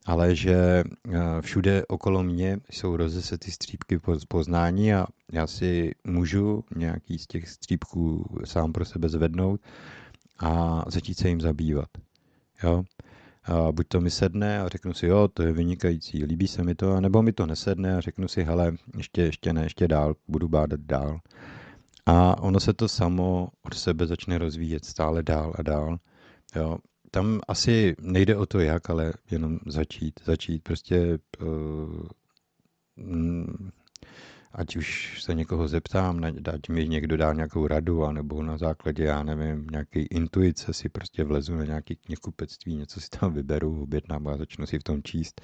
ale 0.05 0.37
že 0.37 0.85
eh, 0.85 1.21
všude 1.41 1.87
okolo 1.87 2.23
mě 2.23 2.59
jsou 2.71 2.97
rozesety 2.97 3.51
střípky 3.51 4.01
poznání 4.29 4.95
a 4.95 5.07
já 5.33 5.47
si 5.47 5.95
můžu 6.05 6.65
nějaký 6.77 7.19
z 7.19 7.27
těch 7.27 7.49
střípků 7.49 8.37
sám 8.45 8.73
pro 8.73 8.85
sebe 8.85 9.09
zvednout 9.09 9.61
a 10.39 10.83
začít 10.91 11.19
se 11.19 11.29
jim 11.29 11.41
zabývat. 11.41 11.89
Jo? 12.63 12.85
A 13.45 13.73
buď 13.73 13.89
to 13.89 14.01
mi 14.01 14.11
sedne 14.11 14.61
a 14.61 14.69
řeknu 14.69 14.95
si, 14.95 15.07
jo, 15.07 15.29
to 15.29 15.43
je 15.43 15.53
vynikající, 15.53 16.25
líbí 16.25 16.49
se 16.49 16.63
mi 16.63 16.75
to, 16.75 17.01
nebo 17.01 17.23
mi 17.23 17.33
to 17.33 17.47
nesedne 17.47 17.97
a 17.97 18.01
řeknu 18.01 18.29
si, 18.29 18.45
hele, 18.45 18.73
ještě, 18.97 19.23
ještě 19.23 19.53
ne, 19.53 19.63
ještě 19.63 19.89
dál, 19.89 20.15
budu 20.29 20.49
bádat 20.49 20.81
dál. 20.81 21.21
A 22.07 22.43
ono 22.43 22.61
se 22.61 22.73
to 22.73 22.89
samo 22.89 23.49
od 23.63 23.75
sebe 23.75 24.07
začne 24.07 24.39
rozvíjet 24.39 24.85
stále 24.85 25.23
dál 25.23 25.53
a 25.59 25.63
dál. 25.63 25.99
Jo 26.57 26.79
tam 27.15 27.41
asi 27.49 27.95
nejde 28.01 28.37
o 28.37 28.47
to 28.47 28.61
jak, 28.61 28.91
ale 28.91 29.13
jenom 29.31 29.59
začít, 29.67 30.21
začít 30.25 30.63
prostě 30.63 31.19
uh, 31.43 32.07
ať 34.53 34.77
už 34.77 35.23
se 35.23 35.35
někoho 35.35 35.69
zeptám, 35.69 36.25
ať 36.55 36.69
mi 36.69 36.89
někdo 36.89 37.17
dá 37.17 37.33
nějakou 37.33 37.67
radu, 37.67 38.05
anebo 38.05 38.43
na 38.43 38.59
základě, 38.59 39.05
já 39.05 39.23
nevím, 39.23 39.67
nějaké 39.71 40.03
intuice 40.03 40.73
si 40.73 40.89
prostě 40.89 41.25
vlezu 41.25 41.55
na 41.57 41.65
nějaké 41.65 41.95
knihkupectví, 41.95 42.75
něco 42.75 43.01
si 43.01 43.09
tam 43.11 43.33
vyberu, 43.33 43.83
objednám 43.83 44.29
a 44.29 44.37
začnu 44.37 44.67
si 44.67 44.79
v 44.79 44.83
tom 44.83 45.03
číst 45.03 45.41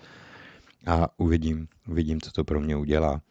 a 0.87 1.19
uvidím, 1.21 1.69
uvidím, 1.89 2.21
co 2.21 2.31
to 2.31 2.45
pro 2.45 2.61
mě 2.61 2.77
udělá. 2.77 3.23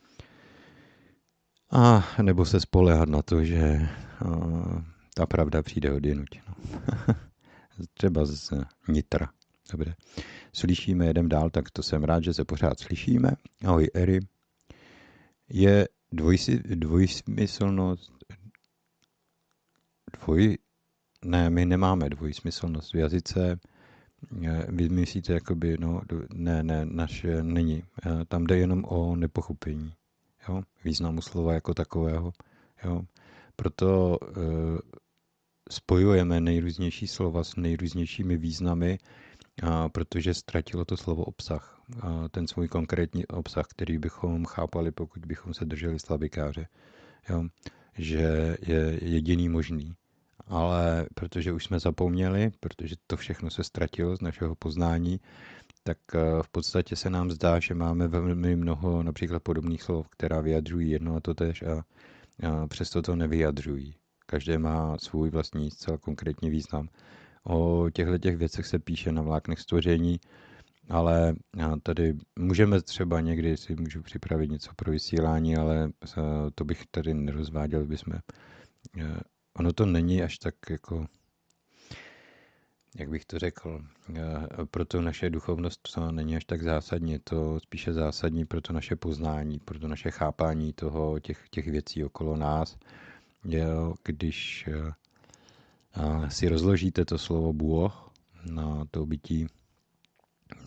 A 1.71 2.07
nebo 2.21 2.45
se 2.45 2.59
spolehat 2.59 3.09
na 3.09 3.21
to, 3.21 3.43
že 3.43 3.89
uh, 4.25 4.81
ta 5.13 5.25
pravda 5.25 5.61
přijde 5.61 5.93
od 5.93 6.05
jinuť. 6.05 6.29
No. 6.47 6.55
třeba 7.93 8.25
z 8.25 8.53
Nitra. 8.87 9.29
Dobře. 9.71 9.95
Slyšíme, 10.53 11.05
jedem 11.05 11.29
dál, 11.29 11.49
tak 11.49 11.71
to 11.71 11.83
jsem 11.83 12.03
rád, 12.03 12.23
že 12.23 12.33
se 12.33 12.45
pořád 12.45 12.79
slyšíme. 12.79 13.31
Ahoj, 13.65 13.89
Eri. 13.93 14.19
Je 15.49 15.87
dvojsi, 16.11 16.59
dvojsmyslnost, 16.59 18.13
dvoj, 20.13 20.57
ne, 21.25 21.49
my 21.49 21.65
nemáme 21.65 22.09
dvojsmyslnost 22.09 22.93
v 22.93 22.97
jazyce, 22.97 23.59
vy 24.69 24.89
myslíte, 24.89 25.33
jakoby, 25.33 25.77
no, 25.79 26.01
ne, 26.33 26.63
ne, 26.63 26.85
naše 26.85 27.43
není. 27.43 27.83
Tam 28.27 28.43
jde 28.43 28.57
jenom 28.57 28.85
o 28.85 29.15
nepochopení, 29.15 29.93
jo, 30.49 30.61
významu 30.83 31.21
slova 31.21 31.53
jako 31.53 31.73
takového, 31.73 32.31
jo. 32.83 33.01
Proto 33.55 34.17
spojujeme 35.71 36.41
nejrůznější 36.41 37.07
slova 37.07 37.43
s 37.43 37.55
nejrůznějšími 37.55 38.37
významy 38.37 38.97
a 39.63 39.89
protože 39.89 40.33
ztratilo 40.33 40.85
to 40.85 40.97
slovo 40.97 41.23
obsah, 41.23 41.81
a 42.01 42.29
ten 42.29 42.47
svůj 42.47 42.67
konkrétní 42.67 43.25
obsah, 43.27 43.67
který 43.67 43.97
bychom 43.97 44.45
chápali, 44.45 44.91
pokud 44.91 45.25
bychom 45.25 45.53
se 45.53 45.65
drželi 45.65 45.99
slabikáře, 45.99 46.67
jo? 47.29 47.43
že 47.97 48.57
je 48.61 48.99
jediný 49.01 49.49
možný. 49.49 49.93
Ale 50.47 51.05
protože 51.15 51.53
už 51.53 51.63
jsme 51.63 51.79
zapomněli, 51.79 52.51
protože 52.59 52.95
to 53.07 53.17
všechno 53.17 53.49
se 53.49 53.63
ztratilo 53.63 54.15
z 54.15 54.21
našeho 54.21 54.55
poznání, 54.55 55.19
tak 55.83 55.97
eh, 56.13 56.43
v 56.43 56.49
podstatě 56.49 56.95
se 56.95 57.09
nám 57.09 57.31
zdá, 57.31 57.59
že 57.59 57.73
máme 57.73 58.07
velmi 58.07 58.55
mnoho 58.55 59.03
například 59.03 59.43
podobných 59.43 59.83
slov, 59.83 60.07
která 60.09 60.41
vyjadřují 60.41 60.89
jedno 60.89 61.15
a 61.15 61.19
to 61.19 61.33
tež 61.33 61.61
a, 61.61 61.83
a 62.47 62.67
přesto 62.67 63.01
to 63.01 63.15
nevyjadřují. 63.15 63.98
Každé 64.29 64.57
má 64.57 64.97
svůj 64.97 65.29
vlastní 65.29 65.71
zcela 65.71 65.97
konkrétní 65.97 66.49
význam. 66.49 66.89
O 67.43 67.89
těchto 67.93 68.17
těch 68.17 68.37
věcech 68.37 68.65
se 68.65 68.79
píše 68.79 69.11
na 69.11 69.21
vláknech 69.21 69.59
stvoření, 69.59 70.19
ale 70.89 71.35
tady 71.83 72.17
můžeme 72.39 72.81
třeba 72.81 73.21
někdy 73.21 73.57
si 73.57 73.75
můžu 73.75 74.01
připravit 74.01 74.51
něco 74.51 74.71
pro 74.75 74.91
vysílání, 74.91 75.57
ale 75.57 75.91
to 76.55 76.65
bych 76.65 76.83
tady 76.91 77.13
nerozváděl, 77.13 77.85
bychom. 77.85 78.13
Ono 79.59 79.73
to 79.73 79.85
není 79.85 80.23
až 80.23 80.37
tak 80.37 80.55
jako 80.69 81.05
jak 82.99 83.09
bych 83.09 83.25
to 83.25 83.39
řekl, 83.39 83.81
eh, 84.15 84.47
pro 84.71 84.85
to 84.85 85.01
naše 85.01 85.29
duchovnost 85.29 85.93
to 85.95 86.11
není 86.11 86.35
až 86.35 86.45
tak 86.45 86.63
zásadní, 86.63 87.11
je 87.11 87.19
to 87.19 87.59
spíše 87.59 87.93
zásadní 87.93 88.45
pro 88.45 88.61
to 88.61 88.73
naše 88.73 88.95
poznání, 88.95 89.59
pro 89.59 89.79
to 89.79 89.87
naše 89.87 90.11
chápání 90.11 90.73
toho, 90.73 91.19
těch, 91.19 91.49
těch 91.49 91.67
věcí 91.67 92.03
okolo 92.03 92.35
nás. 92.35 92.77
Jo, 93.43 93.93
když 94.03 94.67
eh, 94.67 96.29
si 96.29 96.49
rozložíte 96.49 97.05
to 97.05 97.17
slovo 97.17 97.53
Bůh 97.53 98.11
na 98.51 98.85
to 98.91 99.05
bytí 99.05 99.47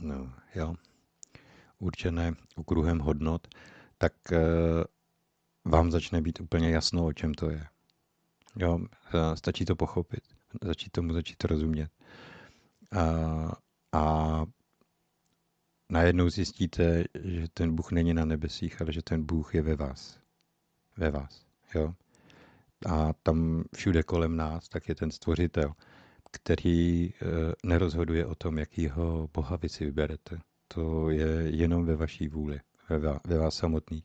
no, 0.01 0.33
jo, 0.55 0.75
určené 1.79 2.33
okruhem 2.57 2.99
hodnot, 2.99 3.49
tak 3.99 4.13
eh, 4.33 4.39
vám 5.65 5.91
začne 5.91 6.21
být 6.21 6.41
úplně 6.41 6.71
jasno, 6.71 7.07
o 7.07 7.13
čem 7.13 7.35
to 7.35 7.51
je. 7.51 7.67
Jo, 8.57 8.79
stačí 9.35 9.65
to 9.65 9.77
pochopit, 9.77 10.23
začít 10.63 10.93
tomu 10.93 11.13
začít 11.13 11.45
rozumět. 11.45 11.91
A, 12.93 13.53
a 13.93 14.45
najednou 15.89 16.31
zjistíte, 16.31 17.05
že 17.25 17.49
ten 17.55 17.75
Bůh 17.75 17.93
není 17.93 18.15
na 18.15 18.25
nebesích, 18.25 18.81
ale 18.81 18.93
že 18.93 19.03
ten 19.03 19.27
Bůh 19.27 19.55
je 19.55 19.63
ve 19.63 19.77
vás. 19.77 20.21
Ve 20.97 21.11
vás. 21.11 21.47
Jo? 21.75 21.95
A 22.87 23.13
tam 23.23 23.65
všude 23.75 24.03
kolem 24.03 24.37
nás, 24.37 24.69
tak 24.69 24.89
je 24.89 24.95
ten 24.95 25.11
stvořitel, 25.11 25.73
který 26.33 27.07
e, 27.07 27.13
nerozhoduje 27.65 28.27
o 28.27 28.35
tom, 28.35 28.59
jakýho 28.59 29.29
Boha 29.35 29.57
vy 29.57 29.69
si 29.69 29.85
vyberete. 29.85 30.39
To 30.69 31.11
je 31.11 31.51
jenom 31.51 31.85
ve 31.85 31.97
vaší 31.97 32.29
vůli, 32.29 32.61
ve, 32.89 32.99
vás, 32.99 33.21
ve 33.27 33.39
vás 33.39 33.55
samotný. 33.55 34.05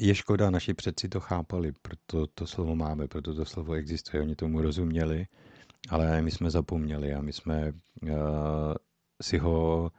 Je 0.00 0.14
škoda, 0.14 0.50
naši 0.50 0.74
předci 0.74 1.08
to 1.08 1.20
chápali, 1.20 1.72
proto 1.82 2.26
to 2.26 2.46
slovo 2.46 2.76
máme, 2.76 3.08
proto 3.08 3.34
to 3.34 3.44
slovo 3.44 3.72
existuje. 3.72 4.22
Oni 4.22 4.36
tomu 4.36 4.62
rozuměli 4.62 5.26
ale 5.90 6.22
my 6.22 6.30
jsme 6.30 6.50
zapomněli 6.50 7.14
a 7.14 7.22
my 7.22 7.32
jsme 7.32 7.72
uh, 8.02 8.10
si 9.22 9.38
ho 9.38 9.90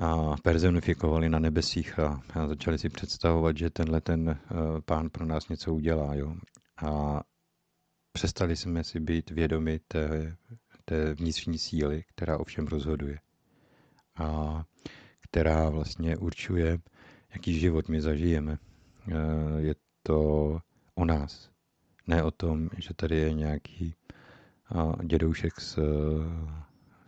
a 0.00 0.36
personifikovali 0.42 1.28
na 1.28 1.38
nebesích 1.38 1.98
a, 1.98 2.22
začali 2.46 2.78
si 2.78 2.88
představovat, 2.88 3.56
že 3.56 3.70
tenhle 3.70 4.00
ten 4.00 4.28
uh, 4.28 4.56
pán 4.84 5.10
pro 5.10 5.26
nás 5.26 5.48
něco 5.48 5.74
udělá. 5.74 6.14
Jo? 6.14 6.34
A 6.84 7.20
přestali 8.12 8.56
jsme 8.56 8.84
si 8.84 9.00
být 9.00 9.30
vědomi 9.30 9.80
té, 9.88 10.36
té 10.84 11.14
vnitřní 11.14 11.58
síly, 11.58 12.04
která 12.08 12.38
ovšem 12.38 12.66
rozhoduje. 12.66 13.18
A 14.16 14.62
která 15.20 15.68
vlastně 15.68 16.16
určuje, 16.16 16.78
jaký 17.34 17.58
život 17.60 17.88
my 17.88 18.00
zažijeme. 18.00 18.58
Uh, 19.08 19.58
je 19.58 19.74
to 20.02 20.58
o 20.94 21.04
nás. 21.04 21.50
Ne 22.06 22.22
o 22.22 22.30
tom, 22.30 22.70
že 22.78 22.94
tady 22.94 23.16
je 23.16 23.32
nějaký 23.32 23.94
dědoušek 25.04 25.60
z 25.60 25.78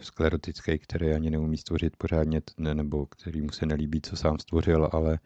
sklerotický, 0.02 0.78
který 0.78 1.12
ani 1.12 1.30
neumí 1.30 1.56
stvořit 1.56 1.96
pořádně, 1.96 2.40
nebo 2.58 3.06
který 3.06 3.42
mu 3.42 3.50
se 3.50 3.66
nelíbí, 3.66 4.00
co 4.00 4.16
sám 4.16 4.38
stvořil, 4.38 4.88
ale 4.92 5.18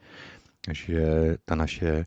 že 0.72 1.36
ta 1.44 1.54
naše 1.54 2.06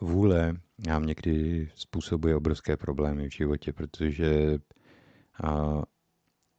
vůle 0.00 0.52
nám 0.86 1.06
někdy 1.06 1.68
způsobuje 1.74 2.36
obrovské 2.36 2.76
problémy 2.76 3.28
v 3.28 3.32
životě, 3.32 3.72
protože 3.72 4.58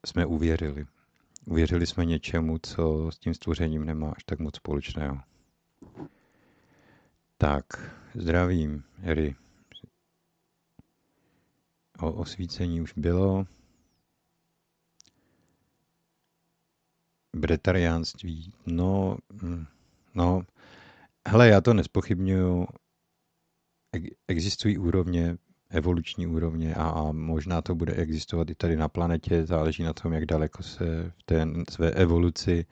jsme 0.05 0.25
uvěřili. 0.25 0.85
Uvěřili 1.45 1.87
jsme 1.87 2.05
něčemu, 2.05 2.57
co 2.63 3.11
s 3.11 3.19
tím 3.19 3.33
stvořením 3.33 3.85
nemá 3.85 4.11
až 4.11 4.23
tak 4.23 4.39
moc 4.39 4.55
společného. 4.55 5.19
Tak, 7.37 7.65
zdravím, 8.15 8.83
Eri 9.03 9.35
o 11.99 12.13
osvícení 12.13 12.81
už 12.81 12.93
bylo. 12.93 13.45
Bretariánství, 17.35 18.53
no, 18.65 19.17
hm, 19.33 19.65
no, 20.15 20.41
hele, 21.27 21.47
já 21.47 21.61
to 21.61 21.73
nespochybnuju. 21.73 22.67
Existují 24.27 24.77
úrovně, 24.77 25.37
evoluční 25.69 26.27
úrovně 26.27 26.75
a, 26.75 26.89
a 26.89 27.11
možná 27.11 27.61
to 27.61 27.75
bude 27.75 27.93
existovat 27.93 28.49
i 28.49 28.55
tady 28.55 28.77
na 28.77 28.87
planetě, 28.87 29.45
záleží 29.45 29.83
na 29.83 29.93
tom, 29.93 30.13
jak 30.13 30.25
daleko 30.25 30.63
se 30.63 31.11
v 31.17 31.23
té 31.23 31.47
své 31.69 31.91
evoluci 31.91 32.65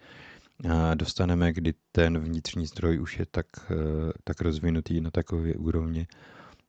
dostaneme, 0.95 1.53
kdy 1.53 1.73
ten 1.91 2.19
vnitřní 2.19 2.65
zdroj 2.65 2.99
už 3.01 3.19
je 3.19 3.25
tak, 3.25 3.45
eh, 3.71 4.11
tak 4.23 4.41
rozvinutý 4.41 5.01
na 5.01 5.11
takové 5.11 5.53
úrovni, 5.53 6.07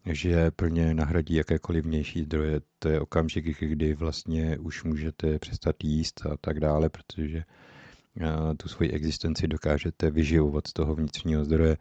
že 0.06 0.50
plně 0.50 0.94
nahradí 0.94 1.34
jakékoliv 1.34 1.84
vnější 1.84 2.22
zdroje. 2.22 2.60
To 2.78 2.88
je 2.88 3.00
okamžik, 3.00 3.60
kdy 3.60 3.94
vlastně 3.94 4.58
už 4.58 4.84
můžete 4.84 5.38
přestat 5.38 5.76
jíst 5.82 6.26
a 6.26 6.36
tak 6.40 6.60
dále, 6.60 6.88
protože 6.88 7.44
tu 8.56 8.68
svoji 8.68 8.90
existenci 8.90 9.48
dokážete 9.48 10.10
vyživovat 10.10 10.66
z 10.66 10.72
toho 10.72 10.94
vnitřního 10.94 11.44
zdroje. 11.44 11.76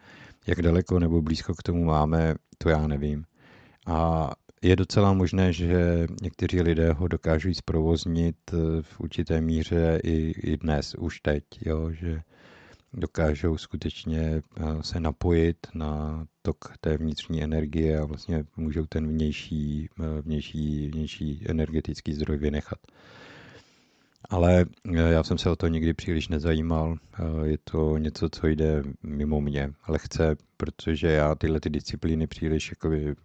Jak 0.48 0.62
daleko 0.62 1.00
nebo 1.00 1.22
blízko 1.22 1.54
k 1.54 1.64
tomu 1.64 1.84
máme, 1.84 2.36
to 2.58 2.70
já 2.70 2.88
nevím. 2.88 3.26
A 3.88 4.30
je 4.62 4.76
docela 4.76 5.14
možné, 5.14 5.54
že 5.54 6.08
někteří 6.22 6.62
lidé 6.62 6.94
ho 6.94 7.08
dokáží 7.08 7.54
zprovoznit 7.54 8.36
e, 8.54 8.82
v 8.82 9.00
určité 9.00 9.42
míře 9.42 10.00
i, 10.04 10.34
i 10.38 10.58
dnes, 10.58 10.96
už 10.96 11.20
teď, 11.20 11.44
jo, 11.66 11.92
že 11.92 12.22
dokážou 12.94 13.58
skutečně 13.58 14.20
eh, 14.20 14.64
se 14.82 15.00
napojit 15.00 15.58
na 15.74 16.26
tok 16.42 16.74
té 16.82 16.98
vnitřní 16.98 17.44
energie 17.44 18.00
a 18.00 18.06
vlastně 18.06 18.44
můžou 18.58 18.86
ten 18.86 19.08
vnější, 19.08 19.90
eh, 20.00 20.22
vnější, 20.22 20.88
vnější 20.88 21.44
energetický 21.50 22.14
zdroj 22.14 22.38
vynechat. 22.38 22.80
Ale 24.30 24.66
eh, 24.96 24.98
já 24.98 25.24
jsem 25.24 25.38
se 25.38 25.50
o 25.50 25.56
to 25.56 25.68
nikdy 25.68 25.94
příliš 25.94 26.28
nezajímal. 26.28 26.96
Je 27.44 27.58
to 27.64 27.98
něco, 27.98 28.30
co 28.30 28.48
jde 28.48 28.84
mimo 29.04 29.42
mě 29.42 29.74
lehce, 29.88 30.36
protože 30.58 31.08
já 31.08 31.36
tyhle 31.36 31.60
ty 31.60 31.70
disciplíny 31.70 32.28
příliš 32.28 32.70
jakoby, 32.72 33.16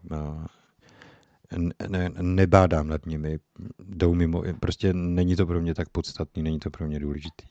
ne, 1.89 2.11
nebádám 2.23 2.89
nad 2.89 3.07
nimi, 3.07 3.39
jdou 3.79 4.15
mimo, 4.15 4.43
prostě 4.61 4.93
není 4.93 5.37
to 5.37 5.47
pro 5.47 5.61
mě 5.61 5.75
tak 5.75 5.89
podstatný, 5.89 6.43
není 6.43 6.59
to 6.59 6.71
pro 6.71 6.87
mě 6.87 7.01
důležitý. 7.01 7.47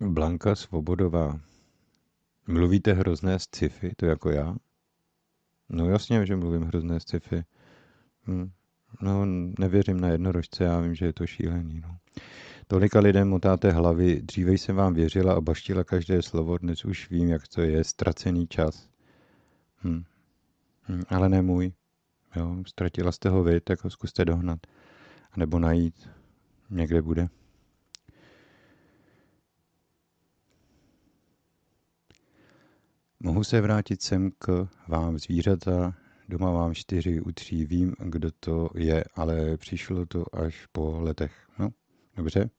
Blanka 0.00 0.54
Svobodová. 0.54 1.51
Mluvíte 2.46 2.92
hrozné 2.92 3.38
sci-fi, 3.38 3.92
to 3.96 4.06
jako 4.06 4.30
já? 4.30 4.56
No 5.68 5.88
jasně, 5.88 6.26
že 6.26 6.36
mluvím 6.36 6.62
hrozné 6.62 7.00
sci-fi. 7.00 7.44
Hm. 8.26 8.50
No, 9.00 9.24
nevěřím 9.58 10.00
na 10.00 10.08
jednorožce, 10.08 10.64
já 10.64 10.80
vím, 10.80 10.94
že 10.94 11.06
je 11.06 11.12
to 11.12 11.26
šílený. 11.26 11.80
No. 11.80 11.96
Tolika 12.66 13.00
lidem 13.00 13.28
motáte 13.28 13.70
hlavy, 13.70 14.22
dříve 14.22 14.52
jsem 14.52 14.76
vám 14.76 14.94
věřila 14.94 15.34
a 15.34 15.40
baštila 15.40 15.84
každé 15.84 16.22
slovo, 16.22 16.58
dnes 16.58 16.84
už 16.84 17.10
vím, 17.10 17.28
jak 17.28 17.48
to 17.48 17.62
je, 17.62 17.84
ztracený 17.84 18.46
čas. 18.46 18.88
Hm. 19.84 20.02
Hm, 20.88 21.02
ale 21.08 21.28
ne 21.28 21.42
můj. 21.42 21.72
Jo, 22.36 22.56
ztratila 22.66 23.12
jste 23.12 23.28
ho 23.28 23.42
vy, 23.42 23.60
tak 23.60 23.84
ho 23.84 23.90
zkuste 23.90 24.24
dohnat. 24.24 24.58
A 25.32 25.38
nebo 25.40 25.58
najít. 25.58 26.08
Někde 26.70 27.02
bude. 27.02 27.28
Mohu 33.24 33.44
se 33.44 33.60
vrátit 33.60 34.02
sem 34.02 34.30
k 34.38 34.68
vám 34.88 35.18
zvířata, 35.18 35.94
doma 36.28 36.52
mám 36.52 36.74
čtyři 36.74 37.20
u 37.20 37.32
tří, 37.32 37.64
vím, 37.64 37.94
kdo 37.98 38.30
to 38.40 38.70
je, 38.74 39.04
ale 39.14 39.56
přišlo 39.56 40.06
to 40.06 40.24
až 40.32 40.66
po 40.72 41.00
letech. 41.00 41.32
No, 41.58 41.68
dobře. 42.16 42.50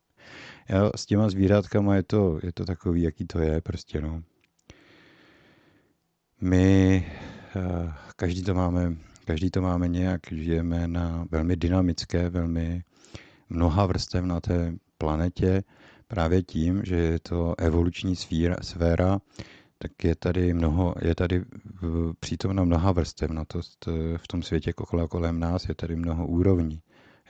Já 0.69 0.91
s 0.95 1.05
těma 1.05 1.29
zvířátkama 1.29 1.95
je 1.95 2.03
to, 2.03 2.39
je 2.43 2.53
to 2.53 2.65
takový, 2.65 3.01
jaký 3.01 3.25
to 3.25 3.39
je, 3.39 3.61
prostě 3.61 4.01
no. 4.01 4.23
My 6.41 7.05
eh, 7.55 7.93
každý 8.15 8.43
to 8.43 8.53
máme, 8.53 8.97
každý 9.25 9.51
to 9.51 9.61
máme 9.61 9.87
nějak, 9.87 10.21
žijeme 10.31 10.87
na 10.87 11.25
velmi 11.31 11.55
dynamické, 11.55 12.29
velmi 12.29 12.83
mnoha 13.49 13.85
vrstev 13.85 14.25
na 14.25 14.39
té 14.39 14.73
planetě, 14.97 15.63
právě 16.07 16.43
tím, 16.43 16.81
že 16.85 16.95
je 16.95 17.19
to 17.19 17.55
evoluční 17.57 18.15
sféra, 18.15 18.55
sféra 18.61 19.19
tak 19.83 20.03
je 20.03 20.15
tady 20.15 20.53
mnoho, 20.53 20.95
je 21.01 21.15
tady 21.15 21.43
přítomna 22.19 22.63
mnoha 22.63 22.91
vrstev 22.91 23.31
na 23.31 23.45
to, 23.45 23.61
v 24.17 24.27
tom 24.27 24.43
světě 24.43 24.73
kolem 25.09 25.39
nás 25.39 25.69
je 25.69 25.75
tady 25.75 25.95
mnoho 25.95 26.27
úrovní. 26.27 26.81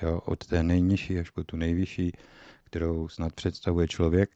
Jo, 0.01 0.19
od 0.25 0.47
té 0.47 0.63
nejnižší 0.63 1.19
až 1.19 1.30
po 1.30 1.43
tu 1.43 1.57
nejvyšší, 1.57 2.11
kterou 2.63 3.07
snad 3.07 3.34
představuje 3.34 3.88
člověk. 3.88 4.30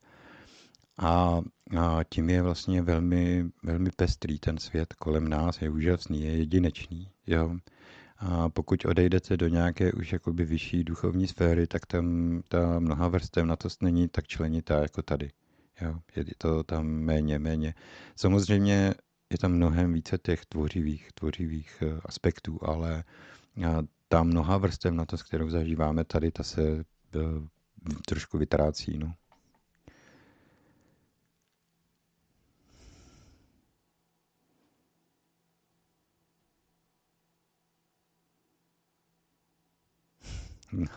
A, 0.98 1.42
a 1.80 2.00
tím 2.10 2.30
je 2.30 2.42
vlastně 2.42 2.82
velmi, 2.82 3.46
velmi 3.64 3.90
pestrý 3.96 4.40
ten 4.40 4.58
svět 4.58 4.94
kolem 4.94 5.28
nás, 5.28 5.62
je 5.62 5.70
úžasný, 5.70 6.22
je 6.22 6.38
jedinečný. 6.38 7.12
Jo. 7.28 7.56
A 8.18 8.50
pokud 8.50 8.86
odejdete 8.86 9.38
do 9.38 9.48
nějaké 9.48 9.94
už 9.94 10.14
jakoby 10.14 10.46
vyšší 10.46 10.84
duchovní 10.84 11.28
sféry, 11.28 11.68
tak 11.68 11.86
tam 11.86 12.42
ta 12.48 12.80
mnoha 12.80 13.08
vrstev 13.08 13.46
na 13.46 13.56
to 13.56 13.70
není 13.82 14.08
tak 14.08 14.28
členitá 14.28 14.82
jako 14.82 15.02
tady. 15.02 15.30
Jo, 15.82 16.00
je 16.16 16.26
to 16.38 16.64
tam 16.64 16.88
méně, 16.88 17.40
méně. 17.40 17.74
Samozřejmě 18.16 18.94
je 19.30 19.38
tam 19.38 19.52
mnohem 19.52 19.94
více 19.94 20.18
těch 20.18 20.46
tvořivých, 20.46 21.12
tvořivých 21.14 21.84
eh, 21.86 22.02
aspektů, 22.06 22.60
ale 22.62 23.04
ta 24.08 24.24
mnoha 24.24 24.58
vrstev 24.58 24.94
na 24.94 25.06
to, 25.06 25.18
s 25.18 25.24
kterou 25.24 25.50
zažíváme 25.50 26.04
tady, 26.04 26.32
ta 26.32 26.44
se 26.44 26.62
eh, 26.62 27.20
trošku 28.06 28.38
vytrácí. 28.38 28.98
No. 28.98 29.14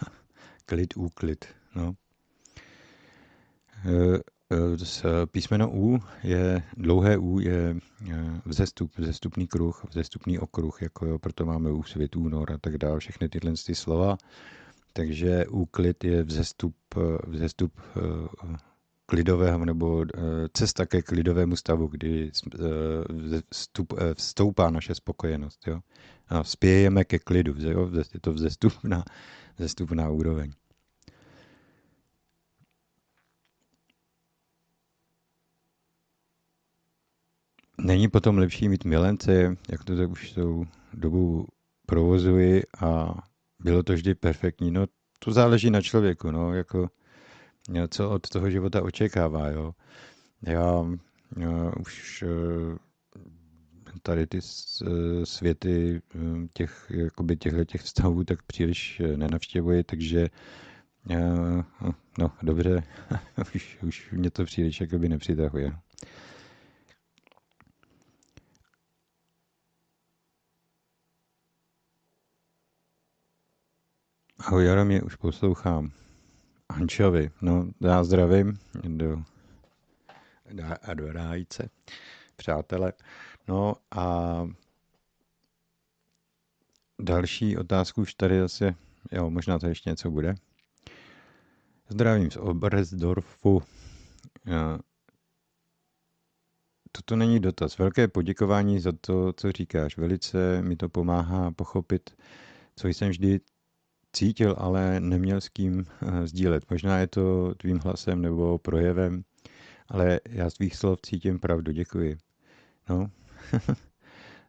klid, 0.66 0.96
úklid. 0.96 1.44
No. 1.74 1.94
Eh, 4.52 5.26
písmeno 5.26 5.70
U 5.70 5.98
je, 6.22 6.62
dlouhé 6.76 7.18
U 7.18 7.38
je 7.38 7.76
eh, 7.76 8.40
vzestup, 8.44 8.98
vzestupný 8.98 9.46
kruh, 9.46 9.84
vzestupný 9.90 10.38
okruh, 10.38 10.82
jako 10.82 11.06
jo, 11.06 11.18
proto 11.18 11.46
máme 11.46 11.72
úsvit, 11.72 12.16
únor 12.16 12.52
a 12.52 12.58
tak 12.58 12.78
dále, 12.78 13.00
všechny 13.00 13.28
tyhle 13.28 13.52
ty 13.66 13.74
slova. 13.74 14.16
Takže 14.92 15.46
úklid 15.46 16.04
je 16.04 16.22
vzestup, 16.22 16.74
eh, 16.96 17.18
vzestup 17.26 17.72
klidového 19.06 19.64
nebo 19.64 20.04
cesta 20.52 20.86
ke 20.86 21.02
klidovému 21.02 21.56
stavu, 21.56 21.86
kdy 21.86 22.30
vstup, 23.50 23.92
vstoupá 24.14 24.70
naše 24.70 24.94
spokojenost. 24.94 25.66
Jo? 25.66 25.80
A 26.28 26.44
spějeme 26.44 27.04
ke 27.04 27.18
klidu, 27.18 27.54
jo? 27.58 27.90
je 28.14 28.20
to 28.20 28.32
vzestupná, 28.32 29.04
vzestupná 29.58 30.10
úroveň. 30.10 30.52
Není 37.82 38.08
potom 38.08 38.38
lepší 38.38 38.68
mít 38.68 38.84
milence, 38.84 39.56
jak 39.70 39.84
to 39.84 39.96
tak 39.96 40.10
už 40.10 40.32
tou 40.32 40.64
dobu 40.94 41.46
provozuji 41.86 42.62
a 42.80 43.14
bylo 43.60 43.82
to 43.82 43.92
vždy 43.92 44.14
perfektní. 44.14 44.70
No 44.70 44.86
to 45.18 45.32
záleží 45.32 45.70
na 45.70 45.82
člověku, 45.82 46.30
no, 46.30 46.54
jako 46.54 46.88
co 47.88 48.10
od 48.10 48.28
toho 48.28 48.50
života 48.50 48.82
očekává, 48.82 49.48
jo. 49.48 49.72
Já, 50.46 50.86
já 51.36 51.72
už 51.80 52.24
eh, 52.26 52.78
tady 54.02 54.26
ty 54.26 54.38
eh, 54.38 55.26
světy 55.26 56.02
eh, 56.14 56.18
těch, 56.52 56.86
jakoby 56.94 57.36
těchto 57.36 57.64
těch 57.64 57.82
vztahů 57.82 58.24
tak 58.24 58.42
příliš 58.42 59.02
nenavštěvuji, 59.16 59.84
takže 59.84 60.28
no 62.18 62.30
dobře, 62.42 62.82
už, 63.54 63.78
už 63.82 64.10
mě 64.12 64.30
to 64.30 64.44
příliš 64.44 64.80
jakoby 64.80 65.08
nepřitahuje. 65.08 65.72
Ahoj, 74.40 74.64
Jaromír, 74.64 75.04
už 75.04 75.16
poslouchám. 75.16 75.92
Ančovi, 76.68 77.30
no 77.42 77.66
já 77.80 78.04
zdravím 78.04 78.58
do, 78.82 79.22
a 80.82 80.94
do 80.94 81.12
rájce, 81.12 81.70
přátelé. 82.36 82.92
No 83.48 83.74
a 83.90 84.46
další 86.98 87.56
otázku 87.56 88.00
už 88.00 88.14
tady 88.14 88.40
zase, 88.40 88.74
jo, 89.12 89.30
možná 89.30 89.58
to 89.58 89.66
ještě 89.66 89.90
něco 89.90 90.10
bude. 90.10 90.34
Zdravím 91.88 92.30
z 92.30 92.36
Oberstdorfu. 92.36 93.62
Toto 96.92 97.16
není 97.16 97.40
dotaz. 97.40 97.78
Velké 97.78 98.08
poděkování 98.08 98.80
za 98.80 98.92
to, 99.00 99.32
co 99.32 99.52
říkáš. 99.52 99.96
Velice 99.96 100.62
mi 100.62 100.76
to 100.76 100.88
pomáhá 100.88 101.50
pochopit, 101.50 102.16
co 102.76 102.88
jsem 102.88 103.10
vždy 103.10 103.40
cítil, 104.12 104.54
ale 104.58 105.00
neměl 105.00 105.40
s 105.40 105.48
kým 105.48 105.84
eh, 106.02 106.26
sdílet. 106.26 106.70
Možná 106.70 106.98
je 106.98 107.06
to 107.06 107.54
tvým 107.54 107.78
hlasem 107.78 108.22
nebo 108.22 108.58
projevem, 108.58 109.22
ale 109.88 110.20
já 110.28 110.50
z 110.50 110.54
tvých 110.54 110.76
slov 110.76 111.00
cítím 111.02 111.38
pravdu. 111.38 111.72
Děkuji. 111.72 112.18
No. 112.88 113.10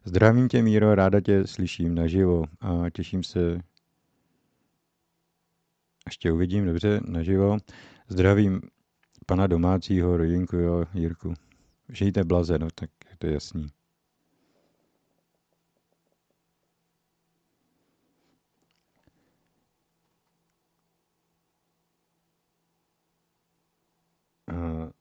Zdravím 0.04 0.48
tě, 0.48 0.62
Míro, 0.62 0.94
ráda 0.94 1.20
tě 1.20 1.46
slyším 1.46 1.94
naživo 1.94 2.44
a 2.60 2.90
těším 2.90 3.22
se, 3.22 3.60
ještě 6.06 6.32
uvidím, 6.32 6.66
dobře, 6.66 7.00
naživo. 7.06 7.58
Zdravím 8.08 8.60
pana 9.26 9.46
domácího, 9.46 10.16
rodinku, 10.16 10.56
jo, 10.56 10.84
Jirku. 10.94 11.34
Žijte 11.88 12.24
blaze, 12.24 12.58
no, 12.58 12.68
tak 12.74 12.90
to 13.18 13.26
jasný. 13.26 13.66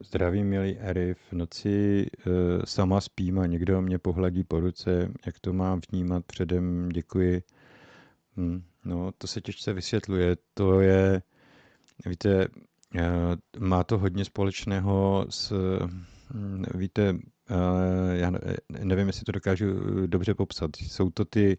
Zdravím, 0.03 0.47
milý 0.47 0.77
Eri. 0.79 1.13
V 1.13 1.33
noci 1.33 2.05
uh, 2.27 2.33
sama 2.65 3.01
spím 3.01 3.39
a 3.39 3.45
někdo 3.45 3.81
mě 3.81 3.99
pohladí 3.99 4.43
po 4.43 4.59
ruce. 4.59 5.11
Jak 5.25 5.39
to 5.39 5.53
mám 5.53 5.81
vnímat 5.91 6.25
předem? 6.25 6.89
Děkuji. 6.89 7.43
Hm, 8.37 8.63
no, 8.85 9.11
to 9.17 9.27
se 9.27 9.41
těžce 9.41 9.73
vysvětluje. 9.73 10.37
To 10.53 10.81
je, 10.81 11.21
víte, 12.05 12.47
uh, 12.47 13.01
má 13.59 13.83
to 13.83 13.97
hodně 13.97 14.25
společného 14.25 15.25
s, 15.29 15.53
hm, 16.33 16.63
víte, 16.75 17.13
uh, 17.13 17.17
já 18.13 18.31
nevím, 18.83 19.07
jestli 19.07 19.23
to 19.25 19.31
dokážu 19.31 19.67
dobře 20.07 20.33
popsat. 20.33 20.71
Jsou 20.75 21.09
to 21.09 21.25
ty 21.25 21.57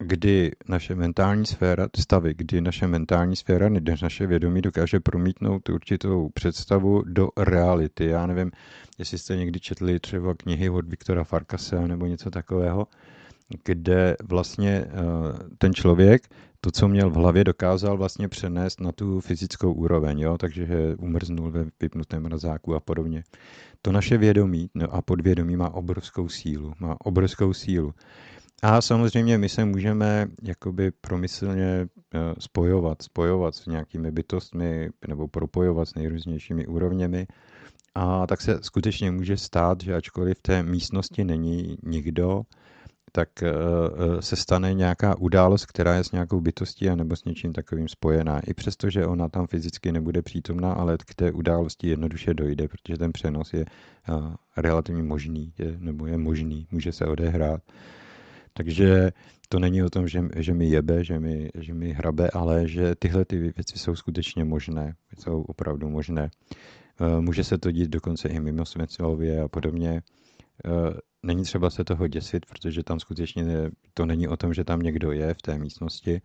kdy 0.00 0.50
naše 0.68 0.94
mentální 0.94 1.46
sféra, 1.46 1.88
stavy, 1.98 2.34
kdy 2.36 2.60
naše 2.60 2.86
mentální 2.86 3.36
sféra, 3.36 3.68
naše 4.02 4.26
vědomí 4.26 4.62
dokáže 4.62 5.00
promítnout 5.00 5.68
určitou 5.68 6.28
představu 6.28 7.02
do 7.06 7.28
reality. 7.36 8.06
Já 8.06 8.26
nevím, 8.26 8.50
jestli 8.98 9.18
jste 9.18 9.36
někdy 9.36 9.60
četli 9.60 10.00
třeba 10.00 10.34
knihy 10.34 10.70
od 10.70 10.88
Viktora 10.88 11.24
Farkase 11.24 11.88
nebo 11.88 12.06
něco 12.06 12.30
takového, 12.30 12.86
kde 13.64 14.16
vlastně 14.28 14.84
eh, 14.84 14.90
ten 15.58 15.74
člověk 15.74 16.28
to, 16.60 16.70
co 16.70 16.88
měl 16.88 17.10
v 17.10 17.14
hlavě, 17.14 17.44
dokázal 17.44 17.96
vlastně 17.96 18.28
přenést 18.28 18.80
na 18.80 18.92
tu 18.92 19.20
fyzickou 19.20 19.72
úroveň, 19.72 20.18
jo? 20.18 20.38
takže 20.38 20.66
umrznul 20.98 21.50
ve 21.50 21.64
vypnutém 21.80 22.22
mrazáku 22.22 22.74
a 22.74 22.80
podobně. 22.80 23.24
To 23.82 23.92
naše 23.92 24.18
vědomí 24.18 24.70
no 24.74 24.94
a 24.94 25.02
podvědomí 25.02 25.56
má 25.56 25.70
obrovskou 25.70 26.28
sílu. 26.28 26.72
Má 26.80 26.96
obrovskou 27.00 27.52
sílu. 27.52 27.94
A 28.62 28.80
samozřejmě 28.80 29.38
my 29.38 29.48
se 29.48 29.64
můžeme 29.64 30.26
jakoby 30.42 30.90
promyslně 30.90 31.86
eh, 32.14 32.18
spojovat, 32.38 33.02
spojovat 33.02 33.54
s 33.54 33.66
nějakými 33.66 34.10
bytostmi 34.10 34.90
nebo 35.08 35.28
propojovat 35.28 35.88
s 35.88 35.94
nejrůznějšími 35.94 36.66
úrovněmi. 36.66 37.26
A 37.94 38.26
tak 38.26 38.40
se 38.40 38.58
skutečně 38.62 39.10
může 39.10 39.36
stát, 39.36 39.80
že 39.82 39.94
ačkoliv 39.94 40.38
v 40.38 40.42
té 40.42 40.62
místnosti 40.62 41.24
není 41.24 41.78
nikdo, 41.82 42.42
tak 43.12 43.42
eh, 43.42 43.48
eh, 43.48 44.22
se 44.22 44.36
stane 44.36 44.74
nějaká 44.74 45.18
událost, 45.18 45.66
která 45.66 45.94
je 45.94 46.04
s 46.04 46.12
nějakou 46.12 46.40
bytostí 46.40 46.88
a 46.88 46.94
nebo 46.94 47.16
s 47.16 47.24
něčím 47.24 47.52
takovým 47.52 47.88
spojená. 47.88 48.40
I 48.40 48.54
přesto, 48.54 48.90
že 48.90 49.06
ona 49.06 49.28
tam 49.28 49.46
fyzicky 49.46 49.92
nebude 49.92 50.22
přítomná, 50.22 50.72
ale 50.72 50.96
k 51.06 51.14
té 51.14 51.32
události 51.32 51.88
jednoduše 51.88 52.34
dojde, 52.34 52.68
protože 52.68 52.98
ten 52.98 53.12
přenos 53.12 53.52
je 53.52 53.64
relativně 54.56 55.02
možný, 55.02 55.52
je, 55.58 55.76
nebo 55.78 56.06
je 56.06 56.18
možný, 56.18 56.66
může 56.70 56.92
se 56.92 57.06
odehrát. 57.06 57.62
Takže 58.52 59.10
to 59.48 59.58
není 59.58 59.82
o 59.82 59.90
tom, 59.90 60.08
že, 60.08 60.20
že 60.36 60.54
mi 60.54 60.68
jebe, 60.68 61.04
že 61.04 61.20
mi, 61.20 61.50
že 61.54 61.74
mi 61.74 61.92
hrabe, 61.92 62.30
ale 62.30 62.68
že 62.68 62.94
tyhle 62.94 63.24
ty 63.24 63.38
věci 63.38 63.78
jsou 63.78 63.96
skutečně 63.96 64.44
možné, 64.44 64.94
jsou 65.18 65.42
opravdu 65.42 65.88
možné. 65.88 66.30
Eh, 67.00 67.20
může 67.20 67.44
se 67.44 67.58
to 67.58 67.70
dít 67.70 67.90
dokonce 67.90 68.28
i 68.28 68.40
mimo 68.40 68.66
světlově 68.66 69.40
a 69.40 69.48
podobně. 69.48 70.02
není 71.22 71.42
třeba 71.42 71.70
se 71.70 71.84
toho 71.84 72.08
děsit, 72.08 72.46
protože 72.46 72.82
tam 72.82 73.00
skutečně 73.00 73.44
to 73.94 74.06
není 74.06 74.28
o 74.28 74.36
tom, 74.36 74.54
že 74.54 74.64
tam 74.64 74.80
někdo 74.80 75.12
je 75.12 75.34
v 75.34 75.42
té 75.42 75.58
místnosti, 75.58 76.20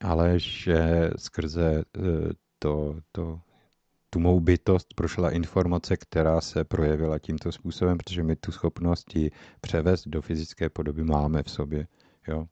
ale 0.00 0.38
že 0.38 1.10
skrze 1.16 1.82
to, 2.58 2.96
to 3.12 3.40
tu 4.10 4.20
mou 4.20 4.40
bytost 4.40 4.94
prošla 4.94 5.30
informace, 5.30 5.96
která 5.96 6.40
se 6.40 6.64
projevila 6.64 7.18
tímto 7.18 7.52
způsobem, 7.52 7.98
protože 7.98 8.22
my 8.22 8.36
tu 8.36 8.52
schopnost 8.52 9.16
ji 9.16 9.30
převést 9.60 10.08
do 10.08 10.22
fyzické 10.22 10.68
podoby 10.68 11.04
máme 11.04 11.42
v 11.42 11.50
sobě. 11.50 11.86
Jo? 12.28 12.46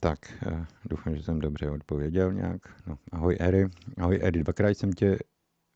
Tak, 0.00 0.18
eh, 0.46 0.66
doufám, 0.84 1.16
že 1.16 1.22
jsem 1.22 1.40
dobře 1.40 1.70
odpověděl 1.70 2.32
nějak. 2.32 2.60
No, 2.86 2.98
ahoj 3.12 3.36
Eri. 3.40 3.68
Ahoj 3.98 4.18
Eri, 4.22 4.42
dvakrát 4.42 4.68
jsem 4.68 4.92
tě 4.92 5.18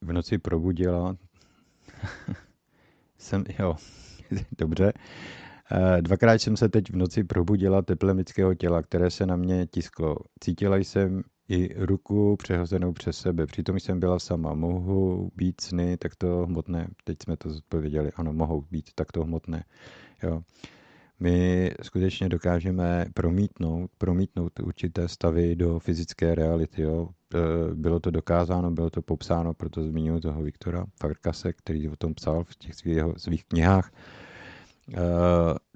v 0.01 0.13
noci 0.13 0.39
probudila. 0.39 1.17
jsem, 3.19 3.45
jo, 3.59 3.77
dobře. 4.59 4.93
Eh, 5.73 6.03
dvakrát 6.03 6.39
jsem 6.39 6.57
se 6.57 6.69
teď 6.69 6.91
v 6.91 6.97
noci 6.97 7.25
probudila 7.25 7.83
teplem 7.83 8.17
lidského 8.17 8.55
těla, 8.55 8.83
které 8.83 9.11
se 9.11 9.27
na 9.27 9.37
mě 9.37 9.67
tisklo. 9.67 10.17
Cítila 10.41 10.77
jsem 10.77 11.23
i 11.49 11.85
ruku 11.85 12.37
přehozenou 12.37 12.93
přes 12.93 13.19
sebe. 13.19 13.47
Přitom 13.47 13.81
jsem 13.81 14.01
byla 14.01 14.19
sama. 14.19 14.55
Mohou 14.55 15.31
být 15.37 15.61
sny 15.61 15.97
takto 15.97 16.47
hmotné? 16.47 16.89
Teď 17.05 17.19
jsme 17.25 17.37
to 17.37 17.51
zodpověděli. 17.51 18.11
Ano, 18.17 18.33
mohou 18.33 18.65
být 18.71 18.91
takto 18.95 19.25
hmotné. 19.25 19.65
Jo. 20.23 20.43
My 21.21 21.71
skutečně 21.83 22.29
dokážeme 22.29 23.07
promítnout, 23.15 23.91
promítnout 23.99 24.61
určité 24.61 25.09
stavy 25.09 25.57
do 25.57 25.79
fyzické 25.79 26.35
reality. 26.35 26.83
Jo. 26.83 27.09
E, 27.35 27.75
bylo 27.75 28.01
to 28.01 28.11
dokázáno, 28.11 28.71
bylo 28.71 28.91
to 28.91 29.03
popsáno, 29.03 29.55
proto 29.55 29.83
zmiňuji 29.83 30.21
toho 30.21 30.43
Viktora 30.43 30.87
Farkase, 31.01 31.53
který 31.53 31.89
o 31.89 31.97
tom 31.97 32.15
psal 32.15 32.45
v 32.45 32.57
těch 32.57 32.75
svých, 32.75 33.03
svých 33.17 33.45
knihách. 33.45 33.93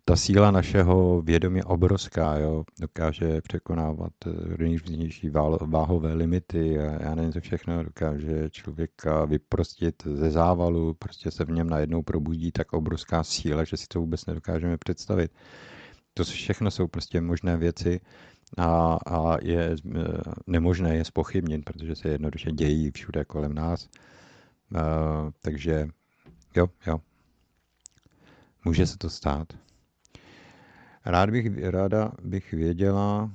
Ta 0.08 0.16
síla 0.16 0.50
našeho 0.50 1.22
vědomí 1.22 1.58
je 1.58 1.64
obrovská, 1.64 2.36
jo? 2.36 2.64
dokáže 2.80 3.40
překonávat 3.40 4.12
eh, 4.26 4.62
nejrůznější 4.62 5.30
váhové 5.60 6.12
limity 6.12 6.78
a 6.78 7.02
já 7.02 7.14
nevím, 7.14 7.32
co 7.32 7.40
všechno, 7.40 7.84
dokáže 7.84 8.50
člověka 8.50 9.24
vyprostit 9.24 10.02
ze 10.14 10.30
závalu, 10.30 10.94
prostě 10.94 11.30
se 11.30 11.44
v 11.44 11.50
něm 11.50 11.70
najednou 11.70 12.02
probudí 12.02 12.52
tak 12.52 12.72
obrovská 12.72 13.24
síla, 13.24 13.64
že 13.64 13.76
si 13.76 13.86
to 13.86 14.00
vůbec 14.00 14.26
nedokážeme 14.26 14.78
představit. 14.78 15.32
To 16.14 16.24
všechno 16.24 16.70
jsou 16.70 16.86
prostě 16.86 17.20
možné 17.20 17.56
věci 17.56 18.00
a, 18.58 18.98
a 19.06 19.36
je 19.42 19.76
eh, 19.96 20.02
nemožné 20.46 20.96
je 20.96 21.04
spochybnit, 21.04 21.64
protože 21.64 21.96
se 21.96 22.08
jednoduše 22.08 22.52
dějí 22.52 22.90
všude 22.90 23.24
kolem 23.24 23.54
nás. 23.54 23.88
Uh, 24.74 24.80
takže 25.40 25.88
jo, 26.56 26.68
jo, 26.86 27.00
může 28.64 28.86
se 28.86 28.98
to 28.98 29.10
stát. 29.10 29.67
Rád 31.08 31.30
bych, 31.30 31.46
ráda 31.64 32.12
bych 32.22 32.52
věděla, 32.52 33.32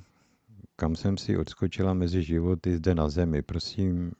kam 0.76 0.96
jsem 0.96 1.16
si 1.16 1.36
odskočila 1.36 1.94
mezi 1.94 2.22
životy 2.22 2.76
zde 2.76 2.94
na 2.94 3.08
zemi. 3.08 3.42
Prosím, 3.42 4.12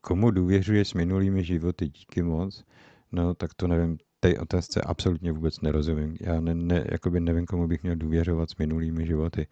komu 0.00 0.30
důvěřuješ 0.30 0.88
s 0.88 0.94
minulými 0.94 1.44
životy? 1.44 1.88
Díky 1.88 2.22
moc. 2.22 2.64
No, 3.12 3.34
tak 3.34 3.54
to 3.54 3.66
nevím. 3.66 3.98
Té 4.20 4.38
otázce 4.38 4.80
absolutně 4.80 5.32
vůbec 5.32 5.60
nerozumím. 5.60 6.16
Já 6.20 6.40
ne, 6.40 6.54
ne, 6.54 6.84
jakoby 6.92 7.20
nevím, 7.20 7.46
komu 7.46 7.68
bych 7.68 7.82
měl 7.82 7.96
důvěřovat 7.96 8.50
s 8.50 8.56
minulými 8.56 9.06
životy. 9.06 9.46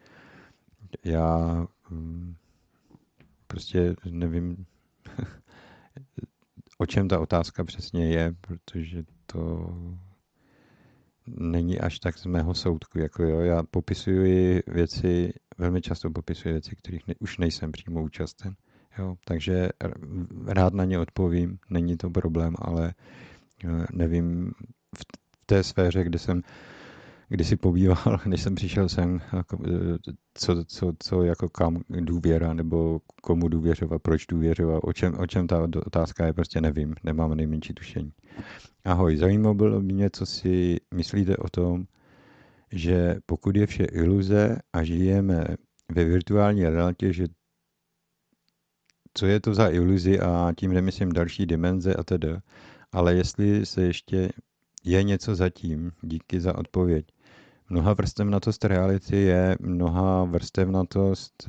Já 1.04 1.66
hm, 1.90 2.34
prostě 3.46 3.94
nevím, 4.10 4.66
o 6.78 6.86
čem 6.86 7.08
ta 7.08 7.20
otázka 7.20 7.64
přesně 7.64 8.08
je, 8.08 8.34
protože 8.40 9.04
to 9.26 9.70
není 11.26 11.80
až 11.80 11.98
tak 11.98 12.18
z 12.18 12.26
mého 12.26 12.54
soudku. 12.54 12.98
Jako 12.98 13.22
jo, 13.22 13.40
já 13.40 13.62
popisuji 13.62 14.62
věci, 14.66 15.32
velmi 15.58 15.80
často 15.80 16.10
popisuji 16.10 16.52
věci, 16.52 16.76
kterých 16.76 17.06
ne, 17.06 17.14
už 17.20 17.38
nejsem 17.38 17.72
přímo 17.72 18.02
účasten. 18.02 18.54
Jo, 18.98 19.16
takže 19.24 19.68
rád 20.46 20.74
na 20.74 20.84
ně 20.84 20.98
odpovím, 20.98 21.58
není 21.70 21.96
to 21.96 22.10
problém, 22.10 22.54
ale 22.58 22.94
eh, 23.64 23.86
nevím, 23.92 24.50
v 24.98 25.04
té 25.46 25.62
sféře, 25.62 26.04
kde 26.04 26.18
jsem 26.18 26.42
si 27.42 27.56
pobýval, 27.56 28.20
než 28.26 28.42
jsem 28.42 28.54
přišel 28.54 28.88
sem, 28.88 29.20
jako, 29.32 29.58
eh, 29.66 30.12
co, 30.34 30.64
co, 30.64 30.92
co 30.98 31.22
jako 31.22 31.48
kam 31.48 31.82
důvěra, 31.88 32.54
nebo 32.54 33.00
komu 33.22 33.48
důvěřovat, 33.48 34.02
proč 34.02 34.26
důvěřovat, 34.26 34.80
o 34.84 34.92
čem, 34.92 35.14
o 35.18 35.26
čem 35.26 35.46
ta 35.46 35.68
otázka 35.86 36.26
je, 36.26 36.32
prostě 36.32 36.60
nevím, 36.60 36.94
nemám 37.04 37.34
nejmenší 37.34 37.74
tušení. 37.74 38.12
Ahoj, 38.84 39.16
zajímalo 39.16 39.54
by 39.54 39.64
mě, 39.80 40.10
co 40.10 40.26
si 40.26 40.76
myslíte 40.94 41.36
o 41.36 41.48
tom, 41.48 41.86
že 42.72 43.16
pokud 43.26 43.56
je 43.56 43.66
vše 43.66 43.84
iluze 43.84 44.58
a 44.72 44.82
žijeme 44.82 45.44
ve 45.92 46.04
virtuální 46.04 46.64
realitě, 46.68 47.12
že 47.12 47.26
co 49.14 49.26
je 49.26 49.40
to 49.40 49.54
za 49.54 49.68
iluzi 49.68 50.20
a 50.20 50.52
tím 50.58 50.72
nemyslím 50.72 51.12
další 51.12 51.46
dimenze 51.46 51.94
a 51.94 52.04
tedy, 52.04 52.28
ale 52.92 53.14
jestli 53.14 53.66
se 53.66 53.82
ještě 53.82 54.32
je 54.84 55.02
něco 55.02 55.34
zatím, 55.34 55.92
díky 56.02 56.40
za 56.40 56.58
odpověď. 56.58 57.06
Mnoha 57.68 57.92
vrstevnatost 57.94 58.64
reality 58.64 59.16
je 59.16 59.56
mnoha 59.60 60.24
vrstevnatost 60.24 61.48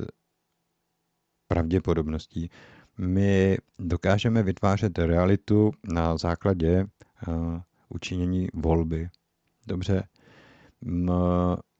pravděpodobností. 1.48 2.50
My 2.98 3.58
dokážeme 3.78 4.42
vytvářet 4.42 4.98
realitu 4.98 5.70
na 5.92 6.16
základě 6.16 6.84
uh, 7.28 7.60
učinění 7.88 8.48
volby. 8.54 9.08
Dobře, 9.66 10.08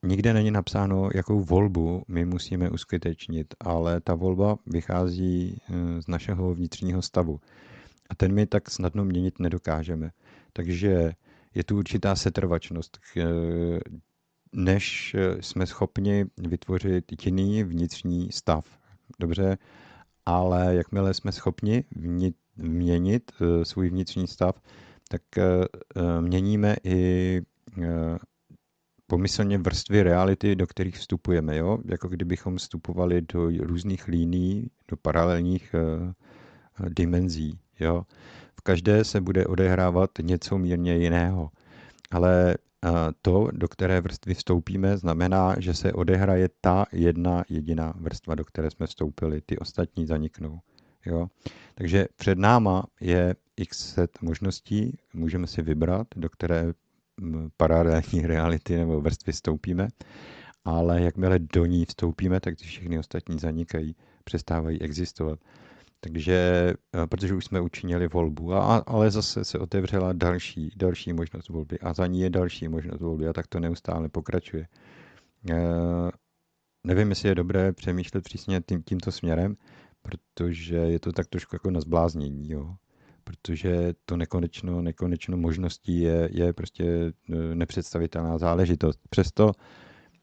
nikde 0.02 0.32
není 0.34 0.50
napsáno, 0.50 1.08
jakou 1.14 1.40
volbu 1.40 2.02
my 2.08 2.24
musíme 2.24 2.70
uskutečnit, 2.70 3.54
ale 3.60 4.00
ta 4.00 4.14
volba 4.14 4.56
vychází 4.66 5.60
uh, 5.70 5.76
z 6.00 6.08
našeho 6.08 6.54
vnitřního 6.54 7.02
stavu. 7.02 7.40
A 8.10 8.14
ten 8.14 8.34
my 8.34 8.46
tak 8.46 8.70
snadno 8.70 9.04
měnit 9.04 9.38
nedokážeme. 9.38 10.10
Takže 10.52 11.12
je 11.54 11.64
tu 11.64 11.78
určitá 11.78 12.16
setrvačnost, 12.16 12.98
než 14.52 15.16
jsme 15.40 15.66
schopni 15.66 16.24
vytvořit 16.36 17.26
jiný 17.26 17.64
vnitřní 17.64 18.32
stav. 18.32 18.78
Dobře, 19.20 19.58
ale 20.28 20.74
jakmile 20.74 21.14
jsme 21.14 21.32
schopni 21.32 21.84
měnit 22.56 23.32
svůj 23.62 23.88
vnitřní 23.90 24.26
stav, 24.26 24.60
tak 25.08 25.22
eh, 25.38 25.42
eh, 25.96 26.20
měníme 26.20 26.76
i 26.84 27.42
eh, 27.82 28.18
pomyslně 29.06 29.58
vrstvy 29.58 30.02
reality, 30.02 30.56
do 30.56 30.66
kterých 30.66 30.96
vstupujeme, 30.96 31.56
jo? 31.56 31.78
jako 31.84 32.08
kdybychom 32.08 32.56
vstupovali 32.56 33.22
do 33.22 33.50
různých 33.60 34.08
líní, 34.08 34.70
do 34.88 34.96
paralelních 34.96 35.74
dimenzí. 36.88 37.60
Jo? 37.80 38.02
V 38.58 38.60
každé 38.60 39.04
se 39.04 39.20
bude 39.20 39.46
odehrávat 39.46 40.10
něco 40.22 40.58
mírně 40.58 40.96
jiného. 40.96 41.50
Ale 42.10 42.54
to, 43.22 43.48
do 43.52 43.68
které 43.68 44.00
vrstvy 44.00 44.34
vstoupíme, 44.34 44.96
znamená, 44.96 45.54
že 45.58 45.74
se 45.74 45.92
odehraje 45.92 46.48
ta 46.60 46.86
jedna 46.92 47.44
jediná 47.48 47.94
vrstva, 47.96 48.34
do 48.34 48.44
které 48.44 48.70
jsme 48.70 48.86
vstoupili. 48.86 49.40
Ty 49.40 49.58
ostatní 49.58 50.06
zaniknou. 50.06 50.60
Jo? 51.06 51.28
Takže 51.74 52.06
před 52.16 52.38
náma 52.38 52.84
je 53.00 53.36
x 53.56 53.94
set 53.94 54.22
možností, 54.22 54.98
můžeme 55.14 55.46
si 55.46 55.62
vybrat, 55.62 56.06
do 56.16 56.28
které 56.28 56.72
paralelní 57.56 58.20
reality 58.22 58.76
nebo 58.76 59.00
vrstvy 59.00 59.32
vstoupíme, 59.32 59.88
ale 60.64 61.02
jakmile 61.02 61.38
do 61.38 61.66
ní 61.66 61.84
vstoupíme, 61.84 62.40
tak 62.40 62.56
ty 62.56 62.64
všechny 62.64 62.98
ostatní 62.98 63.38
zanikají, 63.38 63.96
přestávají 64.24 64.82
existovat. 64.82 65.38
Takže, 66.00 66.74
eh, 66.94 67.06
protože 67.06 67.34
už 67.34 67.44
jsme 67.44 67.60
učinili 67.60 68.08
volbu, 68.08 68.54
a, 68.54 68.76
ale 68.76 69.10
zase 69.10 69.44
se 69.44 69.58
otevřela 69.58 70.12
další, 70.12 70.70
další 70.76 71.12
možnost 71.12 71.48
volby 71.48 71.78
a 71.78 71.92
za 71.94 72.06
ní 72.06 72.20
je 72.20 72.30
další 72.30 72.68
možnost 72.68 73.00
volby 73.00 73.28
a 73.28 73.32
tak 73.32 73.46
to 73.46 73.60
neustále 73.60 74.08
pokračuje. 74.08 74.68
E, 75.50 75.56
nevím, 76.86 77.10
jestli 77.10 77.28
je 77.28 77.34
dobré 77.34 77.72
přemýšlet 77.72 78.24
přísně 78.24 78.60
tím, 78.68 78.82
tímto 78.82 79.12
směrem, 79.12 79.56
protože 80.02 80.76
je 80.76 80.98
to 80.98 81.12
tak 81.12 81.26
trošku 81.26 81.54
jako 81.54 81.70
na 81.70 81.80
zbláznění, 81.80 82.50
jo. 82.50 82.76
Protože 83.24 83.94
to 84.04 84.16
nekonečno, 84.16 84.82
nekonečno 84.82 85.36
možností 85.36 86.00
je, 86.00 86.28
je 86.32 86.52
prostě 86.52 86.84
e, 86.84 87.12
nepředstavitelná 87.54 88.38
záležitost. 88.38 89.00
Přesto, 89.10 89.52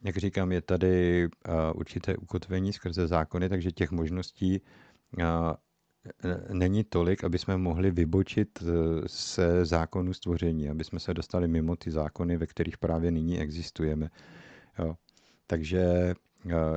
jak 0.03 0.17
říkám, 0.17 0.51
je 0.51 0.61
tady 0.61 1.27
určité 1.75 2.17
ukotvení 2.17 2.73
skrze 2.73 3.07
zákony, 3.07 3.49
takže 3.49 3.71
těch 3.71 3.91
možností 3.91 4.61
není 6.53 6.83
tolik, 6.83 7.23
aby 7.23 7.37
jsme 7.39 7.57
mohli 7.57 7.91
vybočit 7.91 8.59
e, 8.61 8.65
se 9.07 9.65
zákonu 9.65 10.13
stvoření, 10.13 10.69
aby 10.69 10.83
jsme 10.83 10.99
se 10.99 11.13
dostali 11.13 11.47
mimo 11.47 11.75
ty 11.75 11.91
zákony, 11.91 12.37
ve 12.37 12.47
kterých 12.47 12.77
právě 12.77 13.11
nyní 13.11 13.39
existujeme. 13.39 14.09
Jo. 14.79 14.95
Takže 15.47 16.13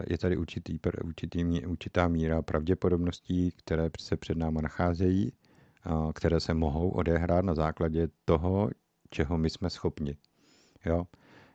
je 0.06 0.18
tady 0.18 0.36
určitý, 0.36 0.78
určitý, 1.04 1.66
určitá 1.66 2.08
míra 2.08 2.42
pravděpodobností, 2.42 3.50
které 3.50 3.90
se 4.00 4.16
před 4.16 4.38
náma 4.38 4.60
nacházejí 4.60 5.32
které 6.14 6.40
se 6.40 6.54
mohou 6.54 6.90
odehrát 6.90 7.44
na 7.44 7.54
základě 7.54 8.08
toho, 8.24 8.70
čeho 9.10 9.38
my 9.38 9.50
jsme 9.50 9.70
schopni. 9.70 10.16
Jo? 10.86 11.04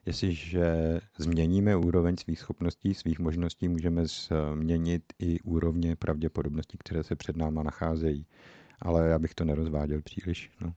Jestliže 0.06 1.00
změníme 1.18 1.76
úroveň 1.76 2.18
svých 2.18 2.40
schopností, 2.40 2.94
svých 2.94 3.20
možností, 3.20 3.68
můžeme 3.68 4.04
změnit 4.06 5.04
i 5.20 5.40
úrovně 5.40 5.96
pravděpodobností, 5.96 6.78
které 6.78 7.04
se 7.04 7.16
před 7.16 7.38
náma 7.38 7.64
nacházejí. 7.64 8.26
Ale 8.82 9.08
já 9.10 9.20
bych 9.20 9.36
to 9.36 9.46
nerozváděl 9.46 10.02
příliš. 10.02 10.52
No. 10.62 10.74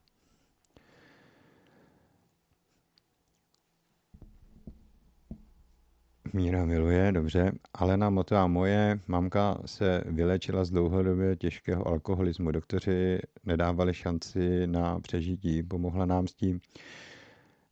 Míra 6.33 6.65
miluje, 6.65 7.11
dobře. 7.11 7.51
Alena 7.73 8.09
Motová 8.09 8.47
moje 8.47 8.99
mamka 9.07 9.57
se 9.65 10.03
vylečila 10.05 10.65
z 10.65 10.69
dlouhodobě 10.69 11.35
těžkého 11.35 11.87
alkoholismu. 11.87 12.51
Doktoři 12.51 13.19
nedávali 13.45 13.93
šanci 13.93 14.67
na 14.67 14.99
přežití. 14.99 15.63
Pomohla 15.63 16.05
nám 16.05 16.27
s 16.27 16.33
tím 16.33 16.59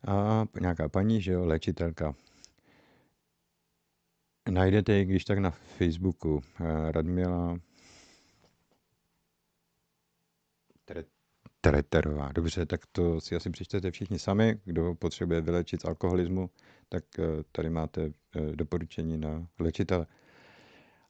a 0.07 0.45
nějaká 0.59 0.89
paní, 0.89 1.21
že 1.21 1.31
jo, 1.31 1.45
léčitelka. 1.45 2.15
Najdete 4.49 4.93
ji, 4.93 5.05
když 5.05 5.25
tak 5.25 5.37
na 5.39 5.51
Facebooku. 5.51 6.41
Eh, 6.59 6.91
Radmila 6.91 7.59
Treterová. 11.61 12.31
Dobře, 12.31 12.65
tak 12.65 12.81
to 12.91 13.21
si 13.21 13.35
asi 13.35 13.49
přečtete 13.49 13.91
všichni 13.91 14.19
sami. 14.19 14.59
Kdo 14.65 14.95
potřebuje 14.95 15.41
vylečit 15.41 15.81
z 15.81 15.85
alkoholismu, 15.85 16.49
tak 16.89 17.03
eh, 17.19 17.23
tady 17.51 17.69
máte 17.69 18.01
eh, 18.05 18.55
doporučení 18.55 19.17
na 19.17 19.47
léčitele. 19.59 20.05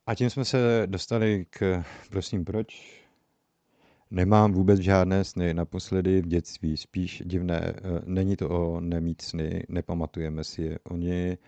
A 0.06 0.14
tím 0.14 0.30
jsme 0.30 0.44
se 0.44 0.82
dostali 0.86 1.46
k, 1.50 1.84
prosím, 2.10 2.44
proč? 2.44 3.00
Nemám 4.10 4.52
vůbec 4.52 4.80
žádné 4.80 5.24
sny, 5.24 5.54
naposledy 5.54 6.22
v 6.22 6.26
dětství, 6.26 6.76
spíš 6.76 7.22
divné. 7.26 7.74
Eh, 7.76 7.82
není 8.04 8.36
to 8.36 8.48
o 8.48 8.80
nemít 8.80 9.22
sny, 9.22 9.62
nepamatujeme 9.68 10.44
si 10.44 10.62
je. 10.62 10.78
Oni, 10.84 11.38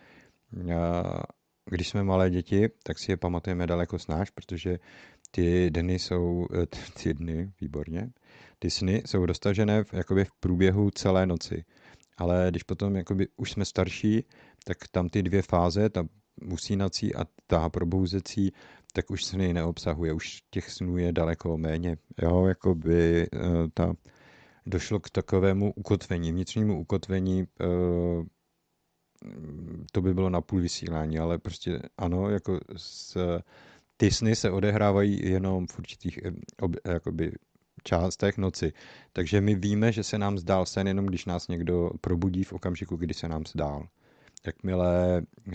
když 1.70 1.88
jsme 1.88 2.04
malé 2.04 2.30
děti, 2.30 2.68
tak 2.82 2.98
si 2.98 3.12
je 3.12 3.16
pamatujeme 3.16 3.66
daleko 3.66 3.98
snáš, 3.98 4.30
protože 4.30 4.78
ty 5.30 5.70
dny 5.70 5.98
jsou, 5.98 6.46
ty 7.02 7.14
dny, 7.14 7.52
výborně, 7.60 8.10
ty 8.58 8.70
sny 8.70 9.02
jsou 9.06 9.26
dostažené 9.26 9.84
v, 9.84 9.94
jakoby 9.94 10.24
v 10.24 10.32
průběhu 10.40 10.90
celé 10.90 11.26
noci. 11.26 11.64
Ale 12.16 12.46
když 12.50 12.62
potom 12.62 12.96
jakoby 12.96 13.28
už 13.36 13.50
jsme 13.50 13.64
starší, 13.64 14.24
tak 14.64 14.78
tam 14.90 15.08
ty 15.08 15.22
dvě 15.22 15.42
fáze, 15.42 15.88
ta 15.88 16.04
usínací 16.52 17.14
a 17.14 17.24
ta 17.46 17.68
probouzecí, 17.68 18.52
tak 18.92 19.10
už 19.10 19.24
sny 19.24 19.52
neobsahuje, 19.52 20.12
už 20.12 20.42
těch 20.50 20.70
snů 20.70 20.98
je 20.98 21.12
daleko 21.12 21.58
méně. 21.58 21.96
Jo, 22.22 22.46
jakoby 22.46 23.22
eh, 23.22 23.38
ta, 23.74 23.94
došlo 24.66 25.00
k 25.00 25.10
takovému 25.10 25.72
ukotvení, 25.76 26.32
vnitřnímu 26.32 26.80
ukotvení, 26.80 27.46
eh, 27.60 28.24
to 29.92 30.00
by 30.00 30.14
bylo 30.14 30.30
na 30.30 30.40
půl 30.40 30.60
vysílání, 30.60 31.18
ale 31.18 31.38
prostě 31.38 31.82
ano, 31.96 32.30
jako 32.30 32.60
s, 32.76 33.16
ty 33.96 34.10
sny 34.10 34.36
se 34.36 34.50
odehrávají 34.50 35.30
jenom 35.30 35.66
v 35.66 35.78
určitých 35.78 36.18
eh, 36.24 36.32
ob, 36.60 36.72
jakoby 36.84 37.32
částech 37.84 38.38
noci. 38.38 38.72
Takže 39.12 39.40
my 39.40 39.54
víme, 39.54 39.92
že 39.92 40.02
se 40.02 40.18
nám 40.18 40.38
zdál 40.38 40.66
sen, 40.66 40.88
jenom 40.88 41.06
když 41.06 41.24
nás 41.24 41.48
někdo 41.48 41.90
probudí 42.00 42.44
v 42.44 42.52
okamžiku, 42.52 42.96
kdy 42.96 43.14
se 43.14 43.28
nám 43.28 43.46
zdál. 43.46 43.88
Jakmile 44.46 45.22
uh, 45.46 45.54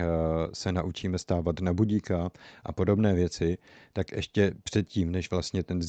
se 0.52 0.72
naučíme 0.72 1.18
stávat 1.18 1.60
na 1.60 1.72
budíka 1.72 2.30
a 2.64 2.72
podobné 2.72 3.14
věci, 3.14 3.58
tak 3.92 4.12
ještě 4.12 4.52
předtím, 4.64 5.12
než 5.12 5.30
vlastně 5.30 5.62
ten 5.62 5.80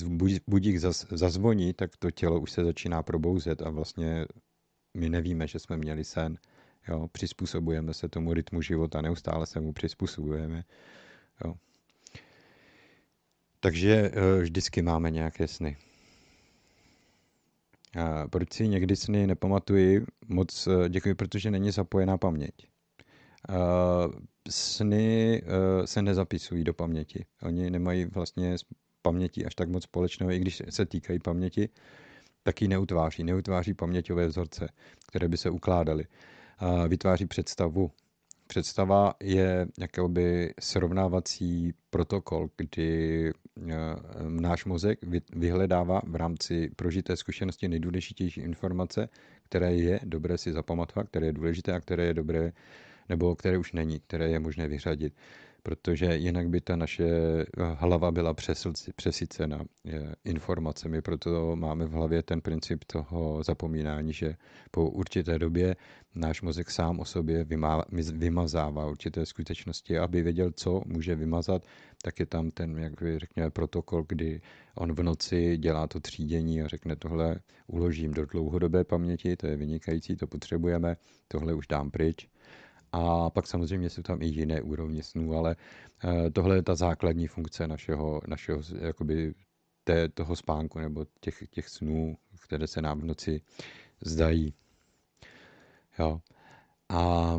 budík 0.48 0.78
zaz, 0.78 1.06
zazvoní, 1.10 1.74
tak 1.74 1.98
to 1.98 2.12
tělo 2.12 2.40
už 2.40 2.52
se 2.52 2.64
začíná 2.64 3.04
probouzet 3.04 3.62
a 3.62 3.70
vlastně 3.70 4.26
my 4.94 5.10
nevíme, 5.10 5.48
že 5.48 5.60
jsme 5.60 5.78
měli 5.78 6.04
sen. 6.04 6.38
Jo, 6.88 7.08
přizpůsobujeme 7.12 7.94
se 7.94 8.10
tomu 8.10 8.34
rytmu 8.34 8.62
života, 8.62 9.02
neustále 9.02 9.46
se 9.46 9.60
mu 9.60 9.74
přizpůsobujeme. 9.74 10.64
Jo. 11.46 11.56
Takže 13.60 14.12
uh, 14.12 14.42
vždycky 14.42 14.82
máme 14.82 15.12
nějaké 15.12 15.48
sny. 15.48 15.78
Proč 18.30 18.54
si 18.54 18.68
někdy 18.68 18.96
sny 18.96 19.28
nepamatuji? 19.28 20.06
Moc 20.28 20.68
eh, 20.68 20.90
děkuji, 20.90 21.16
protože 21.16 21.52
není 21.52 21.72
zapojená 21.72 22.18
paměť. 22.18 22.75
Sny 24.50 25.42
eh, 25.44 25.88
se 25.88 26.02
nezapisují 26.02 26.64
do 26.64 26.74
paměti. 26.74 27.26
Oni 27.44 27.70
nemají 27.70 28.06
vlastně 28.06 28.58
s 28.58 28.66
pamětí 29.02 29.46
až 29.46 29.56
tak 29.56 29.70
moc 29.70 29.84
společného, 29.84 30.32
i 30.32 30.40
když 30.40 30.62
se 30.70 30.86
týkají 30.86 31.20
paměti, 31.20 31.70
tak 32.44 32.62
ji 32.62 32.68
neutváří. 32.68 33.24
Neutváří 33.24 33.74
paměťové 33.74 34.28
vzorce, 34.28 34.70
které 35.08 35.28
by 35.28 35.38
se 35.38 35.50
ukládaly. 35.50 36.06
Vytváří 36.88 37.26
představu 37.26 37.92
Představa 38.48 39.14
je 39.24 39.68
jakoby 39.80 40.54
srovnávací 40.60 41.74
protokol, 41.90 42.50
kdy 42.58 43.30
eh, 43.30 43.74
náš 44.30 44.66
mozek 44.66 45.00
vyhledává 45.36 46.02
v 46.06 46.16
rámci 46.16 46.70
prožité 46.76 47.18
zkušenosti 47.18 47.68
nejdůležitější 47.68 48.42
informace, 48.42 49.10
které 49.44 49.76
je 49.76 50.00
dobré 50.04 50.38
si 50.38 50.54
zapamatovat, 50.54 51.08
které 51.08 51.26
je 51.26 51.34
důležité 51.34 51.74
a 51.74 51.80
které 51.80 52.06
je 52.06 52.14
dobré, 52.14 52.52
nebo 53.10 53.36
které 53.36 53.58
už 53.58 53.72
není, 53.72 54.00
které 54.00 54.30
je 54.30 54.40
možné 54.40 54.68
vyřadit 54.68 55.14
protože 55.66 56.16
jinak 56.16 56.50
by 56.50 56.62
ta 56.62 56.76
naše 56.76 57.06
eh, 57.08 57.46
hlava 57.58 58.12
byla 58.12 58.36
přesycena 58.96 59.66
eh, 59.86 60.14
informacemi, 60.26 61.02
proto 61.02 61.56
máme 61.56 61.86
v 61.86 61.92
hlavě 61.92 62.24
ten 62.24 62.42
princip 62.42 62.84
toho 62.84 63.44
zapomínání, 63.44 64.14
že 64.14 64.36
po 64.72 64.90
určité 64.90 65.40
době 65.40 65.76
náš 66.16 66.42
mozek 66.42 66.72
sám 66.72 67.00
o 67.00 67.06
sobě 67.06 67.46
vymazává 68.14 68.86
určité 68.86 69.26
skutečnosti, 69.26 69.98
aby 69.98 70.22
věděl, 70.22 70.52
co 70.52 70.82
může 70.86 71.16
vymazat, 71.16 71.66
tak 72.04 72.20
je 72.20 72.26
tam 72.26 72.52
ten, 72.52 72.78
jak 72.78 72.94
řekněme, 73.18 73.50
protokol, 73.50 74.06
kdy 74.08 74.42
on 74.76 74.94
v 74.94 75.04
noci 75.04 75.58
dělá 75.58 75.88
to 75.88 76.00
třídění 76.00 76.62
a 76.62 76.68
řekne 76.68 76.96
tohle 76.96 77.40
uložím 77.68 78.14
do 78.14 78.26
dlouhodobé 78.26 78.84
paměti, 78.84 79.36
to 79.36 79.48
je 79.48 79.58
vynikající, 79.58 80.16
to 80.16 80.28
potřebujeme, 80.28 80.98
tohle 81.28 81.54
už 81.54 81.68
dám 81.68 81.92
pryč 81.92 82.28
a 82.96 83.30
pak 83.30 83.48
samozřejmě 83.48 83.90
jsou 83.90 84.02
tam 84.02 84.22
i 84.22 84.26
jiné 84.26 84.62
úrovně 84.62 85.04
snů, 85.04 85.34
ale 85.34 85.56
eh, 86.04 86.32
tohle 86.32 86.56
je 86.56 86.64
ta 86.64 86.76
základní 86.76 87.28
funkce 87.28 87.68
našeho, 87.68 88.22
našeho 88.28 88.62
jakoby 88.80 89.34
té, 89.84 90.10
toho 90.10 90.36
spánku 90.36 90.80
nebo 90.80 91.06
těch, 91.20 91.44
těch 91.50 91.70
snů, 91.70 92.18
které 92.42 92.68
se 92.68 92.82
nám 92.82 93.00
v 93.00 93.06
noci 93.06 93.42
zdají. 94.02 94.54
Jo. 96.00 96.22
A 96.90 97.36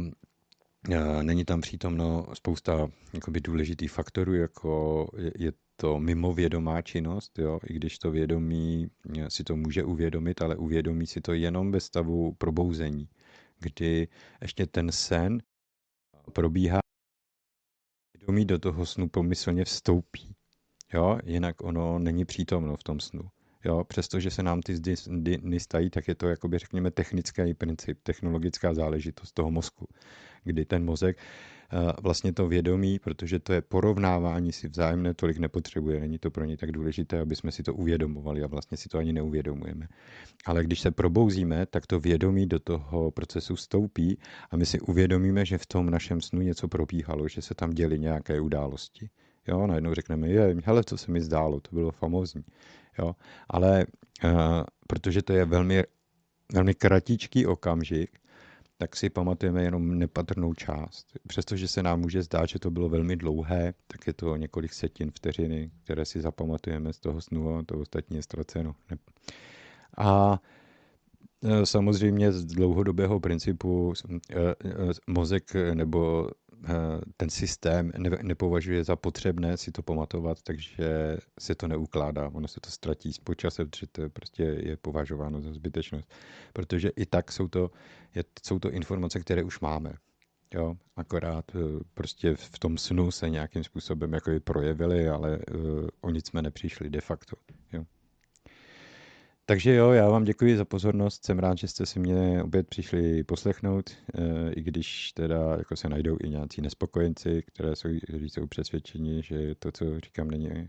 eh, 0.90 1.22
není 1.22 1.44
tam 1.44 1.60
přítomno 1.60 2.26
spousta 2.34 2.88
jakoby, 3.14 3.40
důležitých 3.40 3.92
faktorů, 3.92 4.34
jako 4.34 5.06
je, 5.18 5.32
je 5.38 5.52
to 5.76 6.00
mimovědomá 6.00 6.82
činnost, 6.82 7.38
jo? 7.38 7.60
i 7.66 7.72
když 7.74 7.98
to 7.98 8.10
vědomí 8.10 8.86
eh, 9.18 9.30
si 9.30 9.44
to 9.44 9.56
může 9.56 9.84
uvědomit, 9.84 10.42
ale 10.42 10.56
uvědomí 10.56 11.06
si 11.06 11.20
to 11.20 11.32
jenom 11.32 11.72
ve 11.72 11.80
stavu 11.80 12.32
probouzení 12.32 13.08
kdy 13.58 14.08
ještě 14.42 14.66
ten 14.66 14.92
sen 14.92 15.42
probíhá, 16.32 16.78
vědomí 18.18 18.44
do 18.44 18.58
toho 18.58 18.86
snu 18.86 19.08
pomyslně 19.08 19.64
vstoupí. 19.64 20.34
Jo? 20.92 21.18
Jinak 21.24 21.60
ono 21.62 21.98
není 21.98 22.24
přítomno 22.24 22.76
v 22.76 22.82
tom 22.82 23.00
snu. 23.00 23.22
Jo? 23.64 23.84
Přestože 23.84 24.30
se 24.30 24.42
nám 24.42 24.60
ty 24.62 24.74
dny 25.18 25.60
stají, 25.60 25.90
tak 25.90 26.08
je 26.08 26.14
to, 26.14 26.28
jakoby 26.28 26.58
řekněme, 26.58 26.90
technický 26.90 27.54
princip, 27.54 28.02
technologická 28.02 28.74
záležitost 28.74 29.32
toho 29.32 29.50
mozku, 29.50 29.86
kdy 30.46 30.64
ten 30.64 30.84
mozek 30.84 31.18
vlastně 32.02 32.32
to 32.32 32.48
vědomí, 32.48 32.98
protože 32.98 33.38
to 33.38 33.52
je 33.52 33.60
porovnávání 33.60 34.52
si 34.52 34.68
vzájemné, 34.68 35.14
tolik 35.14 35.38
nepotřebuje. 35.38 36.00
Není 36.00 36.18
to 36.18 36.30
pro 36.30 36.44
ně 36.44 36.56
tak 36.56 36.72
důležité, 36.72 37.20
aby 37.20 37.36
jsme 37.36 37.52
si 37.52 37.62
to 37.62 37.74
uvědomovali 37.74 38.42
a 38.42 38.46
vlastně 38.46 38.76
si 38.76 38.88
to 38.88 38.98
ani 38.98 39.12
neuvědomujeme. 39.12 39.88
Ale 40.46 40.64
když 40.64 40.80
se 40.80 40.90
probouzíme, 40.90 41.66
tak 41.66 41.86
to 41.86 42.00
vědomí 42.00 42.46
do 42.46 42.58
toho 42.58 43.10
procesu 43.10 43.54
vstoupí 43.54 44.18
a 44.50 44.56
my 44.56 44.66
si 44.66 44.80
uvědomíme, 44.80 45.44
že 45.44 45.58
v 45.58 45.66
tom 45.66 45.90
našem 45.90 46.20
snu 46.20 46.40
něco 46.40 46.68
probíhalo, 46.68 47.28
že 47.28 47.42
se 47.42 47.54
tam 47.54 47.70
děly 47.70 47.98
nějaké 47.98 48.40
události. 48.40 49.10
Jo, 49.48 49.66
najednou 49.66 49.94
řekneme, 49.94 50.28
je, 50.28 50.56
hele, 50.64 50.84
co 50.84 50.96
se 50.96 51.12
mi 51.12 51.20
zdálo, 51.20 51.60
to 51.60 51.70
bylo 51.72 51.90
famózní. 51.90 52.44
Jo, 52.98 53.16
ale 53.48 53.86
uh, 54.24 54.30
protože 54.86 55.22
to 55.22 55.32
je 55.32 55.44
velmi, 55.44 55.84
velmi 56.52 56.74
kratičký 56.74 57.46
okamžik, 57.46 58.18
tak 58.78 58.96
si 58.96 59.10
pamatujeme 59.10 59.62
jenom 59.62 59.98
nepatrnou 59.98 60.54
část. 60.54 61.06
Přestože 61.26 61.68
se 61.68 61.82
nám 61.82 62.00
může 62.00 62.22
zdát, 62.22 62.48
že 62.48 62.58
to 62.58 62.70
bylo 62.70 62.88
velmi 62.88 63.16
dlouhé, 63.16 63.74
tak 63.86 64.06
je 64.06 64.12
to 64.12 64.36
několik 64.36 64.72
setin 64.72 65.10
vteřiny, 65.10 65.70
které 65.84 66.04
si 66.04 66.20
zapamatujeme 66.20 66.92
z 66.92 67.00
toho 67.00 67.20
snu 67.20 67.56
a 67.56 67.62
to 67.62 67.78
ostatní 67.78 68.16
je 68.16 68.22
ztraceno. 68.22 68.74
A 69.98 70.40
e, 71.42 71.66
samozřejmě 71.66 72.32
z 72.32 72.44
dlouhodobého 72.44 73.20
principu 73.20 73.92
e, 74.30 74.36
e, 74.36 74.54
mozek 75.06 75.54
nebo 75.74 76.30
ten 77.16 77.30
systém 77.30 77.92
nepovažuje 78.22 78.84
za 78.84 78.96
potřebné 78.96 79.56
si 79.56 79.72
to 79.72 79.82
pamatovat, 79.82 80.42
takže 80.42 81.16
se 81.38 81.54
to 81.54 81.68
neukládá. 81.68 82.30
Ono 82.34 82.48
se 82.48 82.60
to 82.60 82.70
ztratí 82.70 83.12
s 83.12 83.18
počasem, 83.18 83.70
protože 83.70 83.86
to 83.86 84.10
prostě 84.10 84.42
je 84.42 84.76
považováno 84.76 85.40
za 85.40 85.52
zbytečnost. 85.52 86.12
Protože 86.52 86.88
i 86.88 87.06
tak 87.06 87.32
jsou 87.32 87.48
to, 87.48 87.70
je, 88.14 88.24
jsou 88.46 88.58
to 88.58 88.70
informace, 88.70 89.20
které 89.20 89.42
už 89.42 89.60
máme. 89.60 89.92
Jo, 90.54 90.76
akorát 90.96 91.44
eh, 91.54 91.58
prostě 91.94 92.34
v 92.34 92.58
tom 92.58 92.78
snu 92.78 93.10
se 93.10 93.30
nějakým 93.30 93.64
způsobem 93.64 94.12
jako 94.12 94.30
projevily, 94.44 95.08
ale 95.08 95.38
uh, 95.38 95.88
o 96.00 96.10
nic 96.10 96.28
jsme 96.28 96.42
nepřišli 96.42 96.90
de 96.90 97.00
facto. 97.00 97.36
Jo. 97.72 97.84
Takže 99.48 99.74
jo, 99.74 99.90
já 99.90 100.08
vám 100.08 100.24
děkuji 100.24 100.56
za 100.56 100.64
pozornost, 100.64 101.24
jsem 101.24 101.38
rád, 101.38 101.58
že 101.58 101.68
jste 101.68 101.86
si 101.86 101.98
mě 101.98 102.42
opět 102.42 102.68
přišli 102.68 103.24
poslechnout, 103.24 103.90
uh, 103.90 104.24
i 104.56 104.62
když 104.62 105.12
teda 105.12 105.56
jako 105.58 105.76
se 105.76 105.88
najdou 105.88 106.16
i 106.24 106.28
nějací 106.28 106.60
nespokojenci, 106.60 107.42
které 107.46 107.76
jsou, 107.76 107.88
kteří 108.02 108.30
jsou 108.30 108.46
přesvědčeni, 108.46 109.22
že 109.22 109.54
to, 109.54 109.72
co 109.72 110.00
říkám, 110.00 110.30
není, 110.30 110.68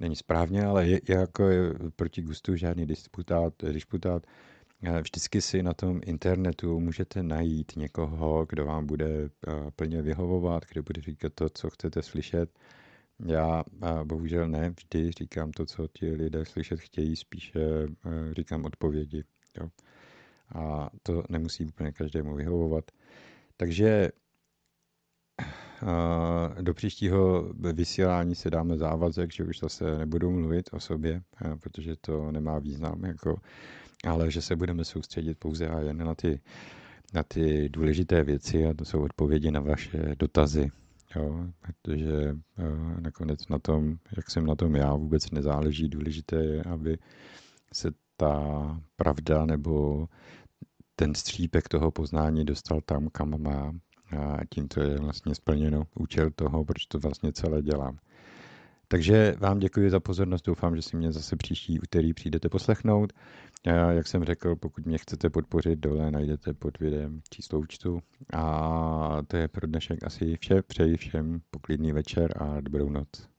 není 0.00 0.16
správně, 0.16 0.64
ale 0.64 0.88
je, 0.88 1.00
jako 1.08 1.48
je 1.48 1.72
proti 1.96 2.22
gustu 2.22 2.56
žádný 2.56 2.86
disputát, 2.86 3.54
disputát 3.72 4.26
Vždycky 5.02 5.42
si 5.42 5.62
na 5.62 5.74
tom 5.74 6.00
internetu 6.04 6.80
můžete 6.80 7.22
najít 7.22 7.76
někoho, 7.76 8.46
kdo 8.48 8.66
vám 8.66 8.86
bude 8.86 9.06
eh, 9.06 9.30
plně 9.76 10.02
vyhovovat, 10.02 10.64
kdo 10.72 10.82
bude 10.82 11.00
říkat 11.00 11.32
to, 11.34 11.48
co 11.48 11.70
chcete 11.70 12.02
slyšet. 12.02 12.50
Já 13.24 13.64
bohužel 14.04 14.48
ne 14.48 14.70
vždy 14.70 15.10
říkám 15.12 15.50
to, 15.50 15.66
co 15.66 15.88
ti 15.92 16.12
lidé 16.12 16.44
slyšet 16.44 16.80
chtějí, 16.80 17.16
spíše 17.16 17.60
eh, 17.60 18.34
říkám 18.34 18.64
odpovědi. 18.64 19.24
Jo. 19.60 19.68
A 20.54 20.90
to 21.02 21.22
nemusí 21.28 21.64
úplně 21.66 21.92
každému 21.92 22.34
vyhovovat. 22.34 22.84
Takže 23.56 24.08
do 26.60 26.74
příštího 26.74 27.52
vysílání 27.72 28.34
se 28.34 28.50
dáme 28.50 28.76
závazek, 28.76 29.32
že 29.32 29.44
už 29.44 29.58
zase 29.58 29.98
nebudu 29.98 30.30
mluvit 30.30 30.70
o 30.72 30.80
sobě, 30.80 31.22
protože 31.60 31.96
to 32.00 32.32
nemá 32.32 32.58
význam. 32.58 33.04
Jako 33.04 33.40
ale 34.04 34.30
že 34.30 34.42
se 34.42 34.56
budeme 34.56 34.84
soustředit 34.84 35.38
pouze 35.38 35.68
a 35.68 35.80
jen 35.80 35.98
na 35.98 36.14
ty, 36.14 36.40
na 37.14 37.22
ty 37.22 37.68
důležité 37.68 38.22
věci 38.22 38.66
a 38.66 38.74
to 38.74 38.84
jsou 38.84 39.02
odpovědi 39.02 39.50
na 39.50 39.60
vaše 39.60 40.14
dotazy. 40.18 40.70
Jo, 41.16 41.46
protože 41.60 42.32
uh, 42.32 43.00
nakonec 43.00 43.48
na 43.48 43.58
tom, 43.58 43.96
jak 44.16 44.30
jsem 44.30 44.46
na 44.46 44.54
tom 44.54 44.76
já, 44.76 44.94
vůbec 44.94 45.30
nezáleží. 45.30 45.88
Důležité 45.88 46.36
je, 46.44 46.62
aby 46.62 46.98
se 47.72 47.90
ta 48.16 48.80
pravda 48.96 49.46
nebo 49.46 50.06
ten 50.96 51.14
střípek 51.14 51.68
toho 51.68 51.90
poznání 51.90 52.44
dostal 52.44 52.80
tam, 52.80 53.08
kam 53.08 53.42
má. 53.42 53.72
A 54.18 54.38
tím 54.54 54.68
to 54.68 54.80
je 54.80 54.98
vlastně 54.98 55.34
splněno 55.34 55.82
účel 55.94 56.30
toho, 56.30 56.64
proč 56.64 56.86
to 56.86 56.98
vlastně 56.98 57.32
celé 57.32 57.62
dělám. 57.62 57.98
Takže 58.88 59.34
vám 59.38 59.58
děkuji 59.58 59.90
za 59.90 60.00
pozornost, 60.00 60.46
doufám, 60.46 60.76
že 60.76 60.82
si 60.82 60.96
mě 60.96 61.12
zase 61.12 61.36
příští 61.36 61.80
úterý 61.80 62.14
přijdete 62.14 62.48
poslechnout. 62.48 63.12
Já, 63.66 63.92
jak 63.92 64.06
jsem 64.06 64.24
řekl, 64.24 64.56
pokud 64.56 64.86
mě 64.86 64.98
chcete 64.98 65.30
podpořit, 65.30 65.78
dole 65.78 66.10
najdete 66.10 66.54
pod 66.54 66.78
videem 66.78 67.20
číslo 67.30 67.60
účtu. 67.60 68.00
A 68.32 69.22
to 69.28 69.36
je 69.36 69.48
pro 69.48 69.66
dnešek 69.66 70.04
asi 70.04 70.36
vše. 70.40 70.62
Přeji 70.62 70.96
všem 70.96 71.40
poklidný 71.50 71.92
večer 71.92 72.42
a 72.42 72.60
dobrou 72.60 72.90
noc. 72.90 73.35